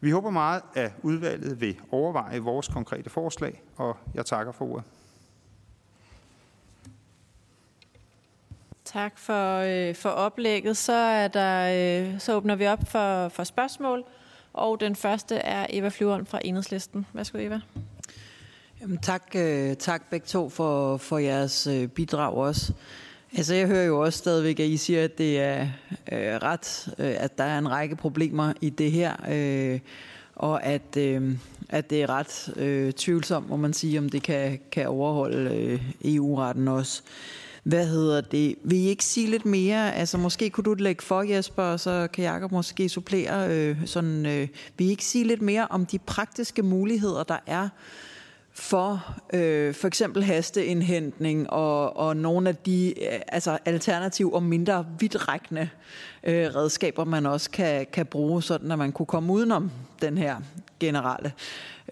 Vi 0.00 0.10
håber 0.10 0.30
meget, 0.30 0.62
at 0.74 0.92
udvalget 1.02 1.60
vil 1.60 1.80
overveje 1.90 2.38
vores 2.38 2.68
konkrete 2.68 3.10
forslag, 3.10 3.62
og 3.76 3.96
jeg 4.14 4.26
takker 4.26 4.52
for 4.52 4.64
ordet. 4.64 4.84
Tak 8.84 9.18
for, 9.18 9.58
øh, 9.58 9.94
for 9.94 10.08
oplægget. 10.08 10.76
Så, 10.76 10.92
er 10.92 11.28
der, 11.28 12.10
øh, 12.12 12.20
så 12.20 12.34
åbner 12.36 12.56
vi 12.56 12.66
op 12.66 12.88
for, 12.88 13.28
for 13.28 13.44
spørgsmål, 13.44 14.04
og 14.52 14.80
den 14.80 14.96
første 14.96 15.34
er 15.34 15.66
Eva 15.70 15.88
Flyvholm 15.88 16.26
fra 16.26 16.40
Enhedslisten. 16.44 17.06
Værsgo, 17.12 17.38
Eva. 17.38 17.60
Jamen, 18.80 18.98
tak, 18.98 19.22
øh, 19.34 19.76
tak 19.76 20.02
begge 20.10 20.26
to 20.26 20.48
for, 20.48 20.96
for 20.96 21.18
jeres 21.18 21.66
øh, 21.66 21.88
bidrag 21.88 22.34
også. 22.34 22.72
Altså, 23.36 23.54
jeg 23.54 23.66
hører 23.66 23.84
jo 23.84 24.00
også 24.00 24.18
stadigvæk, 24.18 24.60
at 24.60 24.66
I 24.66 24.76
siger, 24.76 25.04
at 25.04 25.18
det 25.18 25.40
er 25.40 25.62
øh, 26.12 26.18
ret, 26.42 26.94
øh, 26.98 27.14
at 27.18 27.38
der 27.38 27.44
er 27.44 27.58
en 27.58 27.70
række 27.70 27.96
problemer 27.96 28.52
i 28.60 28.70
det 28.70 28.92
her, 28.92 29.12
øh, 29.30 29.80
og 30.34 30.64
at, 30.64 30.96
øh, 30.96 31.36
at 31.68 31.90
det 31.90 32.02
er 32.02 32.10
ret 32.10 32.52
øh, 32.56 32.92
tvivlsomt, 32.92 33.48
må 33.48 33.56
man 33.56 33.72
sige, 33.72 33.98
om 33.98 34.08
det 34.08 34.22
kan, 34.22 34.58
kan 34.72 34.88
overholde 34.88 35.56
øh, 35.56 35.82
EU-retten 36.04 36.68
også. 36.68 37.02
Hvad 37.62 37.86
hedder 37.86 38.20
det? 38.20 38.54
Vil 38.62 38.78
I 38.78 38.88
ikke 38.88 39.04
sige 39.04 39.30
lidt 39.30 39.46
mere? 39.46 39.94
Altså, 39.94 40.18
måske 40.18 40.50
kunne 40.50 40.64
du 40.64 40.74
lægge 40.74 41.02
for, 41.02 41.22
Jesper, 41.22 41.62
og 41.62 41.80
så 41.80 42.08
kan 42.12 42.24
Jacob 42.24 42.52
måske 42.52 42.88
supplere. 42.88 43.50
Øh, 43.50 43.76
sådan, 43.86 44.26
øh, 44.26 44.48
vil 44.76 44.86
I 44.86 44.90
ikke 44.90 45.04
sige 45.04 45.24
lidt 45.24 45.42
mere 45.42 45.66
om 45.70 45.86
de 45.86 45.98
praktiske 45.98 46.62
muligheder, 46.62 47.22
der 47.22 47.38
er 47.46 47.68
for 48.58 49.16
øh, 49.32 49.74
for 49.74 49.88
eksempel 49.88 50.22
hasteindhentning 50.22 51.50
og, 51.50 51.96
og 51.96 52.16
nogle 52.16 52.48
af 52.48 52.56
de 52.56 52.94
øh, 53.04 53.20
altså 53.28 53.58
alternative 53.64 54.34
og 54.34 54.42
mindre 54.42 54.86
vidtrækkende 54.98 55.68
øh, 56.24 56.46
redskaber, 56.54 57.04
man 57.04 57.26
også 57.26 57.50
kan, 57.50 57.86
kan 57.92 58.06
bruge, 58.06 58.42
sådan 58.42 58.70
at 58.72 58.78
man 58.78 58.92
kunne 58.92 59.06
komme 59.06 59.32
udenom 59.32 59.70
den 60.02 60.18
her 60.18 60.36
generelle 60.80 61.32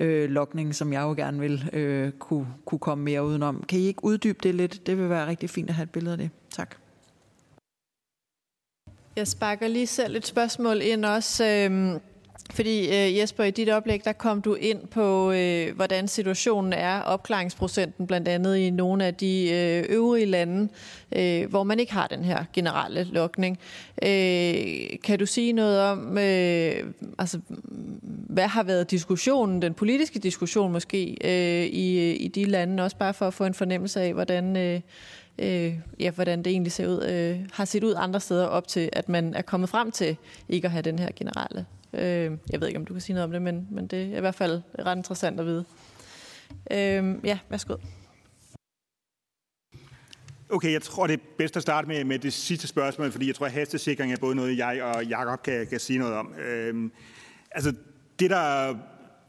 øh, 0.00 0.30
lokning, 0.30 0.74
som 0.74 0.92
jeg 0.92 1.00
jo 1.00 1.12
gerne 1.12 1.40
vil 1.40 1.70
øh, 1.72 2.12
kunne, 2.12 2.46
kunne 2.64 2.78
komme 2.78 3.04
mere 3.04 3.24
udenom. 3.24 3.64
Kan 3.68 3.78
I 3.78 3.86
ikke 3.86 4.04
uddybe 4.04 4.38
det 4.42 4.54
lidt? 4.54 4.86
Det 4.86 4.98
vil 4.98 5.10
være 5.10 5.26
rigtig 5.26 5.50
fint 5.50 5.68
at 5.68 5.74
have 5.74 5.84
et 5.84 5.90
billede 5.90 6.12
af 6.12 6.18
det. 6.18 6.30
Tak. 6.50 6.74
Jeg 9.16 9.28
sparker 9.28 9.68
lige 9.68 9.86
selv 9.86 10.16
et 10.16 10.26
spørgsmål 10.26 10.82
ind 10.82 11.04
også. 11.04 11.44
Øh 11.44 12.00
fordi 12.50 12.86
øh, 12.86 13.18
Jesper, 13.18 13.44
i 13.44 13.50
dit 13.50 13.68
oplæg, 13.68 14.04
der 14.04 14.12
kom 14.12 14.42
du 14.42 14.54
ind 14.54 14.86
på, 14.86 15.32
øh, 15.32 15.76
hvordan 15.76 16.08
situationen 16.08 16.72
er, 16.72 17.00
opklaringsprocenten 17.00 18.06
blandt 18.06 18.28
andet 18.28 18.56
i 18.56 18.70
nogle 18.70 19.04
af 19.04 19.14
de 19.14 19.50
øh, 19.50 19.84
øvrige 19.88 20.26
lande, 20.26 20.68
øh, 21.16 21.50
hvor 21.50 21.62
man 21.62 21.80
ikke 21.80 21.92
har 21.92 22.06
den 22.06 22.24
her 22.24 22.44
generelle 22.52 23.04
lokning. 23.04 23.58
Øh, 24.02 24.08
kan 25.04 25.18
du 25.18 25.26
sige 25.26 25.52
noget 25.52 25.80
om, 25.80 26.18
øh, 26.18 26.92
altså, 27.18 27.40
hvad 28.28 28.46
har 28.46 28.62
været 28.62 28.90
diskussionen, 28.90 29.62
den 29.62 29.74
politiske 29.74 30.18
diskussion 30.18 30.72
måske, 30.72 31.16
øh, 31.24 31.66
i, 31.66 32.10
øh, 32.10 32.16
i 32.20 32.28
de 32.28 32.44
lande, 32.44 32.82
også 32.82 32.96
bare 32.96 33.14
for 33.14 33.26
at 33.26 33.34
få 33.34 33.44
en 33.44 33.54
fornemmelse 33.54 34.00
af, 34.00 34.12
hvordan... 34.12 34.56
Øh, 34.56 34.80
øh, 35.38 35.74
ja, 36.00 36.10
hvordan 36.10 36.38
det 36.38 36.50
egentlig 36.50 36.72
ser 36.72 36.88
ud, 36.88 37.04
øh, 37.04 37.46
har 37.52 37.64
set 37.64 37.84
ud 37.84 37.94
andre 37.96 38.20
steder 38.20 38.46
op 38.46 38.68
til, 38.68 38.88
at 38.92 39.08
man 39.08 39.34
er 39.34 39.42
kommet 39.42 39.68
frem 39.68 39.90
til 39.90 40.16
ikke 40.48 40.66
at 40.66 40.72
have 40.72 40.82
den 40.82 40.98
her 40.98 41.08
generelle 41.16 41.66
Øh, 41.98 42.38
jeg 42.50 42.60
ved 42.60 42.68
ikke, 42.68 42.78
om 42.78 42.84
du 42.84 42.92
kan 42.94 43.00
sige 43.00 43.14
noget 43.14 43.24
om 43.24 43.32
det, 43.32 43.42
men, 43.42 43.68
men 43.70 43.86
det 43.86 44.02
er 44.02 44.16
i 44.16 44.20
hvert 44.20 44.34
fald 44.34 44.62
ret 44.78 44.96
interessant 44.96 45.40
at 45.40 45.46
vide. 45.46 45.64
Øh, 46.70 47.14
ja, 47.24 47.38
værsgo. 47.48 47.76
Okay, 50.50 50.72
jeg 50.72 50.82
tror, 50.82 51.06
det 51.06 51.14
er 51.14 51.24
bedst 51.38 51.56
at 51.56 51.62
starte 51.62 51.88
med, 51.88 52.04
med 52.04 52.18
det 52.18 52.32
sidste 52.32 52.66
spørgsmål, 52.68 53.12
fordi 53.12 53.26
jeg 53.26 53.34
tror, 53.34 53.46
at 53.46 53.52
hastesikring 53.52 54.12
er 54.12 54.16
både 54.20 54.34
noget, 54.34 54.58
jeg 54.58 54.82
og 54.82 55.04
Jakob 55.04 55.42
kan, 55.42 55.66
kan 55.66 55.80
sige 55.80 55.98
noget 55.98 56.14
om. 56.14 56.34
Øhm, 56.34 56.92
altså, 57.50 57.74
det 58.18 58.30
der 58.30 58.74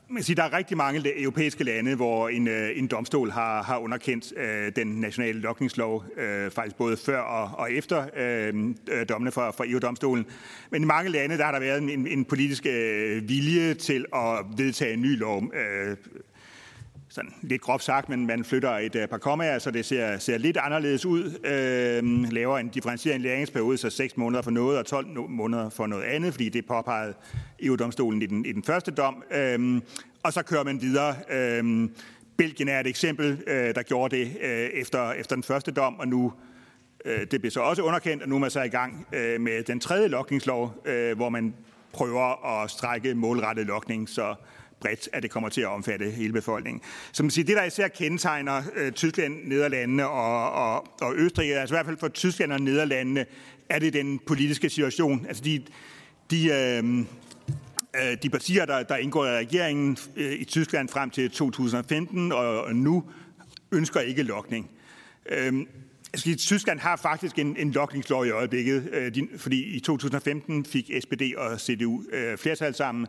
man 0.09 0.23
siger, 0.23 0.35
der 0.35 0.43
er 0.43 0.57
rigtig 0.57 0.77
mange 0.77 1.21
europæiske 1.21 1.63
lande, 1.63 1.95
hvor 1.95 2.29
en, 2.29 2.47
øh, 2.47 2.69
en 2.75 2.87
domstol 2.87 3.31
har, 3.31 3.63
har 3.63 3.77
underkendt 3.77 4.33
øh, 4.37 4.71
den 4.75 4.87
nationale 4.87 5.39
lokningslov, 5.39 6.03
øh, 6.17 6.51
faktisk 6.51 6.75
både 6.75 6.97
før 6.97 7.19
og, 7.19 7.59
og 7.59 7.71
efter 7.71 8.05
øh, 8.15 8.53
øh 8.91 9.09
dommene 9.09 9.31
fra, 9.31 9.51
fra 9.51 9.63
EU-domstolen. 9.67 10.25
Men 10.69 10.81
i 10.81 10.85
mange 10.85 11.11
lande 11.11 11.37
der 11.37 11.43
har 11.43 11.51
der 11.51 11.59
været 11.59 11.81
en, 11.81 12.07
en 12.07 12.25
politisk 12.25 12.65
øh, 12.65 13.29
vilje 13.29 13.73
til 13.73 14.05
at 14.15 14.45
vedtage 14.57 14.93
en 14.93 15.01
ny 15.01 15.19
lov. 15.19 15.43
Øh, 15.55 15.97
sådan 17.17 17.33
lidt 17.41 17.61
groft 17.61 17.83
sagt, 17.83 18.09
men 18.09 18.27
man 18.27 18.43
flytter 18.43 18.71
et 18.71 18.95
øh, 18.95 19.07
par 19.07 19.17
kommaer, 19.17 19.59
så 19.59 19.71
det 19.71 19.85
ser, 19.85 20.17
ser 20.17 20.37
lidt 20.37 20.57
anderledes 20.57 21.05
ud. 21.05 21.23
Øh, 21.45 22.31
laver 22.31 22.57
en 22.57 22.67
differentieret 22.67 23.21
læringsperiode, 23.21 23.77
så 23.77 23.89
6 23.89 24.17
måneder 24.17 24.41
for 24.41 24.51
noget 24.51 24.79
og 24.79 24.85
12 24.85 25.07
måneder 25.29 25.69
for 25.69 25.87
noget 25.87 26.03
andet, 26.03 26.33
fordi 26.33 26.49
det 26.49 26.65
påpegede 26.65 27.13
EU-domstolen 27.59 28.21
i 28.21 28.25
den, 28.25 28.45
i 28.45 28.51
den 28.51 28.63
første 28.63 28.91
dom. 28.91 29.23
Øh, 29.31 29.81
og 30.23 30.33
så 30.33 30.43
kører 30.43 30.63
man 30.63 30.81
videre. 30.81 31.15
Øh, 31.29 31.89
Belgien 32.37 32.69
er 32.69 32.79
et 32.79 32.87
eksempel, 32.87 33.43
øh, 33.47 33.75
der 33.75 33.83
gjorde 33.83 34.15
det 34.15 34.37
øh, 34.41 34.49
efter, 34.49 35.11
efter 35.11 35.35
den 35.35 35.43
første 35.43 35.71
dom, 35.71 35.99
og 35.99 36.07
nu 36.07 36.33
øh, 37.05 37.27
det 37.31 37.41
blev 37.41 37.51
så 37.51 37.59
også 37.59 37.81
underkendt, 37.81 38.23
og 38.23 38.29
nu 38.29 38.35
er 38.35 38.39
man 38.39 38.51
så 38.51 38.61
i 38.61 38.69
gang 38.69 39.07
øh, 39.13 39.41
med 39.41 39.63
den 39.63 39.79
tredje 39.79 40.07
lokningslov, 40.07 40.73
øh, 40.85 41.15
hvor 41.15 41.29
man 41.29 41.53
prøver 41.93 42.45
at 42.45 42.71
strække 42.71 43.15
målrettet 43.15 43.65
lokning, 43.65 44.09
så 44.09 44.35
bredt, 44.79 45.09
at 45.13 45.23
det 45.23 45.31
kommer 45.31 45.49
til 45.49 45.61
at 45.61 45.67
omfatte 45.67 46.11
hele 46.11 46.33
befolkningen. 46.33 46.81
Som 47.11 47.23
man 47.23 47.31
siger, 47.31 47.45
det 47.45 47.57
der 47.57 47.63
især 47.63 47.87
kendetegner 47.87 48.63
øh, 48.75 48.91
Tyskland, 48.91 49.43
Nederlandene 49.43 50.07
og, 50.07 50.51
og, 50.51 50.87
og 51.01 51.13
Østrig, 51.15 51.55
altså 51.55 51.75
i 51.75 51.77
hvert 51.77 51.85
fald 51.85 51.97
for 51.97 52.07
Tyskland 52.07 52.53
og 52.53 52.61
Nederlandene, 52.61 53.25
er 53.69 53.79
det 53.79 53.93
den 53.93 54.19
politiske 54.19 54.69
situation. 54.69 55.25
Altså 55.27 55.43
de, 55.43 55.63
de, 56.31 56.47
øh, 56.47 56.99
øh 56.99 58.17
de 58.23 58.29
partier, 58.29 58.65
der, 58.65 58.83
der 58.83 58.95
indgår 58.95 59.25
i 59.25 59.37
regeringen 59.37 59.97
øh, 60.15 60.33
i 60.33 60.45
Tyskland 60.45 60.89
frem 60.89 61.09
til 61.09 61.31
2015 61.31 62.31
og, 62.31 62.63
og 62.63 62.75
nu, 62.75 63.03
ønsker 63.71 63.99
ikke 63.99 64.23
lokning. 64.23 64.69
Øh, 65.29 65.53
Altså, 66.13 66.35
Tyskland 66.37 66.79
har 66.79 66.95
faktisk 66.95 67.39
en, 67.39 67.57
en 67.57 67.71
lokningslov 67.71 68.25
i 68.25 68.29
øjeblikket, 68.29 68.89
øh, 68.91 69.15
de, 69.15 69.27
fordi 69.37 69.63
i 69.63 69.79
2015 69.79 70.65
fik 70.65 70.91
SPD 71.01 71.21
og 71.37 71.59
CDU 71.59 72.03
øh, 72.13 72.37
flertal 72.37 72.73
sammen, 72.73 73.07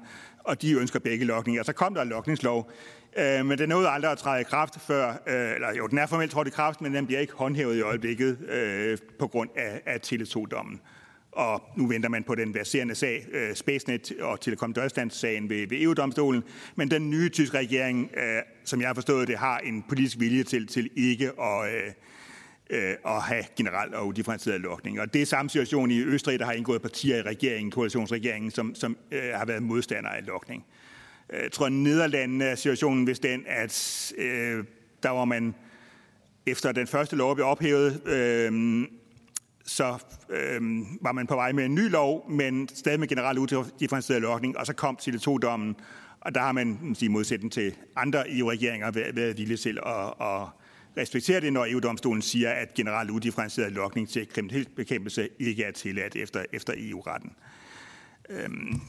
og 0.48 0.62
de 0.62 0.72
ønsker 0.72 0.98
begge 0.98 1.24
lokninger. 1.24 1.62
Så 1.62 1.70
altså, 1.70 1.84
kom 1.84 1.94
der 1.94 2.02
en 2.02 2.08
lokningslov, 2.08 2.70
øh, 3.18 3.46
men 3.46 3.58
den 3.58 3.68
nåede 3.68 3.88
aldrig 3.88 4.12
at 4.12 4.18
træde 4.18 4.40
i 4.40 4.44
kraft 4.44 4.80
før, 4.86 5.08
øh, 5.26 5.54
eller 5.54 5.74
jo, 5.76 5.86
den 5.86 5.98
er 5.98 6.06
formelt 6.06 6.30
trådt 6.30 6.48
i 6.48 6.50
kraft, 6.50 6.80
men 6.80 6.94
den 6.94 7.06
bliver 7.06 7.20
ikke 7.20 7.32
håndhævet 7.32 7.76
i 7.76 7.80
øjeblikket 7.80 8.38
øh, 8.48 8.98
på 9.18 9.26
grund 9.26 9.50
af, 9.56 9.82
af 9.86 9.98
Tele2-dommen. 10.06 10.80
Og 11.32 11.62
nu 11.76 11.86
venter 11.86 12.08
man 12.08 12.24
på 12.24 12.34
den 12.34 12.54
verserende 12.54 12.94
sag, 12.94 13.26
øh, 13.32 13.54
SpaceNet 13.54 14.12
og 14.20 14.40
Telekom 14.40 14.72
Deutschland-sagen 14.72 15.50
ved, 15.50 15.68
ved 15.68 15.82
EU-domstolen. 15.82 16.44
Men 16.76 16.90
den 16.90 17.10
nye 17.10 17.28
tyske 17.28 17.58
regering, 17.58 18.10
øh, 18.16 18.42
som 18.64 18.80
jeg 18.80 18.88
har 18.88 18.94
forstået 18.94 19.28
det, 19.28 19.38
har 19.38 19.58
en 19.58 19.84
politisk 19.88 20.20
vilje 20.20 20.42
til, 20.42 20.66
til 20.66 20.90
ikke 20.96 21.30
at... 21.40 21.74
Øh, 21.74 21.92
øh, 22.70 22.94
at 23.06 23.22
have 23.22 23.44
generelt 23.56 23.94
og 23.94 24.06
udifferentieret 24.06 24.60
lukning. 24.60 25.00
Og 25.00 25.14
det 25.14 25.22
er 25.22 25.26
samme 25.26 25.50
situation 25.50 25.90
i 25.90 26.00
Østrig, 26.00 26.38
der 26.38 26.44
har 26.44 26.52
indgået 26.52 26.82
partier 26.82 27.16
i 27.16 27.22
regeringen, 27.22 27.70
koalitionsregeringen, 27.70 28.50
som, 28.50 28.74
som 28.74 28.96
øh, 29.10 29.30
har 29.34 29.44
været 29.44 29.62
modstandere 29.62 30.16
af 30.16 30.26
lukning. 30.26 30.64
Øh, 31.30 31.42
jeg 31.42 31.52
tror, 31.52 31.66
at 31.66 31.72
Nederlandene 31.72 32.44
er 32.44 32.54
situationen 32.54 33.04
hvis 33.04 33.18
den, 33.18 33.44
at 33.46 34.12
øh, 34.18 34.64
der 35.02 35.10
var 35.10 35.24
man 35.24 35.54
efter 36.46 36.72
den 36.72 36.86
første 36.86 37.16
lov 37.16 37.34
blev 37.34 37.46
ophævet, 37.46 38.06
øh, 38.06 38.86
så 39.64 39.98
øh, 40.30 40.60
var 41.00 41.12
man 41.12 41.26
på 41.26 41.34
vej 41.34 41.52
med 41.52 41.64
en 41.64 41.74
ny 41.74 41.90
lov, 41.90 42.30
men 42.30 42.68
stadig 42.68 43.00
med 43.00 43.08
generelt 43.08 43.38
udifferentieret 43.38 44.22
lukning, 44.22 44.58
og 44.58 44.66
så 44.66 44.72
kom 44.72 44.96
til 44.96 45.20
to 45.20 45.38
dommen 45.38 45.76
og 46.20 46.34
der 46.34 46.40
har 46.40 46.52
man, 46.52 46.96
i 47.00 47.08
modsætning 47.08 47.52
til 47.52 47.74
andre 47.96 48.38
EU-regeringer, 48.38 48.90
været, 48.90 49.16
været 49.16 49.38
villige 49.38 49.56
til 49.56 49.78
at, 49.86 50.14
at 50.20 50.46
respekterer 50.98 51.40
det, 51.40 51.52
når 51.52 51.66
EU-domstolen 51.70 52.22
siger, 52.22 52.50
at 52.50 52.74
generelt 52.74 53.10
udifferentieret 53.10 53.72
lokning 53.72 54.08
til 54.08 54.28
kriminalitetsbekæmpelse 54.28 55.28
ikke 55.38 55.64
er 55.64 55.70
tilladt 55.70 56.16
efter, 56.16 56.44
efter 56.52 56.74
EU-retten. 56.76 57.30
Øhm, 58.30 58.80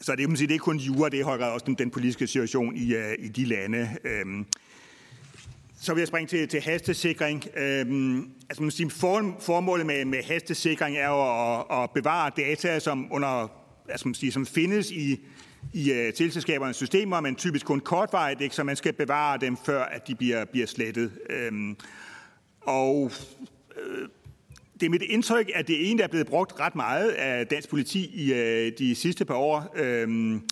så 0.00 0.16
det, 0.16 0.28
man 0.28 0.36
siger, 0.36 0.48
det 0.48 0.54
er 0.54 0.58
kun 0.58 0.76
jura, 0.76 1.08
det 1.08 1.20
er 1.20 1.24
højere 1.24 1.52
også 1.52 1.66
den, 1.66 1.74
den 1.74 1.90
politiske 1.90 2.26
situation 2.26 2.76
i, 2.76 2.96
uh, 2.96 3.12
i 3.18 3.28
de 3.28 3.44
lande. 3.44 3.96
Øhm, 4.04 4.46
så 5.80 5.94
vil 5.94 6.00
jeg 6.00 6.08
springe 6.08 6.28
til, 6.28 6.48
til 6.48 6.60
hastesikring. 6.60 7.44
Øhm, 7.56 8.30
altså 8.50 8.62
man 8.62 8.70
sige, 8.70 8.90
for, 8.90 9.36
formålet 9.40 9.86
med, 9.86 10.04
med 10.04 10.22
hastesikring 10.22 10.96
er 10.96 11.08
jo 11.08 11.54
at, 11.54 11.82
at 11.82 11.90
bevare 11.90 12.30
data, 12.36 12.78
som, 12.78 13.12
under, 13.12 13.48
altså 13.88 14.08
man 14.08 14.14
siger, 14.14 14.32
som 14.32 14.46
findes 14.46 14.90
i 14.90 15.20
i 15.72 15.90
uh, 15.90 16.14
teleselskabernes 16.14 16.76
systemer, 16.76 17.20
men 17.20 17.36
typisk 17.36 17.66
kun 17.66 17.80
kortvarigt, 17.80 18.40
ikke? 18.40 18.54
så 18.54 18.64
man 18.64 18.76
skal 18.76 18.92
bevare 18.92 19.38
dem, 19.38 19.56
før 19.66 19.84
at 19.84 20.08
de 20.08 20.14
bliver, 20.14 20.44
bliver 20.44 20.66
slettet. 20.66 21.12
Øhm, 21.30 21.76
og 22.60 23.10
øh, 23.76 24.08
det 24.80 24.86
er 24.86 24.90
mit 24.90 25.02
indtryk, 25.02 25.50
at 25.54 25.68
det 25.68 25.98
der 25.98 26.04
er 26.04 26.08
blevet 26.08 26.26
brugt 26.26 26.60
ret 26.60 26.74
meget 26.74 27.10
af 27.10 27.46
dansk 27.46 27.68
politi 27.68 28.10
i 28.14 28.32
uh, 28.32 28.72
de 28.78 28.94
sidste 28.94 29.24
par 29.24 29.34
år. 29.34 29.74
Øhm, 29.76 30.42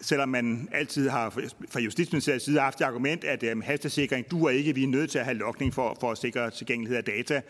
selvom 0.00 0.28
man 0.28 0.68
altid 0.72 1.08
har 1.08 1.30
fra 1.70 1.80
Justitsministeriets 1.80 2.44
side 2.44 2.60
haft 2.60 2.78
det 2.78 2.84
argument, 2.84 3.24
at 3.24 3.52
um, 3.52 3.60
hastesikring 3.62 4.30
duer 4.30 4.50
ikke, 4.50 4.74
vi 4.74 4.82
er 4.82 4.88
nødt 4.88 5.10
til 5.10 5.18
at 5.18 5.24
have 5.24 5.36
lokning 5.36 5.74
for, 5.74 5.96
for 6.00 6.10
at 6.10 6.18
sikre 6.18 6.50
tilgængelighed 6.50 6.96
af 6.96 7.04
data. 7.04 7.42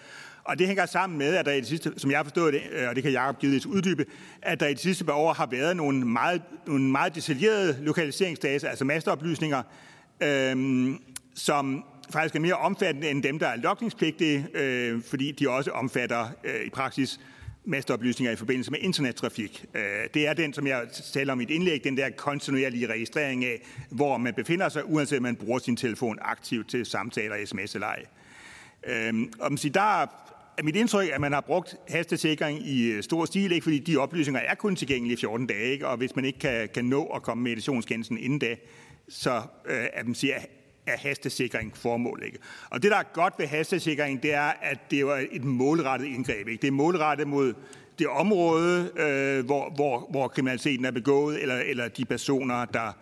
Og 0.44 0.58
det 0.58 0.66
hænger 0.66 0.86
sammen 0.86 1.18
med, 1.18 1.34
at 1.34 1.46
der 1.46 1.52
i 1.52 1.60
det 1.60 1.66
sidste, 1.66 1.92
som 1.96 2.10
jeg 2.10 2.18
har 2.18 2.24
forstået 2.24 2.52
det, 2.52 2.62
øh, 2.72 2.88
og 2.88 2.94
det 2.94 3.02
kan 3.02 3.12
Jacob 3.12 3.38
givetvis 3.38 3.66
uddybe, 3.66 4.06
at 4.42 4.60
der 4.60 4.66
i 4.66 4.74
de 4.74 4.78
sidste 4.78 5.04
par 5.04 5.12
år 5.12 5.32
har 5.32 5.46
været 5.46 5.76
nogle 5.76 6.06
meget, 6.06 6.42
nogle 6.66 6.84
meget 6.84 7.14
detaljerede 7.14 7.78
lokaliseringsdata, 7.80 8.66
altså 8.66 8.84
masteroplysninger, 8.84 9.62
øhm, 10.20 10.98
som 11.34 11.84
faktisk 12.10 12.34
er 12.34 12.40
mere 12.40 12.54
omfattende 12.54 13.10
end 13.10 13.22
dem, 13.22 13.38
der 13.38 13.46
er 13.46 13.56
lokningspligtige, 13.56 14.46
øh, 14.54 15.02
fordi 15.02 15.32
de 15.32 15.50
også 15.50 15.70
omfatter 15.70 16.28
øh, 16.44 16.66
i 16.66 16.70
praksis 16.70 17.20
masteroplysninger 17.64 18.32
i 18.32 18.36
forbindelse 18.36 18.70
med 18.70 18.78
internettrafik. 18.82 19.64
Øh, 19.74 19.82
det 20.14 20.26
er 20.26 20.32
den, 20.32 20.52
som 20.52 20.66
jeg 20.66 20.86
taler 21.12 21.32
om 21.32 21.40
i 21.40 21.44
et 21.44 21.50
indlæg, 21.50 21.84
den 21.84 21.96
der 21.96 22.10
kontinuerlige 22.10 22.86
registrering 22.86 23.44
af, 23.44 23.62
hvor 23.90 24.18
man 24.18 24.34
befinder 24.34 24.68
sig, 24.68 24.82
uanset 24.90 25.16
om 25.16 25.22
man 25.22 25.36
bruger 25.36 25.58
sin 25.58 25.76
telefon 25.76 26.18
aktivt 26.22 26.68
til 26.68 26.86
samtaler, 26.86 27.46
sms 27.46 27.74
eller 27.74 27.86
ej. 27.86 28.04
Øhm, 28.86 29.32
og 29.40 29.52
man 29.52 29.59
siger, 29.59 29.73
der 29.73 30.02
er 30.02 30.62
mit 30.62 30.77
indtryk, 30.77 31.09
at 31.12 31.20
man 31.20 31.32
har 31.32 31.40
brugt 31.40 31.77
hastesikring 31.89 32.66
i 32.66 32.90
øh, 32.90 33.02
stor 33.02 33.24
stil, 33.24 33.52
ikke? 33.52 33.65
fordi 33.65 33.78
de 33.78 33.97
oplysninger 33.97 34.40
er 34.40 34.55
kun 34.55 34.77
tilgængelige 34.77 35.16
i 35.16 35.20
14 35.20 35.47
dage, 35.47 35.73
ikke? 35.73 35.89
og 35.89 35.97
hvis 35.97 36.16
man 36.16 36.24
ikke 36.24 36.39
kan, 36.39 36.69
kan 36.74 36.85
nå 36.85 37.05
at 37.05 37.23
komme 37.23 37.43
med 37.44 37.52
editionskendelsen 37.52 38.19
inden 38.19 38.39
da, 38.39 38.57
så 39.09 39.43
øh, 39.66 39.86
at 39.93 40.07
man 40.07 40.15
siger, 40.15 40.35
er 40.86 40.97
hastesikring 40.97 41.77
formål. 41.77 42.23
Ikke? 42.24 42.39
Og 42.70 42.82
det, 42.82 42.90
der 42.90 42.97
er 42.97 43.02
godt 43.12 43.35
ved 43.39 43.47
hastesikring, 43.47 44.23
det 44.23 44.35
er, 44.35 44.52
at 44.62 44.90
det 44.90 45.01
er 45.01 45.27
et 45.31 45.44
målrettet 45.44 46.07
indgreb. 46.07 46.48
Ikke? 46.48 46.62
Det 46.62 46.69
er 46.69 46.73
målrettet 46.73 47.28
mod 47.28 47.55
det 47.98 48.07
område, 48.09 48.90
øh, 48.97 49.44
hvor, 49.47 49.70
hvor, 49.74 50.09
hvor 50.11 50.28
kriminaliteten 50.28 50.85
er 50.85 50.90
begået, 50.90 51.43
eller, 51.43 51.57
eller 51.57 51.89
de 51.89 52.05
personer, 52.05 52.65
der 52.65 52.93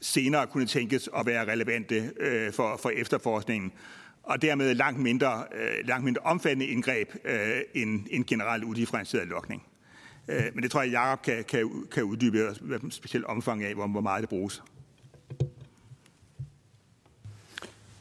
senere 0.00 0.46
kunne 0.46 0.66
tænkes 0.66 1.08
at 1.16 1.26
være 1.26 1.52
relevante 1.52 2.10
øh, 2.20 2.52
for, 2.52 2.78
for 2.82 2.90
efterforskningen 2.90 3.72
og 4.26 4.42
dermed 4.42 4.74
langt 4.74 5.00
mindre, 5.00 5.44
øh, 5.54 5.88
langt 5.88 6.04
mindre 6.04 6.22
omfattende 6.24 6.66
indgreb 6.66 7.08
øh, 7.24 7.60
end 7.74 8.06
en 8.10 8.24
generelt 8.24 8.64
udifferentieret 8.64 9.28
lokning. 9.28 9.62
Øh, 10.28 10.44
men 10.54 10.62
det 10.62 10.70
tror 10.70 10.82
jeg, 10.82 10.92
Jacob 10.92 11.22
kan, 11.22 11.44
kan, 11.44 11.86
kan 11.90 12.02
uddybe 12.02 12.38
specielt 12.90 13.24
omfang 13.24 13.64
af, 13.64 13.74
hvor, 13.74 13.86
hvor 13.86 14.00
meget 14.00 14.20
det 14.20 14.28
bruges. 14.28 14.62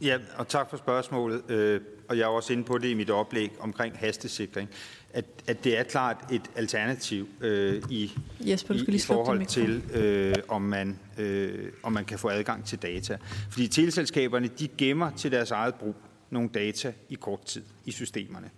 Ja, 0.02 0.18
og 0.38 0.48
tak 0.48 0.70
for 0.70 0.78
spørgsmålet. 0.78 1.52
Øh, 1.52 1.82
og 2.10 2.18
jeg 2.18 2.24
er 2.24 2.28
også 2.28 2.54
inde 2.54 2.64
på 2.64 2.78
det 2.78 2.90
i 2.90 2.94
mit 2.94 3.10
oplæg 3.10 3.52
omkring 3.60 3.98
hastesikring, 3.98 4.70
at, 5.14 5.26
at 5.48 5.64
det 5.64 5.80
er 5.80 5.84
klart 5.84 6.18
et 6.32 6.42
alternativ 6.56 7.28
øh, 7.42 7.84
i, 7.90 8.12
Jesper, 8.40 8.74
i, 8.74 8.96
i 8.96 9.00
forhold 9.00 9.46
til, 9.46 9.84
øh, 9.94 10.36
om, 10.48 10.62
man, 10.62 11.00
øh, 11.18 11.72
om 11.84 11.92
man 11.94 12.06
kan 12.06 12.20
få 12.20 12.30
adgang 12.30 12.66
til 12.66 12.82
data. 12.82 13.18
Fordi 13.50 13.68
teleselskaberne, 13.68 14.48
de 14.48 14.68
gemmer 14.68 15.12
til 15.12 15.32
deres 15.32 15.52
eget 15.52 15.76
brug 15.76 15.96
nogle 16.30 16.50
data 16.50 16.94
i 17.10 17.16
kort 17.16 17.46
tid 17.46 17.64
i 17.86 17.92
systemerne. 17.92 18.50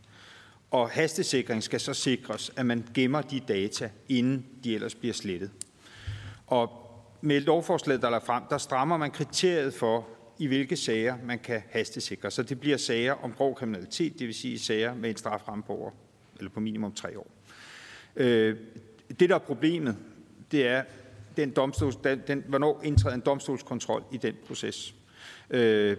Og 0.71 0.89
hastesikring 0.89 1.63
skal 1.63 1.79
så 1.79 1.93
sikres, 1.93 2.51
at 2.55 2.65
man 2.65 2.85
gemmer 2.93 3.21
de 3.21 3.39
data, 3.39 3.89
inden 4.09 4.45
de 4.63 4.75
ellers 4.75 4.95
bliver 4.95 5.13
slettet. 5.13 5.51
Og 6.47 6.83
med 7.21 7.41
lovforslaget, 7.41 8.01
der 8.01 8.09
er 8.09 8.19
frem, 8.19 8.43
der 8.49 8.57
strammer 8.57 8.97
man 8.97 9.11
kriteriet 9.11 9.73
for, 9.73 10.07
i 10.39 10.47
hvilke 10.47 10.75
sager 10.75 11.17
man 11.23 11.39
kan 11.39 11.61
hastesikre. 11.69 12.31
Så 12.31 12.43
det 12.43 12.59
bliver 12.59 12.77
sager 12.77 13.13
om 13.13 13.33
grov 13.33 13.55
kriminalitet, 13.55 14.19
det 14.19 14.27
vil 14.27 14.35
sige 14.35 14.59
sager 14.59 14.95
med 14.95 15.09
en 15.09 15.17
straframme 15.17 15.63
på 15.63 15.73
over, 15.73 15.91
eller 16.37 16.51
på 16.51 16.59
minimum 16.59 16.93
tre 16.93 17.19
år. 17.19 17.27
Øh, 18.15 18.57
det, 19.19 19.29
der 19.29 19.35
er 19.35 19.39
problemet, 19.39 19.97
det 20.51 20.67
er, 20.67 20.83
den 21.37 21.51
domstols, 21.51 21.95
den, 21.95 22.21
den, 22.27 22.43
hvornår 22.47 22.81
indtræder 22.83 23.15
en 23.15 23.21
domstolskontrol 23.21 24.03
i 24.11 24.17
den 24.17 24.35
proces. 24.47 24.95
Øh, 25.49 25.97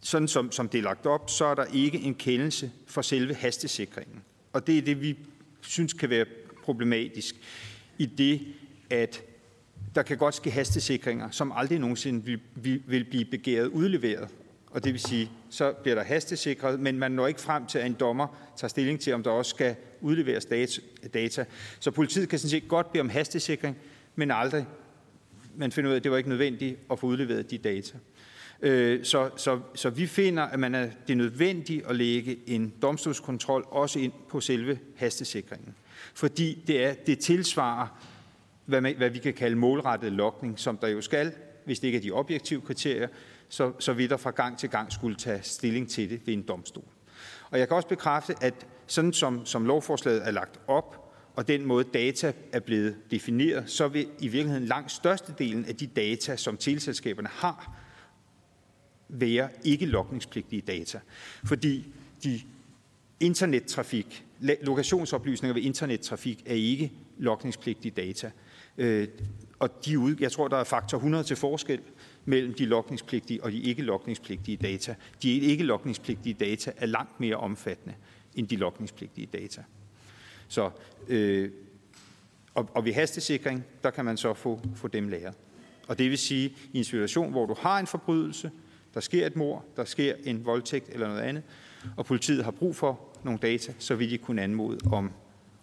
sådan 0.00 0.28
som, 0.28 0.52
som 0.52 0.68
det 0.68 0.78
er 0.78 0.82
lagt 0.82 1.06
op, 1.06 1.30
så 1.30 1.44
er 1.44 1.54
der 1.54 1.64
ikke 1.64 1.98
en 1.98 2.14
kendelse 2.14 2.70
for 2.86 3.02
selve 3.02 3.34
hastesikringen. 3.34 4.22
Og 4.52 4.66
det 4.66 4.78
er 4.78 4.82
det, 4.82 5.00
vi 5.00 5.16
synes 5.60 5.92
kan 5.92 6.10
være 6.10 6.26
problematisk 6.62 7.34
i 7.98 8.06
det, 8.06 8.40
at 8.90 9.22
der 9.94 10.02
kan 10.02 10.18
godt 10.18 10.34
ske 10.34 10.50
hastesikringer, 10.50 11.30
som 11.30 11.52
aldrig 11.52 11.78
nogensinde 11.78 12.38
vil, 12.54 12.82
vil 12.86 13.04
blive 13.04 13.24
begæret 13.24 13.66
udleveret. 13.66 14.28
Og 14.70 14.84
det 14.84 14.92
vil 14.92 15.00
sige, 15.00 15.30
så 15.50 15.72
bliver 15.72 15.94
der 15.94 16.02
hastesikret, 16.02 16.80
men 16.80 16.98
man 16.98 17.12
når 17.12 17.26
ikke 17.26 17.40
frem 17.40 17.66
til, 17.66 17.78
at 17.78 17.86
en 17.86 17.92
dommer 17.92 18.52
tager 18.56 18.68
stilling 18.68 19.00
til, 19.00 19.12
om 19.14 19.22
der 19.22 19.30
også 19.30 19.50
skal 19.50 19.76
udleveres 20.00 20.46
data. 21.14 21.44
Så 21.80 21.90
politiet 21.90 22.28
kan 22.28 22.38
sådan 22.38 22.50
set 22.50 22.68
godt 22.68 22.92
bede 22.92 23.00
om 23.00 23.08
hastesikring, 23.08 23.76
men 24.14 24.30
aldrig 24.30 24.66
man 25.56 25.72
finder 25.72 25.90
ud 25.90 25.94
af, 25.94 25.96
at 25.96 26.04
det 26.04 26.10
var 26.10 26.16
ikke 26.16 26.28
nødvendigt 26.28 26.78
at 26.90 26.98
få 26.98 27.06
udleveret 27.06 27.50
de 27.50 27.58
data. 27.58 27.98
Øh, 28.62 29.04
så, 29.04 29.30
så, 29.36 29.60
så 29.74 29.90
vi 29.90 30.06
finder, 30.06 30.42
at 30.42 30.58
man 30.58 30.74
er, 30.74 30.88
det 31.06 31.12
er 31.12 31.16
nødvendigt 31.16 31.86
at 31.86 31.96
lægge 31.96 32.38
en 32.46 32.74
domstolskontrol 32.82 33.66
også 33.70 33.98
ind 33.98 34.12
på 34.28 34.40
selve 34.40 34.78
hastesikringen. 34.96 35.74
Fordi 36.14 36.64
det, 36.66 36.84
er, 36.84 36.94
det 36.94 37.18
tilsvarer, 37.18 38.00
hvad, 38.64 38.80
man, 38.80 38.96
hvad 38.96 39.10
vi 39.10 39.18
kan 39.18 39.34
kalde 39.34 39.56
målrettet 39.56 40.12
lokning, 40.12 40.58
som 40.58 40.76
der 40.76 40.88
jo 40.88 41.00
skal, 41.00 41.32
hvis 41.64 41.80
det 41.80 41.88
ikke 41.88 41.98
er 41.98 42.02
de 42.02 42.10
objektive 42.10 42.60
kriterier, 42.60 43.08
så, 43.48 43.72
så 43.78 43.92
vil 43.92 44.10
der 44.10 44.16
fra 44.16 44.30
gang 44.30 44.58
til 44.58 44.70
gang 44.70 44.92
skulle 44.92 45.16
tage 45.16 45.42
stilling 45.42 45.90
til 45.90 46.10
det 46.10 46.20
ved 46.26 46.34
en 46.34 46.42
domstol. 46.42 46.84
Og 47.50 47.58
jeg 47.58 47.68
kan 47.68 47.76
også 47.76 47.88
bekræfte, 47.88 48.34
at 48.40 48.66
sådan 48.86 49.12
som, 49.12 49.46
som 49.46 49.64
lovforslaget 49.64 50.26
er 50.26 50.30
lagt 50.30 50.60
op, 50.66 51.02
og 51.36 51.48
den 51.48 51.64
måde 51.64 51.84
data 51.84 52.32
er 52.52 52.60
blevet 52.60 52.96
defineret, 53.10 53.70
så 53.70 53.88
vil 53.88 54.06
i 54.18 54.28
virkeligheden 54.28 54.66
langt 54.66 54.92
størstedelen 54.92 55.64
af 55.64 55.76
de 55.76 55.86
data, 55.86 56.36
som 56.36 56.56
teleselskaberne 56.56 57.28
har, 57.32 57.76
være 59.08 59.48
ikke 59.64 59.86
lokningspligtige 59.86 60.62
data. 60.62 61.00
Fordi 61.44 61.86
de 62.24 62.40
internettrafik, 63.20 64.24
lokationsoplysninger 64.62 65.54
ved 65.54 65.62
internettrafik 65.62 66.42
er 66.46 66.54
ikke 66.54 66.92
lokningspligtige 67.18 67.92
data. 67.96 68.30
Øh, 68.78 69.08
og 69.58 69.84
de 69.84 69.98
ud, 69.98 70.16
jeg 70.20 70.32
tror, 70.32 70.48
der 70.48 70.56
er 70.56 70.64
faktor 70.64 70.98
100 70.98 71.24
til 71.24 71.36
forskel 71.36 71.80
mellem 72.24 72.54
de 72.54 72.66
lokningspligtige 72.66 73.44
og 73.44 73.52
de 73.52 73.60
ikke 73.60 73.82
lokningspligtige 73.82 74.56
data. 74.56 74.94
De 75.22 75.38
ikke 75.38 75.64
lokningspligtige 75.64 76.34
data 76.34 76.72
er 76.76 76.86
langt 76.86 77.20
mere 77.20 77.36
omfattende 77.36 77.94
end 78.34 78.48
de 78.48 78.56
lokningspligtige 78.56 79.28
data. 79.32 79.62
Så, 80.48 80.70
øh, 81.08 81.50
og, 82.54 82.68
og 82.74 82.84
ved 82.84 82.92
hastesikring, 82.92 83.64
der 83.82 83.90
kan 83.90 84.04
man 84.04 84.16
så 84.16 84.34
få, 84.34 84.60
få 84.74 84.88
dem 84.88 85.08
læret. 85.08 85.34
Og 85.88 85.98
det 85.98 86.10
vil 86.10 86.18
sige, 86.18 86.56
i 86.72 86.78
en 86.78 86.84
situation, 86.84 87.30
hvor 87.30 87.46
du 87.46 87.54
har 87.58 87.78
en 87.78 87.86
forbrydelse, 87.86 88.50
der 88.96 89.02
sker 89.02 89.26
et 89.26 89.36
mor, 89.36 89.64
der 89.76 89.84
sker 89.84 90.14
en 90.24 90.46
voldtægt 90.46 90.88
eller 90.88 91.08
noget 91.08 91.20
andet, 91.20 91.42
og 91.96 92.06
politiet 92.06 92.44
har 92.44 92.50
brug 92.50 92.76
for 92.76 93.00
nogle 93.22 93.38
data, 93.38 93.72
så 93.78 93.94
vil 93.94 94.10
de 94.10 94.18
kunne 94.18 94.42
anmode 94.42 94.78
om, 94.92 95.10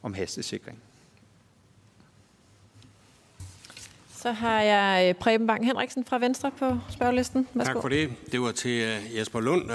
om 0.03 0.13
hastesikring. 0.13 0.79
Så 4.15 4.31
har 4.31 4.61
jeg 4.61 5.09
øh, 5.09 5.15
Preben 5.15 5.47
Bang 5.47 5.65
Henriksen 5.65 6.05
fra 6.05 6.19
Venstre 6.19 6.51
på 6.59 6.77
spørgelisten. 6.89 7.47
Værsgo. 7.53 7.73
Tak 7.73 7.81
for 7.81 7.89
det. 7.89 8.09
Det 8.31 8.41
var 8.41 8.51
til 8.51 8.81
øh, 8.81 9.17
Jesper 9.17 9.39
Lund. 9.39 9.71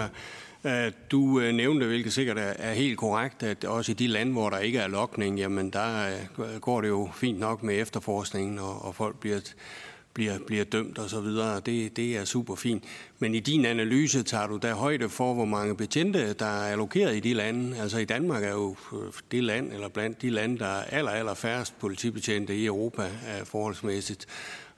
Du 1.10 1.40
øh, 1.40 1.54
nævnte, 1.54 1.86
hvilket 1.86 2.12
sikkert 2.12 2.36
er 2.38 2.72
helt 2.72 2.98
korrekt, 2.98 3.42
at 3.42 3.64
også 3.64 3.92
i 3.92 3.94
de 3.94 4.06
lande, 4.06 4.32
hvor 4.32 4.50
der 4.50 4.58
ikke 4.58 4.78
er 4.78 4.88
lokning, 4.88 5.38
jamen 5.38 5.70
der 5.70 6.10
går 6.60 6.80
det 6.80 6.88
jo 6.88 7.10
fint 7.14 7.38
nok 7.38 7.62
med 7.62 7.80
efterforskningen, 7.80 8.58
og 8.58 8.94
folk 8.94 9.20
bliver 9.20 9.40
bliver, 10.18 10.38
bliver 10.46 10.64
dømt 10.64 10.98
og 10.98 11.10
så 11.10 11.20
videre. 11.20 11.60
Det, 11.60 11.96
det 11.96 12.16
er 12.16 12.24
super 12.24 12.54
fint. 12.54 12.84
Men 13.18 13.34
i 13.34 13.40
din 13.40 13.64
analyse 13.64 14.22
tager 14.22 14.46
du 14.46 14.56
der 14.56 14.74
højde 14.74 15.08
for, 15.08 15.34
hvor 15.34 15.44
mange 15.44 15.76
betjente, 15.76 16.32
der 16.32 16.46
er 16.46 16.72
allokeret 16.72 17.16
i 17.16 17.20
de 17.20 17.34
lande. 17.34 17.80
Altså 17.80 17.98
i 17.98 18.04
Danmark 18.04 18.44
er 18.44 18.52
jo 18.52 18.76
øh, 18.92 19.12
det 19.30 19.44
land, 19.44 19.72
eller 19.72 19.88
blandt 19.88 20.22
de 20.22 20.30
lande, 20.30 20.58
der 20.58 20.66
er 20.66 20.84
aller, 20.84 21.10
aller 21.10 21.34
færrest 21.34 21.78
politibetjente 21.78 22.56
i 22.56 22.66
Europa 22.66 23.02
øh, 23.02 23.46
forholdsmæssigt. 23.46 24.26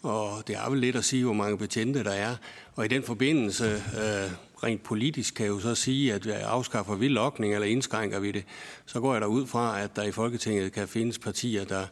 Og 0.03 0.43
det 0.47 0.57
er 0.57 0.71
vel 0.71 0.79
lidt 0.79 0.97
at 0.97 1.05
sige, 1.05 1.25
hvor 1.25 1.33
mange 1.33 1.59
betjente 1.59 2.05
der 2.05 2.11
er. 2.11 2.37
Og 2.77 2.85
i 2.85 2.89
den 2.89 3.03
forbindelse, 3.03 3.65
øh, 3.75 4.31
rent 4.63 4.83
politisk 4.83 5.35
kan 5.35 5.47
jeg 5.47 5.53
jo 5.53 5.61
så 5.61 5.75
sige, 5.75 6.15
at 6.15 6.27
øh, 6.27 6.35
afskaffer 6.43 6.95
vi 6.95 7.09
lokning 7.09 7.55
eller 7.55 7.67
indskrænker 7.67 8.21
vi 8.21 8.33
det, 8.33 8.45
så 8.87 9.01
går 9.01 9.13
jeg 9.13 9.21
da 9.21 9.27
ud 9.27 9.47
fra, 9.47 9.81
at 9.81 9.97
der 9.97 10.03
i 10.03 10.13
Folketinget 10.13 10.73
kan 10.73 10.89
findes 10.89 11.19
partier, 11.19 11.65
der 11.65 11.87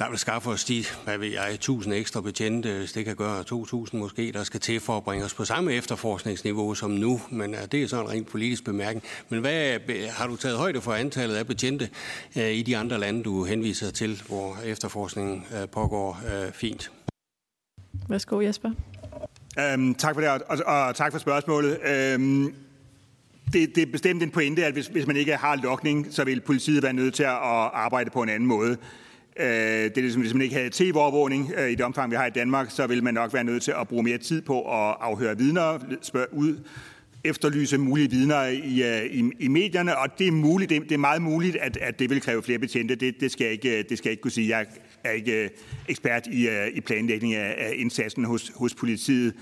der 0.00 0.10
vil 0.10 0.18
skaffe 0.18 0.50
os 0.50 0.64
de, 0.64 0.84
hvad 1.04 1.18
ved 1.18 1.28
jeg, 1.28 1.50
1000 1.54 1.94
ekstra 1.94 2.20
betjente, 2.20 2.78
hvis 2.78 2.92
det 2.92 3.04
kan 3.04 3.16
gøre 3.16 3.42
2000 3.44 4.00
måske, 4.00 4.32
der 4.32 4.44
skal 4.44 4.60
til 4.60 4.80
for 4.80 4.96
at 4.96 5.04
bringe 5.04 5.24
os 5.24 5.34
på 5.34 5.44
samme 5.44 5.72
efterforskningsniveau 5.72 6.74
som 6.74 6.90
nu. 6.90 7.20
Men 7.30 7.54
det 7.72 7.82
er 7.82 7.88
sådan 7.88 8.04
en 8.04 8.10
rent 8.10 8.28
politisk 8.28 8.64
bemærkning. 8.64 9.04
Men 9.28 9.40
hvad 9.40 9.78
har 10.10 10.26
du 10.26 10.36
taget 10.36 10.58
højde 10.58 10.80
for 10.80 10.92
antallet 10.92 11.36
af 11.36 11.46
betjente 11.46 11.88
øh, 12.36 12.50
i 12.50 12.62
de 12.62 12.76
andre 12.76 12.98
lande, 12.98 13.22
du 13.22 13.44
henviser 13.44 13.90
til, 13.90 14.22
hvor 14.28 14.56
efterforskningen 14.64 15.44
øh, 15.60 15.68
pågår 15.68 16.20
øh, 16.26 16.52
fint? 16.52 16.90
Værsgo, 18.08 18.40
Jesper. 18.40 18.70
Øhm, 19.58 19.94
tak 19.94 20.14
for 20.14 20.20
det, 20.20 20.30
og, 20.30 20.40
og, 20.48 20.86
og 20.86 20.96
tak 20.96 21.12
for 21.12 21.18
spørgsmålet. 21.18 21.78
Øhm, 21.86 22.54
det, 23.52 23.74
det 23.74 23.82
er 23.82 23.92
bestemt 23.92 24.22
en 24.22 24.30
pointe, 24.30 24.64
at 24.64 24.72
hvis, 24.72 24.86
hvis 24.86 25.06
man 25.06 25.16
ikke 25.16 25.36
har 25.36 25.56
lokning, 25.56 26.06
så 26.10 26.24
vil 26.24 26.40
politiet 26.40 26.82
være 26.82 26.92
nødt 26.92 27.14
til 27.14 27.22
at 27.22 27.38
arbejde 27.72 28.10
på 28.10 28.22
en 28.22 28.28
anden 28.28 28.46
måde. 28.46 28.76
Øh, 29.36 29.46
det 29.46 29.98
er 29.98 30.00
ligesom, 30.00 30.22
hvis 30.22 30.34
man 30.34 30.42
ikke 30.42 30.54
havde 30.54 30.70
tv-overvågning 30.72 31.52
øh, 31.56 31.70
i 31.70 31.74
det 31.74 31.84
omfang, 31.84 32.10
vi 32.10 32.16
har 32.16 32.26
i 32.26 32.30
Danmark, 32.30 32.70
så 32.70 32.86
vil 32.86 33.02
man 33.02 33.14
nok 33.14 33.34
være 33.34 33.44
nødt 33.44 33.62
til 33.62 33.74
at 33.80 33.88
bruge 33.88 34.02
mere 34.02 34.18
tid 34.18 34.42
på 34.42 34.60
at 34.60 34.96
afhøre 35.00 35.38
vidner, 35.38 35.78
spørge 36.02 36.26
ud, 36.32 36.56
efterlyse 37.24 37.78
mulige 37.78 38.10
vidner 38.10 38.44
i, 38.46 38.82
øh, 38.82 39.04
i, 39.04 39.30
i 39.38 39.48
medierne, 39.48 39.98
og 39.98 40.18
det 40.18 40.26
er 40.26 40.32
muligt, 40.32 40.70
det, 40.70 40.82
det 40.82 40.92
er 40.92 40.98
meget 40.98 41.22
muligt, 41.22 41.56
at, 41.56 41.76
at 41.76 41.98
det 41.98 42.10
vil 42.10 42.20
kræve 42.20 42.42
flere 42.42 42.58
betjente. 42.58 42.94
Det, 42.94 43.20
det, 43.20 43.32
skal 43.32 43.44
jeg 43.44 43.52
ikke, 43.52 43.78
øh, 43.78 43.84
det 43.88 43.98
skal 43.98 44.08
jeg 44.08 44.12
ikke 44.12 44.22
kunne 44.22 44.30
sige. 44.30 44.58
Jeg 44.58 44.66
er 45.04 45.10
ikke 45.10 45.44
øh, 45.44 45.50
ekspert 45.88 46.26
i, 46.26 46.48
øh, 46.48 46.68
i 46.74 46.80
planlægning 46.80 47.34
af, 47.34 47.54
af 47.58 47.72
indsatsen 47.76 48.24
hos, 48.24 48.52
hos 48.54 48.74
politiet. 48.74 49.34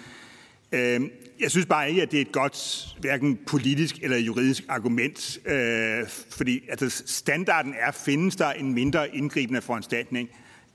Øhm, 0.72 1.10
jeg 1.40 1.50
synes 1.50 1.66
bare 1.66 1.88
ikke, 1.88 2.02
at 2.02 2.10
det 2.10 2.16
er 2.16 2.20
et 2.20 2.32
godt 2.32 2.86
hverken 3.00 3.38
politisk 3.46 3.98
eller 4.02 4.16
juridisk 4.16 4.64
argument, 4.68 5.38
øh, 5.46 6.06
fordi 6.30 6.60
altså, 6.68 7.02
standarden 7.06 7.74
er, 7.78 7.90
findes 7.90 8.36
der 8.36 8.50
en 8.50 8.74
mindre 8.74 9.16
indgribende 9.16 9.60
foranstaltning 9.60 10.28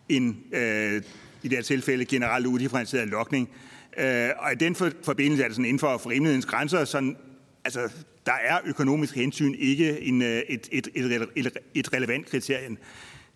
end 0.10 0.56
øh, 0.56 1.02
i 1.44 1.48
det 1.48 1.58
her 1.58 1.64
tilfælde 1.64 2.06
generelt 2.06 2.46
udifferentieret 2.46 3.08
lokning. 3.08 3.50
Øh, 3.98 4.30
og 4.38 4.52
i 4.52 4.56
den 4.56 4.76
forbindelse 5.04 5.44
er 5.44 5.48
det 5.48 5.56
sådan 5.56 5.66
inden 5.66 5.80
for 5.80 6.10
rimelighedens 6.10 6.46
grænser, 6.46 6.86
sådan, 6.86 7.18
altså, 7.66 7.90
der 8.26 8.34
er 8.34 8.60
økonomisk 8.66 9.16
hensyn 9.16 9.56
ikke 9.60 10.02
en, 10.02 10.22
øh, 10.22 10.42
et, 10.50 10.70
et, 10.72 10.88
et, 10.96 11.58
et, 11.76 11.94
relevant 11.94 12.26
kriterium. 12.26 12.78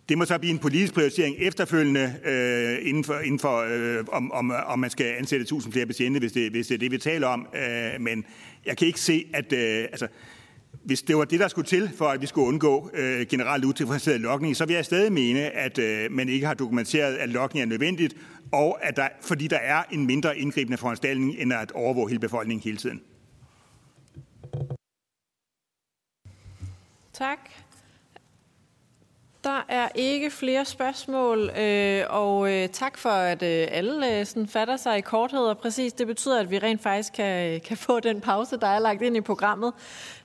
Det 0.09 0.17
må 0.17 0.25
så 0.25 0.37
blive 0.37 0.51
en 0.51 0.59
politisk 0.59 0.93
prioritering 0.93 1.35
efterfølgende 1.39 2.15
øh, 2.25 2.89
inden 2.89 3.03
for, 3.03 3.19
inden 3.19 3.39
for 3.39 3.57
øh, 3.57 4.05
om, 4.11 4.31
om, 4.31 4.51
om 4.65 4.79
man 4.79 4.89
skal 4.89 5.05
ansætte 5.05 5.43
1000 5.43 5.73
flere 5.73 5.85
betjente, 5.85 6.19
hvis 6.19 6.31
det, 6.31 6.51
hvis 6.51 6.67
det 6.67 6.75
er 6.75 6.79
det, 6.79 6.91
vi 6.91 6.97
taler 6.97 7.27
om. 7.27 7.47
Øh, 7.55 8.01
men 8.01 8.25
jeg 8.65 8.77
kan 8.77 8.87
ikke 8.87 8.99
se, 8.99 9.25
at 9.33 9.53
øh, 9.53 9.83
altså, 9.83 10.07
hvis 10.83 11.01
det 11.01 11.17
var 11.17 11.25
det, 11.25 11.39
der 11.39 11.47
skulle 11.47 11.67
til, 11.67 11.89
for 11.97 12.05
at 12.05 12.21
vi 12.21 12.25
skulle 12.25 12.47
undgå 12.47 12.89
øh, 12.93 13.25
generelt 13.29 13.65
utilfredsstillende 13.65 14.27
lokning, 14.27 14.55
så 14.55 14.65
vil 14.65 14.75
jeg 14.75 14.85
stadig 14.85 15.13
mene, 15.13 15.39
at 15.39 15.77
øh, 15.77 16.11
man 16.11 16.29
ikke 16.29 16.47
har 16.47 16.53
dokumenteret, 16.53 17.15
at 17.15 17.29
lokning 17.29 17.61
er 17.61 17.67
nødvendigt, 17.67 18.15
og 18.51 18.85
at 18.85 18.95
der, 18.95 19.07
fordi 19.21 19.47
der 19.47 19.57
er 19.57 19.83
en 19.91 20.05
mindre 20.05 20.37
indgribende 20.37 20.77
foranstaltning, 20.77 21.35
end 21.39 21.53
at 21.53 21.71
overvåge 21.71 22.09
hele 22.09 22.19
befolkningen 22.19 22.63
hele 22.63 22.77
tiden. 22.77 23.01
Tak. 27.13 27.39
Der 29.43 29.65
er 29.67 29.89
ikke 29.95 30.31
flere 30.31 30.65
spørgsmål, 30.65 31.49
øh, 31.49 32.03
og 32.09 32.53
øh, 32.53 32.69
tak 32.69 32.97
for, 32.97 33.09
at 33.09 33.43
øh, 33.43 33.67
alle 33.71 34.19
øh, 34.19 34.25
sådan 34.25 34.47
fatter 34.47 34.77
sig 34.77 34.97
i 34.97 35.01
korthed 35.01 35.39
og 35.39 35.57
præcis. 35.57 35.93
Det 35.93 36.07
betyder, 36.07 36.39
at 36.39 36.51
vi 36.51 36.59
rent 36.59 36.81
faktisk 36.81 37.13
kan, 37.13 37.53
øh, 37.53 37.61
kan 37.61 37.77
få 37.77 37.99
den 37.99 38.21
pause, 38.21 38.57
der 38.57 38.67
er 38.67 38.79
lagt 38.79 39.01
ind 39.01 39.17
i 39.17 39.21
programmet. 39.21 39.73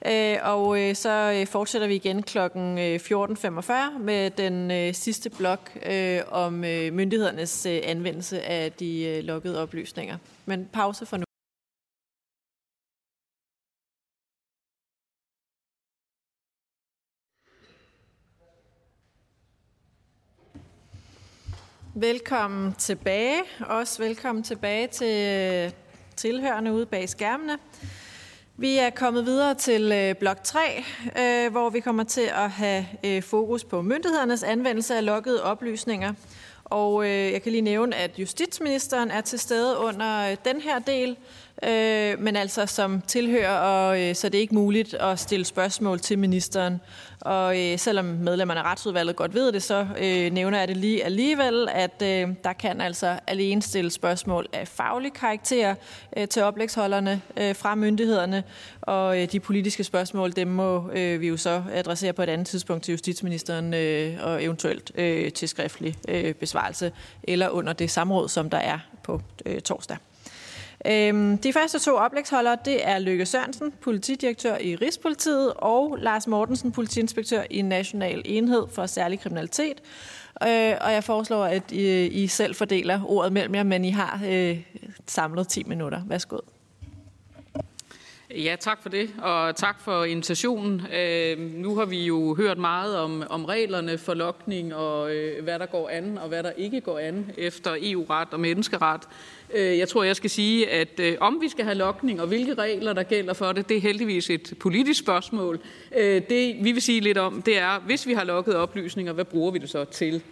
Øh, 0.06 0.36
og 0.43 0.80
øh, 0.80 0.94
så 0.94 1.36
øh, 1.40 1.47
fortsætter 1.47 1.89
vi 1.89 1.94
igen 1.94 2.22
kl. 2.22 2.39
14.45 2.39 2.43
øh, 2.43 4.01
med 4.01 4.30
den 4.30 4.70
øh, 4.70 4.94
sidste 4.94 5.30
blok 5.30 5.78
øh, 5.86 6.20
om 6.30 6.64
øh, 6.64 6.93
myndighedernes 6.93 7.66
øh, 7.66 7.80
anvendelse 7.84 8.43
af 8.43 8.72
de 8.72 9.05
øh, 9.05 9.24
lukkede 9.24 9.62
oplysninger. 9.62 10.16
Men 10.47 10.68
pause 10.72 11.06
for 11.06 11.16
nu. 11.16 11.24
Velkommen 21.94 22.74
tilbage. 22.78 23.43
Også 23.60 24.02
velkommen 24.02 24.44
tilbage 24.44 24.86
til 24.86 25.27
øh, 25.27 25.70
tilhørende 26.16 26.73
ude 26.73 26.86
bag 26.86 27.09
skærmene. 27.09 27.59
Vi 28.56 28.78
er 28.78 28.90
kommet 28.90 29.27
videre 29.27 29.55
til 29.55 29.93
øh, 29.93 30.14
blok 30.14 30.43
3, 30.44 30.60
øh, 31.19 31.52
hvor 31.52 31.70
vi 31.70 31.81
kommer 31.81 32.05
til 32.05 32.31
at 32.35 32.51
have 32.51 32.86
fokus 33.23 33.64
på 33.64 33.82
myndighedernes 33.82 34.43
anvendelse 34.43 34.97
af 34.97 35.05
lokkede 35.05 35.43
oplysninger. 35.44 36.12
Og 36.64 37.09
jeg 37.09 37.43
kan 37.43 37.52
lige 37.52 37.62
nævne, 37.62 37.97
at 37.97 38.19
justitsministeren 38.19 39.10
er 39.10 39.20
til 39.20 39.39
stede 39.39 39.78
under 39.78 40.35
den 40.35 40.60
her 40.60 40.78
del, 40.78 41.16
øh, 41.68 42.20
men 42.20 42.36
altså 42.36 42.66
som 42.66 43.02
tilhører, 43.06 43.56
og 43.59 44.01
øh, 44.01 44.14
så 44.14 44.28
det 44.28 44.39
er 44.39 44.40
ikke 44.40 44.55
muligt 44.55 44.94
at 44.94 45.18
stille 45.18 45.44
spørgsmål 45.44 46.01
til 46.01 46.18
ministeren. 46.18 46.80
Og 47.20 47.60
øh, 47.60 47.78
selvom 47.78 48.05
medlemmerne 48.05 48.60
af 48.60 48.64
retsudvalget 48.64 49.16
godt 49.16 49.34
ved 49.34 49.52
det, 49.52 49.62
så 49.62 49.86
øh, 49.98 50.32
nævner 50.32 50.59
jeg 50.59 50.68
det 50.68 50.76
lige 50.76 51.05
alligevel, 51.05 51.68
at 51.72 52.02
øh, 52.02 52.28
der 52.44 52.52
kan 52.52 52.80
altså 52.80 53.18
alene 53.26 53.62
stille 53.62 53.90
spørgsmål 53.90 54.47
af 54.52 54.68
faglig 54.68 55.12
karakter 55.12 55.74
øh, 56.16 56.28
til 56.28 56.43
oplægsholderne 56.43 57.22
øh, 57.36 57.55
fra 57.55 57.74
myndighederne, 57.74 58.44
og 58.80 59.22
øh, 59.22 59.32
de 59.32 59.40
politiske 59.40 59.84
spørgsmål, 59.84 60.32
dem 60.32 60.48
må 60.48 60.90
øh, 60.93 61.20
vi 61.20 61.28
jo 61.28 61.36
så 61.36 61.62
adressere 61.72 62.12
på 62.12 62.22
et 62.22 62.28
andet 62.28 62.47
tidspunkt 62.47 62.84
til 62.84 62.93
justitsministeren 62.93 63.74
øh, 63.74 64.18
og 64.22 64.44
eventuelt 64.44 64.93
øh, 64.94 65.32
til 65.32 65.48
skriftlig 65.48 65.97
øh, 66.09 66.34
besvarelse 66.34 66.93
eller 67.22 67.48
under 67.48 67.72
det 67.72 67.90
samråd, 67.90 68.28
som 68.28 68.51
der 68.51 68.59
er 68.59 68.78
på 69.02 69.20
øh, 69.47 69.60
torsdag. 69.60 69.97
Øhm, 70.86 71.38
de 71.38 71.52
første 71.52 71.78
to 71.78 71.94
oplægsholdere, 71.96 72.56
det 72.64 72.88
er 72.88 72.98
Lykke 72.98 73.26
Sørensen, 73.26 73.72
politidirektør 73.80 74.56
i 74.56 74.76
Rigspolitiet, 74.76 75.52
og 75.56 75.98
Lars 76.00 76.26
Mortensen, 76.26 76.72
politiinspektør 76.72 77.42
i 77.50 77.62
National 77.62 78.22
Enhed 78.24 78.62
for 78.70 78.86
Særlig 78.86 79.20
Kriminalitet. 79.20 79.82
Øh, 80.42 80.74
og 80.80 80.92
jeg 80.92 81.04
foreslår, 81.04 81.44
at 81.44 81.72
I, 81.72 82.06
I 82.06 82.26
selv 82.26 82.54
fordeler 82.54 83.00
ordet 83.06 83.32
mellem 83.32 83.54
jer, 83.54 83.62
men 83.62 83.84
I 83.84 83.90
har 83.90 84.20
øh, 84.26 84.60
samlet 85.06 85.48
10 85.48 85.62
minutter. 85.64 86.00
Værsgo. 86.06 86.38
Ja, 88.36 88.56
tak 88.60 88.82
for 88.82 88.88
det, 88.88 89.10
og 89.18 89.56
tak 89.56 89.80
for 89.80 90.04
invitationen. 90.04 90.82
Øh, 90.94 91.38
nu 91.38 91.76
har 91.76 91.84
vi 91.84 92.04
jo 92.04 92.34
hørt 92.34 92.59
meget 92.59 92.98
om, 92.98 93.24
om 93.30 93.44
reglerne 93.44 93.98
for 93.98 94.14
lokning, 94.14 94.74
og 94.74 95.14
øh, 95.14 95.44
hvad 95.44 95.59
der 95.59 95.66
går 95.66 95.88
an, 95.88 96.18
og 96.18 96.28
hvad 96.28 96.42
der 96.42 96.50
ikke 96.56 96.80
går 96.80 96.98
an 96.98 97.30
efter 97.38 97.76
EU-ret 97.82 98.28
og 98.30 98.40
menneskeret. 98.40 99.00
Øh, 99.54 99.78
jeg 99.78 99.88
tror, 99.88 100.02
jeg 100.02 100.16
skal 100.16 100.30
sige, 100.30 100.70
at 100.70 101.00
øh, 101.00 101.16
om 101.20 101.38
vi 101.40 101.48
skal 101.48 101.64
have 101.64 101.74
lokning, 101.74 102.20
og 102.20 102.26
hvilke 102.26 102.54
regler, 102.54 102.92
der 102.92 103.02
gælder 103.02 103.32
for 103.32 103.52
det, 103.52 103.68
det 103.68 103.76
er 103.76 103.80
heldigvis 103.80 104.30
et 104.30 104.54
politisk 104.60 105.00
spørgsmål. 105.00 105.60
Øh, 105.96 106.22
det, 106.30 106.56
vi 106.60 106.72
vil 106.72 106.82
sige 106.82 107.00
lidt 107.00 107.18
om, 107.18 107.42
det 107.42 107.59
er, 107.59 107.80
hvis 107.86 108.06
vi 108.06 108.12
har 108.12 108.24
lokket 108.24 108.56
oplysninger, 108.56 109.12
hvad 109.12 109.24
bruger 109.24 109.50
vi 109.50 109.59
det 109.59 109.70
så 109.70 109.84
til? 109.84 110.22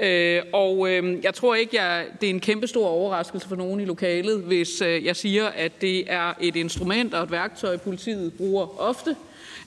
Øh, 0.00 0.42
og 0.52 0.90
øh, 0.90 1.24
jeg 1.24 1.34
tror 1.34 1.54
ikke, 1.54 1.82
jeg, 1.82 2.06
det 2.20 2.26
er 2.26 2.30
en 2.30 2.40
kæmpe 2.40 2.66
stor 2.66 2.88
overraskelse 2.88 3.48
for 3.48 3.56
nogen 3.56 3.80
i 3.80 3.84
lokalet, 3.84 4.40
hvis 4.40 4.80
øh, 4.80 5.04
jeg 5.04 5.16
siger, 5.16 5.46
at 5.46 5.80
det 5.80 6.12
er 6.12 6.34
et 6.40 6.56
instrument 6.56 7.14
og 7.14 7.22
et 7.22 7.30
værktøj, 7.30 7.76
politiet 7.76 8.32
bruger 8.32 8.80
ofte, 8.80 9.16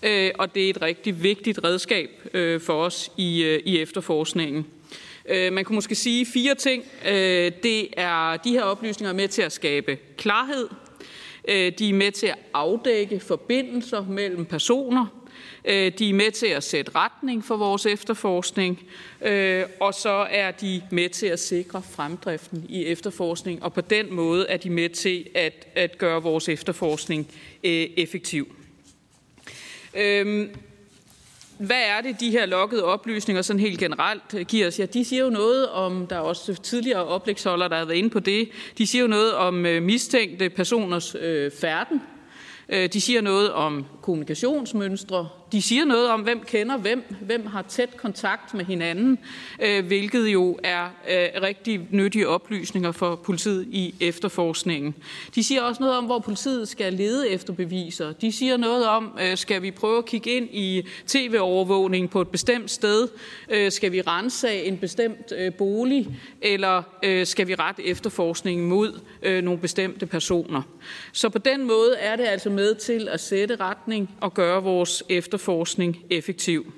øh, 0.03 0.31
og 0.39 0.55
det 0.55 0.65
er 0.65 0.69
et 0.69 0.81
rigtig 0.81 1.23
vigtigt 1.23 1.59
redskab 1.63 2.09
øh, 2.33 2.61
for 2.61 2.73
os 2.73 3.11
i, 3.17 3.43
øh, 3.43 3.59
i 3.65 3.79
efterforskningen. 3.79 4.65
Øh, 5.29 5.53
man 5.53 5.65
kunne 5.65 5.75
måske 5.75 5.95
sige 5.95 6.25
fire 6.25 6.55
ting. 6.55 6.83
Øh, 7.07 7.51
det 7.63 7.87
er 7.97 8.37
de 8.37 8.51
her 8.51 8.63
oplysninger 8.63 9.11
er 9.11 9.15
med 9.15 9.27
til 9.27 9.41
at 9.41 9.51
skabe 9.51 9.97
klarhed. 10.17 10.67
Øh, 11.47 11.71
de 11.79 11.89
er 11.89 11.93
med 11.93 12.11
til 12.11 12.27
at 12.27 12.37
afdække 12.53 13.19
forbindelser 13.19 14.05
mellem 14.09 14.45
personer. 14.45 15.22
Øh, 15.65 15.91
de 15.99 16.09
er 16.09 16.13
med 16.13 16.31
til 16.31 16.47
at 16.47 16.63
sætte 16.63 16.91
retning 16.95 17.45
for 17.45 17.57
vores 17.57 17.85
efterforskning, 17.85 18.83
øh, 19.21 19.63
og 19.79 19.93
så 19.93 20.27
er 20.29 20.51
de 20.51 20.81
med 20.91 21.09
til 21.09 21.27
at 21.27 21.39
sikre 21.39 21.81
fremdriften 21.91 22.65
i 22.69 22.85
efterforskning, 22.85 23.63
og 23.63 23.73
på 23.73 23.81
den 23.81 24.13
måde 24.13 24.47
er 24.47 24.57
de 24.57 24.69
med 24.69 24.89
til 24.89 25.29
at, 25.35 25.67
at 25.75 25.97
gøre 25.97 26.23
vores 26.23 26.49
efterforskning 26.49 27.27
øh, 27.63 27.87
effektiv. 27.97 28.55
Øh, 29.97 30.49
hvad 31.57 31.81
er 31.87 32.01
det, 32.01 32.19
de 32.19 32.31
her 32.31 32.45
lokkede 32.45 32.83
oplysninger 32.83 33.41
sådan 33.41 33.59
helt 33.59 33.79
generelt 33.79 34.47
giver 34.47 34.67
os? 34.67 34.79
Ja, 34.79 34.85
de 34.85 35.05
siger 35.05 35.23
jo 35.23 35.29
noget 35.29 35.69
om, 35.69 36.07
der 36.07 36.15
er 36.15 36.19
også 36.19 36.53
tidligere 36.53 37.05
oplægsholdere, 37.05 37.69
der 37.69 37.77
har 37.77 37.85
været 37.85 37.97
inde 37.97 38.09
på 38.09 38.19
det, 38.19 38.49
de 38.77 38.87
siger 38.87 39.01
jo 39.01 39.07
noget 39.07 39.33
om 39.33 39.53
mistænkte 39.53 40.49
personers 40.49 41.15
øh, 41.15 41.51
færden 41.51 42.01
de 42.93 43.01
siger 43.01 43.21
noget 43.21 43.51
om 43.51 43.85
kommunikationsmønstre. 44.01 45.29
De 45.53 45.61
siger 45.61 45.85
noget 45.85 46.09
om, 46.09 46.21
hvem 46.21 46.43
kender 46.43 46.77
hvem, 46.77 47.03
hvem 47.21 47.45
har 47.45 47.61
tæt 47.61 47.97
kontakt 47.97 48.53
med 48.53 48.65
hinanden, 48.65 49.19
øh, 49.61 49.85
hvilket 49.85 50.27
jo 50.27 50.59
er 50.63 50.85
øh, 50.85 51.41
rigtig 51.41 51.87
nyttige 51.91 52.27
oplysninger 52.27 52.91
for 52.91 53.15
politiet 53.15 53.67
i 53.71 53.95
efterforskningen. 53.99 54.95
De 55.35 55.43
siger 55.43 55.61
også 55.61 55.83
noget 55.83 55.97
om, 55.97 56.05
hvor 56.05 56.19
politiet 56.19 56.67
skal 56.67 56.93
lede 56.93 57.29
efter 57.29 57.53
beviser. 57.53 58.11
De 58.11 58.31
siger 58.31 58.57
noget 58.57 58.87
om, 58.87 59.17
øh, 59.21 59.37
skal 59.37 59.61
vi 59.61 59.71
prøve 59.71 59.97
at 59.97 60.05
kigge 60.05 60.29
ind 60.29 60.49
i 60.51 60.87
tv-overvågning 61.07 62.09
på 62.09 62.21
et 62.21 62.27
bestemt 62.27 62.71
sted? 62.71 63.07
Øh, 63.49 63.71
skal 63.71 63.91
vi 63.91 64.01
rense 64.01 64.63
en 64.63 64.77
bestemt 64.77 65.33
øh, 65.37 65.53
bolig? 65.53 66.07
Eller 66.41 66.83
skal 67.23 67.47
vi 67.47 67.55
rette 67.55 67.87
efterforskningen 67.87 68.69
mod 68.69 68.99
nogle 69.41 69.59
bestemte 69.59 70.05
personer? 70.05 70.61
Så 71.11 71.29
på 71.29 71.37
den 71.37 71.67
måde 71.67 71.95
er 71.99 72.15
det 72.15 72.23
altså 72.23 72.49
med 72.49 72.75
til 72.75 73.07
at 73.11 73.19
sætte 73.19 73.55
retning 73.55 74.09
og 74.21 74.33
gøre 74.33 74.63
vores 74.63 75.03
efterforskning 75.09 75.42
effektiv. 76.09 76.73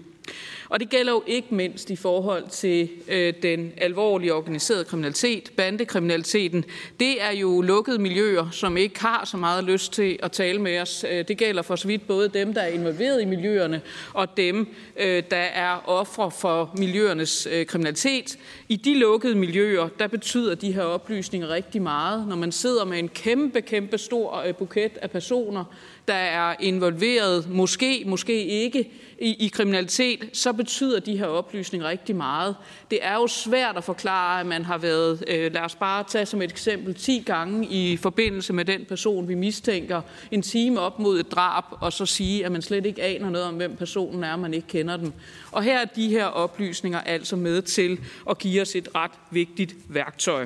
Og 0.70 0.80
det 0.80 0.90
gælder 0.90 1.12
jo 1.12 1.24
ikke 1.28 1.56
mindst 1.56 1.90
i 1.90 1.96
forhold 1.96 2.44
til 2.50 2.90
øh, 3.08 3.34
den 3.42 3.74
alvorlige 3.78 4.34
organiserede 4.34 4.86
kriminalitet, 4.86 5.52
bandekriminaliteten. 5.58 6.66
Det 7.00 7.24
er 7.24 7.32
jo 7.32 7.62
lukkede 7.62 8.00
miljøer, 8.00 8.50
som 8.52 8.78
ikke 8.78 9.02
har 9.02 9.26
så 9.26 9.38
meget 9.38 9.64
lyst 9.64 9.94
til 9.94 10.20
at 10.24 10.32
tale 10.32 10.62
med 10.62 10.80
os. 10.80 11.06
Øh, 11.12 11.28
det 11.28 11.38
gælder 11.38 11.62
for 11.62 11.76
så 11.76 11.88
vidt 11.88 12.08
både 12.08 12.30
dem, 12.30 12.54
der 12.54 12.62
er 12.62 12.68
involveret 12.68 13.22
i 13.22 13.26
miljøerne, 13.26 13.82
og 14.14 14.38
dem, 14.38 14.68
øh, 15.00 15.24
der 15.32 15.38
er 15.38 15.90
ofre 15.90 16.32
for 16.32 16.74
miljøernes 16.78 17.48
øh, 17.52 17.66
kriminalitet. 17.66 18.38
I 18.70 18.76
de 18.76 19.00
lukkede 19.00 19.36
miljøer, 19.36 19.88
der 20.00 20.08
betyder 20.08 20.56
de 20.56 20.72
her 20.72 20.84
oplysninger 20.84 21.50
rigtig 21.50 21.82
meget. 21.82 22.28
Når 22.28 22.36
man 22.36 22.52
sidder 22.52 22.86
med 22.86 23.00
en 23.00 23.10
kæmpe, 23.10 23.62
kæmpe 23.62 23.98
stor 23.98 24.44
øh, 24.48 24.56
buket 24.56 24.98
af 25.02 25.12
personer, 25.12 25.66
der 26.07 26.14
er 26.14 26.56
involveret, 26.60 27.49
måske, 27.49 28.03
måske 28.06 28.45
ikke, 28.45 28.91
i, 29.19 29.45
i 29.45 29.48
kriminalitet, 29.48 30.30
så 30.34 30.53
betyder 30.53 30.99
de 30.99 31.18
her 31.18 31.26
oplysninger 31.26 31.88
rigtig 31.88 32.15
meget. 32.15 32.56
Det 32.91 32.99
er 33.02 33.14
jo 33.14 33.27
svært 33.27 33.77
at 33.77 33.84
forklare, 33.84 34.40
at 34.40 34.45
man 34.45 34.65
har 34.65 34.77
været, 34.77 35.23
øh, 35.27 35.53
lad 35.53 35.61
os 35.61 35.76
bare 35.76 36.03
tage 36.07 36.26
som 36.26 36.41
et 36.41 36.52
eksempel, 36.52 36.95
10 36.95 37.23
gange 37.26 37.68
i 37.68 37.98
forbindelse 37.98 38.53
med 38.53 38.65
den 38.65 38.86
person, 38.86 39.27
vi 39.27 39.36
mistænker, 39.36 40.02
en 40.32 40.41
time 40.41 40.80
op 40.80 40.99
mod 40.99 41.19
et 41.19 41.32
drab, 41.32 41.64
og 41.69 41.94
så 41.94 42.06
sige, 42.06 42.45
at 42.45 42.52
man 42.52 42.61
slet 42.61 42.86
ikke 42.86 43.03
aner 43.03 43.30
noget 43.30 43.48
om, 43.48 43.56
hvem 43.56 43.76
personen 43.76 44.23
er, 44.23 44.36
man 44.36 44.53
ikke 44.53 44.68
kender 44.68 44.98
dem. 44.98 45.14
Og 45.52 45.64
her 45.64 45.80
er 45.80 45.86
de 45.86 46.10
her 46.10 46.26
oplysninger 46.26 47.02
altså 47.02 47.36
med 47.36 47.61
til 47.61 47.99
at 48.30 48.38
give 48.38 48.61
os 48.61 48.76
et 48.76 48.90
ret 48.95 49.11
vigtigt 49.32 49.76
værktøj. 49.90 50.45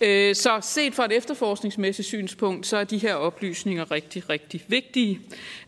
Øh, 0.00 0.34
så 0.34 0.58
set 0.62 0.94
fra 0.94 1.04
et 1.04 1.12
efterforskningsmæssigt 1.12 2.08
synspunkt, 2.08 2.66
så 2.66 2.76
er 2.76 2.84
de 2.84 2.98
her 2.98 3.14
oplysninger 3.14 3.90
rigtig, 3.90 4.30
rigtig 4.30 4.64
vigtige. 4.68 5.20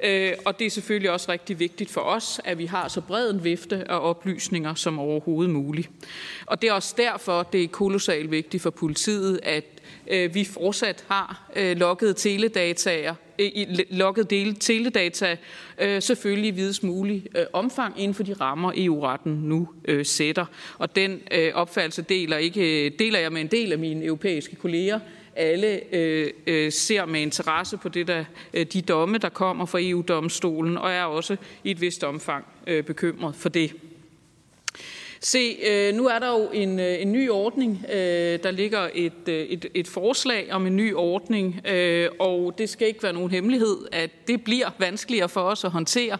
Øh, 0.04 0.32
og 0.44 0.58
det 0.58 0.66
er 0.66 0.70
selvfølgelig 0.70 1.10
også 1.10 1.32
rigtig 1.32 1.58
vigtigt 1.58 1.90
for 1.90 2.00
os, 2.00 2.40
at 2.44 2.58
vi 2.58 2.66
har 2.66 2.88
så 2.88 3.00
bred 3.00 3.30
en 3.30 3.44
vifte 3.44 3.90
af 3.90 4.08
oplysninger 4.10 4.74
som 4.74 4.98
overhovedet 4.98 5.52
muligt. 5.52 5.90
Og 6.46 6.62
det 6.62 6.68
er 6.68 6.72
også 6.72 6.94
derfor, 6.96 7.42
det 7.42 7.64
er 7.64 7.68
kolossalt 7.68 8.30
vigtigt 8.30 8.62
for 8.62 8.70
politiet, 8.70 9.40
at 9.42 9.71
øh, 10.06 10.34
vi 10.34 10.44
fortsat 10.44 11.04
har 11.08 11.50
øh, 11.56 11.76
logget 11.76 12.16
teledataer 12.16 13.14
øh, 13.38 13.66
logget 13.90 14.30
dele 14.30 14.54
teledata 14.54 15.36
øh, 15.80 16.02
selvfølgelig 16.02 16.48
i 16.48 16.54
videst 16.54 16.84
mulig 16.84 17.26
øh, 17.36 17.44
omfang 17.52 18.00
inden 18.00 18.14
for 18.14 18.22
de 18.22 18.32
rammer, 18.32 18.72
EU-retten 18.76 19.32
nu 19.32 19.68
øh, 19.84 20.06
sætter. 20.06 20.46
Og 20.78 20.96
den 20.96 21.20
øh, 21.30 21.54
opfattelse 21.54 22.02
deler, 22.02 22.36
ikke, 22.36 22.88
deler 22.98 23.18
jeg 23.18 23.32
med 23.32 23.40
en 23.40 23.46
del 23.46 23.72
af 23.72 23.78
mine 23.78 24.04
europæiske 24.04 24.56
kolleger. 24.56 25.00
Alle 25.36 25.94
øh, 25.94 26.30
øh, 26.46 26.72
ser 26.72 27.04
med 27.06 27.20
interesse 27.20 27.76
på 27.76 27.88
det 27.88 28.06
der, 28.06 28.24
øh, 28.54 28.66
de 28.66 28.82
domme, 28.82 29.18
der 29.18 29.28
kommer 29.28 29.66
fra 29.66 29.78
EU-domstolen, 29.82 30.78
og 30.78 30.90
er 30.90 31.04
også 31.04 31.36
i 31.64 31.70
et 31.70 31.80
vist 31.80 32.04
omfang 32.04 32.44
øh, 32.66 32.84
bekymret 32.84 33.34
for 33.36 33.48
det. 33.48 33.72
Se, 35.24 35.56
øh, 35.70 35.94
nu 35.94 36.06
er 36.06 36.18
der 36.18 36.28
jo 36.28 36.48
en, 36.52 36.80
øh, 36.80 37.02
en 37.02 37.12
ny 37.12 37.30
ordning. 37.30 37.84
Øh, 37.88 38.38
der 38.42 38.50
ligger 38.50 38.88
et, 38.94 39.28
et, 39.28 39.66
et 39.74 39.88
forslag 39.88 40.52
om 40.52 40.66
en 40.66 40.76
ny 40.76 40.94
ordning, 40.94 41.60
og 42.18 42.54
det 42.58 42.68
skal 42.68 42.88
ikke 42.88 43.02
være 43.02 43.12
nogen 43.12 43.30
hemmelighed, 43.30 43.76
at 43.92 44.10
det 44.26 44.44
bliver 44.44 44.70
vanskeligere 44.78 45.28
for 45.28 45.40
os 45.40 45.64
at 45.64 45.70
håndtere. 45.70 46.18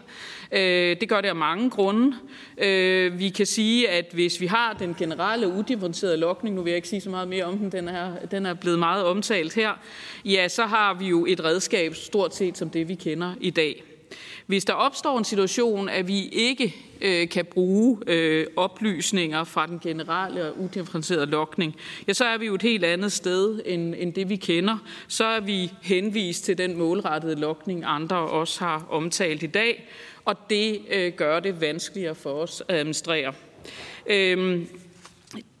Det 0.95 1.09
gør 1.09 1.21
det 1.21 1.29
af 1.29 1.35
mange 1.35 1.69
grunde. 1.69 2.13
Vi 3.17 3.29
kan 3.29 3.45
sige, 3.45 3.89
at 3.89 4.05
hvis 4.13 4.41
vi 4.41 4.45
har 4.45 4.75
den 4.79 4.95
generelle 4.99 5.47
udifferentierede 5.47 6.17
lokning, 6.17 6.55
nu 6.55 6.61
vil 6.61 6.71
jeg 6.71 6.75
ikke 6.75 6.87
sige 6.87 7.01
så 7.01 7.09
meget 7.09 7.27
mere 7.27 7.45
om 7.45 7.57
den, 7.57 7.71
den 7.71 7.87
er, 7.87 8.25
den 8.31 8.45
er 8.45 8.53
blevet 8.53 8.79
meget 8.79 9.05
omtalt 9.05 9.53
her, 9.53 9.71
ja, 10.25 10.47
så 10.47 10.65
har 10.65 10.93
vi 10.93 11.05
jo 11.05 11.25
et 11.25 11.43
redskab 11.43 11.95
stort 11.95 12.35
set 12.35 12.57
som 12.57 12.69
det, 12.69 12.87
vi 12.87 12.95
kender 12.95 13.33
i 13.41 13.49
dag. 13.49 13.92
Hvis 14.45 14.65
der 14.65 14.73
opstår 14.73 15.17
en 15.17 15.25
situation, 15.25 15.89
at 15.89 16.07
vi 16.07 16.27
ikke 16.27 16.75
øh, 17.01 17.29
kan 17.29 17.45
bruge 17.45 17.97
øh, 18.07 18.47
oplysninger 18.55 19.43
fra 19.43 19.67
den 19.67 19.79
generelle 19.79 20.45
og 20.45 20.59
udifferentierede 20.59 21.25
lokning, 21.25 21.75
ja, 22.07 22.13
så 22.13 22.25
er 22.25 22.37
vi 22.37 22.45
jo 22.45 22.55
et 22.55 22.61
helt 22.61 22.85
andet 22.85 23.11
sted 23.11 23.61
end, 23.65 23.95
end 23.97 24.13
det, 24.13 24.29
vi 24.29 24.35
kender. 24.35 24.77
Så 25.07 25.25
er 25.25 25.39
vi 25.39 25.71
henvist 25.81 26.45
til 26.45 26.57
den 26.57 26.77
målrettede 26.77 27.35
lokning, 27.35 27.83
andre 27.85 28.17
også 28.17 28.59
har 28.59 28.87
omtalt 28.89 29.43
i 29.43 29.47
dag, 29.47 29.89
og 30.25 30.35
det 30.49 30.81
øh, 30.89 31.13
gør 31.13 31.39
det 31.39 31.61
vanskeligere 31.61 32.15
for 32.15 32.33
os 32.33 32.63
at 32.67 32.75
administrere. 32.75 33.33
Øhm, 34.07 34.67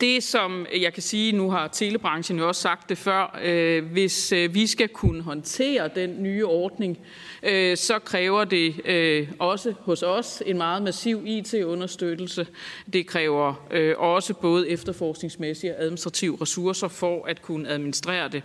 det, 0.01 0.23
som 0.23 0.65
jeg 0.81 0.93
kan 0.93 1.03
sige, 1.03 1.31
nu 1.31 1.51
har 1.51 1.67
telebranchen 1.67 2.39
jo 2.39 2.47
også 2.47 2.61
sagt 2.61 2.89
det 2.89 2.97
før, 2.97 3.39
øh, 3.43 3.85
hvis 3.85 4.31
øh, 4.31 4.53
vi 4.53 4.67
skal 4.67 4.87
kunne 4.87 5.21
håndtere 5.21 5.89
den 5.95 6.23
nye 6.23 6.45
ordning, 6.45 6.97
øh, 7.01 7.07
Øh, 7.43 7.77
så 7.77 7.99
kræver 7.99 8.43
det 8.43 8.81
øh, 8.85 9.27
også 9.39 9.73
hos 9.79 10.03
os 10.03 10.43
en 10.45 10.57
meget 10.57 10.83
massiv 10.83 11.21
IT-understøttelse. 11.25 12.47
Det 12.93 13.07
kræver 13.07 13.67
øh, 13.71 13.95
også 13.97 14.33
både 14.33 14.69
efterforskningsmæssige 14.69 15.75
og 15.75 15.81
administrative 15.81 16.37
ressourcer 16.41 16.87
for 16.87 17.25
at 17.25 17.41
kunne 17.41 17.69
administrere 17.69 18.29
det. 18.29 18.43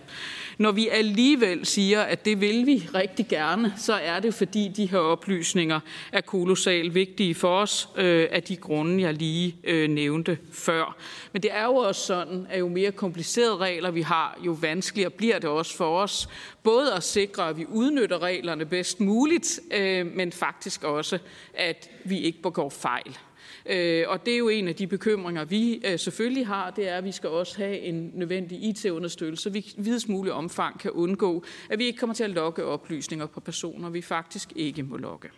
Når 0.57 0.71
vi 0.71 0.87
alligevel 0.87 1.65
siger, 1.65 2.01
at 2.01 2.25
det 2.25 2.41
vil 2.41 2.65
vi 2.65 2.89
rigtig 2.95 3.27
gerne, 3.27 3.73
så 3.77 3.93
er 3.93 4.19
det 4.19 4.33
fordi 4.33 4.71
de 4.75 4.85
her 4.85 4.97
oplysninger 4.97 5.79
er 6.11 6.21
kolossalt 6.21 6.95
vigtige 6.95 7.35
for 7.35 7.59
os 7.59 7.89
øh, 7.95 8.27
af 8.31 8.43
de 8.43 8.55
grunde, 8.55 9.03
jeg 9.03 9.13
lige 9.13 9.55
øh, 9.63 9.89
nævnte 9.89 10.37
før. 10.51 10.97
Men 11.33 11.43
det 11.43 11.51
er 11.53 11.65
jo 11.65 11.75
også 11.75 12.05
sådan, 12.05 12.47
at 12.49 12.59
jo 12.59 12.67
mere 12.67 12.91
komplicerede 12.91 13.57
regler 13.57 13.91
vi 13.91 14.01
har, 14.01 14.39
jo 14.45 14.51
vanskeligere 14.51 15.09
bliver 15.09 15.39
det 15.39 15.49
også 15.49 15.77
for 15.77 15.99
os. 16.01 16.29
Både 16.63 16.93
at 16.93 17.03
sikre, 17.03 17.49
at 17.49 17.57
vi 17.57 17.65
udnytter 17.65 18.21
reglerne 18.21 18.65
bedst 18.65 18.99
muligt, 18.99 19.59
øh, 19.73 20.05
men 20.15 20.31
faktisk 20.31 20.83
også, 20.83 21.19
at 21.53 21.89
vi 22.05 22.19
ikke 22.19 22.41
begår 22.41 22.69
fejl. 22.69 23.17
Øh, 23.65 24.05
og 24.07 24.25
det 24.25 24.33
er 24.33 24.37
jo 24.37 24.49
en 24.49 24.67
af 24.67 24.75
de 24.75 24.87
bekymringer, 24.87 25.45
vi 25.45 25.81
øh, 25.85 25.99
selvfølgelig 25.99 26.47
har, 26.47 26.69
det 26.69 26.89
er, 26.89 26.97
at 26.97 27.03
vi 27.03 27.11
skal 27.11 27.29
også 27.29 27.57
have 27.57 27.79
en 27.79 28.11
nødvendig 28.13 28.63
IT-understøttelse, 28.63 29.43
så 29.43 29.49
vi 29.49 29.59
i 29.59 29.73
videst 29.77 30.09
mulig 30.09 30.33
omfang 30.33 30.79
kan 30.79 30.91
undgå, 30.91 31.43
at 31.69 31.79
vi 31.79 31.85
ikke 31.85 31.99
kommer 31.99 32.13
til 32.13 32.23
at 32.23 32.29
logge 32.29 32.63
oplysninger 32.63 33.25
på 33.25 33.39
personer, 33.39 33.89
vi 33.89 34.01
faktisk 34.01 34.53
ikke 34.55 34.83
må 34.83 34.97
logge. 34.97 35.29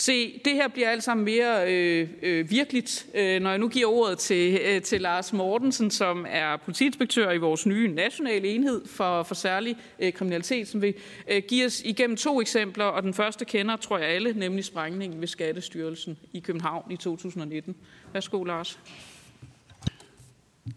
Se, 0.00 0.40
det 0.44 0.52
her 0.52 0.68
bliver 0.68 0.90
alt 0.90 1.02
sammen 1.02 1.24
mere 1.24 1.72
øh, 1.72 2.08
øh, 2.22 2.50
virkeligt, 2.50 3.06
øh, 3.14 3.40
når 3.40 3.50
jeg 3.50 3.58
nu 3.58 3.68
giver 3.68 3.86
ordet 3.86 4.18
til, 4.18 4.60
øh, 4.64 4.82
til 4.82 5.00
Lars 5.00 5.32
Mortensen, 5.32 5.90
som 5.90 6.26
er 6.28 6.56
politiinspektør 6.56 7.30
i 7.30 7.38
vores 7.38 7.66
nye 7.66 7.88
nationale 7.88 8.48
enhed 8.48 8.86
for, 8.86 9.22
for 9.22 9.34
særlig 9.34 9.76
øh, 9.98 10.12
kriminalitet, 10.12 10.68
som 10.68 10.82
vil 10.82 10.94
øh, 11.30 11.42
give 11.48 11.66
os 11.66 11.82
igennem 11.84 12.16
to 12.16 12.40
eksempler, 12.40 12.84
og 12.84 13.02
den 13.02 13.14
første 13.14 13.44
kender, 13.44 13.76
tror 13.76 13.98
jeg 13.98 14.08
alle, 14.08 14.32
nemlig 14.32 14.64
sprængningen 14.64 15.20
ved 15.20 15.28
Skattestyrelsen 15.28 16.18
i 16.32 16.40
København 16.40 16.90
i 16.90 16.96
2019. 16.96 17.76
Værsgo, 18.12 18.44
Lars. 18.44 18.80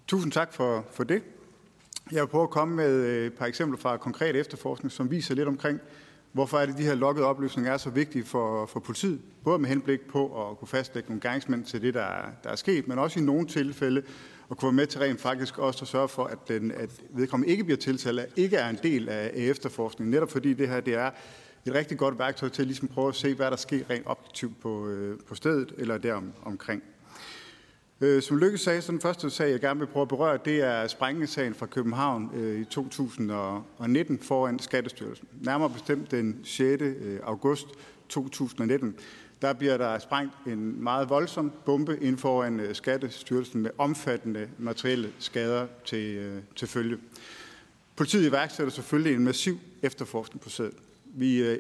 Tusind 0.07 0.31
tak 0.31 0.53
for, 0.53 0.85
for 0.93 1.03
det. 1.03 1.23
Jeg 2.11 2.22
vil 2.22 2.27
prøve 2.27 2.43
at 2.43 2.49
komme 2.49 2.76
med 2.76 2.91
øh, 2.91 3.26
et 3.26 3.34
par 3.34 3.45
eksempler 3.45 3.77
fra 3.77 3.98
konkret 3.98 4.35
efterforskning, 4.35 4.91
som 4.91 5.11
viser 5.11 5.35
lidt 5.35 5.48
omkring, 5.48 5.80
Hvorfor 6.31 6.59
er 6.59 6.65
det, 6.65 6.77
de 6.77 6.83
her 6.83 6.95
loggede 6.95 7.27
oplysninger 7.27 7.71
er 7.71 7.77
så 7.77 7.89
vigtige 7.89 8.25
for, 8.25 8.65
for 8.65 8.79
politiet? 8.79 9.21
Både 9.43 9.59
med 9.59 9.69
henblik 9.69 10.01
på 10.01 10.49
at 10.49 10.57
kunne 10.57 10.67
fastlægge 10.67 11.09
nogle 11.09 11.21
gangsmænd 11.21 11.65
til 11.65 11.81
det, 11.81 11.93
der 11.93 12.01
er, 12.01 12.25
der 12.43 12.49
er 12.49 12.55
sket, 12.55 12.87
men 12.87 12.99
også 12.99 13.19
i 13.19 13.23
nogle 13.23 13.47
tilfælde 13.47 14.03
at 14.51 14.57
kunne 14.57 14.67
være 14.67 14.75
med 14.75 14.87
til 14.87 14.99
rent 14.99 15.21
faktisk 15.21 15.57
også 15.57 15.79
at 15.81 15.87
sørge 15.87 16.07
for, 16.07 16.23
at, 16.23 16.47
den, 16.47 16.71
at 16.71 16.89
vedkommende 17.09 17.51
ikke 17.51 17.63
bliver 17.63 17.77
tiltalt, 17.77 18.19
ikke 18.35 18.57
er 18.57 18.69
en 18.69 18.79
del 18.83 19.09
af, 19.09 19.31
efterforskningen. 19.33 20.11
Netop 20.11 20.31
fordi 20.31 20.53
det 20.53 20.67
her 20.67 20.79
det 20.79 20.93
er 20.93 21.11
et 21.65 21.73
rigtig 21.73 21.97
godt 21.97 22.19
værktøj 22.19 22.49
til 22.49 22.61
at 22.61 22.67
ligesom 22.67 22.87
prøve 22.87 23.07
at 23.07 23.15
se, 23.15 23.33
hvad 23.33 23.51
der 23.51 23.57
sker 23.57 23.89
rent 23.89 24.05
objektivt 24.05 24.61
på, 24.61 24.87
øh, 24.87 25.19
på 25.27 25.35
stedet 25.35 25.73
eller 25.77 25.97
derom 25.97 26.33
omkring. 26.43 26.83
Øh, 28.03 28.21
som 28.21 28.37
Lykke 28.37 28.57
sagde, 28.57 28.81
så 28.81 28.91
den 28.91 29.01
første 29.01 29.29
sag, 29.29 29.51
jeg 29.51 29.59
gerne 29.59 29.79
vil 29.79 29.87
prøve 29.87 30.01
at 30.01 30.07
berøre, 30.07 30.39
det 30.45 30.61
er 30.61 30.87
sprængningssagen 30.87 31.53
fra 31.53 31.65
København 31.65 32.31
øh, 32.35 32.61
i 32.61 32.65
2019 32.65 34.19
foran 34.19 34.59
Skattestyrelsen. 34.59 35.27
Nærmere 35.41 35.69
bestemt 35.69 36.11
den 36.11 36.39
6. 36.43 36.81
Øh, 36.81 37.19
august 37.23 37.67
2019. 38.09 38.95
Der 39.41 39.53
bliver 39.53 39.77
der 39.77 39.99
sprængt 39.99 40.33
en 40.47 40.83
meget 40.83 41.09
voldsom 41.09 41.51
bombe 41.65 41.97
ind 42.01 42.17
foran 42.17 42.59
øh, 42.59 42.75
Skattestyrelsen 42.75 43.61
med 43.61 43.71
omfattende 43.77 44.47
materielle 44.57 45.09
skader 45.19 45.67
til, 45.85 46.15
øh, 46.15 46.41
til 46.55 46.67
følge. 46.67 46.97
Politiet 47.95 48.27
iværksætter 48.27 48.73
selvfølgelig 48.73 49.15
en 49.15 49.23
massiv 49.23 49.59
efterforskning 49.81 50.41
på 50.41 50.49
stedet. 50.49 50.73
Vi 51.05 51.57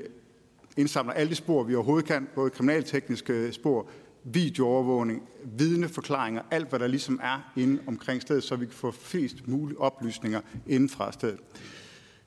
indsamler 0.77 1.13
alle 1.13 1.29
de 1.29 1.35
spor, 1.35 1.63
vi 1.63 1.75
overhovedet 1.75 2.07
kan, 2.07 2.27
både 2.35 2.49
kriminaltekniske 2.49 3.51
spor, 3.51 3.87
videoovervågning, 4.23 5.21
vidneforklaringer, 5.43 6.41
alt 6.51 6.69
hvad 6.69 6.79
der 6.79 6.87
ligesom 6.87 7.19
er 7.23 7.51
inde 7.55 7.81
omkring 7.87 8.21
stedet, 8.21 8.43
så 8.43 8.55
vi 8.55 8.65
kan 8.65 8.73
få 8.73 8.91
flest 8.91 9.47
mulige 9.47 9.79
oplysninger 9.79 10.41
inden 10.67 10.89
fra 10.89 11.11
stedet. 11.11 11.39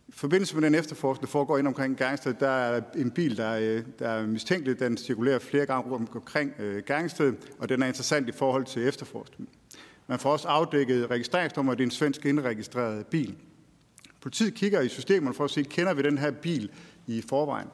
I 0.09 0.13
forbindelse 0.13 0.55
med 0.55 0.63
den 0.63 0.75
efterforskning, 0.75 1.27
der 1.27 1.31
foregår 1.31 1.59
ind 1.59 1.69
omkring 1.69 1.97
gerningsstedet, 1.97 2.41
der 2.41 2.49
er 2.49 2.81
en 2.97 3.11
bil, 3.11 3.37
der 3.37 3.45
er, 3.45 3.83
der 3.99 4.09
er 4.09 4.27
mistænkelig. 4.27 4.81
Den 4.81 4.97
cirkulerer 4.97 5.39
flere 5.39 5.67
gange 5.67 5.91
rundt 5.91 6.11
omkring 6.15 6.53
øh, 6.59 6.83
gerningsstedet, 6.87 7.37
og 7.59 7.69
den 7.69 7.83
er 7.83 7.87
interessant 7.87 8.29
i 8.29 8.33
forhold 8.33 8.65
til 8.65 8.89
efterforskningen. 8.89 9.55
Man 10.07 10.19
får 10.19 10.33
også 10.33 10.49
afdækket 10.49 11.11
registreringsnummer, 11.11 11.75
det 11.75 11.81
er 11.81 11.87
en 11.87 11.91
svensk 11.91 12.27
indregistreret 12.27 13.07
bil. 13.07 13.35
Politiet 14.21 14.55
kigger 14.55 14.81
i 14.81 14.89
systemerne 14.89 15.35
for 15.35 15.45
at 15.45 15.51
se, 15.51 15.63
kender 15.63 15.95
vi 15.95 16.03
den 16.03 16.19
her 16.19 16.31
bil 16.31 16.71
i 17.07 17.23
forvejen? 17.29 17.69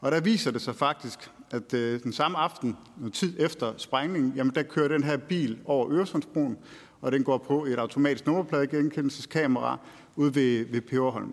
Og 0.00 0.12
der 0.12 0.20
viser 0.20 0.50
det 0.50 0.62
sig 0.62 0.76
faktisk, 0.76 1.30
at 1.50 1.74
øh, 1.74 2.02
den 2.02 2.12
samme 2.12 2.38
aften, 2.38 2.76
noget 2.96 3.14
tid 3.14 3.36
efter 3.38 3.72
sprængningen, 3.76 4.32
jamen 4.36 4.54
der 4.54 4.62
kører 4.62 4.88
den 4.88 5.02
her 5.02 5.16
bil 5.16 5.58
over 5.64 5.92
Øresundsbroen, 5.92 6.56
og 7.00 7.12
den 7.12 7.24
går 7.24 7.38
på 7.38 7.64
et 7.64 7.78
automatisk 7.78 8.26
nummerpladegenkendelseskamera 8.26 9.78
ude 10.16 10.34
ved, 10.34 10.66
ved 10.72 10.80
Peberholm. 10.80 11.32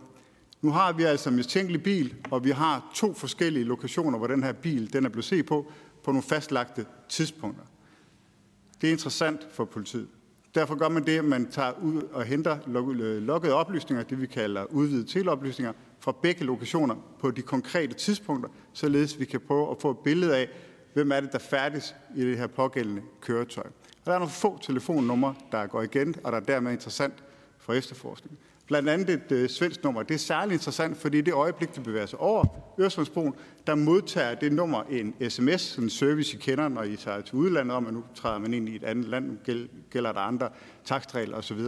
Nu 0.61 0.71
har 0.71 0.93
vi 0.93 1.03
altså 1.03 1.29
en 1.29 1.35
mistænkelig 1.35 1.83
bil, 1.83 2.15
og 2.31 2.43
vi 2.43 2.49
har 2.49 2.91
to 2.95 3.13
forskellige 3.13 3.65
lokationer, 3.65 4.17
hvor 4.17 4.27
den 4.27 4.43
her 4.43 4.53
bil 4.53 4.93
den 4.93 5.05
er 5.05 5.09
blevet 5.09 5.25
set 5.25 5.45
på, 5.45 5.71
på 6.03 6.11
nogle 6.11 6.23
fastlagte 6.23 6.85
tidspunkter. 7.09 7.63
Det 8.81 8.87
er 8.87 8.91
interessant 8.91 9.47
for 9.51 9.65
politiet. 9.65 10.07
Derfor 10.55 10.75
gør 10.75 10.89
man 10.89 11.05
det, 11.05 11.17
at 11.17 11.25
man 11.25 11.51
tager 11.51 11.71
ud 11.81 12.01
og 12.01 12.23
henter 12.23 12.57
øh, 12.67 13.21
lukkede 13.21 13.53
oplysninger, 13.53 14.03
det 14.03 14.21
vi 14.21 14.25
kalder 14.25 14.63
udvidede 14.63 15.07
teleoplysninger, 15.07 15.73
fra 16.07 16.15
begge 16.21 16.45
lokationer 16.45 16.95
på 17.19 17.31
de 17.31 17.41
konkrete 17.41 17.93
tidspunkter, 17.93 18.49
således 18.73 19.19
vi 19.19 19.25
kan 19.25 19.39
prøve 19.39 19.71
at 19.71 19.77
få 19.81 19.91
et 19.91 19.97
billede 19.97 20.37
af, 20.37 20.49
hvem 20.93 21.11
er 21.11 21.19
det, 21.19 21.31
der 21.31 21.39
færdes 21.39 21.95
i 22.15 22.21
det 22.21 22.37
her 22.37 22.47
pågældende 22.47 23.01
køretøj. 23.21 23.63
Og 23.65 24.05
der 24.05 24.13
er 24.13 24.19
nogle 24.19 24.31
få 24.31 24.59
telefonnumre, 24.61 25.35
der 25.51 25.67
går 25.67 25.81
igen, 25.81 26.15
og 26.23 26.31
der 26.31 26.37
er 26.37 26.43
dermed 26.43 26.71
interessant 26.71 27.13
for 27.59 27.73
efterforskning. 27.73 28.37
Blandt 28.67 28.89
andet 28.89 29.09
et 29.09 29.31
øh, 29.31 29.49
svensk 29.49 29.83
nummer. 29.83 30.03
Det 30.03 30.13
er 30.13 30.19
særligt 30.19 30.53
interessant, 30.53 30.97
fordi 30.97 31.21
det 31.21 31.33
øjeblik, 31.33 31.75
det 31.75 31.83
bevæger 31.83 32.05
sig 32.05 32.19
over 32.19 32.45
Øresundsbroen, 32.79 33.33
der 33.67 33.75
modtager 33.75 34.35
det 34.35 34.53
nummer 34.53 34.83
en 34.83 35.29
sms, 35.29 35.75
en 35.75 35.89
service, 35.89 36.37
I 36.37 36.39
kender, 36.39 36.67
når 36.67 36.83
I 36.83 36.95
tager 36.95 37.21
til 37.21 37.35
udlandet 37.35 37.75
om, 37.75 37.87
at 37.87 37.93
nu 37.93 38.03
træder 38.15 38.37
man 38.37 38.53
ind 38.53 38.69
i 38.69 38.75
et 38.75 38.83
andet 38.83 39.05
land, 39.05 39.37
gælder 39.89 40.11
der 40.11 40.19
andre 40.19 40.49
takstregler 40.85 41.37
osv. 41.37 41.61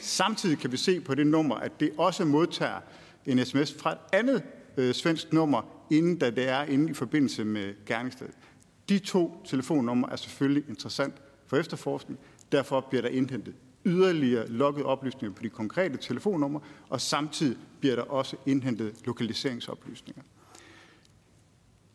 Samtidig 0.00 0.58
kan 0.58 0.72
vi 0.72 0.76
se 0.76 1.00
på 1.00 1.14
det 1.14 1.26
nummer, 1.26 1.54
at 1.54 1.80
det 1.80 1.90
også 1.98 2.24
modtager 2.24 2.80
en 3.28 3.44
sms 3.46 3.74
fra 3.74 3.92
et 3.92 3.98
andet 4.12 4.42
øh, 4.76 4.94
svensk 4.94 5.32
nummer, 5.32 5.62
inden 5.90 6.18
da 6.18 6.30
det 6.30 6.48
er 6.48 6.62
inde 6.62 6.90
i 6.90 6.94
forbindelse 6.94 7.44
med 7.44 7.74
gerningsstedet. 7.86 8.34
De 8.88 8.98
to 8.98 9.42
telefonnumre 9.44 10.12
er 10.12 10.16
selvfølgelig 10.16 10.64
interessant 10.68 11.14
for 11.46 11.56
efterforskning. 11.56 12.20
Derfor 12.52 12.80
bliver 12.80 13.02
der 13.02 13.08
indhentet 13.08 13.54
yderligere 13.84 14.48
logget 14.48 14.84
oplysninger 14.84 15.34
på 15.36 15.42
de 15.42 15.48
konkrete 15.48 15.96
telefonnumre, 15.96 16.60
og 16.88 17.00
samtidig 17.00 17.56
bliver 17.80 17.96
der 17.96 18.02
også 18.02 18.36
indhentet 18.46 18.94
lokaliseringsoplysninger. 19.04 20.22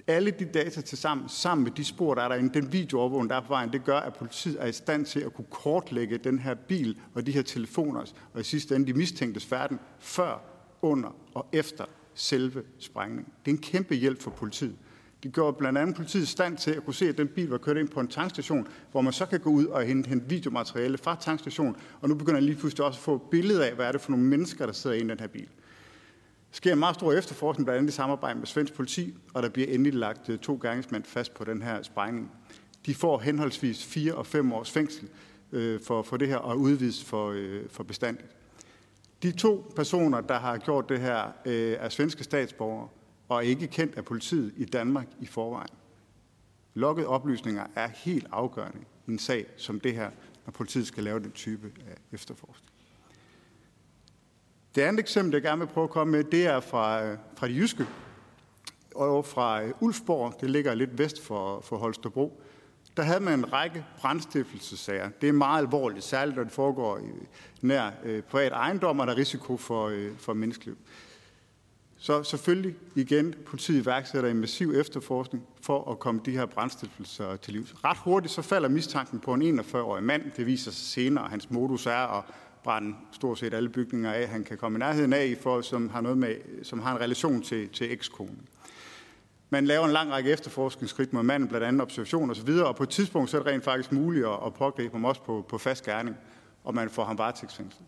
Alle 0.07 0.31
de 0.31 0.45
data 0.45 0.81
til 0.81 0.97
sammen, 0.97 1.29
sammen 1.29 1.63
med 1.63 1.71
de 1.71 1.83
spor, 1.83 2.15
der 2.15 2.21
er 2.21 2.27
derinde, 2.27 2.61
den 2.61 2.73
videoovervågning, 2.73 3.29
der 3.29 3.35
er 3.35 3.41
på 3.41 3.47
vejen, 3.47 3.73
det 3.73 3.83
gør, 3.83 3.97
at 3.97 4.13
politiet 4.13 4.57
er 4.59 4.67
i 4.67 4.71
stand 4.71 5.05
til 5.05 5.19
at 5.19 5.33
kunne 5.33 5.47
kortlægge 5.49 6.17
den 6.17 6.39
her 6.39 6.53
bil 6.53 6.97
og 7.13 7.25
de 7.25 7.31
her 7.31 7.41
telefoner, 7.41 8.05
og 8.33 8.41
i 8.41 8.43
sidste 8.43 8.75
ende 8.75 8.87
de 8.87 8.93
mistænktes 8.93 9.45
færden, 9.45 9.79
før 9.99 10.52
under 10.83 11.15
og 11.33 11.45
efter 11.53 11.85
selve 12.13 12.63
sprængningen. 12.79 13.33
Det 13.45 13.51
er 13.51 13.55
en 13.55 13.61
kæmpe 13.61 13.95
hjælp 13.95 14.21
for 14.21 14.31
politiet. 14.31 14.75
Det 15.23 15.33
gør 15.33 15.51
blandt 15.51 15.79
andet 15.79 15.95
politiet 15.95 16.27
stand 16.27 16.57
til 16.57 16.71
at 16.71 16.85
kunne 16.85 16.93
se, 16.93 17.09
at 17.09 17.17
den 17.17 17.27
bil 17.27 17.49
var 17.49 17.57
kørt 17.57 17.77
ind 17.77 17.89
på 17.89 17.99
en 17.99 18.07
tankstation, 18.07 18.67
hvor 18.91 19.01
man 19.01 19.13
så 19.13 19.25
kan 19.25 19.39
gå 19.39 19.49
ud 19.49 19.65
og 19.65 19.83
hente, 19.83 20.09
hente 20.09 20.29
videomateriale 20.29 20.97
fra 20.97 21.17
tankstationen, 21.19 21.75
og 22.01 22.09
nu 22.09 22.15
begynder 22.15 22.39
jeg 22.39 22.43
lige 22.43 22.55
pludselig 22.55 22.85
også 22.85 22.97
at 22.97 23.03
få 23.03 23.15
et 23.15 23.21
billede 23.31 23.67
af, 23.67 23.75
hvad 23.75 23.85
er 23.85 23.91
det 23.91 24.01
for 24.01 24.11
nogle 24.11 24.25
mennesker, 24.25 24.65
der 24.65 24.73
sidder 24.73 24.95
i 24.95 24.99
den 24.99 25.19
her 25.19 25.27
bil. 25.27 25.47
Der 26.51 26.57
sker 26.57 26.73
en 26.73 26.79
meget 26.79 26.95
stor 26.95 27.13
efterforskning, 27.13 27.65
blandt 27.65 27.77
andet 27.77 27.91
i 27.91 27.95
samarbejde 27.95 28.39
med 28.39 28.47
svensk 28.47 28.73
politi, 28.73 29.13
og 29.33 29.43
der 29.43 29.49
bliver 29.49 29.67
endelig 29.67 29.93
lagt 29.93 30.29
øh, 30.29 30.39
to 30.39 30.59
gerningsmænd 30.61 31.03
fast 31.03 31.33
på 31.33 31.43
den 31.43 31.61
her 31.61 31.81
sprængning. 31.81 32.31
De 32.85 32.95
får 32.95 33.19
henholdsvis 33.19 33.85
fire 33.85 34.15
og 34.15 34.25
fem 34.25 34.53
års 34.53 34.71
fængsel 34.71 35.09
øh, 35.51 35.79
for, 35.81 36.01
for 36.01 36.17
det 36.17 36.27
her, 36.27 36.37
og 36.37 36.59
udvides 36.59 37.03
for, 37.03 37.29
øh, 37.29 37.61
for 37.69 37.83
bestandigt. 37.83 38.42
De 39.23 39.31
to 39.31 39.71
personer, 39.75 40.21
der 40.21 40.39
har 40.39 40.57
gjort 40.57 40.89
det 40.89 40.99
her, 40.99 41.31
øh, 41.45 41.77
er 41.79 41.89
svenske 41.89 42.23
statsborgere 42.23 42.87
og 43.29 43.45
ikke 43.45 43.67
kendt 43.67 43.97
af 43.97 44.05
politiet 44.05 44.53
i 44.57 44.65
Danmark 44.65 45.07
i 45.19 45.25
forvejen. 45.25 45.69
Lokkede 46.73 47.07
oplysninger 47.07 47.65
er 47.75 47.87
helt 47.87 48.27
afgørende 48.31 48.79
i 49.07 49.11
en 49.11 49.19
sag 49.19 49.45
som 49.57 49.79
det 49.79 49.93
her, 49.93 50.09
når 50.45 50.51
politiet 50.51 50.87
skal 50.87 51.03
lave 51.03 51.19
den 51.19 51.31
type 51.31 51.71
af 51.87 51.95
efterforskning. 52.11 52.69
Det 54.75 54.81
andet 54.81 54.99
eksempel, 54.99 55.33
jeg 55.33 55.41
gerne 55.41 55.59
vil 55.59 55.67
prøve 55.67 55.83
at 55.83 55.89
komme 55.89 56.11
med, 56.11 56.23
det 56.23 56.45
er 56.45 56.59
fra, 56.59 57.05
øh, 57.05 57.17
fra 57.37 57.47
de 57.47 57.53
jyske 57.53 57.87
og 58.95 59.25
fra 59.25 59.63
øh, 59.63 59.73
Ulfborg. 59.79 60.41
Det 60.41 60.49
ligger 60.49 60.73
lidt 60.73 60.97
vest 60.97 61.23
for, 61.23 61.61
for 61.61 61.77
Holstebro 61.77 62.41
der 62.97 63.03
havde 63.03 63.19
man 63.19 63.39
en 63.39 63.53
række 63.53 63.85
brandstiftelsessager. 63.97 65.09
Det 65.21 65.29
er 65.29 65.33
meget 65.33 65.61
alvorligt, 65.61 66.03
særligt 66.03 66.37
når 66.37 66.43
det 66.43 66.53
foregår 66.53 66.97
i 66.97 67.27
nær 67.61 67.91
øh, 68.03 68.23
privat 68.23 68.51
ejendom, 68.51 68.99
og 68.99 69.07
der 69.07 69.13
er 69.13 69.17
risiko 69.17 69.57
for, 69.57 69.87
øh, 69.87 70.11
for 70.17 70.33
menneskeliv. 70.33 70.77
Så 71.97 72.23
selvfølgelig 72.23 72.75
igen, 72.95 73.35
politiet 73.45 73.83
iværksætter 73.83 74.29
en 74.29 74.39
massiv 74.39 74.73
efterforskning 74.75 75.43
for 75.61 75.91
at 75.91 75.99
komme 75.99 76.21
de 76.25 76.31
her 76.31 76.45
brandstiftelser 76.45 77.35
til 77.35 77.53
livs. 77.53 77.75
Ret 77.83 77.97
hurtigt 77.97 78.33
så 78.33 78.41
falder 78.41 78.69
mistanken 78.69 79.19
på 79.19 79.33
en 79.33 79.59
41-årig 79.59 80.03
mand. 80.03 80.31
Det 80.37 80.45
viser 80.45 80.71
sig 80.71 80.85
senere, 80.85 81.27
hans 81.29 81.49
modus 81.49 81.85
er 81.85 82.17
at 82.17 82.23
brænde 82.63 82.95
stort 83.11 83.39
set 83.39 83.53
alle 83.53 83.69
bygninger 83.69 84.13
af, 84.13 84.27
han 84.27 84.43
kan 84.43 84.57
komme 84.57 84.77
i 84.77 84.79
nærheden 84.79 85.13
af, 85.13 85.37
for, 85.41 85.61
som, 85.61 85.89
har 85.89 86.01
noget 86.01 86.17
med, 86.17 86.35
som 86.63 86.79
har 86.79 86.95
en 86.95 87.01
relation 87.01 87.41
til, 87.41 87.69
til 87.69 87.91
ekskonen. 87.91 88.39
Man 89.53 89.65
laver 89.65 89.85
en 89.85 89.91
lang 89.91 90.11
række 90.11 90.31
efterforskningsskridt 90.31 91.13
mod 91.13 91.23
manden, 91.23 91.49
blandt 91.49 91.65
andet 91.67 91.81
observation 91.81 92.29
og 92.29 92.35
så 92.35 92.43
videre, 92.43 92.67
og 92.67 92.75
på 92.75 92.83
et 92.83 92.89
tidspunkt 92.89 93.29
så 93.29 93.37
er 93.37 93.43
det 93.43 93.51
rent 93.51 93.63
faktisk 93.63 93.91
muligt 93.91 94.25
at, 94.45 94.53
pågribe 94.53 94.93
ham 94.93 95.05
også 95.05 95.21
på, 95.21 95.45
på 95.49 95.57
fast 95.57 95.85
gerning, 95.85 96.15
og 96.63 96.75
man 96.75 96.89
får 96.89 97.05
ham 97.05 97.17
varetægtsfængslet. 97.17 97.87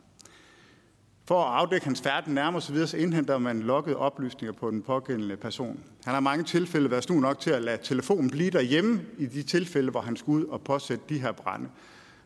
For 1.28 1.44
at 1.44 1.60
afdække 1.60 1.86
hans 1.86 2.02
færden 2.02 2.34
nærmere 2.34 2.62
så 2.62 2.72
videre, 2.74 2.88
så 2.88 2.98
indhenter 2.98 3.38
man 3.38 3.60
logget 3.60 3.96
oplysninger 3.96 4.54
på 4.54 4.72
den 4.72 4.82
pågældende 4.82 5.38
person. 5.38 5.80
Han 6.06 6.14
har 6.14 6.20
mange 6.20 6.44
tilfælde 6.44 6.92
været 6.92 7.04
snu 7.04 7.20
nok 7.20 7.40
til 7.40 7.52
at 7.52 7.62
lade 7.62 7.78
telefonen 7.84 8.30
blive 8.30 8.50
derhjemme 8.50 9.02
i 9.18 9.26
de 9.26 9.44
tilfælde, 9.44 9.92
hvor 9.92 10.02
han 10.02 10.16
skulle 10.16 10.46
ud 10.46 10.52
og 10.52 10.62
påsætte 10.62 11.04
de 11.10 11.20
her 11.20 11.32
brænde. 11.32 11.70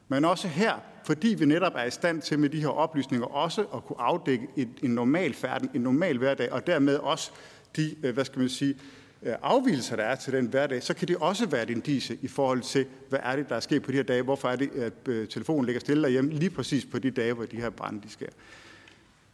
Men 0.08 0.26
også 0.26 0.48
her, 0.48 0.74
fordi 1.06 1.28
vi 1.28 1.46
netop 1.46 1.74
er 1.76 1.84
i 1.84 1.92
stand 1.92 2.22
til 2.22 2.40
med 2.40 2.50
de 2.50 2.62
her 2.62 2.68
oplysninger 2.68 3.28
også 3.28 3.62
at 3.62 3.86
kunne 3.86 4.02
afdække 4.02 4.48
en 4.84 4.92
normal 4.92 5.34
færden, 5.34 5.70
en 5.74 5.82
normal 5.82 6.18
hverdag, 6.18 6.52
og 6.52 6.68
dermed 6.68 6.96
også 6.96 7.32
de, 7.76 7.96
øh, 8.04 8.14
hvad 8.14 8.26
skal 8.26 8.40
man 8.40 8.50
sige, 8.50 8.74
øh, 8.74 8.99
Øh, 9.24 9.34
afvielser, 9.42 9.96
der 9.96 10.04
er 10.04 10.16
til 10.16 10.34
den 10.34 10.46
hverdag, 10.46 10.84
så 10.84 10.94
kan 10.94 11.08
det 11.08 11.18
også 11.18 11.46
være 11.46 11.64
et 11.64 11.70
indice 11.70 12.18
i 12.22 12.28
forhold 12.28 12.62
til, 12.62 12.86
hvad 13.10 13.20
er 13.24 13.36
det, 13.36 13.50
der 13.50 13.56
er 13.56 13.60
sket 13.60 13.84
på 13.84 13.92
de 13.92 13.96
her 13.96 14.04
dage, 14.04 14.22
hvorfor 14.22 14.50
er 14.50 14.56
det, 14.56 14.70
at 14.76 15.08
øh, 15.08 15.28
telefonen 15.28 15.66
ligger 15.66 15.80
stille 15.80 16.04
derhjemme 16.04 16.32
lige 16.32 16.50
præcis 16.50 16.86
på 16.86 17.00
de 17.00 17.12
dage, 17.12 17.34
hvor 17.34 17.46
de 17.46 17.58
her 17.58 17.70
brænde 17.70 18.02
de 18.02 18.10
sker. 18.10 18.30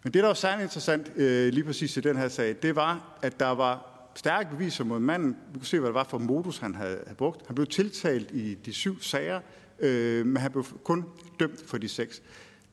Men 0.04 0.14
det, 0.14 0.22
der 0.22 0.28
var 0.28 0.34
særlig 0.34 0.64
interessant 0.64 1.12
øh, 1.16 1.54
lige 1.54 1.64
præcis 1.64 1.98
i 1.98 2.00
den 2.00 2.18
her 2.18 2.28
sag, 2.28 2.56
det 2.62 2.76
var, 2.76 3.18
at 3.22 3.40
der 3.40 3.50
var 3.50 3.92
stærke 4.16 4.50
beviser 4.50 4.84
mod 4.84 5.00
manden. 5.00 5.38
Vi 5.54 5.60
kunne 5.60 5.66
se, 5.66 5.80
hvad 5.80 5.88
det 5.88 5.96
var 5.96 6.04
for 6.04 6.18
modus, 6.18 6.58
han 6.58 6.76
havde, 6.76 7.00
havde 7.06 7.18
brugt. 7.18 7.48
Han 7.48 7.56
blev 7.56 7.68
tiltalt 7.68 8.32
i 8.32 8.54
de 8.54 8.74
syv 8.74 9.02
sager, 9.02 9.40
øh, 9.80 10.26
men 10.26 10.38
han 10.38 10.52
blev 10.52 10.66
kun 10.84 11.06
dømt 11.40 11.64
for 11.68 11.78
de 11.78 11.90
seks. 11.90 12.22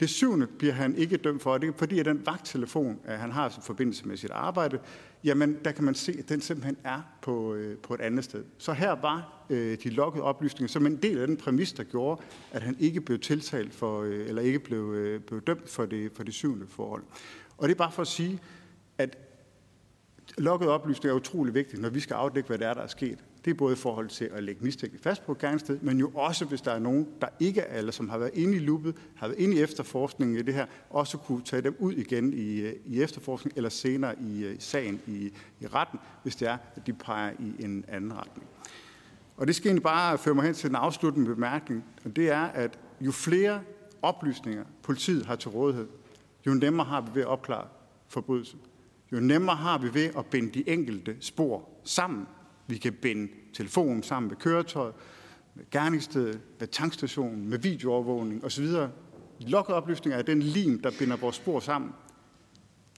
Det 0.00 0.10
syvende 0.10 0.46
bliver 0.46 0.74
han 0.74 0.96
ikke 0.96 1.16
dømt 1.16 1.42
for, 1.42 1.52
og 1.52 1.60
det 1.60 1.68
er 1.68 1.72
fordi, 1.76 1.98
at 1.98 2.06
den 2.06 2.26
vagttelefon, 2.26 2.98
han 3.04 3.32
har 3.32 3.48
som 3.48 3.62
forbindelse 3.62 4.08
med 4.08 4.16
sit 4.16 4.30
arbejde, 4.30 4.78
jamen 5.24 5.58
der 5.64 5.72
kan 5.72 5.84
man 5.84 5.94
se, 5.94 6.16
at 6.18 6.28
den 6.28 6.40
simpelthen 6.40 6.76
er 6.84 7.00
på, 7.22 7.54
øh, 7.54 7.78
på 7.78 7.94
et 7.94 8.00
andet 8.00 8.24
sted. 8.24 8.44
Så 8.58 8.72
her 8.72 8.92
var 8.92 9.44
øh, 9.50 9.78
de 9.84 9.90
lokkede 9.90 10.24
oplysninger 10.24 10.68
som 10.68 10.86
en 10.86 10.96
del 10.96 11.18
af 11.18 11.26
den 11.26 11.36
præmis, 11.36 11.72
der 11.72 11.84
gjorde, 11.84 12.22
at 12.52 12.62
han 12.62 12.76
ikke 12.80 13.00
blev 13.00 13.18
tiltalt 13.18 13.74
for, 13.74 14.02
øh, 14.02 14.28
eller 14.28 14.42
ikke 14.42 14.58
blev, 14.58 14.94
øh, 14.94 15.20
blev 15.20 15.40
dømt 15.40 15.68
for 15.68 15.86
det, 15.86 16.12
for 16.14 16.22
det 16.22 16.34
syvende 16.34 16.66
forhold. 16.66 17.02
Og 17.58 17.68
det 17.68 17.74
er 17.74 17.78
bare 17.78 17.92
for 17.92 18.02
at 18.02 18.08
sige, 18.08 18.40
at 18.98 19.18
lokkede 20.38 20.70
oplysninger 20.70 21.14
er 21.14 21.20
utrolig 21.20 21.54
vigtigt, 21.54 21.82
når 21.82 21.88
vi 21.88 22.00
skal 22.00 22.14
afdække, 22.14 22.46
hvad 22.46 22.58
det 22.58 22.66
er, 22.66 22.74
der 22.74 22.82
er 22.82 22.86
sket. 22.86 23.18
Det 23.44 23.50
er 23.50 23.54
både 23.54 23.72
i 23.72 23.76
forhold 23.76 24.08
til 24.08 24.24
at 24.24 24.44
lægge 24.44 24.64
mistænkt 24.64 25.02
fast 25.02 25.26
på 25.26 25.34
gerningssted, 25.34 25.78
men 25.80 25.98
jo 25.98 26.10
også, 26.14 26.44
hvis 26.44 26.60
der 26.60 26.72
er 26.72 26.78
nogen, 26.78 27.08
der 27.20 27.28
ikke 27.40 27.60
er, 27.60 27.78
eller 27.78 27.92
som 27.92 28.08
har 28.08 28.18
været 28.18 28.30
inde 28.34 28.56
i 28.56 28.58
luppet, 28.58 28.96
har 29.16 29.28
været 29.28 29.38
inde 29.38 29.56
i 29.56 29.60
efterforskningen 29.60 30.36
i 30.36 30.42
det 30.42 30.54
her, 30.54 30.66
også 30.90 31.18
kunne 31.18 31.42
tage 31.44 31.62
dem 31.62 31.76
ud 31.78 31.92
igen 31.92 32.32
i, 32.32 32.60
øh, 32.60 32.74
i 32.84 33.02
efterforskning, 33.02 33.56
eller 33.56 33.70
senere 33.70 34.14
i, 34.20 34.46
i 34.46 34.56
sagen 34.58 35.00
i, 35.06 35.32
i 35.60 35.66
retten, 35.66 35.98
hvis 36.22 36.36
det 36.36 36.48
er, 36.48 36.58
at 36.76 36.86
de 36.86 36.92
peger 36.92 37.32
i 37.38 37.64
en 37.64 37.84
anden 37.88 38.12
retning. 38.12 38.48
Og 39.36 39.46
det 39.46 39.54
skal 39.54 39.68
egentlig 39.68 39.82
bare 39.82 40.18
føre 40.18 40.34
mig 40.34 40.44
hen 40.44 40.54
til 40.54 40.70
en 40.70 40.76
afsluttende 40.76 41.34
bemærkning, 41.34 41.84
og 42.04 42.16
det 42.16 42.30
er, 42.30 42.42
at 42.42 42.78
jo 43.00 43.12
flere 43.12 43.60
oplysninger 44.02 44.64
politiet 44.82 45.26
har 45.26 45.36
til 45.36 45.50
rådighed, 45.50 45.88
jo 46.46 46.54
nemmere 46.54 46.86
har 46.86 47.00
vi 47.00 47.10
ved 47.14 47.22
at 47.22 47.28
opklare 47.28 47.66
forbrydelsen. 48.08 48.60
Jo 49.12 49.20
nemmere 49.20 49.56
har 49.56 49.78
vi 49.78 49.94
ved 49.94 50.10
at 50.18 50.26
binde 50.26 50.50
de 50.50 50.68
enkelte 50.68 51.16
spor 51.20 51.68
sammen, 51.84 52.26
vi 52.66 52.78
kan 52.78 52.92
binde 52.92 53.32
telefonen 53.54 54.02
sammen 54.02 54.28
med 54.28 54.36
køretøjet, 54.36 54.94
med 55.54 55.64
gerningsstedet, 55.70 56.40
med 56.58 56.68
tankstationen, 56.68 57.48
med 57.48 57.58
videoovervågning 57.58 58.44
osv. 58.44 58.66
Lokoplysninger 59.40 60.18
er 60.18 60.22
den 60.22 60.42
lim, 60.42 60.82
der 60.82 60.90
binder 60.98 61.16
vores 61.16 61.36
spor 61.36 61.60
sammen. 61.60 61.90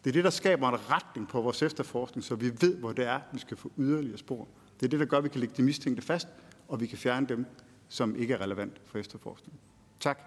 Det 0.05 0.11
er 0.11 0.13
det, 0.13 0.25
der 0.25 0.31
skaber 0.31 0.69
en 0.69 0.91
retning 0.91 1.29
på 1.29 1.41
vores 1.41 1.63
efterforskning, 1.63 2.25
så 2.25 2.35
vi 2.35 2.51
ved, 2.61 2.77
hvor 2.77 2.93
det 2.93 3.07
er, 3.07 3.21
vi 3.33 3.39
skal 3.39 3.57
få 3.57 3.73
yderligere 3.79 4.19
spor. 4.19 4.49
Det 4.81 4.87
er 4.87 4.91
det, 4.91 5.01
der 5.01 5.07
gør, 5.07 5.19
at 5.19 5.25
vi 5.25 5.29
kan 5.29 5.41
lægge 5.41 5.55
de 5.57 5.63
mistænkte 5.63 6.03
fast, 6.03 6.29
og 6.69 6.81
vi 6.81 6.87
kan 6.87 6.99
fjerne 6.99 7.27
dem, 7.27 7.47
som 7.89 8.17
ikke 8.17 8.35
er 8.35 8.41
relevant 8.41 8.81
for 8.85 8.99
efterforskningen. 8.99 9.61
Tak. 10.01 10.21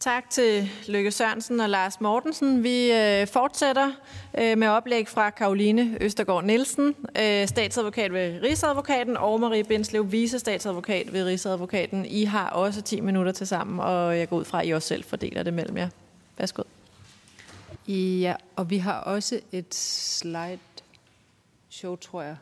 Tak 0.00 0.30
til 0.30 0.70
Lykke 0.88 1.10
Sørensen 1.10 1.60
og 1.60 1.68
Lars 1.68 2.00
Mortensen. 2.00 2.62
Vi 2.62 2.92
øh, 2.92 3.26
fortsætter 3.26 3.92
øh, 4.38 4.58
med 4.58 4.68
oplæg 4.68 5.08
fra 5.08 5.30
Karoline 5.30 5.96
Østergaard 6.00 6.44
Nielsen, 6.44 6.94
øh, 7.18 7.48
statsadvokat 7.48 8.12
ved 8.12 8.42
Rigsadvokaten, 8.42 9.16
og 9.16 9.40
Marie 9.40 9.64
Bindslev, 9.64 10.12
vice 10.12 10.38
statsadvokat 10.38 11.12
ved 11.12 11.24
Rigsadvokaten. 11.24 12.06
I 12.06 12.24
har 12.24 12.50
også 12.50 12.82
10 12.82 13.00
minutter 13.00 13.32
til 13.32 13.46
sammen, 13.46 13.80
og 13.80 14.18
jeg 14.18 14.28
går 14.28 14.36
ud 14.36 14.44
fra, 14.44 14.60
at 14.60 14.68
I 14.68 14.70
også 14.70 14.88
selv 14.88 15.04
fordeler 15.04 15.42
det 15.42 15.54
mellem 15.54 15.76
jer. 15.76 15.88
Værsgo. 16.38 16.62
Ja, 17.88 18.34
og 18.56 18.70
vi 18.70 18.78
har 18.78 19.00
også 19.00 19.40
et 19.52 19.74
slide 19.74 20.58
show, 21.68 21.96
tror 21.96 22.22
jeg, 22.22 22.36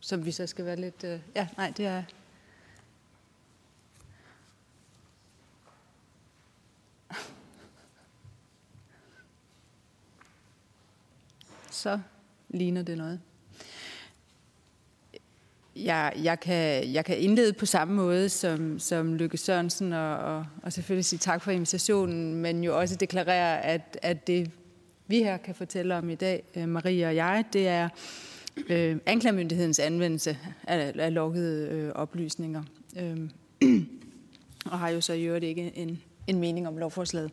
som 0.00 0.24
vi 0.24 0.32
så 0.32 0.46
skal 0.46 0.64
være 0.64 0.76
lidt... 0.76 1.04
Øh, 1.04 1.18
ja, 1.36 1.48
nej, 1.56 1.72
det 1.76 1.86
er 1.86 2.02
så 11.74 12.00
ligner 12.48 12.82
det 12.82 12.98
noget. 12.98 13.20
Jeg, 15.76 16.12
jeg, 16.22 16.40
kan, 16.40 16.92
jeg 16.92 17.04
kan 17.04 17.18
indlede 17.18 17.52
på 17.52 17.66
samme 17.66 17.94
måde 17.94 18.28
som, 18.28 18.78
som 18.78 19.14
Lykke 19.14 19.36
Sørensen, 19.36 19.92
og, 19.92 20.16
og, 20.16 20.46
og 20.62 20.72
selvfølgelig 20.72 21.04
sige 21.04 21.18
tak 21.18 21.42
for 21.42 21.50
invitationen, 21.50 22.34
men 22.34 22.64
jo 22.64 22.78
også 22.78 22.96
deklarere, 22.96 23.64
at, 23.64 23.98
at 24.02 24.26
det 24.26 24.50
vi 25.06 25.18
her 25.18 25.36
kan 25.36 25.54
fortælle 25.54 25.96
om 25.96 26.10
i 26.10 26.14
dag, 26.14 26.42
øh, 26.56 26.68
Marie 26.68 26.68
Maria 26.68 27.08
og 27.08 27.16
jeg, 27.16 27.44
det 27.52 27.68
er 27.68 27.88
øh, 28.68 28.96
anklagemyndighedens 29.06 29.78
anvendelse 29.78 30.38
af, 30.62 30.92
af 30.98 31.14
lukkede 31.14 31.68
øh, 31.68 31.92
oplysninger. 31.94 32.62
Øh, 32.96 33.18
og 34.72 34.78
har 34.78 34.88
jo 34.88 35.00
så 35.00 35.12
i 35.12 35.24
øvrigt 35.24 35.44
ikke 35.44 35.72
en, 35.76 36.02
en 36.26 36.38
mening 36.38 36.68
om 36.68 36.78
lovforslaget. 36.78 37.30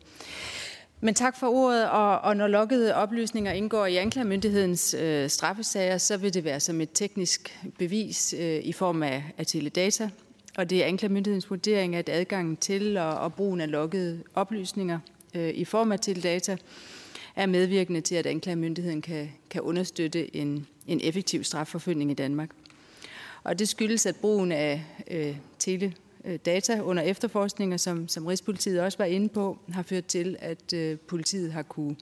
Men 1.02 1.14
tak 1.14 1.36
for 1.36 1.46
ordet, 1.46 1.90
og, 1.90 2.18
og 2.18 2.36
når 2.36 2.46
lukkede 2.46 2.94
oplysninger 2.94 3.52
indgår 3.52 3.86
i 3.86 3.96
anklagemyndighedens 3.96 4.94
øh, 4.94 5.30
straffesager, 5.30 5.98
så 5.98 6.16
vil 6.16 6.34
det 6.34 6.44
være 6.44 6.60
som 6.60 6.80
et 6.80 6.88
teknisk 6.94 7.58
bevis 7.78 8.34
øh, 8.38 8.60
i 8.64 8.72
form 8.72 9.02
af, 9.02 9.24
af 9.38 9.46
teledata. 9.46 10.10
Og 10.56 10.70
det 10.70 10.82
er 10.82 10.86
anklagemyndighedens 10.86 11.50
vurdering, 11.50 11.96
at 11.96 12.08
adgangen 12.08 12.56
til 12.56 12.96
og, 12.96 13.18
og 13.18 13.34
brugen 13.34 13.60
af 13.60 13.70
lukkede 13.70 14.22
oplysninger 14.34 14.98
øh, 15.34 15.54
i 15.54 15.64
form 15.64 15.92
af 15.92 16.00
teledata 16.00 16.56
er 17.36 17.46
medvirkende 17.46 18.00
til, 18.00 18.14
at 18.14 18.26
anklagemyndigheden 18.26 19.02
kan, 19.02 19.32
kan 19.50 19.60
understøtte 19.60 20.36
en, 20.36 20.66
en 20.86 21.00
effektiv 21.02 21.44
strafforfølgning 21.44 22.10
i 22.10 22.14
Danmark. 22.14 22.50
Og 23.42 23.58
det 23.58 23.68
skyldes, 23.68 24.06
at 24.06 24.16
brugen 24.16 24.52
af 24.52 24.84
øh, 25.10 25.36
tele 25.58 25.94
Øh, 26.24 26.38
data 26.46 26.80
under 26.80 27.02
efterforskninger, 27.02 27.76
som, 27.76 28.08
som 28.08 28.26
Rigspolitiet 28.26 28.80
også 28.80 28.98
var 28.98 29.04
inde 29.04 29.28
på, 29.28 29.58
har 29.72 29.82
ført 29.82 30.06
til, 30.06 30.36
at 30.38 30.72
øh, 30.72 30.98
politiet 30.98 31.52
har 31.52 31.62
kunne 31.62 31.96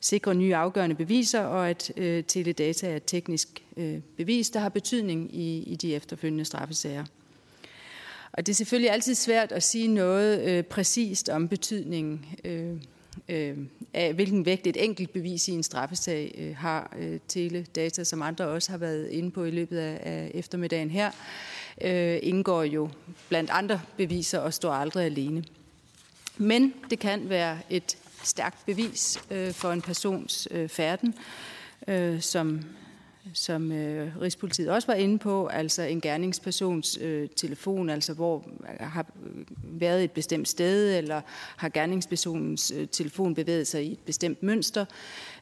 sikre 0.00 0.34
nye 0.34 0.56
afgørende 0.56 0.96
beviser, 0.96 1.40
og 1.40 1.70
at 1.70 1.92
øh, 1.96 2.24
teledata 2.24 2.90
er 2.90 2.96
et 2.96 3.02
teknisk 3.06 3.64
øh, 3.76 3.98
bevis, 4.16 4.50
der 4.50 4.60
har 4.60 4.68
betydning 4.68 5.34
i, 5.36 5.62
i 5.62 5.76
de 5.76 5.94
efterfølgende 5.94 6.44
straffesager. 6.44 7.04
Og 8.32 8.46
det 8.46 8.52
er 8.52 8.54
selvfølgelig 8.54 8.90
altid 8.90 9.14
svært 9.14 9.52
at 9.52 9.62
sige 9.62 9.88
noget 9.88 10.40
øh, 10.48 10.64
præcist 10.64 11.28
om 11.28 11.48
betydningen 11.48 12.26
øh, 12.44 12.76
øh, 13.28 13.58
af, 13.94 14.14
hvilken 14.14 14.44
vægt 14.44 14.66
et 14.66 14.84
enkelt 14.84 15.12
bevis 15.12 15.48
i 15.48 15.52
en 15.52 15.62
straffesag 15.62 16.34
øh, 16.38 16.56
har 16.56 16.96
øh, 16.98 17.20
teledata, 17.28 18.04
som 18.04 18.22
andre 18.22 18.44
også 18.44 18.70
har 18.70 18.78
været 18.78 19.10
inde 19.10 19.30
på 19.30 19.44
i 19.44 19.50
løbet 19.50 19.78
af, 19.78 20.00
af 20.02 20.30
eftermiddagen 20.34 20.90
her 20.90 21.10
øh, 21.80 22.18
indgår 22.22 22.62
jo 22.62 22.88
blandt 23.28 23.50
andre 23.50 23.80
beviser 23.96 24.38
og 24.38 24.54
står 24.54 24.72
aldrig 24.72 25.04
alene. 25.04 25.44
Men 26.36 26.74
det 26.90 26.98
kan 26.98 27.28
være 27.28 27.58
et 27.70 27.96
stærkt 28.22 28.66
bevis 28.66 29.18
øh, 29.30 29.52
for 29.52 29.72
en 29.72 29.82
persons 29.82 30.48
øh, 30.50 30.68
færden, 30.68 31.14
øh, 31.88 32.20
som, 32.20 32.64
som 33.32 33.72
øh, 33.72 34.20
Rigspolitiet 34.20 34.70
også 34.70 34.86
var 34.86 34.94
inde 34.94 35.18
på, 35.18 35.46
altså 35.46 35.82
en 35.82 36.00
gerningspersons 36.00 36.98
øh, 37.00 37.28
telefon, 37.36 37.90
altså 37.90 38.14
hvor 38.14 38.44
øh, 38.60 38.86
har 38.86 39.06
øh, 39.26 39.44
været 39.80 40.04
et 40.04 40.10
bestemt 40.10 40.48
sted, 40.48 40.98
eller 40.98 41.20
har 41.56 41.68
gerningspersonens 41.68 42.72
øh, 42.76 42.88
telefon 42.88 43.34
bevæget 43.34 43.66
sig 43.66 43.86
i 43.86 43.92
et 43.92 43.98
bestemt 43.98 44.42
mønster. 44.42 44.84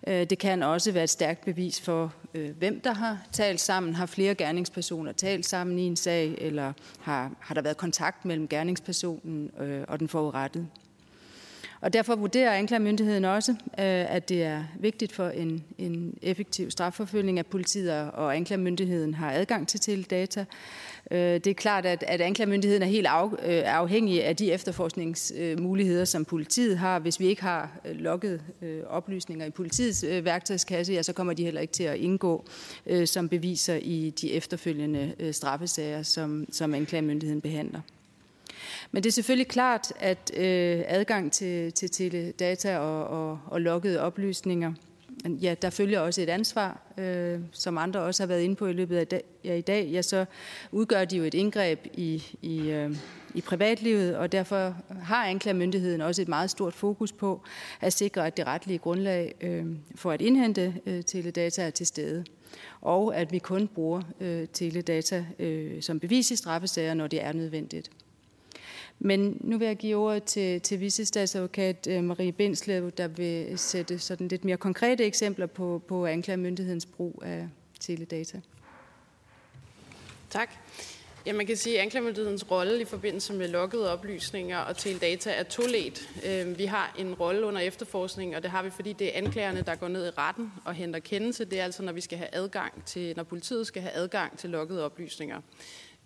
Øh, 0.06 0.30
det 0.30 0.38
kan 0.38 0.62
også 0.62 0.92
være 0.92 1.04
et 1.04 1.10
stærkt 1.10 1.44
bevis 1.44 1.80
for, 1.80 2.14
øh, 2.34 2.56
hvem 2.58 2.80
der 2.80 2.92
har 2.92 3.18
talt 3.32 3.60
sammen. 3.60 3.94
Har 3.94 4.06
flere 4.06 4.34
gerningspersoner 4.34 5.12
talt 5.12 5.46
sammen 5.46 5.78
i 5.78 5.82
en 5.82 5.96
sag, 5.96 6.34
eller 6.38 6.72
har, 7.00 7.32
har 7.40 7.54
der 7.54 7.62
været 7.62 7.76
kontakt 7.76 8.24
mellem 8.24 8.48
gerningspersonen 8.48 9.50
øh, 9.60 9.84
og 9.88 10.00
den 10.00 10.08
forurettede? 10.08 10.66
Og 11.82 11.92
derfor 11.92 12.16
vurderer 12.16 12.52
anklagemyndigheden 12.52 13.24
også, 13.24 13.52
øh, 13.52 14.14
at 14.14 14.28
det 14.28 14.42
er 14.42 14.64
vigtigt 14.78 15.12
for 15.12 15.28
en, 15.28 15.64
en 15.78 16.18
effektiv 16.22 16.70
strafforfølgning, 16.70 17.38
at 17.38 17.46
politiet 17.46 18.10
og 18.10 18.36
anklagemyndigheden 18.36 19.14
har 19.14 19.32
adgang 19.32 19.68
til 19.68 19.80
teledata. 19.80 20.44
Øh, 21.10 21.18
det 21.18 21.46
er 21.46 21.54
klart, 21.54 21.86
at, 21.86 22.04
at 22.08 22.20
anklagemyndigheden 22.20 22.82
er 22.82 22.86
helt 22.86 23.06
af, 23.06 23.28
øh, 23.44 23.62
afhængig 23.66 24.24
af 24.24 24.36
de 24.36 24.52
efterforskningsmuligheder, 24.52 26.04
som 26.04 26.24
politiet 26.24 26.78
har. 26.78 26.98
Hvis 26.98 27.20
vi 27.20 27.26
ikke 27.26 27.42
har 27.42 27.80
øh, 27.84 27.96
lukket 27.96 28.40
oplysninger 28.86 29.46
i 29.46 29.50
politiets 29.50 30.04
værktøjskasse, 30.24 30.92
ja, 30.92 31.02
så 31.02 31.12
kommer 31.12 31.32
de 31.32 31.44
heller 31.44 31.60
ikke 31.60 31.72
til 31.72 31.84
at 31.84 31.96
indgå 31.96 32.44
som 33.04 33.28
beviser 33.28 33.74
i 33.74 34.10
de 34.20 34.32
efterfølgende 34.32 35.32
straffesager, 35.32 36.02
som, 36.02 36.46
som 36.52 36.74
anklagemyndigheden 36.74 37.40
behandler. 37.40 37.80
Men 38.92 39.02
det 39.02 39.10
er 39.10 39.12
selvfølgelig 39.12 39.48
klart, 39.48 39.92
at 40.00 40.32
øh, 40.36 40.82
adgang 40.86 41.32
til, 41.32 41.72
til 41.72 41.90
teledata 41.90 42.78
og, 42.78 43.06
og, 43.06 43.40
og 43.46 43.60
loggede 43.60 44.00
oplysninger, 44.00 44.72
ja, 45.42 45.54
der 45.62 45.70
følger 45.70 46.00
også 46.00 46.22
et 46.22 46.28
ansvar, 46.28 46.80
øh, 46.98 47.40
som 47.52 47.78
andre 47.78 48.00
også 48.00 48.22
har 48.22 48.26
været 48.26 48.42
inde 48.42 48.56
på 48.56 48.66
i 48.66 48.72
løbet 48.72 48.96
af 48.96 49.06
dag, 49.06 49.22
ja, 49.44 49.54
i 49.54 49.60
dag. 49.60 49.86
Ja, 49.86 50.02
så 50.02 50.24
udgør 50.72 51.04
de 51.04 51.16
jo 51.16 51.24
et 51.24 51.34
indgreb 51.34 51.86
i, 51.94 52.24
i, 52.42 52.70
øh, 52.70 52.96
i 53.34 53.40
privatlivet, 53.40 54.16
og 54.16 54.32
derfor 54.32 54.76
har 55.02 55.26
anklagemyndigheden 55.26 56.00
også 56.00 56.22
et 56.22 56.28
meget 56.28 56.50
stort 56.50 56.74
fokus 56.74 57.12
på 57.12 57.42
at 57.80 57.92
sikre, 57.92 58.26
at 58.26 58.36
det 58.36 58.46
retlige 58.46 58.78
grundlag 58.78 59.34
øh, 59.40 59.66
for 59.94 60.12
at 60.12 60.20
indhente 60.20 60.74
øh, 60.86 61.04
teledata 61.04 61.62
er 61.62 61.70
til 61.70 61.86
stede 61.86 62.24
og 62.80 63.16
at 63.16 63.32
vi 63.32 63.38
kun 63.38 63.68
bruger 63.68 64.02
øh, 64.20 64.48
teledata 64.52 65.26
øh, 65.38 65.82
som 65.82 66.00
bevis 66.00 66.30
i 66.30 66.36
straffesager, 66.36 66.94
når 66.94 67.06
det 67.06 67.22
er 67.22 67.32
nødvendigt. 67.32 67.90
Men 69.04 69.36
nu 69.40 69.58
vil 69.58 69.66
jeg 69.66 69.76
give 69.76 69.96
ordet 69.96 70.24
til, 70.24 70.60
til 70.60 70.80
vicestatsadvokat 70.80 71.86
øh, 71.90 72.04
Marie 72.04 72.32
Bindslev, 72.32 72.90
der 72.90 73.08
vil 73.08 73.58
sætte 73.58 73.98
sådan 73.98 74.28
lidt 74.28 74.44
mere 74.44 74.56
konkrete 74.56 75.04
eksempler 75.04 75.46
på, 75.46 75.82
på 75.88 76.06
anklagemyndighedens 76.06 76.86
brug 76.86 77.22
af 77.24 77.48
teledata. 77.80 78.40
Tak. 80.30 80.50
Ja, 81.26 81.32
man 81.32 81.46
kan 81.46 81.56
sige, 81.56 81.78
at 81.78 81.82
anklagemyndighedens 81.82 82.50
rolle 82.50 82.80
i 82.80 82.84
forbindelse 82.84 83.32
med 83.32 83.48
lukkede 83.48 83.92
oplysninger 83.92 84.58
og 84.58 84.76
teledata 84.76 85.30
er 85.30 85.42
tolet. 85.42 86.08
Øh, 86.26 86.58
vi 86.58 86.64
har 86.64 86.94
en 86.98 87.14
rolle 87.14 87.46
under 87.46 87.60
efterforskning, 87.60 88.36
og 88.36 88.42
det 88.42 88.50
har 88.50 88.62
vi, 88.62 88.70
fordi 88.70 88.92
det 88.92 89.06
er 89.06 89.18
anklagerne, 89.18 89.62
der 89.62 89.74
går 89.74 89.88
ned 89.88 90.06
i 90.06 90.10
retten 90.10 90.52
og 90.64 90.74
henter 90.74 91.00
kendelse. 91.00 91.44
Det 91.44 91.60
er 91.60 91.64
altså, 91.64 91.82
når 91.82 91.92
vi 91.92 92.00
skal 92.00 92.18
have 92.18 92.28
adgang 92.32 92.84
til, 92.84 93.16
når 93.16 93.22
politiet 93.22 93.66
skal 93.66 93.82
have 93.82 93.92
adgang 93.92 94.38
til 94.38 94.50
lukkede 94.50 94.84
oplysninger. 94.84 95.40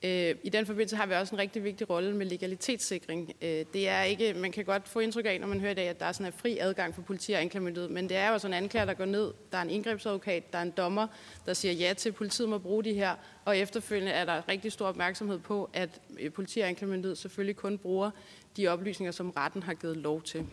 Øh, 0.06 0.34
I 0.42 0.48
den 0.48 0.66
forbindelse 0.66 0.96
har 0.96 1.06
vi 1.06 1.14
også 1.14 1.34
en 1.34 1.38
rigtig 1.38 1.64
vigtig 1.64 1.90
rolle 1.90 2.16
med 2.16 2.26
legalitetssikring. 2.26 3.32
Øh, 3.42 3.64
det 3.72 3.88
er 3.88 4.02
ikke, 4.02 4.34
man 4.34 4.52
kan 4.52 4.64
godt 4.64 4.88
få 4.88 4.98
indtryk 4.98 5.26
af, 5.26 5.40
når 5.40 5.46
man 5.46 5.60
hører 5.60 5.70
i 5.70 5.74
dag, 5.74 5.88
at 5.88 6.00
der 6.00 6.06
er 6.06 6.12
sådan 6.12 6.26
en 6.26 6.32
fri 6.32 6.58
adgang 6.58 6.94
for 6.94 7.02
politi 7.02 7.32
og 7.32 7.40
anklagemyndighed, 7.40 7.90
men 7.90 8.08
det 8.08 8.16
er 8.16 8.30
jo 8.30 8.38
sådan 8.38 8.56
en 8.56 8.62
anklager, 8.62 8.84
der 8.84 8.94
går 8.94 9.04
ned, 9.04 9.32
der 9.52 9.58
er 9.58 9.62
en 9.62 9.70
indgrebsadvokat, 9.70 10.52
der 10.52 10.58
er 10.58 10.62
en 10.62 10.70
dommer, 10.70 11.06
der 11.46 11.54
siger 11.54 11.72
ja 11.72 11.92
til, 11.92 12.08
at 12.08 12.14
politiet 12.14 12.48
må 12.48 12.58
bruge 12.58 12.84
de 12.84 12.94
her, 12.94 13.14
og 13.44 13.58
efterfølgende 13.58 14.12
er 14.12 14.24
der 14.24 14.48
rigtig 14.48 14.72
stor 14.72 14.86
opmærksomhed 14.86 15.38
på, 15.38 15.70
at 15.72 16.00
øh, 16.20 16.32
politi 16.32 16.60
og 16.60 16.68
anklagemyndighed 16.68 17.16
selvfølgelig 17.16 17.56
kun 17.56 17.78
bruger 17.78 18.10
de 18.56 18.68
oplysninger, 18.68 19.12
som 19.12 19.30
retten 19.30 19.62
har 19.62 19.74
givet 19.74 19.96
lov 19.96 20.22
til. 20.22 20.46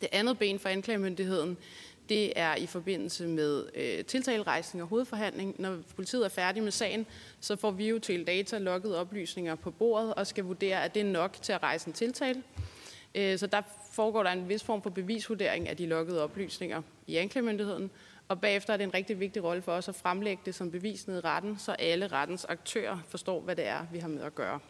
Det 0.00 0.08
andet 0.12 0.38
ben 0.38 0.58
for 0.58 0.68
anklagemyndigheden, 0.68 1.56
det 2.08 2.32
er 2.36 2.56
i 2.56 2.66
forbindelse 2.66 3.26
med 3.26 3.64
øh, 3.74 4.04
tiltalerejsning 4.04 4.82
og 4.82 4.88
hovedforhandling. 4.88 5.54
Når 5.58 5.78
politiet 5.96 6.24
er 6.24 6.28
færdig 6.28 6.62
med 6.62 6.70
sagen, 6.70 7.06
så 7.40 7.56
får 7.56 7.70
vi 7.70 7.88
jo 7.88 7.98
til 7.98 8.26
data 8.26 8.58
logget 8.58 8.96
oplysninger 8.96 9.54
på 9.54 9.70
bordet 9.70 10.14
og 10.14 10.26
skal 10.26 10.44
vurdere, 10.44 10.84
at 10.84 10.94
det 10.94 11.00
er 11.00 11.10
nok 11.12 11.36
til 11.42 11.52
at 11.52 11.62
rejse 11.62 11.88
en 11.88 11.92
tiltale. 11.92 12.42
Øh, 13.14 13.38
så 13.38 13.46
der 13.46 13.62
foregår 13.92 14.22
der 14.22 14.30
en 14.30 14.48
vis 14.48 14.62
form 14.62 14.82
for 14.82 14.90
bevisvurdering 14.90 15.68
af 15.68 15.76
de 15.76 15.86
loggede 15.86 16.22
oplysninger 16.22 16.82
i 17.06 17.16
anklagemyndigheden. 17.16 17.90
Og 18.28 18.40
bagefter 18.40 18.72
er 18.72 18.76
det 18.76 18.84
en 18.84 18.94
rigtig 18.94 19.20
vigtig 19.20 19.44
rolle 19.44 19.62
for 19.62 19.72
os 19.72 19.88
at 19.88 19.94
fremlægge 19.94 20.42
det 20.46 20.54
som 20.54 20.70
bevis 20.70 21.06
ned 21.06 21.18
i 21.18 21.20
retten, 21.20 21.58
så 21.58 21.72
alle 21.72 22.06
rettens 22.06 22.44
aktører 22.44 22.98
forstår, 23.08 23.40
hvad 23.40 23.56
det 23.56 23.66
er, 23.66 23.86
vi 23.92 23.98
har 23.98 24.08
med 24.08 24.22
at 24.22 24.34
gøre. 24.34 24.60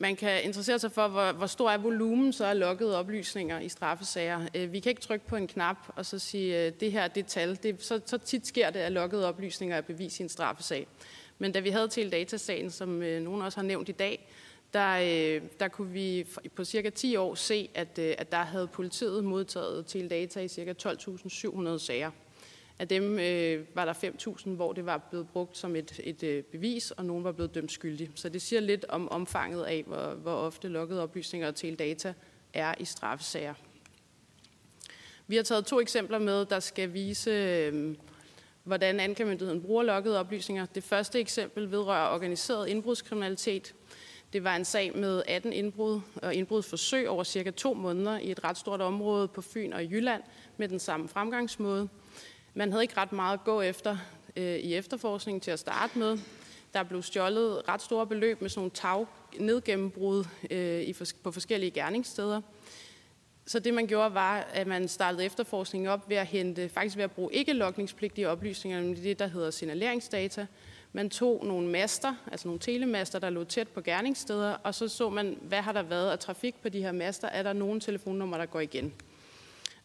Man 0.00 0.16
kan 0.16 0.44
interessere 0.44 0.78
sig 0.78 0.92
for, 0.92 1.08
hvor, 1.08 1.32
hvor 1.32 1.46
stor 1.46 1.70
er 1.70 1.78
volumen 1.78 2.32
så 2.32 2.44
er 2.44 2.54
lukkede 2.54 2.98
oplysninger 2.98 3.60
i 3.60 3.68
straffesager. 3.68 4.48
Øh, 4.54 4.72
vi 4.72 4.80
kan 4.80 4.90
ikke 4.90 5.02
trykke 5.02 5.26
på 5.26 5.36
en 5.36 5.46
knap 5.46 5.76
og 5.96 6.06
så 6.06 6.18
sige, 6.18 6.66
øh, 6.66 6.72
det 6.80 6.92
her 6.92 7.08
det 7.08 7.24
er 7.24 7.28
tal. 7.28 7.58
Det, 7.62 7.82
så, 7.82 8.00
så 8.06 8.18
tit 8.18 8.46
sker 8.46 8.70
det, 8.70 8.80
at 8.80 8.92
lukkede 8.92 9.28
oplysninger 9.28 9.76
er 9.76 9.80
bevis 9.80 10.20
i 10.20 10.22
en 10.22 10.28
straffesag. 10.28 10.86
Men 11.38 11.52
da 11.52 11.60
vi 11.60 11.70
havde 11.70 11.88
til 11.88 12.12
datasagen, 12.12 12.70
som 12.70 13.02
øh, 13.02 13.22
nogen 13.22 13.42
også 13.42 13.58
har 13.58 13.66
nævnt 13.66 13.88
i 13.88 13.92
dag, 13.92 14.28
der, 14.72 14.98
øh, 15.02 15.42
der 15.60 15.68
kunne 15.68 15.92
vi 15.92 16.26
på 16.56 16.64
cirka 16.64 16.90
10 16.90 17.16
år 17.16 17.34
se, 17.34 17.70
at, 17.74 17.98
at 17.98 18.32
der 18.32 18.42
havde 18.42 18.66
politiet 18.66 19.24
modtaget 19.24 19.86
til 19.86 20.10
data 20.10 20.40
i 20.40 20.48
cirka 20.48 20.74
12.700 20.82 21.78
sager. 21.78 22.10
Af 22.78 22.88
dem 22.88 23.18
øh, 23.18 23.64
var 23.74 23.84
der 23.84 23.92
5.000, 23.92 24.50
hvor 24.50 24.72
det 24.72 24.86
var 24.86 24.98
blevet 24.98 25.28
brugt 25.28 25.56
som 25.56 25.76
et, 25.76 26.00
et 26.04 26.22
øh, 26.22 26.42
bevis, 26.42 26.90
og 26.90 27.04
nogen 27.04 27.24
var 27.24 27.32
blevet 27.32 27.54
dømt 27.54 27.72
skyldig. 27.72 28.10
Så 28.14 28.28
det 28.28 28.42
siger 28.42 28.60
lidt 28.60 28.84
om 28.88 29.08
omfanget 29.08 29.64
af, 29.64 29.84
hvor, 29.86 30.14
hvor 30.14 30.32
ofte 30.32 30.68
lukkede 30.68 31.02
oplysninger 31.02 31.48
og 31.48 31.54
teledata 31.54 32.14
er 32.54 32.74
i 32.80 32.84
straffesager. 32.84 33.54
Vi 35.26 35.36
har 35.36 35.42
taget 35.42 35.66
to 35.66 35.80
eksempler 35.80 36.18
med, 36.18 36.46
der 36.46 36.60
skal 36.60 36.92
vise, 36.92 37.30
øh, 37.30 37.96
hvordan 38.64 39.00
anklagemyndigheden 39.00 39.62
bruger 39.62 39.82
lukkede 39.82 40.20
oplysninger. 40.20 40.66
Det 40.66 40.84
første 40.84 41.20
eksempel 41.20 41.70
vedrører 41.70 42.14
organiseret 42.14 42.68
indbrudskriminalitet. 42.68 43.74
Det 44.32 44.44
var 44.44 44.56
en 44.56 44.64
sag 44.64 44.96
med 44.96 45.22
18 45.26 45.52
indbrud 45.52 46.00
og 46.22 46.34
indbrudsforsøg 46.34 47.08
over 47.08 47.24
cirka 47.24 47.50
to 47.50 47.74
måneder 47.74 48.18
i 48.18 48.30
et 48.30 48.44
ret 48.44 48.56
stort 48.58 48.80
område 48.80 49.28
på 49.28 49.42
Fyn 49.42 49.72
og 49.72 49.84
Jylland 49.84 50.22
med 50.56 50.68
den 50.68 50.78
samme 50.78 51.08
fremgangsmåde. 51.08 51.88
Man 52.58 52.72
havde 52.72 52.84
ikke 52.84 52.96
ret 52.96 53.12
meget 53.12 53.38
at 53.38 53.44
gå 53.44 53.60
efter 53.60 53.96
øh, 54.36 54.56
i 54.56 54.74
efterforskningen 54.74 55.40
til 55.40 55.50
at 55.50 55.58
starte 55.58 55.98
med. 55.98 56.18
Der 56.74 56.82
blev 56.82 57.02
stjålet 57.02 57.68
ret 57.68 57.82
store 57.82 58.06
beløb 58.06 58.40
med 58.40 58.50
sådan 58.50 58.60
nogle 58.60 58.70
tag 58.70 59.06
nedgennembrud 59.40 60.24
øh, 60.50 60.82
i, 60.82 60.96
på 61.22 61.30
forskellige 61.30 61.70
gerningssteder. 61.70 62.40
Så 63.46 63.58
det 63.58 63.74
man 63.74 63.86
gjorde 63.86 64.14
var, 64.14 64.36
at 64.52 64.66
man 64.66 64.88
startede 64.88 65.24
efterforskningen 65.24 65.88
op 65.88 66.08
ved 66.08 66.16
at 66.16 66.26
hente, 66.26 66.68
faktisk 66.68 66.96
ved 66.96 67.04
at 67.04 67.10
bruge 67.10 67.32
ikke 67.32 67.52
lokningspligtige 67.52 68.28
oplysninger, 68.28 68.80
men 68.80 68.96
det 68.96 69.18
der 69.18 69.26
hedder 69.26 69.50
signaleringsdata. 69.50 70.46
Man 70.92 71.10
tog 71.10 71.46
nogle 71.46 71.68
master, 71.68 72.14
altså 72.32 72.48
nogle 72.48 72.60
telemaster, 72.60 73.18
der 73.18 73.30
lå 73.30 73.44
tæt 73.44 73.68
på 73.68 73.80
gerningssteder, 73.80 74.52
og 74.52 74.74
så 74.74 74.88
så 74.88 75.10
man, 75.10 75.38
hvad 75.42 75.62
har 75.62 75.72
der 75.72 75.82
været 75.82 76.10
af 76.10 76.18
trafik 76.18 76.54
på 76.62 76.68
de 76.68 76.82
her 76.82 76.92
master? 76.92 77.28
Er 77.28 77.42
der 77.42 77.52
nogen 77.52 77.80
telefonnummer, 77.80 78.38
der 78.38 78.46
går 78.46 78.60
igen? 78.60 78.92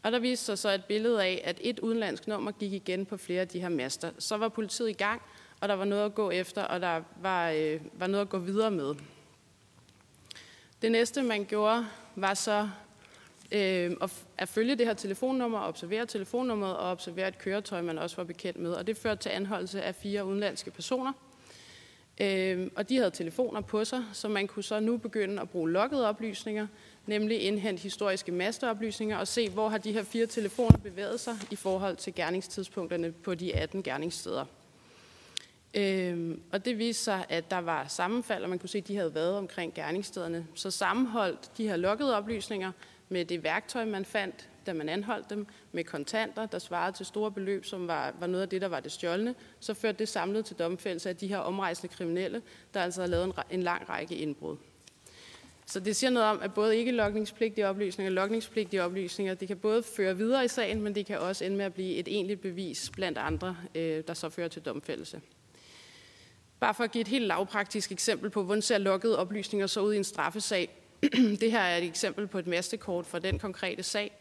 Og 0.04 0.12
der 0.12 0.20
viste 0.20 0.46
sig 0.46 0.58
så 0.58 0.70
et 0.70 0.86
billede 0.86 1.24
af, 1.24 1.42
at 1.44 1.58
et 1.62 1.80
udenlandsk 1.80 2.28
nummer 2.28 2.52
gik 2.52 2.74
igen 2.74 3.06
på 3.06 3.18
flere 3.18 3.42
af 3.42 3.48
de 3.48 3.60
her 3.60 3.70
master. 3.70 4.12
Så 4.20 4.38
var 4.38 4.50
politiet 4.50 4.90
i 4.90 4.94
gang, 4.94 5.22
og 5.62 5.70
der 5.70 5.76
var 5.76 5.86
noget 5.86 6.06
at 6.06 6.16
gå 6.16 6.32
efter, 6.32 6.64
og 6.64 6.82
der 6.82 7.02
var, 7.22 7.50
øh, 7.50 7.82
var 7.94 8.08
noget 8.08 8.22
at 8.22 8.30
gå 8.30 8.38
videre 8.38 8.72
med. 8.72 8.96
Det 10.82 10.92
næste, 10.92 11.24
man 11.24 11.46
gjorde, 11.46 11.88
var 12.16 12.34
så 12.34 12.70
øh, 13.52 13.92
at 14.38 14.50
følge 14.50 14.76
det 14.76 14.86
her 14.86 14.94
telefonnummer, 14.94 15.60
observere 15.60 16.06
telefonnummeret 16.06 16.78
og 16.78 16.92
observere 16.92 17.28
et 17.28 17.38
køretøj, 17.38 17.82
man 17.82 17.98
også 17.98 18.16
var 18.16 18.24
bekendt 18.24 18.60
med. 18.60 18.72
Og 18.72 18.88
det 18.88 18.98
førte 18.98 19.22
til 19.22 19.30
anholdelse 19.30 19.82
af 19.82 19.96
fire 19.96 20.26
udenlandske 20.26 20.72
personer. 20.72 21.14
Øh, 22.22 22.70
og 22.76 22.90
de 22.90 22.98
havde 22.98 23.12
telefoner 23.12 23.62
på 23.62 23.86
sig, 23.86 24.04
så 24.14 24.28
man 24.28 24.48
kunne 24.48 24.64
så 24.64 24.80
nu 24.80 24.98
begynde 24.98 25.42
at 25.42 25.50
bruge 25.50 25.72
loggede 25.72 26.08
oplysninger 26.08 26.68
nemlig 27.06 27.42
indhente 27.42 27.84
historiske 27.84 28.32
masteoplysninger 28.32 29.18
og 29.18 29.28
se, 29.28 29.50
hvor 29.50 29.70
har 29.70 29.78
de 29.78 29.92
her 29.92 30.04
fire 30.04 30.26
telefoner 30.26 30.78
bevæget 30.78 31.20
sig 31.20 31.36
i 31.52 31.56
forhold 31.56 31.96
til 31.96 32.16
gerningstidspunkterne 32.16 33.12
på 33.12 33.36
de 33.36 33.56
18 33.56 33.84
gerningssteder. 33.84 34.46
Øhm, 35.74 36.42
og 36.52 36.66
det 36.66 36.78
viste 36.78 37.04
sig, 37.04 37.26
at 37.30 37.52
der 37.52 37.58
var 37.58 37.88
sammenfald, 37.88 38.44
og 38.44 38.50
man 38.50 38.60
kunne 38.60 38.70
se, 38.70 38.78
at 38.78 38.88
de 38.88 38.96
havde 38.96 39.16
været 39.16 39.38
omkring 39.38 39.74
gerningsstederne. 39.74 40.48
Så 40.56 40.72
sammenholdt 40.72 41.58
de 41.58 41.68
her 41.68 41.76
lukkede 41.76 42.18
oplysninger 42.18 42.72
med 43.10 43.26
det 43.26 43.44
værktøj, 43.44 43.86
man 43.86 44.06
fandt, 44.06 44.50
da 44.66 44.74
man 44.74 44.90
anholdt 44.90 45.30
dem, 45.30 45.48
med 45.72 45.84
kontanter, 45.84 46.46
der 46.46 46.60
svarede 46.60 46.98
til 46.98 47.06
store 47.06 47.32
beløb, 47.32 47.66
som 47.66 47.88
var, 47.88 48.14
var 48.20 48.28
noget 48.28 48.42
af 48.42 48.50
det, 48.50 48.62
der 48.62 48.68
var 48.68 48.80
det 48.80 48.92
stjålne, 48.92 49.36
så 49.60 49.74
førte 49.74 50.00
det 50.00 50.10
samlet 50.10 50.46
til 50.46 50.56
domfældelse 50.56 51.10
af 51.10 51.18
de 51.18 51.28
her 51.28 51.38
omrejsende 51.38 51.94
kriminelle, 51.96 52.42
der 52.74 52.82
altså 52.82 53.02
havde 53.02 53.12
lavet 53.12 53.26
en, 53.26 53.34
en 53.52 53.64
lang 53.64 53.90
række 53.90 54.16
indbrud. 54.16 54.58
Så 55.66 55.80
det 55.80 55.96
siger 55.96 56.12
noget 56.12 56.30
om, 56.30 56.40
at 56.42 56.54
både 56.54 56.78
ikke 56.78 56.92
lokningspligtige 56.92 57.68
oplysninger 57.68 58.10
og 58.10 58.14
lokningspligtige 58.14 58.84
oplysninger, 58.84 59.34
det 59.34 59.48
kan 59.48 59.58
både 59.58 59.84
føre 59.84 60.18
videre 60.18 60.46
i 60.46 60.48
sagen, 60.48 60.82
men 60.82 60.96
det 60.96 61.06
kan 61.06 61.20
også 61.20 61.46
ende 61.46 61.58
med 61.58 61.66
at 61.66 61.74
blive 61.74 61.96
et 61.96 62.08
egentligt 62.08 62.42
bevis 62.42 62.92
blandt 62.94 63.18
andre, 63.18 63.58
øh, 63.76 64.04
der 64.08 64.14
så 64.14 64.30
fører 64.30 64.48
til 64.48 64.62
domfældelse. 64.62 65.22
Bare 66.60 66.74
for 66.74 66.84
at 66.84 66.92
give 66.92 67.02
et 67.02 67.08
helt 67.08 67.26
lavpraktisk 67.26 67.92
eksempel 67.92 68.30
på, 68.30 68.44
hvordan 68.44 68.62
ser 68.62 68.78
lukkede 68.78 69.20
oplysninger 69.20 69.68
så 69.68 69.82
ud 69.82 69.94
i 69.94 69.98
en 69.98 70.04
straffesag. 70.04 70.70
det 71.42 71.52
her 71.52 71.60
er 71.60 71.78
et 71.78 71.84
eksempel 71.84 72.28
på 72.28 72.40
et 72.40 72.48
mastekort 72.48 73.06
for 73.06 73.20
den 73.20 73.40
konkrete 73.40 73.84
sag. 73.84 74.12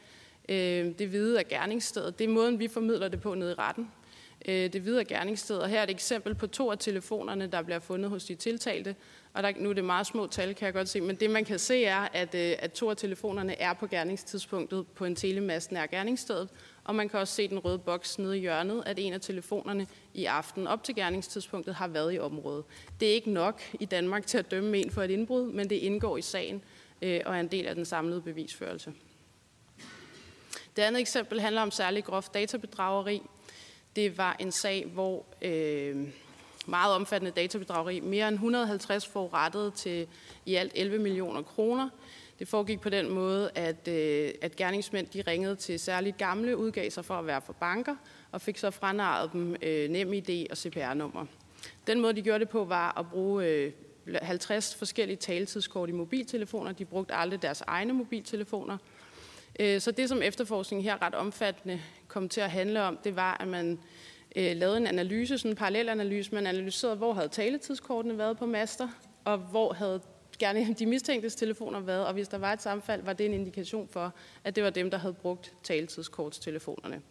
Øh, 0.48 0.98
det 0.98 1.08
hvide 1.08 1.38
er 1.38 1.44
gerningsstedet. 1.48 2.18
Det 2.18 2.24
er 2.24 2.28
måden, 2.28 2.58
vi 2.58 2.68
formidler 2.68 3.08
det 3.08 3.20
på 3.20 3.34
nede 3.34 3.52
i 3.52 3.54
retten. 3.54 3.90
Øh, 4.48 4.72
det 4.72 4.80
hvide 4.80 5.00
er 5.00 5.04
gerningsstedet. 5.04 5.62
Og 5.62 5.68
her 5.68 5.78
er 5.78 5.82
et 5.82 5.90
eksempel 5.90 6.34
på 6.34 6.46
to 6.46 6.70
af 6.70 6.78
telefonerne, 6.78 7.46
der 7.46 7.62
bliver 7.62 7.78
fundet 7.78 8.10
hos 8.10 8.24
de 8.24 8.34
tiltalte. 8.34 8.96
Og 9.34 9.42
der, 9.42 9.52
nu 9.56 9.70
er 9.70 9.74
det 9.74 9.84
meget 9.84 10.06
små 10.06 10.26
tal, 10.26 10.54
kan 10.54 10.66
jeg 10.66 10.74
godt 10.74 10.88
se. 10.88 11.00
Men 11.00 11.16
det, 11.16 11.30
man 11.30 11.44
kan 11.44 11.58
se, 11.58 11.84
er, 11.84 12.08
at, 12.12 12.34
øh, 12.34 12.54
at 12.58 12.72
to 12.72 12.90
af 12.90 12.96
telefonerne 12.96 13.60
er 13.60 13.72
på 13.72 13.86
gerningstidspunktet 13.86 14.86
på 14.86 15.04
en 15.04 15.16
telemast 15.16 15.72
nær 15.72 15.86
gerningsstedet. 15.86 16.48
Og 16.84 16.94
man 16.94 17.08
kan 17.08 17.20
også 17.20 17.34
se 17.34 17.48
den 17.48 17.58
røde 17.58 17.78
boks 17.78 18.18
nede 18.18 18.38
i 18.38 18.40
hjørnet, 18.40 18.82
at 18.86 18.98
en 18.98 19.12
af 19.12 19.20
telefonerne 19.20 19.86
i 20.14 20.24
aften 20.24 20.66
op 20.66 20.84
til 20.84 20.94
gerningstidspunktet 20.94 21.74
har 21.74 21.88
været 21.88 22.14
i 22.14 22.18
området. 22.18 22.64
Det 23.00 23.08
er 23.08 23.14
ikke 23.14 23.30
nok 23.30 23.60
i 23.80 23.84
Danmark 23.84 24.26
til 24.26 24.38
at 24.38 24.50
dømme 24.50 24.78
en 24.78 24.90
for 24.90 25.02
et 25.02 25.10
indbrud, 25.10 25.52
men 25.52 25.70
det 25.70 25.76
indgår 25.76 26.16
i 26.16 26.22
sagen 26.22 26.62
øh, 27.02 27.20
og 27.26 27.36
er 27.36 27.40
en 27.40 27.48
del 27.48 27.66
af 27.66 27.74
den 27.74 27.84
samlede 27.84 28.22
bevisførelse. 28.22 28.92
Det 30.76 30.82
andet 30.82 31.00
eksempel 31.00 31.40
handler 31.40 31.62
om 31.62 31.70
særlig 31.70 32.04
groft 32.04 32.34
databedrageri. 32.34 33.22
Det 33.96 34.18
var 34.18 34.36
en 34.40 34.52
sag, 34.52 34.86
hvor 34.86 35.26
øh, 35.42 36.08
meget 36.66 36.94
omfattende 36.94 37.40
databedrageri, 37.40 38.00
mere 38.00 38.28
end 38.28 38.34
150 38.34 39.06
forurettede 39.06 39.70
til 39.70 40.06
i 40.46 40.54
alt 40.54 40.72
11 40.74 40.98
millioner 40.98 41.42
kroner. 41.42 41.88
Det 42.38 42.48
foregik 42.48 42.80
på 42.80 42.88
den 42.88 43.10
måde, 43.10 43.50
at, 43.54 43.88
øh, 43.88 44.30
at 44.42 44.56
gerningsmænd 44.56 45.06
de 45.06 45.22
ringede 45.26 45.56
til 45.56 45.80
særligt 45.80 46.18
gamle, 46.18 46.56
udgav 46.56 46.90
sig 46.90 47.04
for 47.04 47.14
at 47.14 47.26
være 47.26 47.40
for 47.40 47.52
banker, 47.52 47.96
og 48.32 48.40
fik 48.40 48.58
så 48.58 48.70
franarret 48.70 49.32
dem 49.32 49.56
øh, 49.62 49.90
nem 49.90 50.12
ID 50.12 50.46
og 50.50 50.56
CPR-nummer. 50.56 51.26
Den 51.86 52.00
måde, 52.00 52.12
de 52.12 52.22
gjorde 52.22 52.40
det 52.40 52.48
på, 52.48 52.64
var 52.64 52.98
at 52.98 53.06
bruge 53.10 53.46
øh, 53.46 53.72
50 54.22 54.74
forskellige 54.74 55.16
taletidskort 55.16 55.88
i 55.88 55.92
mobiltelefoner. 55.92 56.72
De 56.72 56.84
brugte 56.84 57.14
aldrig 57.14 57.42
deres 57.42 57.60
egne 57.66 57.92
mobiltelefoner. 57.92 58.78
Øh, 59.60 59.80
så 59.80 59.90
det, 59.90 60.08
som 60.08 60.22
efterforskningen 60.22 60.84
her 60.84 61.02
ret 61.02 61.14
omfattende 61.14 61.80
kom 62.08 62.28
til 62.28 62.40
at 62.40 62.50
handle 62.50 62.82
om, 62.82 62.98
det 63.04 63.16
var, 63.16 63.36
at 63.40 63.48
man 63.48 63.78
øh, 64.36 64.56
lavede 64.56 64.76
en 64.76 64.86
analyse, 64.86 65.38
sådan 65.38 65.50
en 65.50 65.56
parallel 65.56 65.88
analyse. 65.88 66.34
Man 66.34 66.46
analyserede, 66.46 66.96
hvor 66.96 67.12
havde 67.12 67.28
taletidskortene 67.28 68.18
været 68.18 68.38
på 68.38 68.46
master, 68.46 68.88
og 69.24 69.38
hvor 69.38 69.72
havde 69.72 70.00
gerne 70.38 70.74
de 70.78 70.86
mistænktes 70.86 71.34
telefoner 71.34 71.80
været, 71.80 72.06
og 72.06 72.12
hvis 72.12 72.28
der 72.28 72.38
var 72.38 72.52
et 72.52 72.62
sammenfald, 72.62 73.02
var 73.02 73.12
det 73.12 73.26
en 73.26 73.34
indikation 73.34 73.88
for, 73.88 74.14
at 74.44 74.56
det 74.56 74.64
var 74.64 74.70
dem, 74.70 74.90
der 74.90 74.98
havde 74.98 75.14
brugt 75.14 75.54
taletidskortstelefonerne. 75.62 77.02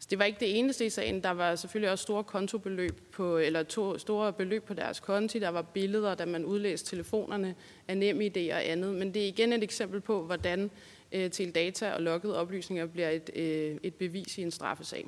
Så 0.00 0.06
det 0.10 0.18
var 0.18 0.24
ikke 0.24 0.40
det 0.40 0.58
eneste 0.58 0.86
i 0.86 0.90
sagen. 0.90 1.22
Der 1.22 1.30
var 1.30 1.54
selvfølgelig 1.54 1.90
også 1.90 2.02
store 2.02 2.24
kontobeløb 2.24 3.00
på, 3.12 3.38
eller 3.38 3.62
to, 3.62 3.98
store 3.98 4.32
beløb 4.32 4.64
på 4.64 4.74
deres 4.74 5.00
konti. 5.00 5.38
Der 5.38 5.48
var 5.48 5.62
billeder, 5.62 6.14
da 6.14 6.24
man 6.24 6.44
udlæste 6.44 6.90
telefonerne 6.90 7.54
af 7.88 7.96
nem 7.96 8.20
idé 8.20 8.54
og 8.54 8.68
andet. 8.68 8.94
Men 8.94 9.14
det 9.14 9.22
er 9.22 9.26
igen 9.26 9.52
et 9.52 9.62
eksempel 9.62 10.00
på, 10.00 10.22
hvordan 10.22 10.70
øh, 11.12 11.30
til 11.30 11.54
data 11.54 11.92
og 11.92 12.02
lokkede 12.02 12.38
oplysninger 12.38 12.86
bliver 12.86 13.10
et, 13.10 13.30
øh, 13.36 13.76
et 13.82 13.94
bevis 13.94 14.38
i 14.38 14.42
en 14.42 14.50
straffesag. 14.50 15.06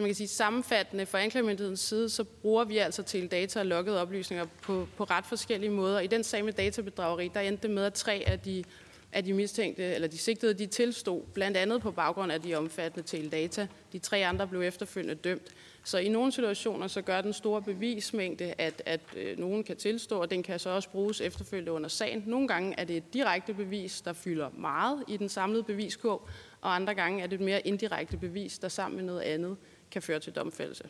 Så 0.00 0.02
man 0.02 0.08
kan 0.08 0.14
sige 0.14 0.28
sammenfattende 0.28 1.06
fra 1.06 1.20
anklagemyndighedens 1.20 1.80
side, 1.80 2.08
så 2.08 2.24
bruger 2.24 2.64
vi 2.64 2.78
altså 2.78 3.02
til 3.02 3.30
data 3.30 3.60
og 3.60 3.66
lokkede 3.66 4.02
oplysninger 4.02 4.46
på, 4.62 4.88
på 4.96 5.04
ret 5.04 5.26
forskellige 5.26 5.70
måder. 5.70 6.00
I 6.00 6.06
den 6.06 6.24
sag 6.24 6.44
med 6.44 6.52
databedrageri, 6.52 7.30
der 7.34 7.40
endte 7.40 7.62
det 7.62 7.74
med, 7.74 7.84
at 7.84 7.94
tre 7.94 8.24
af 8.26 8.40
de, 8.40 8.64
af 9.12 9.24
de 9.24 9.32
mistænkte, 9.32 9.82
eller 9.82 10.08
de 10.08 10.18
sigtede, 10.18 10.54
de 10.54 10.66
tilstod, 10.66 11.22
blandt 11.34 11.56
andet 11.56 11.82
på 11.82 11.90
baggrund 11.90 12.32
af 12.32 12.42
de 12.42 12.54
omfattende 12.54 13.06
teledata. 13.06 13.66
De 13.92 13.98
tre 13.98 14.26
andre 14.26 14.46
blev 14.46 14.60
efterfølgende 14.60 15.14
dømt. 15.14 15.48
Så 15.84 15.98
i 15.98 16.08
nogle 16.08 16.32
situationer, 16.32 16.86
så 16.86 17.02
gør 17.02 17.20
den 17.20 17.32
store 17.32 17.62
bevismængde, 17.62 18.54
at, 18.58 18.82
at 18.86 19.00
øh, 19.16 19.38
nogen 19.38 19.64
kan 19.64 19.76
tilstå, 19.76 20.20
og 20.20 20.30
den 20.30 20.42
kan 20.42 20.58
så 20.58 20.70
også 20.70 20.90
bruges 20.90 21.20
efterfølgende 21.20 21.72
under 21.72 21.88
sagen. 21.88 22.24
Nogle 22.26 22.48
gange 22.48 22.74
er 22.78 22.84
det 22.84 22.96
et 22.96 23.14
direkte 23.14 23.54
bevis, 23.54 24.00
der 24.00 24.12
fylder 24.12 24.50
meget 24.58 25.04
i 25.08 25.16
den 25.16 25.28
samlede 25.28 25.62
beviskurv, 25.62 26.28
og 26.60 26.74
andre 26.74 26.94
gange 26.94 27.22
er 27.22 27.26
det 27.26 27.40
et 27.40 27.44
mere 27.44 27.66
indirekte 27.66 28.16
bevis, 28.16 28.58
der 28.58 28.68
sammen 28.68 28.96
med 28.96 29.04
noget 29.04 29.20
andet 29.20 29.56
kan 29.90 30.02
føre 30.02 30.20
til 30.20 30.32
domfældelse. 30.32 30.88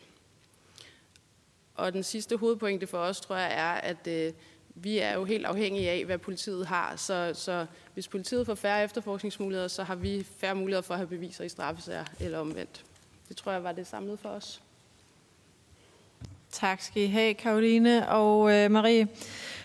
Og 1.75 1.93
den 1.93 2.03
sidste 2.03 2.37
hovedpointe 2.37 2.87
for 2.87 2.97
os, 2.97 3.21
tror 3.21 3.35
jeg, 3.35 3.53
er, 3.53 3.71
at 3.71 4.07
øh, 4.07 4.33
vi 4.75 4.97
er 4.97 5.13
jo 5.13 5.23
helt 5.23 5.45
afhængige 5.45 5.89
af, 5.89 6.05
hvad 6.05 6.17
politiet 6.17 6.67
har. 6.67 6.95
Så, 6.95 7.31
så 7.33 7.65
hvis 7.93 8.07
politiet 8.07 8.45
får 8.45 8.55
færre 8.55 8.83
efterforskningsmuligheder, 8.83 9.67
så 9.67 9.83
har 9.83 9.95
vi 9.95 10.23
færre 10.23 10.55
muligheder 10.55 10.81
for 10.81 10.93
at 10.93 10.97
have 10.97 11.07
beviser 11.07 11.43
i 11.43 11.49
straffesager 11.49 12.05
eller 12.19 12.39
omvendt. 12.39 12.85
Det 13.29 13.37
tror 13.37 13.51
jeg 13.51 13.63
var 13.63 13.71
det 13.71 13.87
samlet 13.87 14.19
for 14.19 14.29
os. 14.29 14.61
Tak 16.51 16.81
skal 16.81 17.01
I 17.01 17.07
have, 17.07 17.33
Karoline 17.33 18.09
og 18.09 18.53
øh, 18.53 18.71
Marie. 18.71 19.07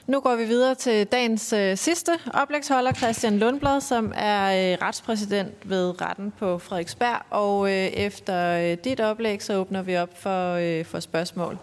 Nu 0.07 0.21
går 0.21 0.37
vi 0.37 0.45
videre 0.45 0.75
til 0.75 1.07
dagens 1.07 1.53
øh, 1.53 1.77
sidste 1.77 2.13
oplægsholder, 2.35 2.93
Christian 2.93 3.39
Lundblad, 3.39 3.81
som 3.81 4.13
er 4.17 4.73
øh, 4.73 4.79
retspræsident 4.83 5.55
ved 5.65 6.01
retten 6.01 6.33
på 6.39 6.59
Frederiksberg. 6.59 7.23
Og 7.31 7.69
øh, 7.69 7.87
efter 7.87 8.71
øh, 8.71 8.77
dit 8.85 9.01
oplæg, 9.01 9.43
så 9.43 9.55
åbner 9.55 9.83
vi 9.83 9.97
op 9.97 10.21
for, 10.21 10.53
øh, 10.53 10.85
for 10.85 11.01
spørgsmål. 11.01 11.59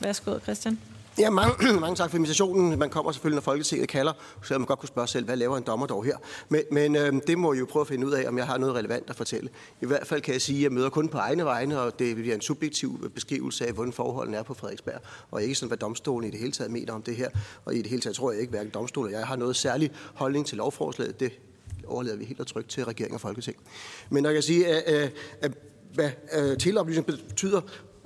Værsgo, 0.00 0.38
Christian. 0.38 0.89
Ja, 1.20 1.30
mange, 1.30 1.72
mange 1.80 1.96
tak 1.96 2.10
for 2.10 2.16
invitationen. 2.16 2.78
Man 2.78 2.90
kommer 2.90 3.12
selvfølgelig, 3.12 3.36
når 3.36 3.42
Folketinget 3.42 3.88
kalder, 3.88 4.12
så 4.42 4.58
man 4.58 4.66
godt 4.66 4.78
kunne 4.78 4.88
spørge 4.88 5.08
selv, 5.08 5.24
hvad 5.24 5.36
laver 5.36 5.56
en 5.56 5.62
dommer 5.62 5.86
dog 5.86 6.04
her? 6.04 6.16
Men, 6.48 6.62
men 6.72 6.96
øh, 6.96 7.12
det 7.26 7.38
må 7.38 7.52
jeg 7.52 7.60
jo 7.60 7.66
prøve 7.70 7.80
at 7.80 7.88
finde 7.88 8.06
ud 8.06 8.12
af, 8.12 8.28
om 8.28 8.38
jeg 8.38 8.46
har 8.46 8.58
noget 8.58 8.74
relevant 8.74 9.10
at 9.10 9.16
fortælle. 9.16 9.50
I 9.80 9.86
hvert 9.86 10.06
fald 10.06 10.20
kan 10.20 10.32
jeg 10.32 10.42
sige, 10.42 10.58
at 10.58 10.62
jeg 10.62 10.72
møder 10.72 10.88
kun 10.88 11.08
på 11.08 11.18
egne 11.18 11.44
vegne, 11.44 11.80
og 11.80 11.98
det 11.98 12.16
bliver 12.16 12.34
en 12.34 12.40
subjektiv 12.40 13.10
beskrivelse 13.14 13.66
af, 13.66 13.72
hvordan 13.72 13.92
forholdene 13.92 14.36
er 14.36 14.42
på 14.42 14.54
Frederiksberg, 14.54 15.00
og 15.30 15.42
ikke 15.42 15.54
sådan, 15.54 15.68
hvad 15.68 15.78
domstolen 15.78 16.28
i 16.28 16.30
det 16.30 16.40
hele 16.40 16.52
taget 16.52 16.70
mener 16.70 16.92
om 16.92 17.02
det 17.02 17.16
her. 17.16 17.28
Og 17.64 17.74
i 17.74 17.78
det 17.78 17.86
hele 17.86 18.02
taget 18.02 18.16
tror 18.16 18.32
jeg 18.32 18.40
ikke, 18.40 18.50
hverken 18.50 18.70
domstolen 18.70 19.12
jeg 19.12 19.26
har 19.26 19.36
noget 19.36 19.56
særlig 19.56 19.90
holdning 20.14 20.46
til 20.46 20.58
lovforslaget. 20.58 21.20
Det 21.20 21.32
overlader 21.86 22.16
vi 22.16 22.24
helt 22.24 22.40
og 22.40 22.46
trygt 22.46 22.68
til 22.68 22.84
regering 22.84 23.14
og 23.14 23.20
folketing. 23.20 23.56
Men 24.10 24.22
når 24.22 24.30
jeg 24.30 24.36
kan 24.36 24.42
sige, 24.42 24.66
at, 24.68 25.04
øh, 25.04 25.10
at, 25.40 25.52
hvad 25.94 26.10
øh, 26.32 26.56
teleoplysning 26.58 27.06
betyder 27.06 27.60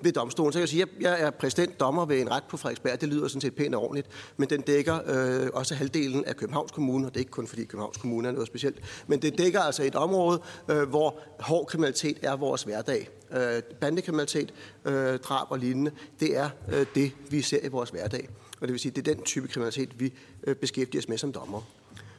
ved 0.05 0.12
domstolen. 0.12 0.52
Så 0.52 0.59
jeg 0.59 0.62
kan 0.62 0.68
sige, 0.68 0.82
at 0.82 0.89
jeg 1.01 1.20
er 1.20 1.31
præsident 1.31 1.81
dommer 1.81 2.06
ved 2.06 2.20
en 2.20 2.31
ret 2.31 2.44
på 2.48 2.56
Frederiksberg. 2.56 3.01
Det 3.01 3.09
lyder 3.09 3.28
sådan 3.28 3.40
set 3.40 3.55
pænt 3.55 3.74
og 3.74 3.82
ordentligt, 3.82 4.09
men 4.36 4.51
den 4.51 4.60
dækker 4.60 4.98
øh, 5.06 5.48
også 5.52 5.74
halvdelen 5.74 6.24
af 6.24 6.36
Københavns 6.36 6.72
Kommune, 6.72 7.06
og 7.06 7.14
det 7.14 7.16
er 7.16 7.20
ikke 7.20 7.31
kun 7.31 7.47
fordi 7.47 7.64
Københavns 7.64 7.97
Kommune 7.97 8.28
er 8.28 8.32
noget 8.32 8.47
specielt, 8.47 8.78
men 9.06 9.22
det 9.22 9.39
dækker 9.39 9.60
altså 9.60 9.82
et 9.82 9.94
område, 9.94 10.43
øh, 10.68 10.89
hvor 10.89 11.18
hård 11.40 11.66
kriminalitet 11.66 12.18
er 12.22 12.36
vores 12.36 12.62
hverdag. 12.62 13.09
Øh, 13.32 13.62
bandekriminalitet, 13.81 14.55
øh, 14.85 15.18
drab 15.18 15.47
og 15.51 15.59
lignende, 15.59 15.90
det 16.20 16.36
er 16.36 16.51
øh, 16.72 16.86
det, 16.94 17.12
vi 17.31 17.43
ser 17.43 17.59
i 17.62 17.68
vores 17.68 17.90
hverdag. 17.90 18.28
Og 18.60 18.68
det 18.68 18.72
vil 18.72 18.81
sige, 18.81 18.93
det 18.93 19.09
er 19.09 19.14
den 19.14 19.24
type 19.24 19.48
kriminalitet, 19.48 20.01
vi 20.01 20.12
øh, 20.47 20.56
beskæftiger 20.56 21.02
os 21.02 21.09
med 21.09 21.18
som 21.18 21.32
dommer. 21.32 21.62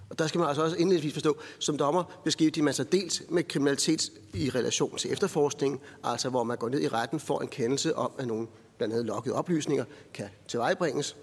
Og 0.10 0.20
der 0.20 0.28
skal 0.28 0.40
man 0.40 0.48
altså 0.48 0.64
også 0.64 0.76
indledningsvis 0.76 1.14
forstå, 1.14 1.38
som 1.60 1.78
dommer 1.78 2.22
beskæftiger 2.24 2.64
man 2.64 2.74
sig 2.74 2.92
dels 2.92 3.24
med 3.30 3.44
kriminalitet 3.44 4.12
i 4.34 4.50
relation 4.50 4.98
til 4.98 5.12
efterforskning, 5.12 5.82
altså 6.04 6.30
hvor 6.30 6.44
man 6.44 6.58
går 6.58 6.70
ned 6.70 6.82
i 6.82 6.88
retten 6.88 7.20
for 7.20 7.40
en 7.40 7.48
kendelse 7.48 7.96
om, 7.96 8.12
at 8.18 8.28
nogle 8.28 8.48
blandt 8.78 8.94
andet 8.94 9.06
lokkede 9.06 9.36
oplysninger 9.36 9.86
kan 10.14 10.26
tilvejebringes. 10.48 11.16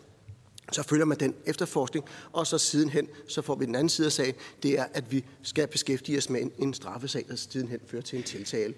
Så 0.72 0.82
følger 0.82 1.04
man 1.04 1.18
den 1.18 1.34
efterforskning, 1.46 2.04
og 2.32 2.46
så 2.46 2.58
sidenhen, 2.58 3.08
så 3.28 3.42
får 3.42 3.54
vi 3.54 3.66
den 3.66 3.74
anden 3.74 3.88
side 3.88 4.06
af 4.06 4.12
sagen, 4.12 4.34
det 4.62 4.78
er, 4.78 4.84
at 4.94 5.12
vi 5.12 5.24
skal 5.42 5.66
beskæftige 5.66 6.18
os 6.18 6.30
med 6.30 6.40
en, 6.40 6.52
en 6.58 6.74
straffesag, 6.74 7.24
der 7.28 7.36
sidenhen 7.36 7.80
fører 7.86 8.02
til 8.02 8.18
en 8.18 8.22
tiltale. 8.22 8.74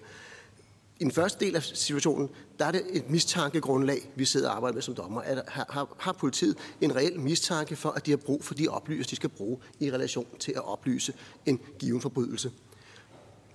I 0.99 1.03
den 1.03 1.11
første 1.11 1.45
del 1.45 1.55
af 1.55 1.63
situationen, 1.63 2.29
der 2.59 2.65
er 2.65 2.71
det 2.71 2.83
et 2.91 3.09
mistankegrundlag, 3.09 4.11
vi 4.15 4.25
sidder 4.25 4.49
og 4.49 4.55
arbejder 4.55 4.73
med 4.73 4.81
som 4.81 4.95
dommer. 4.95 5.21
At 5.21 5.43
har, 5.47 5.65
har, 5.69 5.95
har 5.99 6.11
politiet 6.11 6.57
en 6.81 6.95
reel 6.95 7.19
mistanke 7.19 7.75
for, 7.75 7.89
at 7.89 8.05
de 8.05 8.11
har 8.11 8.17
brug 8.17 8.43
for 8.43 8.53
de 8.53 8.67
oplysninger, 8.67 9.07
de 9.07 9.15
skal 9.15 9.29
bruge 9.29 9.57
i 9.79 9.91
relation 9.91 10.27
til 10.39 10.51
at 10.51 10.65
oplyse 10.65 11.13
en 11.45 11.59
given 11.79 12.01
forbrydelse? 12.01 12.51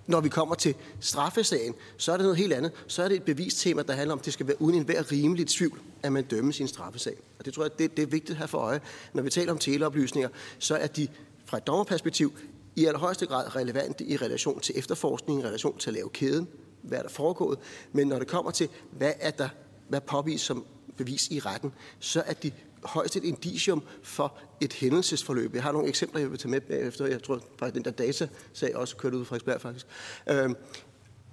Når 0.07 0.21
vi 0.21 0.29
kommer 0.29 0.55
til 0.55 0.75
straffesagen, 0.99 1.73
så 1.97 2.11
er 2.11 2.17
det 2.17 2.23
noget 2.23 2.37
helt 2.37 2.53
andet. 2.53 2.71
Så 2.87 3.03
er 3.03 3.07
det 3.07 3.15
et 3.15 3.23
bevistema, 3.23 3.81
der 3.81 3.93
handler 3.93 4.13
om, 4.13 4.19
at 4.19 4.25
det 4.25 4.33
skal 4.33 4.47
være 4.47 4.61
uden 4.61 4.75
enhver 4.75 5.11
rimelig 5.11 5.47
tvivl, 5.47 5.81
at 6.03 6.11
man 6.11 6.23
dømmer 6.23 6.51
sin 6.51 6.67
straffesag. 6.67 7.15
Og 7.39 7.45
det 7.45 7.53
tror 7.53 7.63
jeg, 7.63 7.79
det, 7.79 7.97
det 7.97 8.03
er 8.03 8.07
vigtigt 8.07 8.31
at 8.31 8.37
have 8.37 8.47
for 8.47 8.57
øje. 8.57 8.81
Når 9.13 9.23
vi 9.23 9.29
taler 9.29 9.51
om 9.51 9.57
teleoplysninger, 9.57 10.29
så 10.59 10.75
er 10.75 10.87
de 10.87 11.07
fra 11.45 11.57
et 11.57 11.67
dommerperspektiv 11.67 12.33
i 12.75 12.85
allerhøjeste 12.85 13.25
grad 13.25 13.55
relevante 13.55 14.05
i 14.05 14.17
relation 14.17 14.59
til 14.59 14.77
efterforskning, 14.77 15.41
i 15.41 15.43
relation 15.43 15.77
til 15.77 15.89
at 15.89 15.93
lave 15.93 16.09
kæden, 16.09 16.47
hvad 16.81 16.97
er 16.97 17.01
der 17.01 17.09
foregået. 17.09 17.59
Men 17.91 18.07
når 18.07 18.19
det 18.19 18.27
kommer 18.27 18.51
til, 18.51 18.69
hvad 18.91 19.13
er 19.19 19.31
der 19.31 19.49
hvad 19.87 20.01
påvist 20.01 20.45
som 20.45 20.65
bevis 20.97 21.27
i 21.31 21.39
retten, 21.39 21.73
så 21.99 22.23
er 22.25 22.33
de 22.33 22.51
højst 22.83 23.15
et 23.15 23.23
indicium 23.23 23.83
for 24.03 24.37
et 24.61 24.73
hændelsesforløb. 24.73 25.55
Jeg 25.55 25.63
har 25.63 25.71
nogle 25.71 25.87
eksempler, 25.87 26.21
jeg 26.21 26.31
vil 26.31 26.39
tage 26.39 26.51
med 26.51 26.61
bagefter. 26.61 27.05
Jeg 27.05 27.23
tror, 27.23 27.39
faktisk, 27.59 27.75
den 27.75 27.85
der 27.85 27.91
data-sag 27.91 28.75
også 28.75 28.97
kørte 28.97 29.17
ud 29.17 29.25
fra 29.25 29.35
Frederiksberg, 29.35 29.61
faktisk. 29.61 29.87
Øhm, 30.29 30.55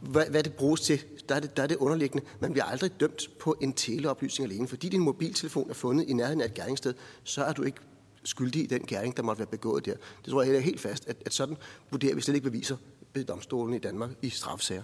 hvad, 0.00 0.26
hvad 0.30 0.42
det 0.42 0.54
bruges 0.54 0.80
til, 0.80 1.00
der 1.28 1.34
er 1.34 1.40
det, 1.40 1.56
der 1.56 1.62
er 1.62 1.66
det 1.66 1.76
underliggende. 1.76 2.26
Man 2.40 2.52
bliver 2.52 2.64
aldrig 2.64 3.00
dømt 3.00 3.30
på 3.38 3.56
en 3.60 3.72
teleoplysning 3.72 4.52
alene. 4.52 4.68
Fordi 4.68 4.88
din 4.88 5.00
mobiltelefon 5.00 5.70
er 5.70 5.74
fundet 5.74 6.08
i 6.08 6.12
nærheden 6.12 6.40
af 6.40 6.44
et 6.44 6.54
gerningssted, 6.54 6.94
så 7.24 7.44
er 7.44 7.52
du 7.52 7.62
ikke 7.62 7.78
skyldig 8.24 8.62
i 8.62 8.66
den 8.66 8.82
gerning, 8.86 9.16
der 9.16 9.22
måtte 9.22 9.38
være 9.38 9.46
begået 9.46 9.86
der. 9.86 9.94
Det 10.24 10.30
tror 10.30 10.42
jeg 10.42 10.54
er 10.54 10.60
helt 10.60 10.80
fast, 10.80 11.08
at, 11.08 11.16
at 11.26 11.34
sådan 11.34 11.56
vurderer 11.90 12.14
vi 12.14 12.20
slet 12.20 12.34
ikke 12.34 12.50
beviser 12.50 12.76
ved 13.14 13.24
domstolen 13.24 13.74
i 13.74 13.78
Danmark 13.78 14.10
i 14.22 14.30
strafsager. 14.30 14.82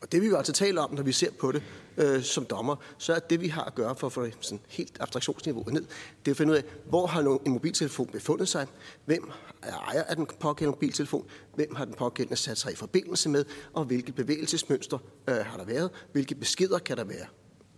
Og 0.00 0.12
det 0.12 0.22
vi 0.22 0.26
jo 0.26 0.36
altså 0.36 0.52
taler 0.52 0.82
om, 0.82 0.94
når 0.94 1.02
vi 1.02 1.12
ser 1.12 1.30
på 1.30 1.52
det 1.52 1.62
øh, 1.96 2.22
som 2.22 2.44
dommer, 2.44 2.76
så 2.98 3.14
er 3.14 3.18
det, 3.18 3.40
vi 3.40 3.48
har 3.48 3.64
at 3.64 3.74
gøre 3.74 3.96
for 3.96 4.06
at 4.06 4.12
få 4.12 4.26
sådan 4.40 4.60
helt 4.68 4.96
abstraktionsniveauet 5.00 5.72
ned, 5.74 5.82
det 6.24 6.30
er 6.30 6.30
at 6.30 6.36
finde 6.36 6.52
ud 6.52 6.56
af, 6.56 6.64
hvor 6.88 7.06
har 7.06 7.20
en 7.46 7.52
mobiltelefon 7.52 8.06
befundet 8.06 8.48
sig, 8.48 8.66
hvem 9.04 9.30
er 9.62 9.76
ejer 9.76 10.02
af 10.02 10.16
den 10.16 10.26
pågældende 10.40 10.76
mobiltelefon, 10.76 11.26
hvem 11.54 11.74
har 11.74 11.84
den 11.84 11.94
pågældende 11.94 12.36
sat 12.36 12.58
sig 12.58 12.72
i 12.72 12.76
forbindelse 12.76 13.28
med, 13.28 13.44
og 13.72 13.84
hvilke 13.84 14.12
bevægelsesmønster 14.12 14.98
øh, 15.28 15.36
har 15.36 15.56
der 15.56 15.64
været, 15.64 15.90
hvilke 16.12 16.34
beskeder 16.34 16.78
kan 16.78 16.96
der 16.96 17.04
være 17.04 17.26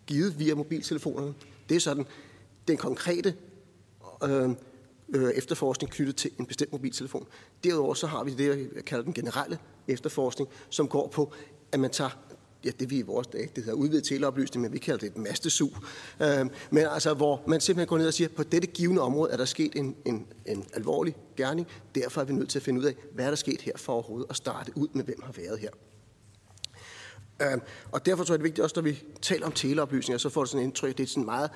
givet 0.06 0.38
via 0.38 0.55
mobiltelefonerne. 0.55 1.34
Det 1.68 1.74
er 1.74 1.80
sådan 1.80 2.06
den 2.68 2.76
konkrete 2.76 3.34
øh, 4.24 4.51
øh, 5.14 5.30
efterforskning 5.30 5.92
knyttet 5.92 6.16
til 6.16 6.30
en 6.38 6.47
bestemt 6.47 6.72
mobiltelefon. 6.72 7.26
Derudover 7.64 7.94
så 7.94 8.06
har 8.06 8.24
vi 8.24 8.34
det, 8.34 8.70
jeg 8.74 8.84
kalder 8.84 9.05
den 9.05 9.12
generelle 9.12 9.59
efterforskning, 9.88 10.51
som 10.70 10.88
går 10.88 11.09
på, 11.09 11.32
at 11.72 11.80
man 11.80 11.90
tager 11.90 12.10
ja, 12.64 12.70
det 12.80 12.90
vi 12.90 12.98
i 12.98 13.02
vores 13.02 13.26
dag, 13.26 13.40
det 13.40 13.64
hedder 13.64 13.72
udvidet 13.72 14.05
teleoplysning, 14.05 14.62
men 14.62 14.72
vi 14.72 14.78
kalder 14.78 14.98
det 14.98 15.06
et 15.06 15.16
mastesug. 15.16 15.72
Øh, 16.22 16.47
men 16.70 16.86
altså, 16.86 17.14
hvor 17.14 17.42
man 17.47 17.60
simpelthen 17.60 17.88
går 17.88 17.98
ned 17.98 18.06
og 18.06 18.14
siger, 18.14 18.28
at 18.28 18.34
på 18.34 18.42
dette 18.42 18.68
givende 18.68 19.02
område 19.02 19.32
er 19.32 19.36
der 19.36 19.44
sket 19.44 19.72
en, 19.76 19.97
en, 20.05 20.26
en 20.47 20.64
alvorlig 20.74 21.16
gerning, 21.36 21.68
derfor 21.94 22.20
er 22.20 22.24
vi 22.24 22.32
nødt 22.32 22.48
til 22.48 22.59
at 22.59 22.62
finde 22.62 22.80
ud 22.80 22.84
af, 22.84 22.94
hvad 23.14 23.24
er 23.24 23.28
der 23.28 23.36
sket 23.36 23.60
her 23.60 23.72
for 23.76 23.92
overhovedet 23.92 24.26
at 24.30 24.36
starte 24.36 24.72
ud 24.76 24.88
med, 24.92 25.05
hvem 25.05 25.22
har 25.22 25.32
været 25.32 25.59
her. 25.59 25.70
Øh, 27.42 27.60
og 27.92 28.06
derfor 28.06 28.24
tror 28.24 28.34
jeg, 28.34 28.38
det 28.38 28.42
er 28.42 28.48
vigtigt 28.48 28.62
også, 28.64 28.76
når 28.76 28.82
vi 28.82 29.02
taler 29.22 29.47
om 29.47 29.52
teleoplysninger, 29.52 30.18
så 30.18 30.28
får 30.28 30.40
det 30.40 30.48
sådan 30.51 30.62
en 30.62 30.68
indtryk, 30.68 30.98
det 30.98 31.02
er 31.02 31.06
sådan 31.06 31.24
meget 31.24 31.51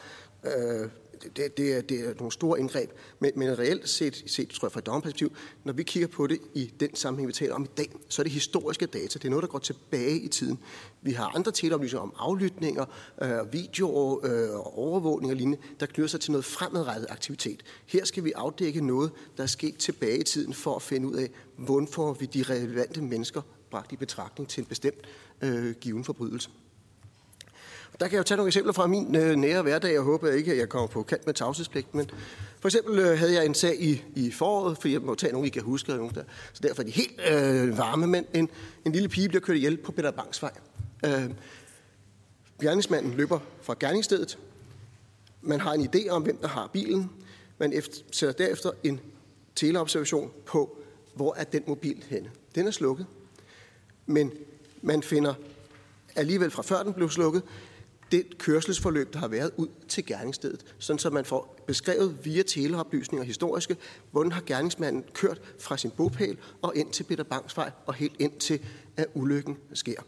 øh, 0.45 0.89
det, 1.37 1.57
det, 1.57 1.73
er, 1.73 1.81
det 1.81 2.01
er 2.01 2.15
nogle 2.19 2.33
store 2.33 2.61
indgreb, 2.61 2.91
men, 3.19 3.31
men 3.37 3.59
reelt 3.59 3.89
set, 3.89 4.25
set, 4.27 4.49
tror 4.49 4.69
jeg 4.69 4.73
fra 4.73 4.79
et 4.79 4.87
dommerperspektiv, 4.87 5.33
når 5.65 5.73
vi 5.73 5.83
kigger 5.83 6.09
på 6.09 6.27
det 6.27 6.39
i 6.55 6.73
den 6.81 6.95
sammenhæng, 6.95 7.29
vi 7.29 7.33
taler 7.33 7.55
om 7.55 7.65
i 7.65 7.69
dag, 7.77 7.91
så 8.09 8.23
er 8.23 8.25
det 8.25 8.33
historiske 8.33 8.87
data. 8.87 9.19
Det 9.19 9.25
er 9.25 9.31
noget, 9.31 9.43
der 9.43 9.49
går 9.49 9.59
tilbage 9.59 10.19
i 10.19 10.29
tiden. 10.29 10.59
Vi 11.03 11.13
har 11.13 11.37
andre 11.37 11.53
teleoplysninger 11.53 12.03
om 12.03 12.13
aflytninger, 12.19 12.85
øh, 13.23 13.53
videoer, 13.53 14.27
øh, 14.27 14.79
overvågning 14.79 15.33
og 15.33 15.37
lignende, 15.37 15.59
der 15.81 15.87
knytter 15.87 16.09
sig 16.09 16.21
til 16.21 16.33
noget 16.33 16.45
fremadrettet 16.45 17.07
aktivitet. 17.11 17.63
Her 17.87 18.05
skal 18.05 18.25
vi 18.25 18.33
afdække 18.33 18.87
noget, 18.87 19.11
der 19.37 19.43
er 19.43 19.47
sket 19.47 19.77
tilbage 19.77 20.19
i 20.19 20.25
tiden, 20.25 20.55
for 20.55 20.77
at 20.77 20.83
finde 20.83 21.09
ud 21.09 21.15
af, 21.15 21.31
hvorfor 21.57 22.13
vi 22.13 22.27
de 22.27 22.43
relevante 22.43 23.03
mennesker 23.03 23.43
bragt 23.71 23.93
i 23.93 23.97
betragtning 23.97 24.49
til 24.49 24.61
en 24.61 24.67
bestemt 24.67 25.07
øh, 25.43 25.75
given 25.81 26.05
forbrydelse. 26.05 26.51
Der 28.01 28.09
kan 28.09 28.13
jeg 28.13 28.19
jo 28.19 28.23
tage 28.23 28.37
nogle 28.37 28.49
eksempler 28.49 28.73
fra 28.73 28.87
min 28.87 29.15
øh, 29.17 29.37
nære 29.37 29.63
hverdag. 29.63 29.93
Jeg 29.93 30.01
håber 30.01 30.31
ikke, 30.31 30.53
at 30.53 30.59
jeg 30.59 30.69
kommer 30.69 30.89
på 30.89 31.03
kant 31.03 31.27
med 31.27 31.35
tavshedspligt. 31.35 31.95
Men 31.95 32.11
for 32.61 32.69
eksempel 32.69 32.99
øh, 32.99 33.19
havde 33.19 33.35
jeg 33.35 33.47
en 33.47 33.55
sag 33.55 33.83
i, 33.83 34.03
i 34.15 34.31
foråret, 34.31 34.79
for 34.81 34.89
jeg 34.89 35.01
må 35.01 35.15
tage 35.15 35.33
nogle, 35.33 35.47
I 35.47 35.51
kan 35.51 35.63
huske. 35.63 35.93
Der. 35.93 36.23
Så 36.53 36.61
derfor 36.63 36.83
er 36.83 36.87
de 36.87 36.93
helt 36.93 37.21
øh, 37.31 37.79
varme. 37.79 38.07
Men 38.07 38.27
en, 38.35 38.49
en 38.85 38.93
lille 38.93 39.09
pige 39.09 39.29
bliver 39.29 39.41
kørt 39.41 39.57
ihjel 39.57 39.77
på 39.77 39.93
Peter 39.93 40.11
Banks 40.11 40.43
vej. 40.43 40.53
Øh, 41.05 41.31
gerningsmanden 42.61 43.15
løber 43.15 43.39
fra 43.63 43.75
gerningsstedet. 43.81 44.39
Man 45.43 45.61
har 45.61 45.73
en 45.73 45.89
idé 45.95 46.09
om, 46.09 46.23
hvem 46.23 46.37
der 46.37 46.49
har 46.49 46.71
bilen. 46.73 47.11
Man 47.59 47.73
efter, 47.73 47.97
sætter 48.13 48.47
derefter 48.47 48.71
en 48.83 49.01
teleobservation 49.55 50.31
på, 50.47 50.79
hvor 51.15 51.35
er 51.35 51.45
den 51.45 51.63
mobil 51.67 52.05
henne. 52.09 52.31
Den 52.55 52.67
er 52.67 52.71
slukket. 52.71 53.07
Men 54.07 54.33
man 54.83 55.03
finder 55.03 55.35
alligevel 56.17 56.51
fra 56.51 56.63
før 56.63 56.83
den 56.83 56.93
blev 56.93 57.11
slukket, 57.11 57.43
det 58.15 58.39
kørselsforløb, 58.39 59.13
der 59.13 59.19
har 59.19 59.29
været 59.29 59.51
ud 59.57 59.69
til 59.89 60.07
gerningsstedet, 60.07 60.75
sådan 60.79 60.99
så 60.99 61.11
man 61.11 61.25
får 61.25 61.65
beskrevet 61.67 62.19
via 62.25 62.43
teleoplysninger 62.43 63.25
historiske, 63.25 63.77
hvordan 64.11 64.33
har 64.33 64.43
gerningsmanden 64.47 65.05
kørt 65.13 65.41
fra 65.61 65.77
sin 65.77 65.91
bopæl 65.91 66.39
og 66.63 66.77
ind 66.77 66.91
til 66.91 67.05
Peter 67.05 67.25
Bangsvej 67.25 67.71
og 67.87 67.95
helt 67.95 68.17
ind 68.19 68.33
til, 68.39 68.61
at 68.97 69.07
ulykken 69.15 69.57
sker. 69.73 70.03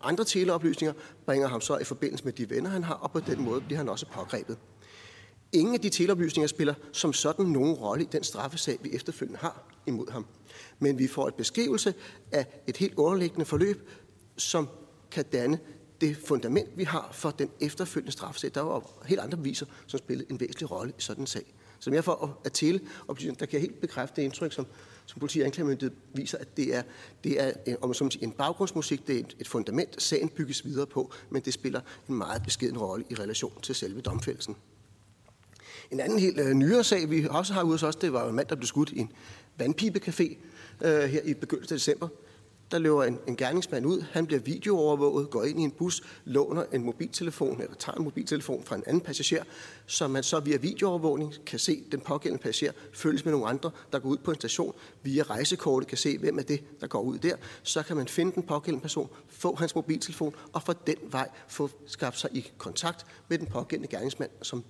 Andre 0.00 0.24
teleoplysninger 0.24 0.94
bringer 1.26 1.48
ham 1.48 1.60
så 1.60 1.78
i 1.78 1.84
forbindelse 1.84 2.24
med 2.24 2.32
de 2.32 2.50
venner, 2.50 2.70
han 2.70 2.84
har, 2.84 2.94
og 2.94 3.10
på 3.10 3.20
den 3.20 3.42
måde 3.42 3.60
bliver 3.60 3.78
han 3.78 3.88
også 3.88 4.06
pågrebet. 4.06 4.58
Ingen 5.52 5.74
af 5.74 5.80
de 5.80 5.88
teleoplysninger 5.88 6.48
spiller 6.48 6.74
som 6.92 7.12
sådan 7.12 7.46
nogen 7.46 7.74
rolle 7.74 8.04
i 8.04 8.08
den 8.12 8.24
straffesag, 8.24 8.78
vi 8.82 8.90
efterfølgende 8.92 9.38
har 9.38 9.62
imod 9.86 10.10
ham. 10.10 10.26
Men 10.78 10.98
vi 10.98 11.06
får 11.06 11.28
et 11.28 11.34
beskrivelse 11.34 11.94
af 12.32 12.46
et 12.66 12.76
helt 12.76 12.94
underliggende 12.94 13.44
forløb, 13.44 13.90
som 14.36 14.68
kan 15.10 15.24
danne 15.24 15.58
det 16.00 16.16
fundament, 16.26 16.68
vi 16.76 16.84
har 16.84 17.08
for 17.12 17.30
den 17.30 17.50
efterfølgende 17.60 18.12
straffesag. 18.12 18.50
Der 18.54 18.60
var 18.60 18.90
helt 19.06 19.20
andre 19.20 19.38
beviser, 19.38 19.66
som 19.86 19.98
spillede 19.98 20.30
en 20.30 20.40
væsentlig 20.40 20.70
rolle 20.70 20.92
i 20.98 21.00
sådan 21.00 21.22
en 21.22 21.26
sag. 21.26 21.54
Som 21.78 21.94
jeg 21.94 22.04
får 22.04 22.40
at 22.44 22.52
tælle, 22.52 22.80
der 23.08 23.24
kan 23.24 23.48
jeg 23.52 23.60
helt 23.60 23.80
bekræfte 23.80 24.16
det 24.16 24.22
indtryk, 24.22 24.52
som, 24.52 24.66
som 25.06 25.20
politi 25.20 25.40
og 25.40 25.46
anklagemyndighed 25.46 25.96
viser, 26.14 26.38
at 26.38 26.56
det 26.56 26.74
er, 26.74 26.82
det 27.24 27.42
er 27.42 27.52
en, 27.66 27.76
om 27.80 27.94
som 27.94 28.10
en 28.20 28.32
baggrundsmusik, 28.32 29.06
det 29.06 29.16
er 29.16 29.20
et, 29.20 29.36
et 29.38 29.48
fundament, 29.48 30.02
sagen 30.02 30.28
bygges 30.28 30.64
videre 30.64 30.86
på, 30.86 31.12
men 31.30 31.42
det 31.42 31.52
spiller 31.52 31.80
en 32.08 32.14
meget 32.14 32.42
beskeden 32.42 32.78
rolle 32.78 33.04
i 33.10 33.14
relation 33.14 33.60
til 33.62 33.74
selve 33.74 34.00
domfældelsen. 34.00 34.56
En 35.90 36.00
anden 36.00 36.18
helt 36.18 36.40
øh, 36.40 36.52
nyere 36.52 36.84
sag, 36.84 37.10
vi 37.10 37.26
også 37.30 37.52
har 37.52 37.62
ude 37.62 37.72
hos 37.72 37.82
os, 37.82 37.96
det 37.96 38.12
var 38.12 38.28
en 38.28 38.34
mand, 38.34 38.48
der 38.48 38.54
blev 38.54 38.66
skudt 38.66 38.90
i 38.92 38.98
en 38.98 39.12
vandpibecafé 39.62 40.36
øh, 40.84 41.02
her 41.02 41.22
i 41.24 41.34
begyndelsen 41.34 41.74
af 41.74 41.78
december. 41.78 42.08
Der 42.70 42.78
løber 42.78 43.04
en, 43.04 43.18
en 43.26 43.36
gerningsmand 43.36 43.86
ud, 43.86 44.04
han 44.12 44.26
bliver 44.26 44.40
videoovervåget, 44.40 45.30
går 45.30 45.44
ind 45.44 45.60
i 45.60 45.62
en 45.62 45.70
bus, 45.70 46.02
låner 46.24 46.64
en 46.72 46.84
mobiltelefon, 46.84 47.60
eller 47.60 47.74
tager 47.74 47.96
en 47.96 48.04
mobiltelefon 48.04 48.64
fra 48.64 48.76
en 48.76 48.82
anden 48.86 49.00
passager, 49.00 49.44
så 49.86 50.08
man 50.08 50.22
så 50.22 50.40
via 50.40 50.56
videoovervågning 50.56 51.34
kan 51.46 51.58
se 51.58 51.84
den 51.92 52.00
pågældende 52.00 52.42
passager 52.42 52.72
følges 52.92 53.24
med 53.24 53.32
nogle 53.32 53.46
andre, 53.46 53.70
der 53.92 53.98
går 53.98 54.08
ud 54.08 54.16
på 54.16 54.30
en 54.30 54.36
station. 54.36 54.74
Via 55.02 55.22
rejsekortet 55.22 55.88
kan 55.88 55.98
se, 55.98 56.18
hvem 56.18 56.38
er 56.38 56.42
det, 56.42 56.80
der 56.80 56.86
går 56.86 57.00
ud 57.00 57.18
der. 57.18 57.36
Så 57.62 57.82
kan 57.82 57.96
man 57.96 58.08
finde 58.08 58.32
den 58.34 58.42
pågældende 58.42 58.82
person, 58.82 59.08
få 59.28 59.54
hans 59.54 59.74
mobiltelefon, 59.74 60.34
og 60.52 60.62
fra 60.62 60.74
den 60.86 60.96
vej 61.10 61.28
få 61.48 61.70
skabt 61.86 62.18
sig 62.18 62.30
i 62.32 62.52
kontakt 62.58 63.06
med 63.28 63.38
den 63.38 63.46
pågældende 63.46 63.96
gerningsmand, 63.96 64.30
som 64.42 64.64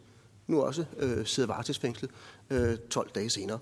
nu 0.47 0.63
også 0.63 0.85
øh, 0.99 1.27
sidder 1.27 1.47
varetægtsfængslet 1.47 2.11
øh, 2.51 2.77
12 2.91 3.11
dage 3.15 3.31
senere. 3.31 3.59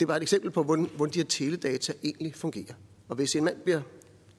Det 0.00 0.08
var 0.08 0.16
et 0.16 0.22
eksempel 0.22 0.50
på, 0.50 0.62
hvordan, 0.62 0.90
hvordan 0.96 1.14
de 1.14 1.18
her 1.18 1.26
teledata 1.26 1.92
egentlig 2.04 2.34
fungerer. 2.34 2.74
Og 3.12 3.16
hvis 3.16 3.36
en 3.36 3.44
mand 3.44 3.56
bliver 3.64 3.80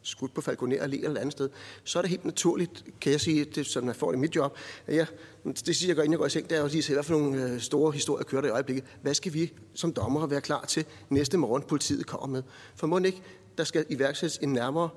skudt 0.01 0.33
på 0.33 0.41
Falconer 0.41 0.77
Allé 0.77 1.05
eller 1.05 1.19
andet 1.19 1.31
sted, 1.31 1.49
så 1.83 1.99
er 1.99 2.01
det 2.01 2.09
helt 2.09 2.25
naturligt, 2.25 2.85
kan 3.01 3.11
jeg 3.11 3.21
sige, 3.21 3.45
det, 3.45 3.65
som 3.65 3.87
jeg 3.87 3.95
får 3.95 4.13
i 4.13 4.15
mit 4.15 4.35
job, 4.35 4.57
at 4.87 4.95
jeg, 4.95 5.07
det 5.43 5.75
siger 5.75 5.89
jeg 5.89 5.95
gør, 5.95 6.03
inden 6.03 6.11
jeg 6.11 6.19
går 6.19 6.25
i 6.25 6.29
seng, 6.29 6.49
det 6.49 6.57
er 6.57 6.63
at 6.63 6.71
sige, 6.71 6.93
hvad 6.93 7.03
for 7.03 7.13
nogle 7.13 7.43
øh, 7.43 7.59
store 7.59 7.91
historier 7.91 8.23
kører 8.23 8.41
der 8.41 8.47
i 8.47 8.51
øjeblikket. 8.51 8.85
Hvad 9.01 9.13
skal 9.13 9.33
vi 9.33 9.53
som 9.73 9.93
dommer 9.93 10.27
være 10.27 10.41
klar 10.41 10.65
til 10.65 10.85
næste 11.09 11.37
morgen, 11.37 11.63
politiet 11.63 12.05
kommer 12.05 12.27
med? 12.27 12.43
For 12.75 12.87
må 12.87 12.97
ikke, 12.97 13.21
der 13.57 13.63
skal 13.63 13.85
iværksættes 13.89 14.37
en 14.37 14.53
nærmere, 14.53 14.89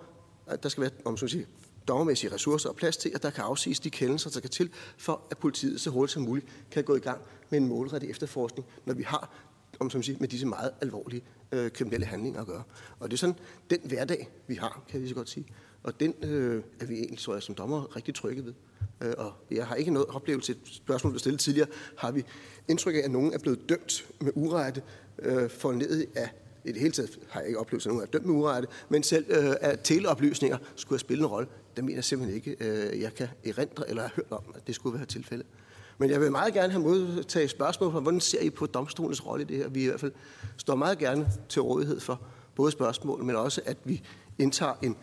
der 0.62 0.68
skal 0.68 0.80
være, 0.80 0.90
om 1.04 1.16
så 1.16 1.28
sige, 1.28 1.46
dommermæssige 1.88 2.34
ressourcer 2.34 2.68
og 2.68 2.76
plads 2.76 2.96
til, 2.96 3.12
at 3.14 3.22
der 3.22 3.30
kan 3.30 3.44
afsiges 3.44 3.80
de 3.80 3.90
kendelser, 3.90 4.30
der 4.30 4.38
skal 4.38 4.50
til, 4.50 4.70
for 4.96 5.22
at 5.30 5.38
politiet 5.38 5.80
så 5.80 5.90
hurtigt 5.90 6.12
som 6.12 6.22
muligt 6.22 6.46
kan 6.70 6.84
gå 6.84 6.96
i 6.96 7.00
gang 7.00 7.20
med 7.50 7.58
en 7.58 7.66
målrettet 7.68 8.10
efterforskning, 8.10 8.68
når 8.84 8.94
vi 8.94 9.02
har 9.02 9.30
om 9.80 9.90
som 9.90 10.02
siger, 10.02 10.16
med 10.20 10.28
disse 10.28 10.46
meget 10.46 10.70
alvorlige 10.80 11.22
øh, 11.52 11.70
kriminelle 11.70 12.06
handlinger 12.06 12.40
at 12.40 12.46
gøre. 12.46 12.62
Og 12.98 13.10
det 13.10 13.16
er 13.16 13.18
sådan 13.18 13.36
den 13.70 13.78
hverdag, 13.84 14.28
vi 14.46 14.54
har, 14.54 14.84
kan 14.88 14.92
jeg 14.92 15.00
lige 15.00 15.08
så 15.08 15.14
godt 15.14 15.28
sige. 15.28 15.46
Og 15.82 16.00
den 16.00 16.14
øh, 16.22 16.62
er 16.80 16.86
vi 16.86 16.94
egentlig, 16.94 17.18
tror 17.18 17.32
jeg, 17.32 17.42
som 17.42 17.54
dommer 17.54 17.96
rigtig 17.96 18.14
trygge 18.14 18.44
ved. 18.44 18.54
Øh, 19.00 19.12
og 19.18 19.32
jeg 19.50 19.66
har 19.66 19.74
ikke 19.74 19.90
noget 19.90 20.08
oplevelse, 20.08 20.52
et 20.52 20.58
spørgsmål, 20.64 21.14
du 21.14 21.18
stillede 21.18 21.42
tidligere, 21.42 21.68
har 21.98 22.10
vi 22.10 22.24
indtryk 22.68 22.94
af, 22.94 23.00
at 23.04 23.10
nogen 23.10 23.32
er 23.32 23.38
blevet 23.38 23.68
dømt 23.68 24.06
med 24.20 24.32
urette 24.34 24.82
øh, 25.18 25.50
for 25.50 25.72
ned 25.72 26.06
af 26.14 26.30
i 26.66 26.72
det 26.72 26.80
hele 26.80 26.92
taget 26.92 27.18
har 27.28 27.40
jeg 27.40 27.48
ikke 27.48 27.58
oplevet, 27.58 27.80
at 27.80 27.86
nogen 27.86 28.02
er 28.02 28.06
dømt 28.06 28.26
med 28.26 28.34
urette, 28.34 28.68
men 28.88 29.02
selv 29.02 29.26
øh, 29.28 29.54
at 29.60 29.80
teleoplysninger 29.80 30.58
skulle 30.76 30.96
have 30.96 31.00
spillet 31.00 31.24
en 31.24 31.30
rolle, 31.30 31.48
der 31.76 31.82
mener 31.82 31.96
jeg 31.96 32.04
simpelthen 32.04 32.36
ikke, 32.36 32.56
øh, 32.60 33.00
jeg 33.00 33.14
kan 33.14 33.28
erindre 33.44 33.88
eller 33.88 34.02
har 34.02 34.12
hørt 34.16 34.26
om, 34.30 34.42
at 34.54 34.66
det 34.66 34.74
skulle 34.74 34.98
være 34.98 35.06
tilfældet. 35.06 35.46
Men 35.98 36.10
jeg 36.10 36.20
vil 36.20 36.30
meget 36.30 36.54
gerne 36.54 36.72
have 36.72 36.82
modtaget 36.82 37.50
spørgsmål 37.50 37.92
fra, 37.92 38.00
hvordan 38.00 38.20
ser 38.20 38.40
I 38.40 38.50
på 38.50 38.66
domstolens 38.66 39.26
rolle 39.26 39.44
i 39.44 39.46
det 39.46 39.56
her? 39.56 39.68
Vi 39.68 39.82
i 39.82 39.86
hvert 39.86 40.00
fald 40.00 40.12
står 40.56 40.74
meget 40.74 40.98
gerne 40.98 41.28
til 41.48 41.62
rådighed 41.62 42.00
for 42.00 42.20
både 42.54 42.72
spørgsmål, 42.72 43.24
men 43.24 43.36
også 43.36 43.60
at 43.64 43.76
vi 43.84 44.02
indtager 44.38 44.74
en, 44.82 44.96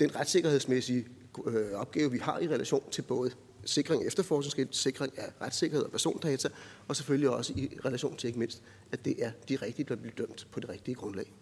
den 0.00 0.16
retssikkerhedsmæssige 0.16 1.06
øh, 1.46 1.72
opgave, 1.74 2.10
vi 2.10 2.18
har 2.18 2.38
i 2.38 2.48
relation 2.48 2.82
til 2.90 3.02
både 3.02 3.30
sikring 3.64 4.02
af 4.02 4.06
efterforskningsskridt, 4.06 4.76
sikring 4.76 5.18
af 5.18 5.32
retssikkerhed 5.40 5.84
og 5.84 5.90
persondata, 5.90 6.48
og 6.88 6.96
selvfølgelig 6.96 7.30
også 7.30 7.52
i 7.56 7.70
relation 7.84 8.16
til 8.16 8.26
ikke 8.26 8.38
mindst, 8.38 8.62
at 8.92 9.04
det 9.04 9.24
er 9.24 9.30
de 9.48 9.56
rigtige, 9.56 9.86
der 9.88 9.96
bliver 9.96 10.14
dømt 10.18 10.46
på 10.52 10.60
det 10.60 10.68
rigtige 10.68 10.94
grundlag. 10.94 11.32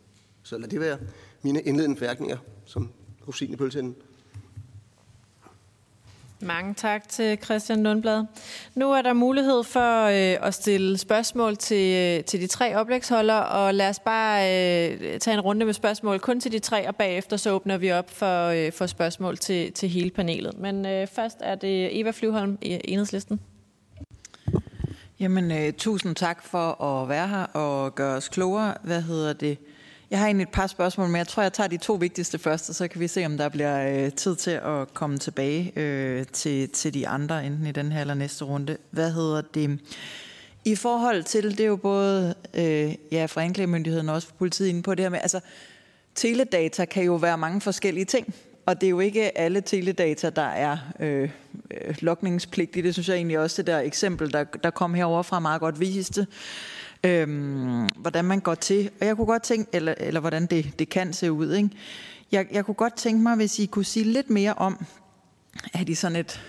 Så 0.42 0.58
lad 0.58 0.68
det 0.68 0.80
være 0.80 0.98
mine 1.42 1.62
indledende 1.62 2.00
værkninger 2.00 2.36
som 2.64 2.90
rosin 3.28 3.52
i 3.52 3.56
pølsen. 3.56 3.96
Mange 6.40 6.74
tak 6.74 7.08
til 7.08 7.38
Christian 7.44 7.82
Lundblad. 7.82 8.24
Nu 8.74 8.92
er 8.92 9.02
der 9.02 9.12
mulighed 9.12 9.64
for 9.64 10.04
øh, 10.04 10.46
at 10.46 10.54
stille 10.54 10.98
spørgsmål 10.98 11.56
til, 11.56 11.94
øh, 11.94 12.24
til 12.24 12.40
de 12.40 12.46
tre 12.46 12.76
oplægsholdere, 12.76 13.46
og 13.46 13.74
lad 13.74 13.88
os 13.88 13.98
bare 13.98 14.42
øh, 14.42 15.18
tage 15.18 15.34
en 15.34 15.40
runde 15.40 15.66
med 15.66 15.72
spørgsmål 15.74 16.18
kun 16.18 16.40
til 16.40 16.52
de 16.52 16.58
tre, 16.58 16.88
og 16.88 16.96
bagefter 16.96 17.36
så 17.36 17.50
åbner 17.50 17.78
vi 17.78 17.92
op 17.92 18.10
for, 18.10 18.46
øh, 18.46 18.72
for 18.72 18.86
spørgsmål 18.86 19.36
til, 19.36 19.72
til 19.72 19.88
hele 19.88 20.10
panelet. 20.10 20.58
Men 20.58 20.86
øh, 20.86 21.06
først 21.06 21.36
er 21.40 21.54
det 21.54 22.00
Eva 22.00 22.10
Flyvholm 22.10 22.58
i 22.62 22.80
Enhedslisten. 22.84 23.40
Jamen, 25.20 25.50
øh, 25.50 25.72
tusind 25.72 26.16
tak 26.16 26.42
for 26.42 26.82
at 26.82 27.08
være 27.08 27.28
her 27.28 27.42
og 27.42 27.94
gøre 27.94 28.16
os 28.16 28.28
klogere. 28.28 28.74
Hvad 28.82 29.02
hedder 29.02 29.32
det? 29.32 29.58
Jeg 30.10 30.18
har 30.18 30.26
egentlig 30.26 30.42
et 30.42 30.48
par 30.48 30.66
spørgsmål, 30.66 31.08
men 31.08 31.16
jeg 31.16 31.28
tror, 31.28 31.42
jeg 31.42 31.52
tager 31.52 31.68
de 31.68 31.76
to 31.76 31.92
vigtigste 31.92 32.38
først, 32.38 32.68
og 32.68 32.74
så 32.74 32.88
kan 32.88 33.00
vi 33.00 33.08
se, 33.08 33.26
om 33.26 33.38
der 33.38 33.48
bliver 33.48 34.04
øh, 34.04 34.12
tid 34.12 34.36
til 34.36 34.50
at 34.50 34.94
komme 34.94 35.18
tilbage 35.18 35.72
øh, 35.76 36.26
til, 36.32 36.68
til 36.68 36.94
de 36.94 37.08
andre, 37.08 37.46
enten 37.46 37.66
i 37.66 37.72
den 37.72 37.92
her 37.92 38.00
eller 38.00 38.14
næste 38.14 38.44
runde. 38.44 38.76
Hvad 38.90 39.12
hedder 39.12 39.40
det? 39.40 39.80
I 40.64 40.74
forhold 40.74 41.22
til, 41.22 41.50
det 41.50 41.60
er 41.60 41.66
jo 41.66 41.76
både 41.76 42.34
øh, 42.54 42.94
ja, 43.12 43.26
fra 43.26 43.42
anklagemyndigheden 43.42 44.08
og 44.08 44.14
også 44.14 44.28
for 44.28 44.34
politiet 44.34 44.68
inde 44.68 44.82
på 44.82 44.94
det 44.94 45.04
her 45.04 45.10
med, 45.10 45.18
altså 45.22 45.40
teledata 46.14 46.84
kan 46.84 47.04
jo 47.04 47.14
være 47.14 47.38
mange 47.38 47.60
forskellige 47.60 48.04
ting, 48.04 48.34
og 48.66 48.80
det 48.80 48.86
er 48.86 48.90
jo 48.90 49.00
ikke 49.00 49.38
alle 49.38 49.60
teledata, 49.60 50.30
der 50.30 50.42
er 50.42 50.78
øh, 51.00 51.30
øh 51.70 51.94
lokningspligtige. 52.00 52.82
Det 52.82 52.92
synes 52.92 53.08
jeg 53.08 53.16
egentlig 53.16 53.38
også, 53.38 53.62
det 53.62 53.66
der 53.66 53.78
eksempel, 53.78 54.32
der, 54.32 54.44
der 54.44 54.70
kom 54.70 54.94
herover 54.94 55.22
fra 55.22 55.40
meget 55.40 55.60
godt 55.60 55.80
viste 55.80 56.26
øhm, 57.04 57.88
hvordan 57.96 58.24
man 58.24 58.40
går 58.40 58.54
til. 58.54 58.90
Og 59.00 59.06
jeg 59.06 59.16
kunne 59.16 59.26
godt 59.26 59.42
tænke, 59.42 59.70
eller, 59.72 59.94
eller 59.98 60.20
hvordan 60.20 60.46
det, 60.46 60.78
det 60.78 60.88
kan 60.88 61.12
se 61.12 61.32
ud. 61.32 61.54
Ikke? 61.54 61.70
Jeg, 62.32 62.46
jeg 62.52 62.64
kunne 62.64 62.74
godt 62.74 62.96
tænke 62.96 63.22
mig, 63.22 63.36
hvis 63.36 63.58
I 63.58 63.66
kunne 63.66 63.84
sige 63.84 64.04
lidt 64.04 64.30
mere 64.30 64.54
om, 64.54 64.84
at 65.74 65.88
I 65.88 65.94
sådan 65.94 66.16
et, 66.16 66.40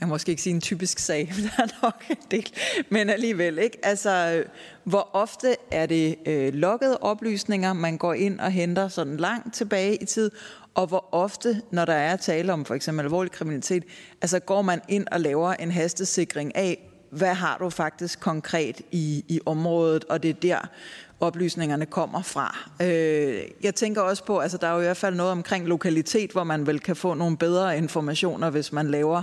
jeg 0.00 0.08
må 0.08 0.14
måske 0.14 0.30
ikke 0.30 0.42
sige 0.42 0.54
en 0.54 0.60
typisk 0.60 0.98
sag, 0.98 1.32
der 1.56 1.62
er 1.62 1.68
nok 1.82 2.04
en 2.10 2.16
del, 2.30 2.52
men 2.90 3.10
alligevel 3.10 3.58
ikke. 3.58 3.78
Altså, 3.82 4.44
hvor 4.84 5.10
ofte 5.12 5.56
er 5.70 5.86
det 5.86 6.16
øh, 6.26 6.54
lukkede 6.54 6.98
oplysninger, 6.98 7.72
man 7.72 7.96
går 7.98 8.14
ind 8.14 8.40
og 8.40 8.50
henter 8.50 8.88
sådan 8.88 9.16
langt 9.16 9.54
tilbage 9.54 9.96
i 9.96 10.04
tid, 10.04 10.30
og 10.74 10.86
hvor 10.86 11.08
ofte, 11.12 11.62
når 11.70 11.84
der 11.84 11.92
er 11.92 12.16
tale 12.16 12.52
om 12.52 12.64
for 12.64 12.74
eksempel 12.74 13.04
alvorlig 13.04 13.32
kriminalitet, 13.32 13.84
altså 14.22 14.38
går 14.38 14.62
man 14.62 14.80
ind 14.88 15.06
og 15.12 15.20
laver 15.20 15.52
en 15.52 15.70
hastesikring 15.70 16.56
af, 16.56 16.89
hvad 17.10 17.34
har 17.34 17.58
du 17.58 17.70
faktisk 17.70 18.20
konkret 18.20 18.80
i, 18.90 19.24
i 19.28 19.40
området, 19.46 20.04
og 20.04 20.22
det 20.22 20.30
er 20.30 20.34
der, 20.34 20.58
oplysningerne 21.20 21.86
kommer 21.86 22.22
fra. 22.22 22.68
Øh, 22.82 23.42
jeg 23.62 23.74
tænker 23.74 24.00
også 24.00 24.24
på, 24.24 24.38
altså 24.38 24.56
der 24.56 24.66
er 24.66 24.72
jo 24.72 24.80
i 24.80 24.84
hvert 24.84 24.96
fald 24.96 25.14
noget 25.14 25.32
omkring 25.32 25.66
lokalitet, 25.66 26.32
hvor 26.32 26.44
man 26.44 26.66
vel 26.66 26.80
kan 26.80 26.96
få 26.96 27.14
nogle 27.14 27.36
bedre 27.36 27.78
informationer, 27.78 28.50
hvis 28.50 28.72
man 28.72 28.90
laver 28.90 29.22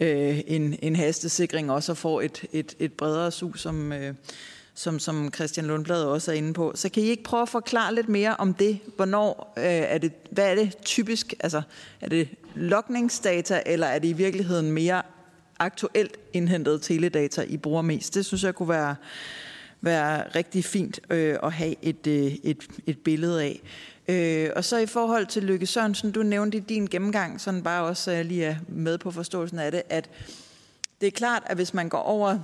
øh, 0.00 0.40
en, 0.46 0.78
en 0.82 0.96
hastesikring 0.96 1.72
også 1.72 1.92
og 1.92 1.98
får 1.98 2.20
et, 2.20 2.44
et, 2.52 2.74
et 2.78 2.92
bredere 2.92 3.30
sug, 3.30 3.58
som, 3.58 3.92
øh, 3.92 4.14
som, 4.74 4.98
som 4.98 5.32
Christian 5.34 5.66
Lundblad 5.66 6.04
også 6.04 6.32
er 6.32 6.36
inde 6.36 6.52
på. 6.52 6.72
Så 6.74 6.88
kan 6.88 7.02
I 7.02 7.06
ikke 7.06 7.22
prøve 7.22 7.42
at 7.42 7.48
forklare 7.48 7.94
lidt 7.94 8.08
mere 8.08 8.36
om 8.36 8.54
det? 8.54 8.78
Hvornår 8.96 9.54
øh, 9.56 9.64
er 9.64 9.98
det, 9.98 10.12
hvad 10.30 10.50
er 10.50 10.54
det 10.54 10.76
typisk? 10.84 11.34
Altså, 11.40 11.62
er 12.00 12.08
det 12.08 12.28
lokningsdata, 12.54 13.62
eller 13.66 13.86
er 13.86 13.98
det 13.98 14.08
i 14.08 14.12
virkeligheden 14.12 14.72
mere 14.72 15.02
aktuelt 15.58 16.16
indhentede 16.32 16.78
teledata, 16.78 17.42
I 17.42 17.56
bruger 17.56 17.82
mest. 17.82 18.14
Det 18.14 18.26
synes 18.26 18.44
jeg 18.44 18.54
kunne 18.54 18.68
være, 18.68 18.96
være 19.80 20.28
rigtig 20.34 20.64
fint 20.64 21.00
øh, 21.10 21.36
at 21.42 21.52
have 21.52 21.74
et, 21.82 22.06
øh, 22.06 22.32
et, 22.42 22.68
et 22.86 22.98
billede 22.98 23.42
af. 23.42 23.60
Øh, 24.08 24.50
og 24.56 24.64
så 24.64 24.76
i 24.78 24.86
forhold 24.86 25.26
til 25.26 25.42
Lykke 25.42 25.66
Sørensen, 25.66 26.12
du 26.12 26.22
nævnte 26.22 26.58
i 26.58 26.60
din 26.60 26.86
gennemgang, 26.86 27.40
sådan 27.40 27.62
bare 27.62 27.84
også, 27.84 28.02
så 28.02 28.10
jeg 28.10 28.24
lige 28.24 28.44
er 28.44 28.56
med 28.68 28.98
på 28.98 29.10
forståelsen 29.10 29.58
af 29.58 29.70
det, 29.72 29.82
at 29.88 30.10
det 31.00 31.06
er 31.06 31.10
klart, 31.10 31.42
at 31.46 31.56
hvis 31.56 31.74
man 31.74 31.88
går 31.88 31.98
over 31.98 32.38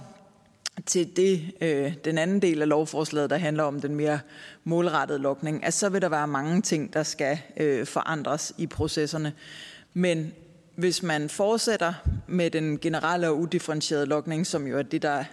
til 0.86 1.16
det, 1.16 1.52
øh, 1.60 1.92
den 2.04 2.18
anden 2.18 2.42
del 2.42 2.62
af 2.62 2.68
lovforslaget, 2.68 3.30
der 3.30 3.36
handler 3.36 3.62
om 3.62 3.80
den 3.80 3.94
mere 3.94 4.20
målrettede 4.64 5.18
lokning, 5.18 5.64
at 5.64 5.74
så 5.74 5.88
vil 5.88 6.02
der 6.02 6.08
være 6.08 6.28
mange 6.28 6.62
ting, 6.62 6.92
der 6.92 7.02
skal 7.02 7.38
øh, 7.56 7.86
forandres 7.86 8.52
i 8.58 8.66
processerne. 8.66 9.32
Men 9.94 10.32
hvis 10.76 11.02
man 11.02 11.28
fortsætter 11.28 11.94
med 12.26 12.50
den 12.50 12.78
generelle 12.78 13.28
og 13.28 13.38
udifferentierede 13.38 14.06
lokning, 14.06 14.46
som 14.46 14.66
jo 14.66 14.78
er 14.78 14.82
det, 14.82 15.02
der 15.02 15.24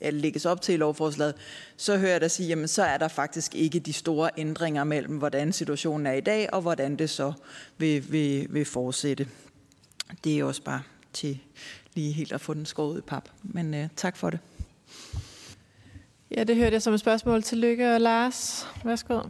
øh, 0.00 0.12
lægges 0.12 0.46
op 0.46 0.62
til 0.62 0.74
i 0.74 0.76
lovforslaget, 0.76 1.34
så 1.76 1.96
hører 1.96 2.10
jeg 2.10 2.20
dig 2.20 2.30
sige, 2.30 2.48
jamen 2.48 2.68
så 2.68 2.82
er 2.82 2.98
der 2.98 3.08
faktisk 3.08 3.54
ikke 3.54 3.78
de 3.78 3.92
store 3.92 4.30
ændringer 4.36 4.84
mellem, 4.84 5.16
hvordan 5.16 5.52
situationen 5.52 6.06
er 6.06 6.12
i 6.12 6.20
dag, 6.20 6.54
og 6.54 6.60
hvordan 6.60 6.96
det 6.96 7.10
så 7.10 7.32
vil, 7.78 8.12
vil, 8.12 8.46
vil 8.50 8.64
fortsætte. 8.64 9.28
Det 10.24 10.38
er 10.38 10.44
også 10.44 10.62
bare 10.62 10.82
til 11.12 11.38
lige 11.94 12.12
helt 12.12 12.32
at 12.32 12.40
få 12.40 12.54
den 12.54 12.66
skåret 12.66 12.98
i 12.98 13.00
pap. 13.00 13.28
Men 13.42 13.74
uh, 13.74 13.80
tak 13.96 14.16
for 14.16 14.30
det. 14.30 14.38
Ja, 16.30 16.44
det 16.44 16.56
hørte 16.56 16.72
jeg 16.72 16.82
som 16.82 16.94
et 16.94 17.00
spørgsmål 17.00 17.42
til 17.42 17.58
Lykke 17.58 17.94
og 17.94 18.00
Lars. 18.00 18.66
Værsgo. 18.84 19.20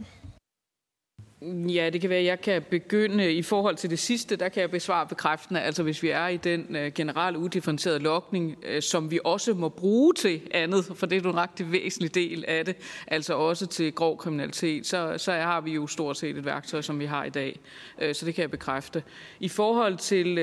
Ja, 1.41 1.89
det 1.89 2.01
kan 2.01 2.09
være, 2.09 2.19
at 2.19 2.25
jeg 2.25 2.41
kan 2.41 2.61
begynde 2.69 3.33
i 3.33 3.41
forhold 3.41 3.75
til 3.75 3.89
det 3.89 3.99
sidste, 3.99 4.35
der 4.35 4.49
kan 4.49 4.61
jeg 4.61 4.71
besvare 4.71 5.07
bekræftende, 5.07 5.61
altså 5.61 5.83
hvis 5.83 6.03
vi 6.03 6.09
er 6.09 6.27
i 6.27 6.37
den 6.37 6.75
øh, 6.75 6.85
uh, 6.85 6.91
generelle 6.93 7.39
udifferentierede 7.39 7.99
lokning, 7.99 8.57
øh, 8.63 8.81
som 8.81 9.11
vi 9.11 9.19
også 9.23 9.53
må 9.53 9.69
bruge 9.69 10.13
til 10.13 10.41
andet, 10.51 10.85
for 10.95 11.05
det 11.05 11.17
er 11.17 11.21
jo 11.23 11.29
en 11.29 11.35
ret 11.35 11.71
væsentlig 11.71 12.15
del 12.15 12.45
af 12.47 12.65
det, 12.65 12.75
altså 13.07 13.33
også 13.33 13.67
til 13.67 13.93
grov 13.93 14.17
kriminalitet, 14.17 14.87
så, 14.87 15.13
så 15.17 15.31
har 15.31 15.61
vi 15.61 15.71
jo 15.71 15.87
stort 15.87 16.17
set 16.17 16.37
et 16.37 16.45
værktøj, 16.45 16.81
som 16.81 16.99
vi 16.99 17.05
har 17.05 17.23
i 17.23 17.29
dag. 17.29 17.59
Øh, 18.01 18.15
så 18.15 18.25
det 18.25 18.35
kan 18.35 18.41
jeg 18.41 18.51
bekræfte. 18.51 19.03
I 19.39 19.49
forhold 19.49 19.97
til, 19.97 20.33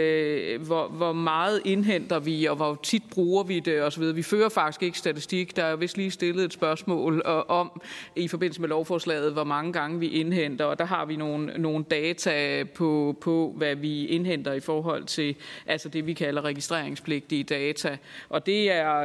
hvor, 0.58 0.88
hvor 0.88 1.12
meget 1.12 1.60
indhenter 1.64 2.18
vi, 2.18 2.44
og 2.44 2.56
hvor 2.56 2.80
tit 2.82 3.02
bruger 3.10 3.44
vi 3.44 3.60
det 3.60 3.82
osv., 3.82 4.16
vi 4.16 4.22
fører 4.22 4.48
faktisk 4.48 4.82
ikke 4.82 4.98
statistik. 4.98 5.56
Der 5.56 5.64
er 5.64 5.76
vist 5.76 5.96
lige 5.96 6.10
stillet 6.10 6.44
et 6.44 6.52
spørgsmål 6.52 7.22
om, 7.48 7.80
i 8.16 8.28
forbindelse 8.28 8.60
med 8.60 8.68
lovforslaget, 8.68 9.32
hvor 9.32 9.44
mange 9.44 9.72
gange 9.72 10.00
vi 10.00 10.08
indhenter, 10.08 10.64
og 10.64 10.78
der 10.84 10.88
har 10.88 11.04
vi 11.04 11.16
nogle, 11.16 11.52
nogle 11.58 11.84
data 11.90 12.64
på, 12.74 13.16
på, 13.20 13.54
hvad 13.56 13.76
vi 13.76 14.06
indhenter 14.06 14.52
i 14.52 14.60
forhold 14.60 15.04
til 15.04 15.36
altså 15.66 15.88
det, 15.88 16.06
vi 16.06 16.12
kalder 16.12 16.44
registreringspligtige 16.44 17.44
data. 17.44 17.96
Og 18.28 18.46
det 18.46 18.70
er 18.70 19.00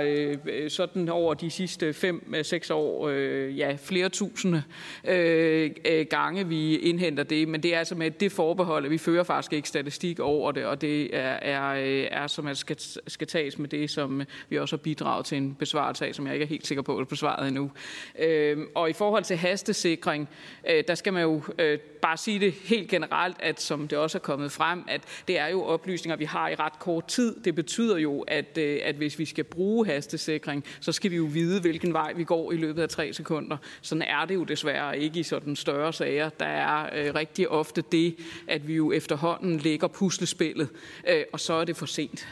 øh, 0.45 0.69
sådan 0.69 1.09
over 1.09 1.33
de 1.33 1.49
sidste 1.49 1.89
5-6 1.89 1.95
øh, 2.03 2.77
år, 2.77 3.07
øh, 3.07 3.57
ja, 3.57 3.77
flere 3.83 4.09
tusinde 4.09 4.63
øh, 5.07 5.71
øh, 5.85 6.05
gange, 6.09 6.47
vi 6.47 6.75
indhenter 6.77 7.23
det. 7.23 7.47
Men 7.47 7.63
det 7.63 7.75
er 7.75 7.79
altså 7.79 7.95
med 7.95 8.11
det 8.11 8.31
forbehold, 8.31 8.85
at 8.85 8.91
vi 8.91 8.97
fører 8.97 9.23
faktisk 9.23 9.53
ikke 9.53 9.67
statistik 9.67 10.19
over 10.19 10.51
det, 10.51 10.65
og 10.65 10.81
det 10.81 11.15
er, 11.15 11.39
er, 11.41 11.69
øh, 11.69 12.07
er 12.11 12.27
som 12.27 12.47
at 12.47 12.57
skal, 12.57 12.77
skal 13.07 13.27
tages 13.27 13.59
med 13.59 13.69
det, 13.69 13.89
som 13.89 14.21
vi 14.49 14.59
også 14.59 14.75
har 14.75 14.81
bidraget 14.81 15.25
til 15.25 15.37
en 15.37 15.55
besvarelse 15.55 16.05
af, 16.05 16.15
som 16.15 16.25
jeg 16.25 16.33
ikke 16.33 16.43
er 16.43 16.49
helt 16.49 16.67
sikker 16.67 16.81
på 16.81 16.97
at 16.97 17.07
besvaret 17.07 17.47
endnu. 17.47 17.71
Øh, 18.19 18.57
og 18.75 18.89
i 18.89 18.93
forhold 18.93 19.23
til 19.23 19.37
hastesikring, 19.37 20.29
øh, 20.69 20.83
der 20.87 20.95
skal 20.95 21.13
man 21.13 21.21
jo 21.21 21.41
øh, 21.59 21.68
øh, 21.69 21.79
bare 21.79 22.17
sige 22.17 22.39
det 22.39 22.53
helt 22.53 22.89
generelt, 22.89 23.37
at 23.39 23.61
som 23.61 23.87
det 23.87 23.97
også 23.97 24.17
er 24.17 24.19
kommet 24.19 24.51
frem, 24.51 24.83
at 24.87 25.01
det 25.27 25.39
er 25.39 25.47
jo 25.47 25.63
oplysninger, 25.63 26.15
vi 26.15 26.25
har 26.25 26.49
i 26.49 26.55
ret 26.55 26.79
kort 26.79 27.07
tid. 27.07 27.35
Det 27.43 27.55
betyder 27.55 27.97
jo, 27.97 28.21
at, 28.21 28.57
øh, 28.57 28.79
at 28.83 28.95
hvis 28.95 29.19
vi 29.19 29.25
skal 29.25 29.43
bruge 29.43 29.85
hastesikring, 29.85 30.65
så 30.79 30.91
skal 30.91 31.11
vi 31.11 31.15
jo 31.15 31.23
vide, 31.23 31.61
hvilken 31.61 31.93
vej 31.93 32.13
vi 32.13 32.23
går 32.23 32.51
i 32.51 32.55
løbet 32.55 32.81
af 32.81 32.89
tre 32.89 33.13
sekunder. 33.13 33.57
Sådan 33.81 34.01
er 34.01 34.25
det 34.25 34.35
jo 34.35 34.43
desværre 34.43 34.99
ikke 34.99 35.19
i 35.19 35.23
sådan 35.23 35.55
større 35.55 35.93
sager. 35.93 36.29
Der 36.29 36.45
er 36.45 36.89
øh, 36.95 37.15
rigtig 37.15 37.49
ofte 37.49 37.83
det, 37.91 38.15
at 38.47 38.67
vi 38.67 38.75
jo 38.75 38.91
efterhånden 38.91 39.57
lægger 39.57 39.87
puslespillet, 39.87 40.69
øh, 41.07 41.23
og 41.33 41.39
så 41.39 41.53
er 41.53 41.65
det 41.65 41.77
for 41.77 41.85
sent. 41.85 42.27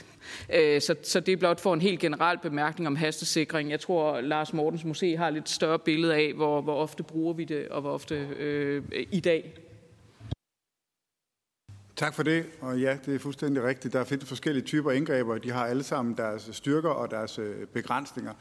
Øh, 0.53 0.81
så, 0.81 0.95
så 1.03 1.19
det 1.19 1.31
er 1.31 1.37
blot 1.37 1.59
for 1.59 1.73
en 1.73 1.81
helt 1.81 1.99
generel 1.99 2.37
bemærkning 2.37 2.87
om 2.87 2.95
hastesikring. 2.95 3.71
Jeg 3.71 3.79
tror, 3.79 4.21
Lars 4.21 4.53
Mortens 4.53 4.83
måske 4.83 5.17
har 5.17 5.29
lidt 5.29 5.49
større 5.49 5.79
billede 5.79 6.15
af, 6.15 6.33
hvor, 6.33 6.61
hvor 6.61 6.75
ofte 6.75 7.03
bruger 7.03 7.33
vi 7.33 7.43
det, 7.43 7.67
og 7.67 7.81
hvor 7.81 7.91
ofte 7.91 8.15
øh, 8.39 8.83
i 9.11 9.19
dag. 9.19 9.53
Tak 11.95 12.13
for 12.13 12.23
det, 12.23 12.45
og 12.61 12.79
ja, 12.79 12.97
det 13.05 13.15
er 13.15 13.19
fuldstændig 13.19 13.63
rigtigt. 13.63 13.93
Der 13.93 14.03
findes 14.03 14.27
forskellige 14.27 14.65
typer 14.65 14.91
indgreb, 14.91 15.27
og 15.27 15.43
de 15.43 15.51
har 15.51 15.65
alle 15.65 15.83
sammen 15.83 16.17
deres 16.17 16.49
styrker 16.51 16.89
og 16.89 17.11
deres 17.11 17.39
øh, 17.39 17.67
begrænsninger. 17.67 18.33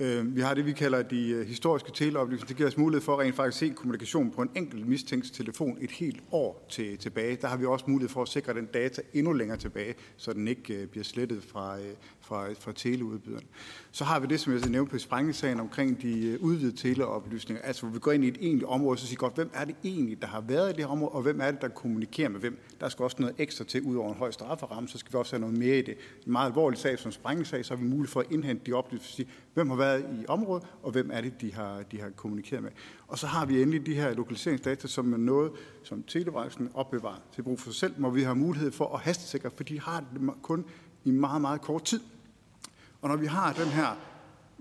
Øh, 0.00 0.36
vi 0.36 0.40
har 0.40 0.54
det, 0.54 0.66
vi 0.66 0.72
kalder 0.72 1.02
de 1.02 1.28
øh, 1.28 1.46
historiske 1.46 1.92
teleoplysninger. 1.92 2.46
Det 2.46 2.56
giver 2.56 2.68
os 2.68 2.76
mulighed 2.76 3.04
for 3.04 3.12
at 3.12 3.18
rent 3.18 3.36
faktisk 3.36 3.58
se 3.58 3.68
kommunikation 3.68 4.30
på 4.30 4.42
en 4.42 4.50
enkelt 4.56 4.86
mistænkt 4.86 5.34
telefon 5.34 5.78
et 5.80 5.90
helt 5.90 6.22
år 6.32 6.66
til, 6.70 6.98
tilbage. 6.98 7.36
Der 7.36 7.48
har 7.48 7.56
vi 7.56 7.64
også 7.64 7.84
mulighed 7.88 8.08
for 8.08 8.22
at 8.22 8.28
sikre 8.28 8.54
den 8.54 8.66
data 8.66 9.02
endnu 9.14 9.32
længere 9.32 9.58
tilbage, 9.58 9.94
så 10.16 10.32
den 10.32 10.48
ikke 10.48 10.74
øh, 10.74 10.86
bliver 10.86 11.04
slettet 11.04 11.42
fra, 11.42 11.78
øh, 11.78 11.84
fra, 12.20 12.52
fra 12.52 12.72
teleudbyderen. 12.72 13.44
Så 13.92 14.04
har 14.04 14.20
vi 14.20 14.26
det, 14.26 14.40
som 14.40 14.52
jeg 14.52 14.60
nævnte 14.68 14.90
på 14.90 14.98
sprængningssagen 14.98 15.60
omkring 15.60 16.02
de 16.02 16.26
øh, 16.26 16.40
udvidede 16.40 16.76
teleoplysninger. 16.76 17.62
Altså, 17.62 17.82
hvor 17.82 17.92
vi 17.92 17.98
går 17.98 18.12
ind 18.12 18.24
i 18.24 18.28
et 18.28 18.38
egentligt 18.40 18.68
område, 18.68 18.98
så 18.98 19.06
siger 19.06 19.18
godt, 19.18 19.34
hvem 19.34 19.50
er 19.54 19.64
det 19.64 19.74
egentlig, 19.84 20.22
der 20.22 20.26
har 20.28 20.40
været 20.40 20.70
i 20.70 20.72
det 20.72 20.84
her 20.84 20.86
område, 20.86 21.10
og 21.10 21.22
hvem 21.22 21.40
er 21.40 21.50
det, 21.50 21.60
der 21.60 21.68
kommunikerer 21.68 22.28
med 22.28 22.40
hvem. 22.40 22.58
Der 22.80 22.88
skal 22.88 23.02
også 23.02 23.16
noget 23.20 23.34
ekstra 23.38 23.64
til, 23.64 23.82
ud 23.82 23.96
over 23.96 24.12
en 24.12 24.18
høj 24.18 24.30
strafferamme, 24.30 24.88
så 24.88 24.98
skal 24.98 25.12
vi 25.12 25.18
også 25.18 25.36
have 25.36 25.40
noget 25.40 25.58
mere 25.58 25.78
i 25.78 25.82
det. 25.82 25.96
En 26.26 26.32
meget 26.32 26.46
alvorlig 26.46 26.78
sag 26.78 26.98
som 26.98 27.12
sprængningssag, 27.12 27.64
så 27.64 27.74
har 27.74 27.82
vi 27.82 27.88
mulighed 27.88 28.08
for 28.08 28.20
at 28.20 28.26
indhente 28.30 28.66
de 28.66 28.72
oplysninger, 28.72 29.32
hvem 29.54 29.70
har 29.70 29.76
været 29.76 29.90
været 29.90 30.22
i 30.22 30.24
området, 30.28 30.66
og 30.82 30.90
hvem 30.90 31.10
er 31.12 31.20
det, 31.20 31.40
de 31.40 31.54
har, 31.54 31.82
de 31.82 32.00
har 32.00 32.10
kommunikeret 32.10 32.62
med. 32.62 32.70
Og 33.08 33.18
så 33.18 33.26
har 33.26 33.46
vi 33.46 33.62
endelig 33.62 33.86
de 33.86 33.94
her 33.94 34.14
lokaliseringsdata, 34.14 34.88
som 34.88 35.12
er 35.12 35.16
noget, 35.16 35.52
som 35.82 36.02
telebranchen 36.02 36.70
opbevarer 36.74 37.20
til 37.34 37.42
brug 37.42 37.60
for 37.60 37.70
sig 37.70 37.74
selv, 37.80 37.94
hvor 37.98 38.10
vi 38.10 38.22
har 38.22 38.34
mulighed 38.34 38.72
for 38.72 38.94
at 38.94 39.00
hastesikre, 39.00 39.50
for 39.56 39.64
de 39.64 39.80
har 39.80 40.04
det 40.12 40.30
kun 40.42 40.64
i 41.04 41.10
meget, 41.10 41.40
meget 41.40 41.60
kort 41.60 41.84
tid. 41.84 42.00
Og 43.02 43.08
når 43.08 43.16
vi 43.16 43.26
har 43.26 43.52
den 43.52 43.66
her 43.66 43.96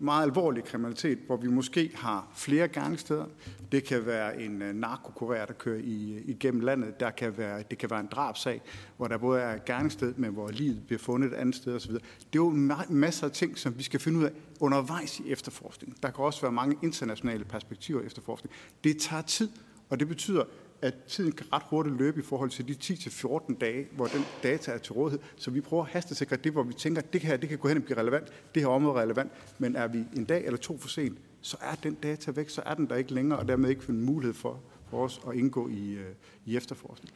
meget 0.01 0.23
alvorlig 0.23 0.63
kriminalitet, 0.63 1.19
hvor 1.25 1.37
vi 1.37 1.47
måske 1.47 1.91
har 1.95 2.27
flere 2.35 2.67
gangsteder. 2.67 3.25
Det 3.71 3.83
kan 3.83 4.05
være 4.05 4.41
en 4.41 4.61
uh, 4.61 4.67
narkokurer, 4.67 5.45
der 5.45 5.53
kører 5.53 5.79
i, 5.83 6.13
øh, 6.13 6.21
igennem 6.25 6.61
landet. 6.61 6.99
Der 6.99 7.09
kan 7.09 7.37
være, 7.37 7.63
det 7.69 7.77
kan 7.77 7.89
være 7.89 7.99
en 7.99 8.07
drabsag, 8.11 8.61
hvor 8.97 9.07
der 9.07 9.17
både 9.17 9.41
er 9.41 9.57
gerningssted, 9.65 10.13
men 10.17 10.31
hvor 10.31 10.49
livet 10.49 10.83
bliver 10.87 10.99
fundet 10.99 11.33
et 11.33 11.35
andet 11.35 11.55
sted 11.55 11.75
osv. 11.75 11.93
Det 11.93 11.99
er 11.99 12.35
jo 12.35 12.49
masser 12.89 13.27
af 13.27 13.31
ting, 13.31 13.57
som 13.57 13.77
vi 13.77 13.83
skal 13.83 13.99
finde 13.99 14.19
ud 14.19 14.23
af 14.23 14.31
undervejs 14.59 15.19
i 15.19 15.31
efterforskningen. 15.31 15.97
Der 16.03 16.11
kan 16.11 16.25
også 16.25 16.41
være 16.41 16.51
mange 16.51 16.77
internationale 16.83 17.45
perspektiver 17.45 18.01
i 18.01 18.05
efterforskningen. 18.05 18.57
Det 18.83 18.97
tager 18.97 19.21
tid, 19.21 19.49
og 19.89 19.99
det 19.99 20.07
betyder, 20.07 20.43
at 20.81 20.95
tiden 21.07 21.31
kan 21.31 21.53
ret 21.53 21.63
hurtigt 21.69 21.97
løbe 21.97 22.19
i 22.19 22.23
forhold 22.23 22.49
til 22.49 22.67
de 22.67 22.93
10-14 22.93 23.57
dage, 23.57 23.87
hvor 23.91 24.05
den 24.05 24.21
data 24.43 24.71
er 24.71 24.77
til 24.77 24.93
rådighed. 24.93 25.19
Så 25.37 25.51
vi 25.51 25.61
prøver 25.61 25.83
at 25.83 25.89
hastesikre 25.89 26.35
det, 26.35 26.51
hvor 26.51 26.63
vi 26.63 26.73
tænker, 26.73 27.01
at 27.01 27.13
det 27.13 27.21
her 27.21 27.37
det 27.37 27.49
kan 27.49 27.57
gå 27.57 27.67
hen 27.67 27.77
og 27.77 27.83
blive 27.83 27.97
relevant, 27.97 28.27
det 28.55 28.61
her 28.61 28.69
område 28.69 28.97
er 28.97 29.01
relevant, 29.01 29.31
men 29.57 29.75
er 29.75 29.87
vi 29.87 30.03
en 30.15 30.25
dag 30.25 30.45
eller 30.45 30.57
to 30.57 30.77
for 30.77 30.87
sent, 30.87 31.17
så 31.41 31.57
er 31.61 31.75
den 31.75 31.93
data 31.93 32.31
væk, 32.31 32.49
så 32.49 32.61
er 32.65 32.73
den 32.73 32.89
der 32.89 32.95
ikke 32.95 33.13
længere, 33.13 33.39
og 33.39 33.47
dermed 33.47 33.69
ikke 33.69 33.83
en 33.89 34.01
mulighed 34.01 34.33
for, 34.33 34.61
for 34.89 35.03
os 35.03 35.21
at 35.27 35.35
indgå 35.35 35.69
i, 35.69 35.91
øh, 35.93 36.09
i 36.45 36.57
efterforskning. 36.57 37.13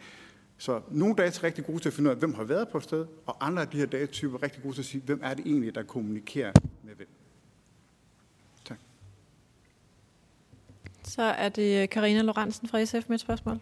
Så 0.58 0.82
nogle 0.92 1.16
data 1.16 1.40
er 1.40 1.44
rigtig 1.44 1.66
gode 1.66 1.80
til 1.80 1.90
at 1.90 1.94
finde 1.94 2.10
ud 2.10 2.14
af, 2.14 2.20
hvem 2.20 2.34
har 2.34 2.44
været 2.44 2.68
på 2.70 2.78
et 2.78 2.84
sted, 2.84 3.06
og 3.26 3.48
andre 3.48 3.62
af 3.62 3.68
de 3.68 3.78
her 3.78 3.86
datatyper 3.86 4.38
er 4.38 4.44
rigtig 4.44 4.64
gode 4.64 4.76
til 4.76 4.82
at 4.82 4.86
sige, 4.86 5.02
hvem 5.06 5.20
er 5.24 5.34
det 5.34 5.46
egentlig, 5.46 5.76
der 5.76 5.84
kommunikerer 5.84 6.52
med 6.84 6.96
hvem. 6.96 7.23
Så 11.16 11.22
er 11.22 11.50
det 11.50 11.90
Karina 11.90 12.22
Lorentzen 12.22 12.68
fra 12.68 12.86
SF 12.86 13.10
med 13.10 13.16
et 13.16 13.22
spørgsmål. 13.22 13.60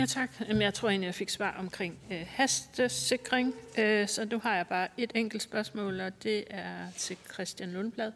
Ja, 0.00 0.06
tak. 0.06 0.30
Jeg 0.48 0.74
tror 0.74 0.88
egentlig, 0.88 1.06
jeg 1.06 1.14
fik 1.14 1.28
svar 1.28 1.56
omkring 1.58 1.98
øh, 2.10 2.22
hastesikring. 2.28 3.54
Øh, 3.78 4.08
så 4.08 4.24
nu 4.24 4.38
har 4.38 4.56
jeg 4.56 4.66
bare 4.66 4.88
et 4.96 5.12
enkelt 5.14 5.42
spørgsmål, 5.42 6.00
og 6.00 6.22
det 6.22 6.44
er 6.50 6.90
til 6.96 7.16
Christian 7.32 7.72
Lundblad. 7.72 8.12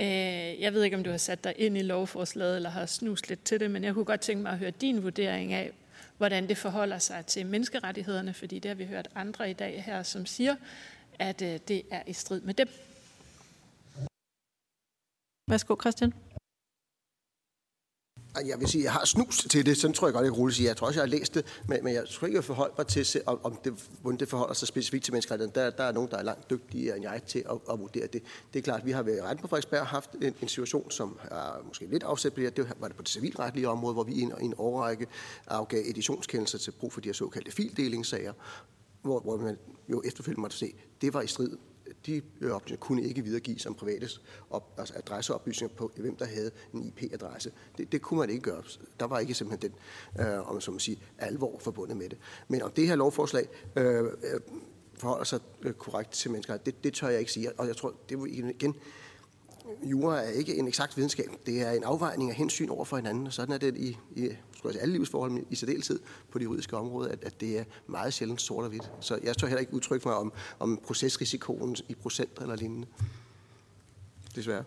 Øh, 0.00 0.60
jeg 0.60 0.72
ved 0.72 0.82
ikke, 0.82 0.96
om 0.96 1.04
du 1.04 1.10
har 1.10 1.18
sat 1.18 1.44
dig 1.44 1.54
ind 1.56 1.78
i 1.78 1.82
lovforslaget 1.82 2.56
eller 2.56 2.70
har 2.70 2.86
snust 2.86 3.28
lidt 3.28 3.44
til 3.44 3.60
det, 3.60 3.70
men 3.70 3.84
jeg 3.84 3.94
kunne 3.94 4.04
godt 4.04 4.20
tænke 4.20 4.42
mig 4.42 4.52
at 4.52 4.58
høre 4.58 4.70
din 4.70 5.02
vurdering 5.02 5.52
af, 5.52 5.72
hvordan 6.16 6.48
det 6.48 6.58
forholder 6.58 6.98
sig 6.98 7.26
til 7.26 7.46
menneskerettighederne, 7.46 8.34
fordi 8.34 8.58
det 8.58 8.68
har 8.68 8.76
vi 8.76 8.86
hørt 8.86 9.08
andre 9.14 9.50
i 9.50 9.52
dag 9.52 9.82
her, 9.86 10.02
som 10.02 10.26
siger, 10.26 10.56
at 11.18 11.42
øh, 11.42 11.60
det 11.68 11.82
er 11.90 12.02
i 12.06 12.12
strid 12.12 12.40
med 12.40 12.54
dem. 12.54 12.68
Værsgo, 15.48 15.76
Christian. 15.80 16.31
Jeg 18.46 18.60
vil 18.60 18.68
sige, 18.68 18.84
jeg 18.84 18.92
har 18.92 19.04
snus 19.04 19.46
til 19.50 19.66
det, 19.66 19.76
sådan 19.76 19.94
tror 19.94 20.06
jeg 20.06 20.12
godt, 20.14 20.24
jeg 20.24 20.32
kan 20.32 20.38
roligt 20.38 20.56
sige. 20.56 20.68
Jeg 20.68 20.76
tror 20.76 20.86
også, 20.86 21.00
jeg 21.00 21.08
har 21.08 21.18
læst 21.18 21.34
det, 21.34 21.46
men, 21.68 21.78
men 21.84 21.94
jeg 21.94 22.08
tror 22.08 22.26
ikke, 22.26 22.36
jeg 22.36 22.44
forholder 22.44 22.74
mig 22.78 22.86
til, 22.86 23.20
om, 23.26 23.40
om 23.42 23.58
det, 23.64 23.88
hvordan 24.02 24.20
det 24.20 24.28
forholder 24.28 24.54
sig 24.54 24.68
specifikt 24.68 25.04
til 25.04 25.12
menneskerettigheden. 25.12 25.54
Der, 25.54 25.70
der 25.70 25.84
er 25.84 25.92
nogen, 25.92 26.10
der 26.10 26.16
er 26.16 26.22
langt 26.22 26.50
dygtigere 26.50 26.96
end 26.96 27.04
jeg 27.04 27.22
til 27.26 27.38
at, 27.38 27.58
at 27.72 27.80
vurdere 27.80 28.06
det. 28.06 28.22
Det 28.52 28.58
er 28.58 28.62
klart, 28.62 28.80
at 28.80 28.86
vi 28.86 28.90
har 28.90 29.02
ved 29.02 29.22
retten 29.22 29.42
på 29.42 29.48
Frederiksberg 29.48 29.86
haft 29.86 30.12
en, 30.12 30.34
en 30.42 30.48
situation, 30.48 30.90
som 30.90 31.18
er 31.30 31.64
måske 31.66 31.86
lidt 31.86 32.02
afsæt 32.02 32.32
på 32.32 32.40
det 32.40 32.56
Det 32.56 32.72
var 32.78 32.88
det 32.88 32.96
på 32.96 33.02
det 33.02 33.10
civilretlige 33.10 33.68
område, 33.68 33.94
hvor 33.94 34.04
vi 34.04 34.12
i 34.12 34.20
en, 34.20 34.32
en 34.40 34.54
overrække 34.56 35.06
afgav 35.46 35.82
editionskendelser 35.84 36.58
til 36.58 36.70
brug 36.70 36.92
for 36.92 37.00
de 37.00 37.08
her 37.08 37.14
såkaldte 37.14 37.52
fildelingssager, 37.52 38.32
hvor, 39.02 39.20
hvor 39.20 39.36
man 39.36 39.58
jo 39.88 40.02
efterfølgende 40.04 40.40
måtte 40.40 40.56
se, 40.56 40.74
det 41.00 41.14
var 41.14 41.22
i 41.22 41.26
strid 41.26 41.56
de 42.06 42.22
øh, 42.40 42.50
oplysninger 42.50 42.80
kunne 42.80 43.02
ikke 43.02 43.22
videregives 43.22 43.62
som 43.62 43.74
privates 43.74 44.22
op, 44.50 44.74
altså 44.78 44.94
adresseoplysninger 44.96 45.76
på, 45.76 45.92
hvem 45.96 46.16
der 46.16 46.24
havde 46.24 46.50
en 46.74 46.84
IP-adresse. 46.84 47.52
Det, 47.78 47.92
det 47.92 48.02
kunne 48.02 48.20
man 48.20 48.30
ikke 48.30 48.42
gøre. 48.42 48.62
Der 49.00 49.06
var 49.06 49.18
ikke 49.18 49.34
simpelthen 49.34 49.70
den, 50.16 50.26
øh, 50.26 50.48
om 50.48 50.54
man 50.54 50.60
så 50.60 50.70
må 50.70 50.78
sige, 50.78 50.98
alvor 51.18 51.58
forbundet 51.58 51.96
med 51.96 52.08
det. 52.08 52.18
Men 52.48 52.62
om 52.62 52.70
det 52.70 52.86
her 52.88 52.96
lovforslag 52.96 53.48
øh, 53.76 54.04
øh 54.04 54.40
forholder 54.94 55.24
sig 55.24 55.40
øh, 55.62 55.72
korrekt 55.72 56.10
til 56.10 56.30
mennesker, 56.30 56.56
det, 56.56 56.84
det 56.84 56.94
tør 56.94 57.08
jeg 57.08 57.20
ikke 57.20 57.32
sige. 57.32 57.52
Og 57.52 57.66
jeg 57.66 57.76
tror, 57.76 57.94
det 58.08 58.18
var 58.18 58.26
igen, 58.26 58.74
jura 59.82 60.22
er 60.22 60.28
ikke 60.28 60.58
en 60.58 60.68
eksakt 60.68 60.96
videnskab. 60.96 61.30
Det 61.46 61.62
er 61.62 61.70
en 61.70 61.84
afvejning 61.84 62.30
af 62.30 62.36
hensyn 62.36 62.68
over 62.68 62.84
for 62.84 62.96
hinanden, 62.96 63.26
og 63.26 63.32
sådan 63.32 63.54
er 63.54 63.58
det 63.58 63.76
i, 63.76 63.96
i 64.16 64.28
skulle 64.56 64.80
alle 64.80 64.92
livsforhold, 64.92 65.30
men 65.30 65.46
i 65.50 65.54
særdeleshed 65.54 66.00
på 66.30 66.38
det 66.38 66.44
juridiske 66.44 66.76
område, 66.76 67.10
at, 67.10 67.24
at 67.24 67.40
det 67.40 67.58
er 67.58 67.64
meget 67.86 68.14
sjældent 68.14 68.40
sort 68.40 68.64
og 68.64 68.70
hvidt. 68.70 68.90
Så 69.00 69.18
jeg 69.22 69.34
står 69.34 69.46
heller 69.46 69.60
ikke 69.60 69.74
udtryk 69.74 70.04
mig 70.04 70.14
om, 70.14 70.32
om 70.58 70.80
procesrisikoen 70.86 71.76
i 71.88 71.94
procent 71.94 72.38
eller 72.40 72.56
lignende. 72.56 72.86
Desværre. 74.34 74.64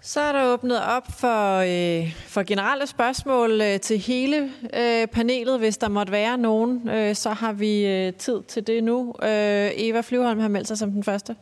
Så 0.00 0.20
er 0.20 0.32
der 0.32 0.52
åbnet 0.52 0.82
op 0.82 1.06
for, 1.18 1.56
øh, 1.56 2.12
for 2.26 2.42
generelle 2.42 2.86
spørgsmål 2.86 3.60
øh, 3.60 3.80
til 3.80 3.98
hele 3.98 4.52
øh, 4.74 5.06
panelet. 5.06 5.58
Hvis 5.58 5.78
der 5.78 5.88
måtte 5.88 6.12
være 6.12 6.38
nogen, 6.38 6.88
øh, 6.88 7.14
så 7.14 7.30
har 7.30 7.52
vi 7.52 7.86
øh, 7.86 8.12
tid 8.12 8.42
til 8.42 8.66
det 8.66 8.84
nu. 8.84 9.14
Øh, 9.22 9.70
Eva 9.74 10.00
Flyvholm 10.00 10.40
har 10.40 10.48
meldt 10.48 10.68
sig 10.68 10.78
som 10.78 10.90
den 10.90 11.04
første. 11.04 11.36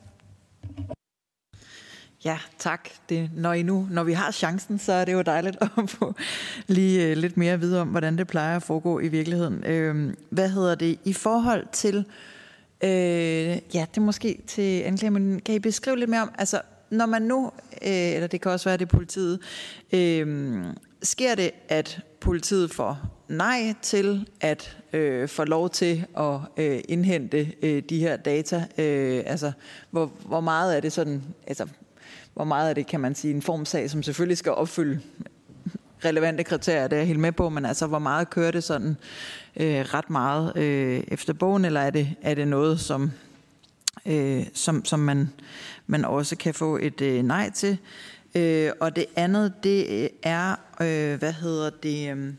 Ja, 2.27 2.39
tak. 2.59 2.89
Det, 3.09 3.31
når, 3.35 3.53
I 3.53 3.63
nu, 3.63 3.89
når 3.91 4.05
vi 4.05 4.13
har 4.13 4.31
chancen, 4.31 4.79
så 4.79 4.93
er 4.93 5.05
det 5.05 5.13
jo 5.13 5.23
dejligt 5.23 5.57
at 5.79 5.91
få 5.91 6.15
lige 6.67 7.13
uh, 7.13 7.17
lidt 7.17 7.37
mere 7.37 7.53
at 7.53 7.61
vide 7.61 7.81
om, 7.81 7.89
hvordan 7.89 8.19
det 8.19 8.27
plejer 8.27 8.57
at 8.57 8.63
foregå 8.63 9.01
i 9.01 9.09
virkeligheden. 9.09 9.55
Uh, 9.55 10.15
hvad 10.31 10.49
hedder 10.49 10.75
det? 10.75 10.99
I 11.05 11.13
forhold 11.13 11.67
til, 11.73 11.97
uh, 12.83 12.89
ja, 13.75 13.87
det 13.91 13.97
er 13.97 14.01
måske 14.01 14.43
til 14.47 14.81
anklagemyndigheden, 14.81 15.43
kan 15.43 15.55
I 15.55 15.59
beskrive 15.59 15.99
lidt 15.99 16.11
mere 16.11 16.23
om, 16.23 16.31
altså 16.39 16.61
når 16.91 17.07
man 17.07 17.23
nu, 17.23 17.45
uh, 17.47 17.89
eller 17.89 18.27
det 18.27 18.41
kan 18.41 18.53
også 18.53 18.69
være 18.69 18.77
det 18.77 18.89
politiet, 18.89 19.41
uh, 19.93 20.65
sker 21.03 21.35
det, 21.35 21.51
at 21.69 22.01
politiet 22.21 22.71
får 22.71 23.17
nej 23.29 23.75
til 23.83 24.29
at 24.41 24.79
øh, 24.93 25.29
få 25.29 25.45
lov 25.45 25.71
til 25.71 26.07
at 26.19 26.39
øh, 26.57 26.81
indhente 26.89 27.53
øh, 27.63 27.83
de 27.91 28.01
her 28.01 28.17
data? 28.17 28.67
Øh, 28.79 29.23
altså, 29.27 29.53
hvor, 29.91 30.13
hvor 30.27 30.41
meget 30.41 30.77
er 30.77 30.81
det 30.81 30.93
sådan, 30.93 31.23
altså, 31.47 31.67
hvor 32.37 32.45
meget 32.45 32.69
af 32.69 32.75
det 32.75 32.87
kan 32.87 33.01
man 33.01 33.15
sige 33.15 33.35
en 33.35 33.43
formsag, 33.43 33.91
som 33.91 34.03
selvfølgelig 34.03 34.39
skal 34.39 34.53
opfylde 34.53 35.01
relevante 36.05 36.45
kriterier, 36.45 36.89
det 36.89 36.97
er 36.97 37.01
jeg 37.01 37.07
helt 37.07 37.21
med 37.21 37.33
på, 37.33 37.49
men 37.49 37.65
altså 37.65 37.87
hvor 37.87 37.99
meget 37.99 38.31
kører 38.31 38.51
det 38.51 38.65
sådan 38.65 38.97
øh, 39.57 39.81
ret 39.81 40.11
meget 40.11 40.57
øh, 40.57 41.03
efter 41.09 41.33
bogen, 41.33 41.65
eller 41.65 41.81
er 41.81 41.91
det, 41.91 42.15
er 42.23 42.35
det 42.35 42.49
noget, 42.49 42.81
som, 42.81 43.11
øh, 44.07 44.47
som, 44.55 44.85
som 44.85 45.01
man, 45.01 45.29
man 45.87 46.05
også 46.05 46.37
kan 46.37 46.55
få 46.55 46.77
et 46.77 47.01
øh, 47.01 47.23
nej 47.23 47.51
til? 47.51 47.79
Øh, 48.35 48.71
og 48.81 48.97
det 48.97 49.07
andet, 49.17 49.53
det 49.63 50.09
er, 50.23 50.51
øh, 50.81 51.19
hvad 51.19 51.33
hedder 51.33 51.71
det... 51.71 52.11
Øh, 52.17 52.33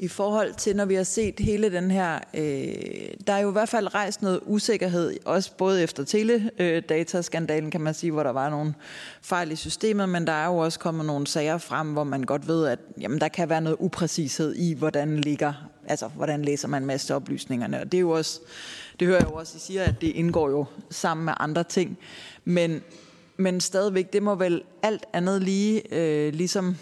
i 0.00 0.08
forhold 0.08 0.54
til, 0.54 0.76
når 0.76 0.84
vi 0.84 0.94
har 0.94 1.02
set 1.02 1.40
hele 1.40 1.72
den 1.72 1.90
her, 1.90 2.18
øh, 2.34 3.10
der 3.26 3.32
er 3.32 3.38
jo 3.38 3.48
i 3.48 3.52
hvert 3.52 3.68
fald 3.68 3.94
rejst 3.94 4.22
noget 4.22 4.40
usikkerhed, 4.46 5.16
også 5.24 5.56
både 5.56 5.82
efter 5.82 6.04
teledataskandalen, 6.04 7.70
kan 7.70 7.80
man 7.80 7.94
sige, 7.94 8.12
hvor 8.12 8.22
der 8.22 8.30
var 8.30 8.50
nogle 8.50 8.74
fejl 9.22 9.52
i 9.52 9.56
systemet, 9.56 10.08
men 10.08 10.26
der 10.26 10.32
er 10.32 10.46
jo 10.46 10.56
også 10.56 10.78
kommet 10.78 11.06
nogle 11.06 11.26
sager 11.26 11.58
frem, 11.58 11.92
hvor 11.92 12.04
man 12.04 12.22
godt 12.22 12.48
ved, 12.48 12.66
at 12.66 12.78
jamen, 13.00 13.20
der 13.20 13.28
kan 13.28 13.48
være 13.48 13.60
noget 13.60 13.76
upræcished 13.80 14.54
i, 14.54 14.74
hvordan 14.74 15.16
ligger, 15.16 15.52
altså 15.86 16.08
hvordan 16.08 16.44
læser 16.44 16.68
man 16.68 16.86
masse 16.86 17.14
oplysningerne, 17.14 17.80
og 17.80 17.92
det 17.92 17.98
er 17.98 18.02
jo 18.02 18.10
også, 18.10 18.40
det 19.00 19.08
hører 19.08 19.18
jeg 19.18 19.28
jo 19.30 19.34
også, 19.34 19.52
I 19.56 19.60
siger, 19.60 19.84
at 19.84 20.00
det 20.00 20.08
indgår 20.08 20.50
jo 20.50 20.64
sammen 20.90 21.24
med 21.24 21.34
andre 21.40 21.64
ting, 21.64 21.98
men, 22.44 22.82
men 23.36 23.60
stadigvæk, 23.60 24.12
det 24.12 24.22
må 24.22 24.34
vel 24.34 24.62
alt 24.82 25.06
andet 25.12 25.42
lige, 25.42 25.94
øh, 25.94 26.34
ligesom 26.34 26.76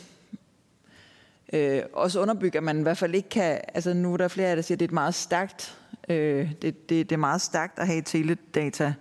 øh, 1.52 1.82
også 1.92 2.20
underbygge, 2.20 2.58
at 2.58 2.64
man 2.64 2.78
i 2.78 2.82
hvert 2.82 2.98
fald 2.98 3.14
ikke 3.14 3.28
kan, 3.28 3.60
altså 3.74 3.94
nu 3.94 4.12
er 4.12 4.16
der 4.16 4.28
flere 4.28 4.48
af 4.48 4.56
der 4.56 4.62
siger, 4.62 4.76
at 4.76 4.80
det 4.80 4.84
er 4.84 4.88
et 4.88 4.94
meget 4.94 5.14
stærkt, 5.14 5.78
øh, 6.08 6.50
det, 6.62 6.88
det, 6.88 7.10
det 7.10 7.12
er 7.12 7.16
meget 7.16 7.40
stærkt 7.40 7.78
at 7.78 7.86
have 7.86 8.02
teledata 8.02 8.94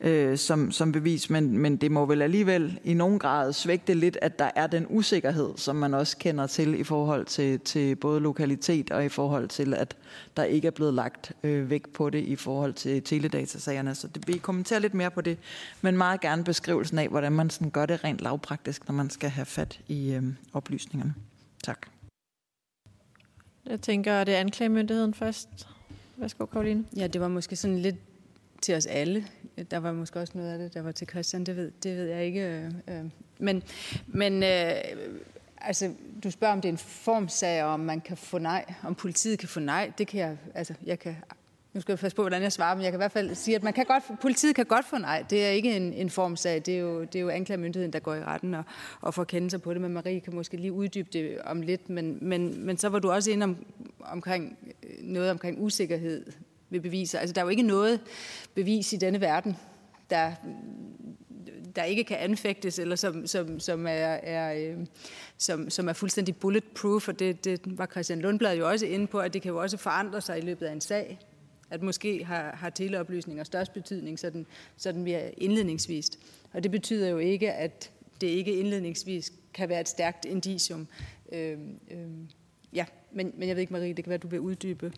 øh, 0.00 0.38
som, 0.38 0.72
som 0.72 0.92
bevis, 0.92 1.30
men, 1.30 1.58
men 1.58 1.76
det 1.76 1.90
må 1.90 2.06
vel 2.06 2.22
alligevel 2.22 2.80
i 2.84 2.94
nogen 2.94 3.18
grad 3.18 3.52
svægte 3.52 3.94
lidt, 3.94 4.18
at 4.22 4.38
der 4.38 4.50
er 4.54 4.66
den 4.66 4.86
usikkerhed, 4.88 5.50
som 5.56 5.76
man 5.76 5.94
også 5.94 6.16
kender 6.16 6.46
til 6.46 6.80
i 6.80 6.84
forhold 6.84 7.24
til, 7.24 7.60
til 7.60 7.96
både 7.96 8.20
lokalitet 8.20 8.90
og 8.90 9.04
i 9.04 9.08
forhold 9.08 9.48
til, 9.48 9.74
at 9.74 9.96
der 10.36 10.44
ikke 10.44 10.66
er 10.66 10.70
blevet 10.70 10.94
lagt 10.94 11.32
øh, 11.42 11.70
vægt 11.70 11.92
på 11.92 12.10
det 12.10 12.18
i 12.18 12.36
forhold 12.36 12.72
til 12.72 13.02
teledatasagerne. 13.02 13.94
Så 13.94 14.08
det, 14.08 14.28
vi 14.28 14.38
kommenterer 14.38 14.80
lidt 14.80 14.94
mere 14.94 15.10
på 15.10 15.20
det, 15.20 15.38
men 15.80 15.96
meget 15.96 16.20
gerne 16.20 16.44
beskrivelsen 16.44 16.98
af, 16.98 17.08
hvordan 17.08 17.32
man 17.32 17.50
sådan 17.50 17.70
gør 17.70 17.86
det 17.86 18.04
rent 18.04 18.20
lavpraktisk, 18.20 18.88
når 18.88 18.94
man 18.94 19.10
skal 19.10 19.30
have 19.30 19.46
fat 19.46 19.80
i 19.88 20.12
øh, 20.12 20.22
oplysningerne. 20.52 21.14
Tak. 21.64 21.86
Jeg 23.66 23.80
tænker, 23.80 24.24
det 24.24 24.34
er 24.34 24.40
anklagemyndigheden 24.40 25.14
først. 25.14 25.48
Værsgo, 26.16 26.46
Karoline. 26.46 26.84
Ja, 26.96 27.06
det 27.06 27.20
var 27.20 27.28
måske 27.28 27.56
sådan 27.56 27.78
lidt 27.78 27.96
til 28.62 28.76
os 28.76 28.86
alle. 28.86 29.26
Der 29.70 29.78
var 29.78 29.92
måske 29.92 30.20
også 30.20 30.38
noget 30.38 30.52
af 30.52 30.58
det, 30.58 30.74
der 30.74 30.82
var 30.82 30.92
til 30.92 31.08
Christian, 31.08 31.44
det 31.44 31.56
ved, 31.56 31.70
det 31.82 31.96
ved 31.96 32.04
jeg 32.04 32.24
ikke. 32.24 32.40
Øh, 32.40 32.72
øh. 32.88 33.04
Men, 33.38 33.62
men 34.06 34.42
øh, 34.42 34.72
altså, 35.56 35.94
du 36.24 36.30
spørger, 36.30 36.52
om 36.52 36.60
det 36.60 36.68
er 36.68 36.72
en 36.72 36.78
formsag, 36.78 37.64
om 37.64 37.80
man 37.80 38.00
kan 38.00 38.16
få 38.16 38.38
nej, 38.38 38.74
om 38.82 38.94
politiet 38.94 39.38
kan 39.38 39.48
få 39.48 39.60
nej. 39.60 39.92
Det 39.98 40.06
kan 40.06 40.20
jeg, 40.20 40.36
altså, 40.54 40.74
jeg 40.86 40.98
kan 40.98 41.16
nu 41.78 41.82
skal 41.82 41.92
jeg 41.92 41.98
passe 41.98 42.16
på, 42.16 42.22
hvordan 42.22 42.42
jeg 42.42 42.52
svarer, 42.52 42.74
men 42.74 42.84
jeg 42.84 42.92
kan 42.92 42.98
i 42.98 43.02
hvert 43.02 43.12
fald 43.12 43.34
sige, 43.34 43.54
at 43.54 43.62
man 43.62 43.72
kan 43.72 43.84
godt, 43.84 44.20
politiet 44.20 44.54
kan 44.54 44.66
godt 44.66 44.86
få 44.86 44.98
nej. 44.98 45.24
Det 45.30 45.44
er 45.44 45.48
ikke 45.50 45.76
en, 45.76 45.92
en 45.92 46.10
formsag. 46.10 46.62
Det 46.66 46.74
er 46.74 46.78
jo, 46.78 47.00
det 47.00 47.14
er 47.14 47.20
jo 47.20 47.28
anklagemyndigheden, 47.28 47.92
der 47.92 47.98
går 47.98 48.14
i 48.14 48.24
retten 48.24 48.54
og, 48.54 48.64
og 49.00 49.14
får 49.14 49.24
kendelse 49.24 49.58
på 49.58 49.72
det. 49.74 49.80
Men 49.80 49.92
Marie 49.92 50.20
kan 50.20 50.34
måske 50.34 50.56
lige 50.56 50.72
uddybe 50.72 51.08
det 51.12 51.38
om 51.44 51.62
lidt. 51.62 51.90
Men, 51.90 52.18
men, 52.20 52.66
men 52.66 52.78
så 52.78 52.88
var 52.88 52.98
du 52.98 53.10
også 53.10 53.30
inde 53.30 53.44
om, 53.44 53.56
omkring 54.00 54.58
øh, 54.82 54.90
noget 55.00 55.30
omkring 55.30 55.62
usikkerhed 55.62 56.26
ved 56.70 56.80
beviser. 56.80 57.18
Altså, 57.18 57.32
der 57.32 57.40
er 57.40 57.44
jo 57.44 57.50
ikke 57.50 57.62
noget 57.62 58.00
bevis 58.54 58.92
i 58.92 58.96
denne 58.96 59.20
verden, 59.20 59.56
der, 60.10 60.32
der 61.76 61.84
ikke 61.84 62.04
kan 62.04 62.16
anfægtes, 62.16 62.78
eller 62.78 62.96
som, 62.96 63.26
som, 63.26 63.60
som, 63.60 63.86
er, 63.86 63.90
er, 63.90 64.70
øh, 64.70 64.86
som, 65.38 65.70
som 65.70 65.88
er 65.88 65.92
fuldstændig 65.92 66.36
bulletproof, 66.36 67.08
og 67.08 67.18
det, 67.18 67.44
det 67.44 67.60
var 67.64 67.86
Christian 67.86 68.20
Lundblad 68.20 68.56
jo 68.56 68.68
også 68.68 68.86
inde 68.86 69.06
på, 69.06 69.18
at 69.18 69.34
det 69.34 69.42
kan 69.42 69.48
jo 69.48 69.60
også 69.60 69.76
forandre 69.76 70.20
sig 70.20 70.38
i 70.38 70.40
løbet 70.40 70.66
af 70.66 70.72
en 70.72 70.80
sag 70.80 71.18
at 71.70 71.82
måske 71.82 72.24
har, 72.24 72.56
har 72.56 72.70
teleoplysninger 72.70 73.44
størst 73.44 73.72
betydning, 73.72 74.18
sådan, 74.18 74.46
sådan 74.76 75.04
vi 75.04 75.12
er 75.12 75.30
indledningsvist. 75.36 76.18
Og 76.52 76.62
det 76.62 76.70
betyder 76.70 77.08
jo 77.08 77.18
ikke, 77.18 77.52
at 77.52 77.90
det 78.20 78.26
ikke 78.26 78.52
indledningsvis 78.52 79.32
kan 79.54 79.68
være 79.68 79.80
et 79.80 79.88
stærkt 79.88 80.24
indicium. 80.24 80.86
Øh, 81.32 81.58
øh, 81.90 82.08
ja, 82.72 82.84
men, 83.12 83.32
men 83.36 83.48
jeg 83.48 83.56
ved 83.56 83.60
ikke, 83.60 83.72
Marie, 83.72 83.94
det 83.94 84.04
kan 84.04 84.10
være, 84.10 84.18
du 84.18 84.28
vil 84.28 84.40
uddybe. 84.40 84.92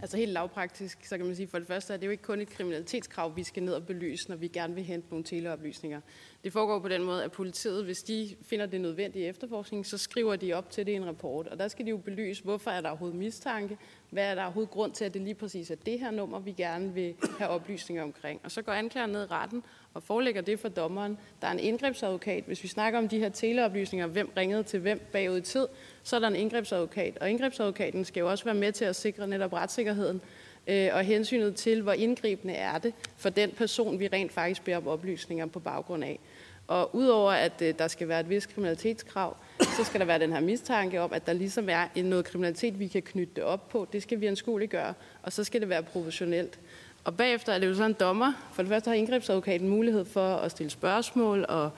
Altså 0.00 0.16
helt 0.16 0.32
lavpraktisk, 0.32 1.04
så 1.04 1.16
kan 1.16 1.26
man 1.26 1.36
sige, 1.36 1.48
for 1.48 1.58
det 1.58 1.66
første 1.68 1.92
er 1.92 1.96
det 1.96 2.06
jo 2.06 2.10
ikke 2.10 2.22
kun 2.22 2.40
et 2.40 2.48
kriminalitetskrav, 2.48 3.36
vi 3.36 3.44
skal 3.44 3.62
ned 3.62 3.72
og 3.74 3.86
belyse, 3.86 4.28
når 4.28 4.36
vi 4.36 4.48
gerne 4.48 4.74
vil 4.74 4.84
hente 4.84 5.08
nogle 5.10 5.24
teleoplysninger. 5.24 6.00
Det 6.44 6.52
foregår 6.52 6.78
på 6.78 6.88
den 6.88 7.02
måde, 7.02 7.24
at 7.24 7.32
politiet, 7.32 7.84
hvis 7.84 8.02
de 8.02 8.36
finder 8.42 8.66
det 8.66 8.80
nødvendige 8.80 9.26
efterforskning, 9.26 9.86
så 9.86 9.98
skriver 9.98 10.36
de 10.36 10.52
op 10.52 10.70
til 10.70 10.86
det 10.86 10.92
i 10.92 10.94
en 10.94 11.06
rapport. 11.06 11.46
Og 11.46 11.58
der 11.58 11.68
skal 11.68 11.84
de 11.84 11.90
jo 11.90 11.96
belyse, 11.96 12.42
hvorfor 12.42 12.70
er 12.70 12.80
der 12.80 12.88
overhovedet 12.88 13.18
mistanke, 13.18 13.78
hvad 14.10 14.30
er 14.30 14.34
der 14.34 14.42
overhovedet 14.42 14.70
grund 14.70 14.92
til, 14.92 15.04
at 15.04 15.14
det 15.14 15.22
lige 15.22 15.34
præcis 15.34 15.70
er 15.70 15.74
det 15.74 16.00
her 16.00 16.10
nummer, 16.10 16.38
vi 16.38 16.52
gerne 16.52 16.94
vil 16.94 17.14
have 17.38 17.50
oplysninger 17.50 18.02
omkring. 18.02 18.40
Og 18.44 18.50
så 18.50 18.62
går 18.62 18.72
anklageren 18.72 19.12
ned 19.12 19.22
i 19.22 19.26
retten 19.26 19.62
og 19.94 20.02
forelægger 20.02 20.42
det 20.42 20.60
for 20.60 20.68
dommeren. 20.68 21.18
Der 21.40 21.46
er 21.46 21.52
en 21.52 21.58
indgrebsadvokat. 21.58 22.44
Hvis 22.46 22.62
vi 22.62 22.68
snakker 22.68 22.98
om 22.98 23.08
de 23.08 23.18
her 23.18 23.28
teleoplysninger, 23.28 24.06
hvem 24.06 24.32
ringede 24.36 24.62
til 24.62 24.80
hvem 24.80 25.00
bagud 25.12 25.38
i 25.38 25.40
tid, 25.40 25.66
så 26.02 26.16
er 26.16 26.20
der 26.20 26.28
en 26.28 26.36
indgrebsadvokat. 26.36 27.18
Og 27.20 27.30
indgrebsadvokaten 27.30 28.04
skal 28.04 28.20
jo 28.20 28.30
også 28.30 28.44
være 28.44 28.54
med 28.54 28.72
til 28.72 28.84
at 28.84 28.96
sikre 28.96 29.26
netop 29.26 29.52
retssikkerheden 29.52 30.20
øh, 30.66 30.88
og 30.92 31.02
hensynet 31.02 31.54
til, 31.54 31.82
hvor 31.82 31.92
indgribende 31.92 32.54
er 32.54 32.78
det 32.78 32.94
for 33.16 33.28
den 33.28 33.50
person, 33.50 34.00
vi 34.00 34.08
rent 34.08 34.32
faktisk 34.32 34.64
beder 34.64 34.76
om 34.76 34.88
oplysninger 34.88 35.46
på 35.46 35.60
baggrund 35.60 36.04
af. 36.04 36.18
Og 36.66 36.94
udover 36.94 37.32
at 37.32 37.62
øh, 37.62 37.74
der 37.78 37.88
skal 37.88 38.08
være 38.08 38.20
et 38.20 38.28
vis 38.28 38.46
kriminalitetskrav, 38.46 39.36
så 39.60 39.84
skal 39.84 40.00
der 40.00 40.06
være 40.06 40.18
den 40.18 40.32
her 40.32 40.40
mistanke 40.40 41.00
om, 41.00 41.12
at 41.12 41.26
der 41.26 41.32
ligesom 41.32 41.68
er 41.68 42.02
noget 42.02 42.24
kriminalitet, 42.24 42.78
vi 42.78 42.86
kan 42.86 43.02
knytte 43.02 43.32
det 43.36 43.44
op 43.44 43.68
på. 43.68 43.88
Det 43.92 44.02
skal 44.02 44.20
vi 44.20 44.26
anskueligt 44.26 44.70
gøre, 44.70 44.94
og 45.22 45.32
så 45.32 45.44
skal 45.44 45.60
det 45.60 45.68
være 45.68 45.82
professionelt. 45.82 46.58
Og 47.04 47.16
bagefter 47.16 47.52
er 47.52 47.58
det 47.58 47.66
jo 47.66 47.74
sådan 47.74 47.90
en 47.90 47.96
dommer. 48.00 48.32
For 48.52 48.62
det 48.62 48.70
første 48.70 48.88
har 48.88 48.94
indgrebsadvokaten 48.94 49.68
mulighed 49.68 50.04
for 50.04 50.36
at 50.36 50.50
stille 50.50 50.70
spørgsmål 50.70 51.44
og, 51.48 51.70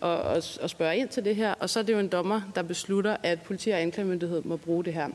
og, 0.00 0.22
og, 0.22 0.42
og 0.62 0.70
spørge 0.70 0.96
ind 0.96 1.08
til 1.08 1.24
det 1.24 1.36
her. 1.36 1.54
Og 1.60 1.70
så 1.70 1.78
er 1.78 1.82
det 1.82 1.92
jo 1.92 1.98
en 1.98 2.08
dommer, 2.08 2.40
der 2.54 2.62
beslutter, 2.62 3.16
at 3.22 3.42
politi 3.42 3.70
og 3.70 3.80
anklagemyndighed 3.80 4.42
må 4.44 4.56
bruge 4.56 4.84
det 4.84 4.94
her. 4.94 5.08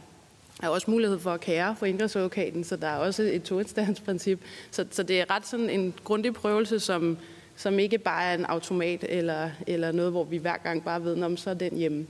Der 0.61 0.67
er 0.67 0.69
også 0.69 0.91
mulighed 0.91 1.19
for 1.19 1.31
at 1.31 1.39
kære 1.39 1.75
for 1.79 1.85
indgrebsadvokaten, 1.85 2.63
så 2.63 2.75
der 2.75 2.87
er 2.87 2.97
også 2.97 3.23
et 3.23 3.43
toinstansprincip. 3.43 4.41
Så, 4.71 4.85
så 4.91 5.03
det 5.03 5.21
er 5.21 5.35
ret 5.35 5.47
sådan 5.47 5.69
en 5.69 5.93
grundig 6.03 6.33
prøvelse, 6.33 6.79
som, 6.79 7.17
som 7.55 7.79
ikke 7.79 7.97
bare 7.97 8.23
er 8.23 8.33
en 8.33 8.45
automat 8.45 9.05
eller, 9.09 9.49
eller 9.67 9.91
noget, 9.91 10.11
hvor 10.11 10.23
vi 10.23 10.37
hver 10.37 10.57
gang 10.57 10.83
bare 10.83 11.03
ved, 11.03 11.23
om 11.23 11.37
så 11.37 11.49
er 11.49 11.53
den 11.53 11.77
hjemme. 11.77 12.07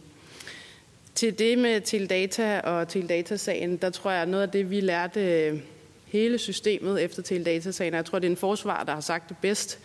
Til 1.16 1.40
det 1.40 1.58
med 1.58 2.08
data 2.08 2.60
og 2.60 2.88
til 2.88 3.10
datasagen, 3.10 3.78
der 3.78 3.90
tror 3.90 4.12
jeg, 4.12 4.26
noget 4.26 4.44
af 4.44 4.50
det, 4.50 4.70
vi 4.70 4.82
lærte 4.82 5.52
hele 6.08 6.38
systemet 6.38 7.04
efter 7.04 7.22
teledatasagen. 7.22 7.94
jeg 7.94 8.06
tror, 8.06 8.20
det 8.20 8.28
er 8.28 8.32
en 8.32 8.38
forsvar, 8.38 8.84
der 8.84 8.94
har 8.94 9.02
sagt 9.02 9.30
det 9.30 9.38
bedst, 9.42 9.80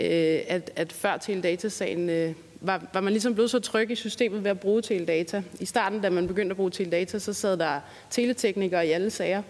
øh, 0.00 0.40
at, 0.48 0.70
at 0.76 0.92
før 0.92 1.16
teledatasagen 1.16 2.10
øh, 2.10 2.32
var, 2.60 2.88
var 2.94 3.00
man 3.00 3.12
ligesom 3.12 3.34
blevet 3.34 3.50
så 3.50 3.58
tryg 3.58 3.90
i 3.90 3.94
systemet 3.94 4.44
ved 4.44 4.50
at 4.50 4.60
bruge 4.60 4.82
teledata. 4.82 5.42
I 5.60 5.64
starten, 5.64 6.00
da 6.00 6.10
man 6.10 6.26
begyndte 6.26 6.52
at 6.52 6.56
bruge 6.56 6.70
teledata, 6.70 7.18
så 7.18 7.32
sad 7.32 7.56
der 7.56 7.80
teleteknikere 8.10 8.86
i 8.86 8.90
alle 8.90 9.10
sager. 9.10 9.42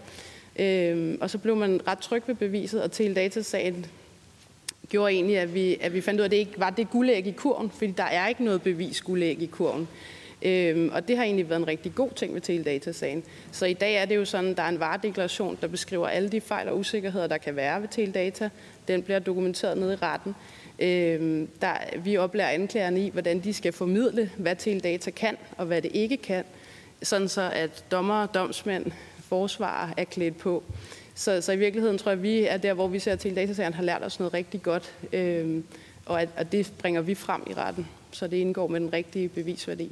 Øhm, 0.59 1.17
og 1.21 1.29
så 1.29 1.37
blev 1.37 1.55
man 1.55 1.81
ret 1.87 1.99
tryg 1.99 2.23
ved 2.27 2.35
beviset, 2.35 2.83
og 2.83 2.91
teledatasagen 2.91 3.85
gjorde 4.89 5.13
egentlig, 5.13 5.37
at 5.37 5.53
vi, 5.53 5.77
at 5.81 5.93
vi 5.93 6.01
fandt 6.01 6.19
ud 6.19 6.23
af, 6.23 6.27
at 6.27 6.31
det 6.31 6.37
ikke 6.37 6.59
var 6.59 6.69
det 6.69 6.89
guldæg 6.89 7.27
i 7.27 7.31
kurven, 7.31 7.71
fordi 7.71 7.91
der 7.91 8.03
er 8.03 8.27
ikke 8.27 8.43
noget 8.43 8.61
bevis 8.61 9.01
guldæg 9.01 9.41
i 9.41 9.45
kurven. 9.45 9.87
Øhm, 10.41 10.89
og 10.93 11.07
det 11.07 11.17
har 11.17 11.23
egentlig 11.23 11.49
været 11.49 11.59
en 11.59 11.67
rigtig 11.67 11.95
god 11.95 12.09
ting 12.15 12.33
ved 12.33 12.41
teledatasagen. 12.41 13.23
Så 13.51 13.65
i 13.65 13.73
dag 13.73 13.95
er 13.95 14.05
det 14.05 14.15
jo 14.15 14.25
sådan, 14.25 14.49
at 14.49 14.57
der 14.57 14.63
er 14.63 14.69
en 14.69 14.79
varedeklaration, 14.79 15.57
der 15.61 15.67
beskriver 15.67 16.07
alle 16.07 16.29
de 16.29 16.41
fejl 16.41 16.67
og 16.67 16.77
usikkerheder, 16.77 17.27
der 17.27 17.37
kan 17.37 17.55
være 17.55 17.81
ved 17.81 17.87
teledata. 17.91 18.49
Den 18.87 19.03
bliver 19.03 19.19
dokumenteret 19.19 19.77
nede 19.77 19.93
i 19.93 19.95
retten. 19.95 20.35
Øhm, 20.79 21.47
der, 21.61 21.73
vi 22.03 22.17
oplærer 22.17 22.49
anklagerne 22.49 23.05
i, 23.05 23.09
hvordan 23.09 23.39
de 23.39 23.53
skal 23.53 23.73
formidle, 23.73 24.31
hvad 24.37 24.55
teledata 24.55 25.11
kan 25.11 25.37
og 25.57 25.65
hvad 25.65 25.81
det 25.81 25.91
ikke 25.93 26.17
kan, 26.17 26.43
sådan 27.03 27.27
så 27.27 27.49
at 27.53 27.85
dommer, 27.91 28.25
domsmænd, 28.25 28.85
forsvarer 29.29 29.89
er 29.97 30.03
klædt 30.03 30.37
på. 30.37 30.63
Så, 31.15 31.41
så 31.41 31.51
i 31.51 31.57
virkeligheden 31.57 31.97
tror 31.97 32.11
jeg, 32.11 32.23
vi 32.23 32.45
er 32.45 32.57
der, 32.57 32.73
hvor 32.73 32.87
vi 32.87 32.99
ser, 32.99 33.11
at 33.11 33.19
teledatasagen 33.19 33.73
har 33.73 33.83
lært 33.83 34.03
os 34.03 34.19
noget 34.19 34.33
rigtig 34.33 34.61
godt, 34.63 34.93
øhm, 35.13 35.63
og 36.05 36.21
at, 36.21 36.29
og 36.37 36.51
det 36.51 36.73
bringer 36.79 37.01
vi 37.01 37.15
frem 37.15 37.41
i 37.47 37.53
retten, 37.53 37.87
så 38.11 38.27
det 38.27 38.37
indgår 38.37 38.67
med 38.67 38.79
den 38.79 38.93
rigtige 38.93 39.29
bevisværdi. 39.29 39.91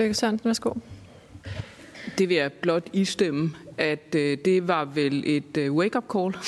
Løkke 0.00 0.14
Sørensen, 0.14 0.48
værsgo. 0.48 0.72
Det 2.18 2.28
vil 2.28 2.36
jeg 2.36 2.52
blot 2.52 2.86
istemme, 2.92 3.50
at 3.78 4.14
øh, 4.16 4.38
det 4.44 4.68
var 4.68 4.84
vel 4.84 5.22
et 5.26 5.56
øh, 5.58 5.72
wake-up 5.72 6.04
call. 6.12 6.34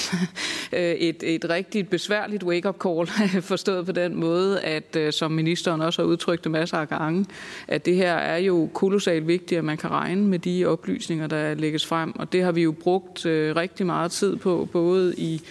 Øh, 0.75 0.95
et, 0.95 1.23
et 1.23 1.51
rigtigt 1.51 1.91
besværligt 1.91 2.43
wake-up 2.43 2.77
call, 2.83 3.07
forstået 3.43 3.87
på 3.87 3.93
den 3.93 4.21
måde, 4.21 4.61
at 4.61 4.97
øh, 4.97 5.13
som 5.13 5.31
ministeren 5.31 5.81
også 5.81 6.03
har 6.03 6.07
udtrykt 6.07 6.45
det 6.45 6.53
masser 6.53 6.79
af 6.79 6.89
gange, 6.89 7.27
at 7.69 7.87
det 7.87 7.97
her 7.97 8.15
er 8.15 8.37
jo 8.37 8.69
kolossalt 8.75 9.27
vigtigt, 9.27 9.59
at 9.59 9.65
man 9.65 9.77
kan 9.77 9.91
regne 9.91 10.27
med 10.27 10.39
de 10.39 10.67
oplysninger, 10.67 11.27
der 11.27 11.55
lægges 11.55 11.87
frem. 11.87 12.13
Og 12.19 12.33
det 12.33 12.43
har 12.43 12.53
vi 12.53 12.63
jo 12.63 12.73
brugt 12.73 13.27
øh, 13.27 13.57
rigtig 13.57 13.87
meget 13.87 14.11
tid 14.11 14.37
på, 14.37 14.69
både 14.73 15.15
i 15.17 15.43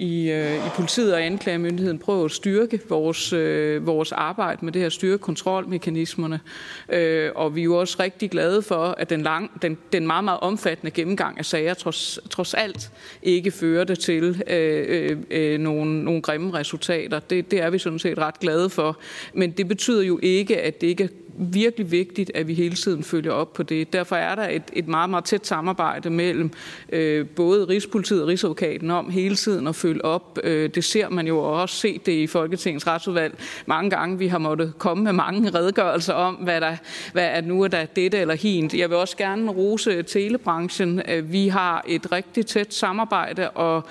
i, 0.00 0.30
øh, 0.30 0.66
i 0.66 0.68
politiet 0.76 1.14
og 1.14 1.22
anklagemyndigheden 1.22 1.98
prøve 1.98 2.24
at 2.24 2.30
styrke 2.30 2.80
vores, 2.88 3.32
øh, 3.32 3.86
vores 3.86 4.12
arbejde 4.12 4.64
med 4.64 4.72
det 4.72 4.82
her 4.82 4.88
styrke 4.88 5.18
kontrolmekanismerne. 5.18 6.40
Øh, 6.88 7.30
og 7.34 7.54
vi 7.54 7.60
er 7.60 7.64
jo 7.64 7.76
også 7.76 7.96
rigtig 8.00 8.30
glade 8.30 8.62
for, 8.62 8.84
at 8.98 9.10
den, 9.10 9.22
lang, 9.22 9.62
den, 9.62 9.78
den 9.92 10.06
meget, 10.06 10.24
meget 10.24 10.40
omfattende 10.40 10.90
gennemgang 10.90 11.38
af 11.38 11.44
sager 11.44 11.74
trods, 11.74 12.18
trods 12.30 12.54
alt 12.54 12.90
ikke 13.22 13.50
førte 13.50 13.96
til 13.96 14.42
øh, 14.46 14.84
øh, 14.88 15.16
øh, 15.30 15.60
nogle, 15.60 16.04
nogle 16.04 16.22
grimme 16.22 16.54
resultater. 16.54 17.18
Det, 17.18 17.50
det 17.50 17.62
er 17.62 17.70
vi 17.70 17.78
sådan 17.78 17.98
set 17.98 18.18
ret 18.18 18.40
glade 18.40 18.70
for. 18.70 18.98
Men 19.34 19.50
det 19.50 19.68
betyder 19.68 20.02
jo 20.02 20.18
ikke, 20.22 20.60
at 20.60 20.80
det 20.80 20.86
ikke 20.86 21.08
virkelig 21.38 21.90
vigtigt, 21.90 22.30
at 22.34 22.48
vi 22.48 22.54
hele 22.54 22.74
tiden 22.74 23.04
følger 23.04 23.32
op 23.32 23.52
på 23.52 23.62
det. 23.62 23.92
Derfor 23.92 24.16
er 24.16 24.34
der 24.34 24.48
et, 24.48 24.62
et 24.72 24.88
meget, 24.88 25.10
meget 25.10 25.24
tæt 25.24 25.46
samarbejde 25.46 26.10
mellem 26.10 26.50
øh, 26.92 27.26
både 27.26 27.64
Rigspolitiet 27.64 28.22
og 28.22 28.28
Rigsadvokaten 28.28 28.90
om 28.90 29.10
hele 29.10 29.36
tiden 29.36 29.66
at 29.66 29.76
følge 29.76 30.04
op. 30.04 30.38
Øh, 30.44 30.70
det 30.74 30.84
ser 30.84 31.08
man 31.08 31.26
jo 31.26 31.38
også 31.38 31.76
set 31.76 32.06
det 32.06 32.12
i 32.12 32.26
Folketingets 32.26 32.86
retsudvalg 32.86 33.38
mange 33.66 33.90
gange. 33.90 34.18
Vi 34.18 34.26
har 34.26 34.38
måttet 34.38 34.72
komme 34.78 35.04
med 35.04 35.12
mange 35.12 35.50
redegørelser 35.50 36.14
om, 36.14 36.34
hvad, 36.34 36.60
der, 36.60 36.76
hvad 37.12 37.28
er 37.32 37.40
nu 37.40 37.62
er 37.62 37.68
der 37.68 37.84
dette 37.84 38.18
eller 38.18 38.34
hint. 38.34 38.74
Jeg 38.74 38.90
vil 38.90 38.96
også 38.96 39.16
gerne 39.16 39.50
rose 39.50 40.02
telebranchen. 40.02 41.02
Øh, 41.08 41.32
vi 41.32 41.48
har 41.48 41.84
et 41.88 42.12
rigtig 42.12 42.46
tæt 42.46 42.74
samarbejde, 42.74 43.50
og 43.50 43.84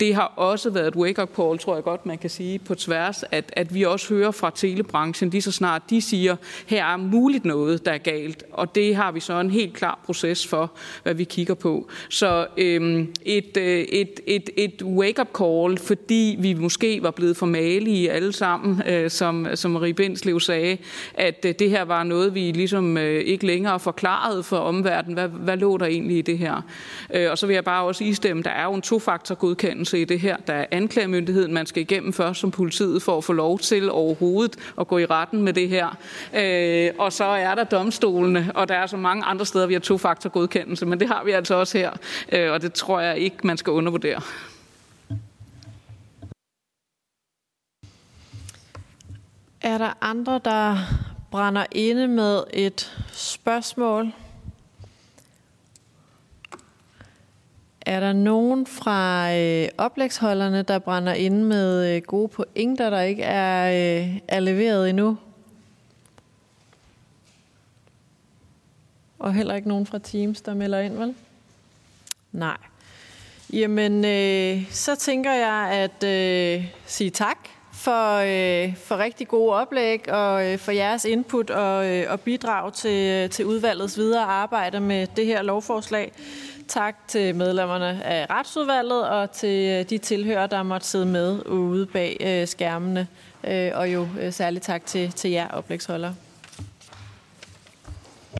det 0.00 0.14
har 0.14 0.32
også 0.36 0.70
været 0.70 0.88
et 0.88 0.96
wake-up 0.96 1.36
call, 1.36 1.58
tror 1.58 1.74
jeg 1.74 1.84
godt, 1.84 2.06
man 2.06 2.18
kan 2.18 2.30
sige, 2.30 2.58
på 2.58 2.74
tværs, 2.74 3.24
at, 3.30 3.52
at 3.52 3.74
vi 3.74 3.82
også 3.82 4.14
hører 4.14 4.30
fra 4.30 4.50
telebranchen 4.54 5.30
lige 5.30 5.42
så 5.42 5.52
snart 5.52 5.82
de 5.90 6.00
siger, 6.00 6.36
her 6.66 6.84
er 6.84 6.96
muligt 6.96 7.44
noget, 7.44 7.86
der 7.86 7.92
er 7.92 7.98
galt. 7.98 8.44
Og 8.52 8.74
det 8.74 8.96
har 8.96 9.12
vi 9.12 9.20
så 9.20 9.40
en 9.40 9.50
helt 9.50 9.74
klar 9.74 10.00
proces 10.04 10.46
for, 10.46 10.72
hvad 11.02 11.14
vi 11.14 11.24
kigger 11.24 11.54
på. 11.54 11.88
Så 12.08 12.46
øhm, 12.56 13.14
et, 13.22 13.56
øh, 13.56 13.80
et, 13.80 14.20
et, 14.26 14.50
et 14.56 14.82
wake-up 14.82 15.28
call, 15.38 15.78
fordi 15.78 16.36
vi 16.38 16.54
måske 16.54 17.02
var 17.02 17.10
blevet 17.10 17.36
for 17.36 17.46
malige 17.46 18.12
alle 18.12 18.32
sammen, 18.32 18.82
øh, 18.88 19.10
som, 19.10 19.46
som 19.54 19.70
Marie 19.70 19.94
Bindslev 19.94 20.40
sagde, 20.40 20.78
at 21.14 21.44
øh, 21.48 21.54
det 21.58 21.70
her 21.70 21.82
var 21.82 22.02
noget, 22.02 22.34
vi 22.34 22.40
ligesom 22.40 22.96
øh, 22.96 23.20
ikke 23.20 23.46
længere 23.46 23.80
forklarede 23.80 24.42
for 24.42 24.56
omverdenen. 24.56 25.14
Hvad, 25.14 25.28
hvad 25.28 25.56
lå 25.56 25.76
der 25.76 25.86
egentlig 25.86 26.18
i 26.18 26.22
det 26.22 26.38
her? 26.38 26.62
Øh, 27.14 27.30
og 27.30 27.38
så 27.38 27.46
vil 27.46 27.54
jeg 27.54 27.64
bare 27.64 27.84
også 27.84 28.04
istemme, 28.04 28.42
der 28.42 28.50
er 28.50 28.64
jo 28.64 28.74
en 28.74 28.82
tofaktor 28.82 29.34
godkendelse 29.34 29.85
undersøgelse 29.86 30.00
i 30.00 30.04
det 30.04 30.20
her. 30.20 30.36
Der 30.46 30.54
er 30.54 30.66
anklagemyndigheden, 30.70 31.54
man 31.54 31.66
skal 31.66 31.82
igennem 31.82 32.12
først 32.12 32.40
som 32.40 32.50
politiet 32.50 33.02
for 33.02 33.18
at 33.18 33.24
få 33.24 33.32
lov 33.32 33.58
til 33.58 33.90
overhovedet 33.90 34.56
at 34.80 34.88
gå 34.88 34.98
i 34.98 35.06
retten 35.06 35.42
med 35.42 35.52
det 35.52 35.68
her. 35.68 35.96
Øh, 36.34 36.90
og 36.98 37.12
så 37.12 37.24
er 37.24 37.54
der 37.54 37.64
domstolene, 37.64 38.52
og 38.54 38.68
der 38.68 38.74
er 38.74 38.86
så 38.86 38.96
mange 38.96 39.24
andre 39.24 39.46
steder, 39.46 39.66
vi 39.66 39.72
har 39.72 39.80
to-faktor 39.80 40.30
godkendelse, 40.30 40.86
men 40.86 41.00
det 41.00 41.08
har 41.08 41.24
vi 41.24 41.30
altså 41.30 41.54
også 41.54 41.78
her, 41.78 41.90
øh, 42.32 42.52
og 42.52 42.62
det 42.62 42.72
tror 42.72 43.00
jeg 43.00 43.18
ikke, 43.18 43.36
man 43.44 43.56
skal 43.56 43.72
undervurdere. 43.72 44.20
Er 49.60 49.78
der 49.78 49.98
andre, 50.00 50.40
der 50.44 50.76
brænder 51.30 51.66
inde 51.72 52.08
med 52.08 52.44
et 52.52 52.92
spørgsmål? 53.12 54.12
Er 57.86 58.00
der 58.00 58.12
nogen 58.12 58.66
fra 58.66 59.32
øh, 59.34 59.68
oplægsholderne, 59.78 60.62
der 60.62 60.78
brænder 60.78 61.12
ind 61.12 61.42
med 61.42 61.96
øh, 61.96 62.02
gode 62.02 62.28
pointer, 62.28 62.90
der 62.90 63.00
ikke 63.00 63.22
er, 63.22 63.68
øh, 64.02 64.18
er 64.28 64.40
leveret 64.40 64.88
endnu? 64.88 65.18
Og 69.18 69.34
heller 69.34 69.54
ikke 69.54 69.68
nogen 69.68 69.86
fra 69.86 69.98
Teams, 69.98 70.40
der 70.40 70.54
melder 70.54 70.80
ind, 70.80 70.96
vel? 70.98 71.14
Nej. 72.32 72.56
Jamen, 73.52 74.04
øh, 74.04 74.70
så 74.70 74.94
tænker 74.94 75.32
jeg 75.32 75.70
at 75.72 76.04
øh, 76.04 76.64
sige 76.86 77.10
tak 77.10 77.38
for, 77.72 78.16
øh, 78.16 78.76
for 78.76 78.96
rigtig 78.98 79.28
gode 79.28 79.54
oplæg 79.54 80.10
og 80.10 80.52
øh, 80.52 80.58
for 80.58 80.72
jeres 80.72 81.04
input 81.04 81.50
og, 81.50 81.86
øh, 81.90 82.12
og 82.12 82.20
bidrag 82.20 82.72
til, 82.72 83.10
øh, 83.10 83.30
til 83.30 83.44
udvalgets 83.44 83.98
videre 83.98 84.24
arbejde 84.24 84.80
med 84.80 85.06
det 85.16 85.26
her 85.26 85.42
lovforslag. 85.42 86.12
Tak 86.68 87.08
til 87.08 87.34
medlemmerne 87.34 88.04
af 88.04 88.26
retsudvalget 88.30 89.08
og 89.08 89.30
til 89.30 89.68
øh, 89.68 89.90
de 89.90 89.98
tilhører, 89.98 90.46
der 90.46 90.62
måtte 90.62 90.86
sidde 90.86 91.06
med 91.06 91.46
ude 91.46 91.86
bag 91.86 92.16
øh, 92.20 92.46
skærmene. 92.46 93.06
Øh, 93.44 93.70
og 93.74 93.92
jo 93.92 94.08
særligt 94.30 94.64
tak 94.64 94.86
til, 94.86 95.12
til 95.12 95.30
jer 95.30 95.48
oplægsholdere. 95.48 96.14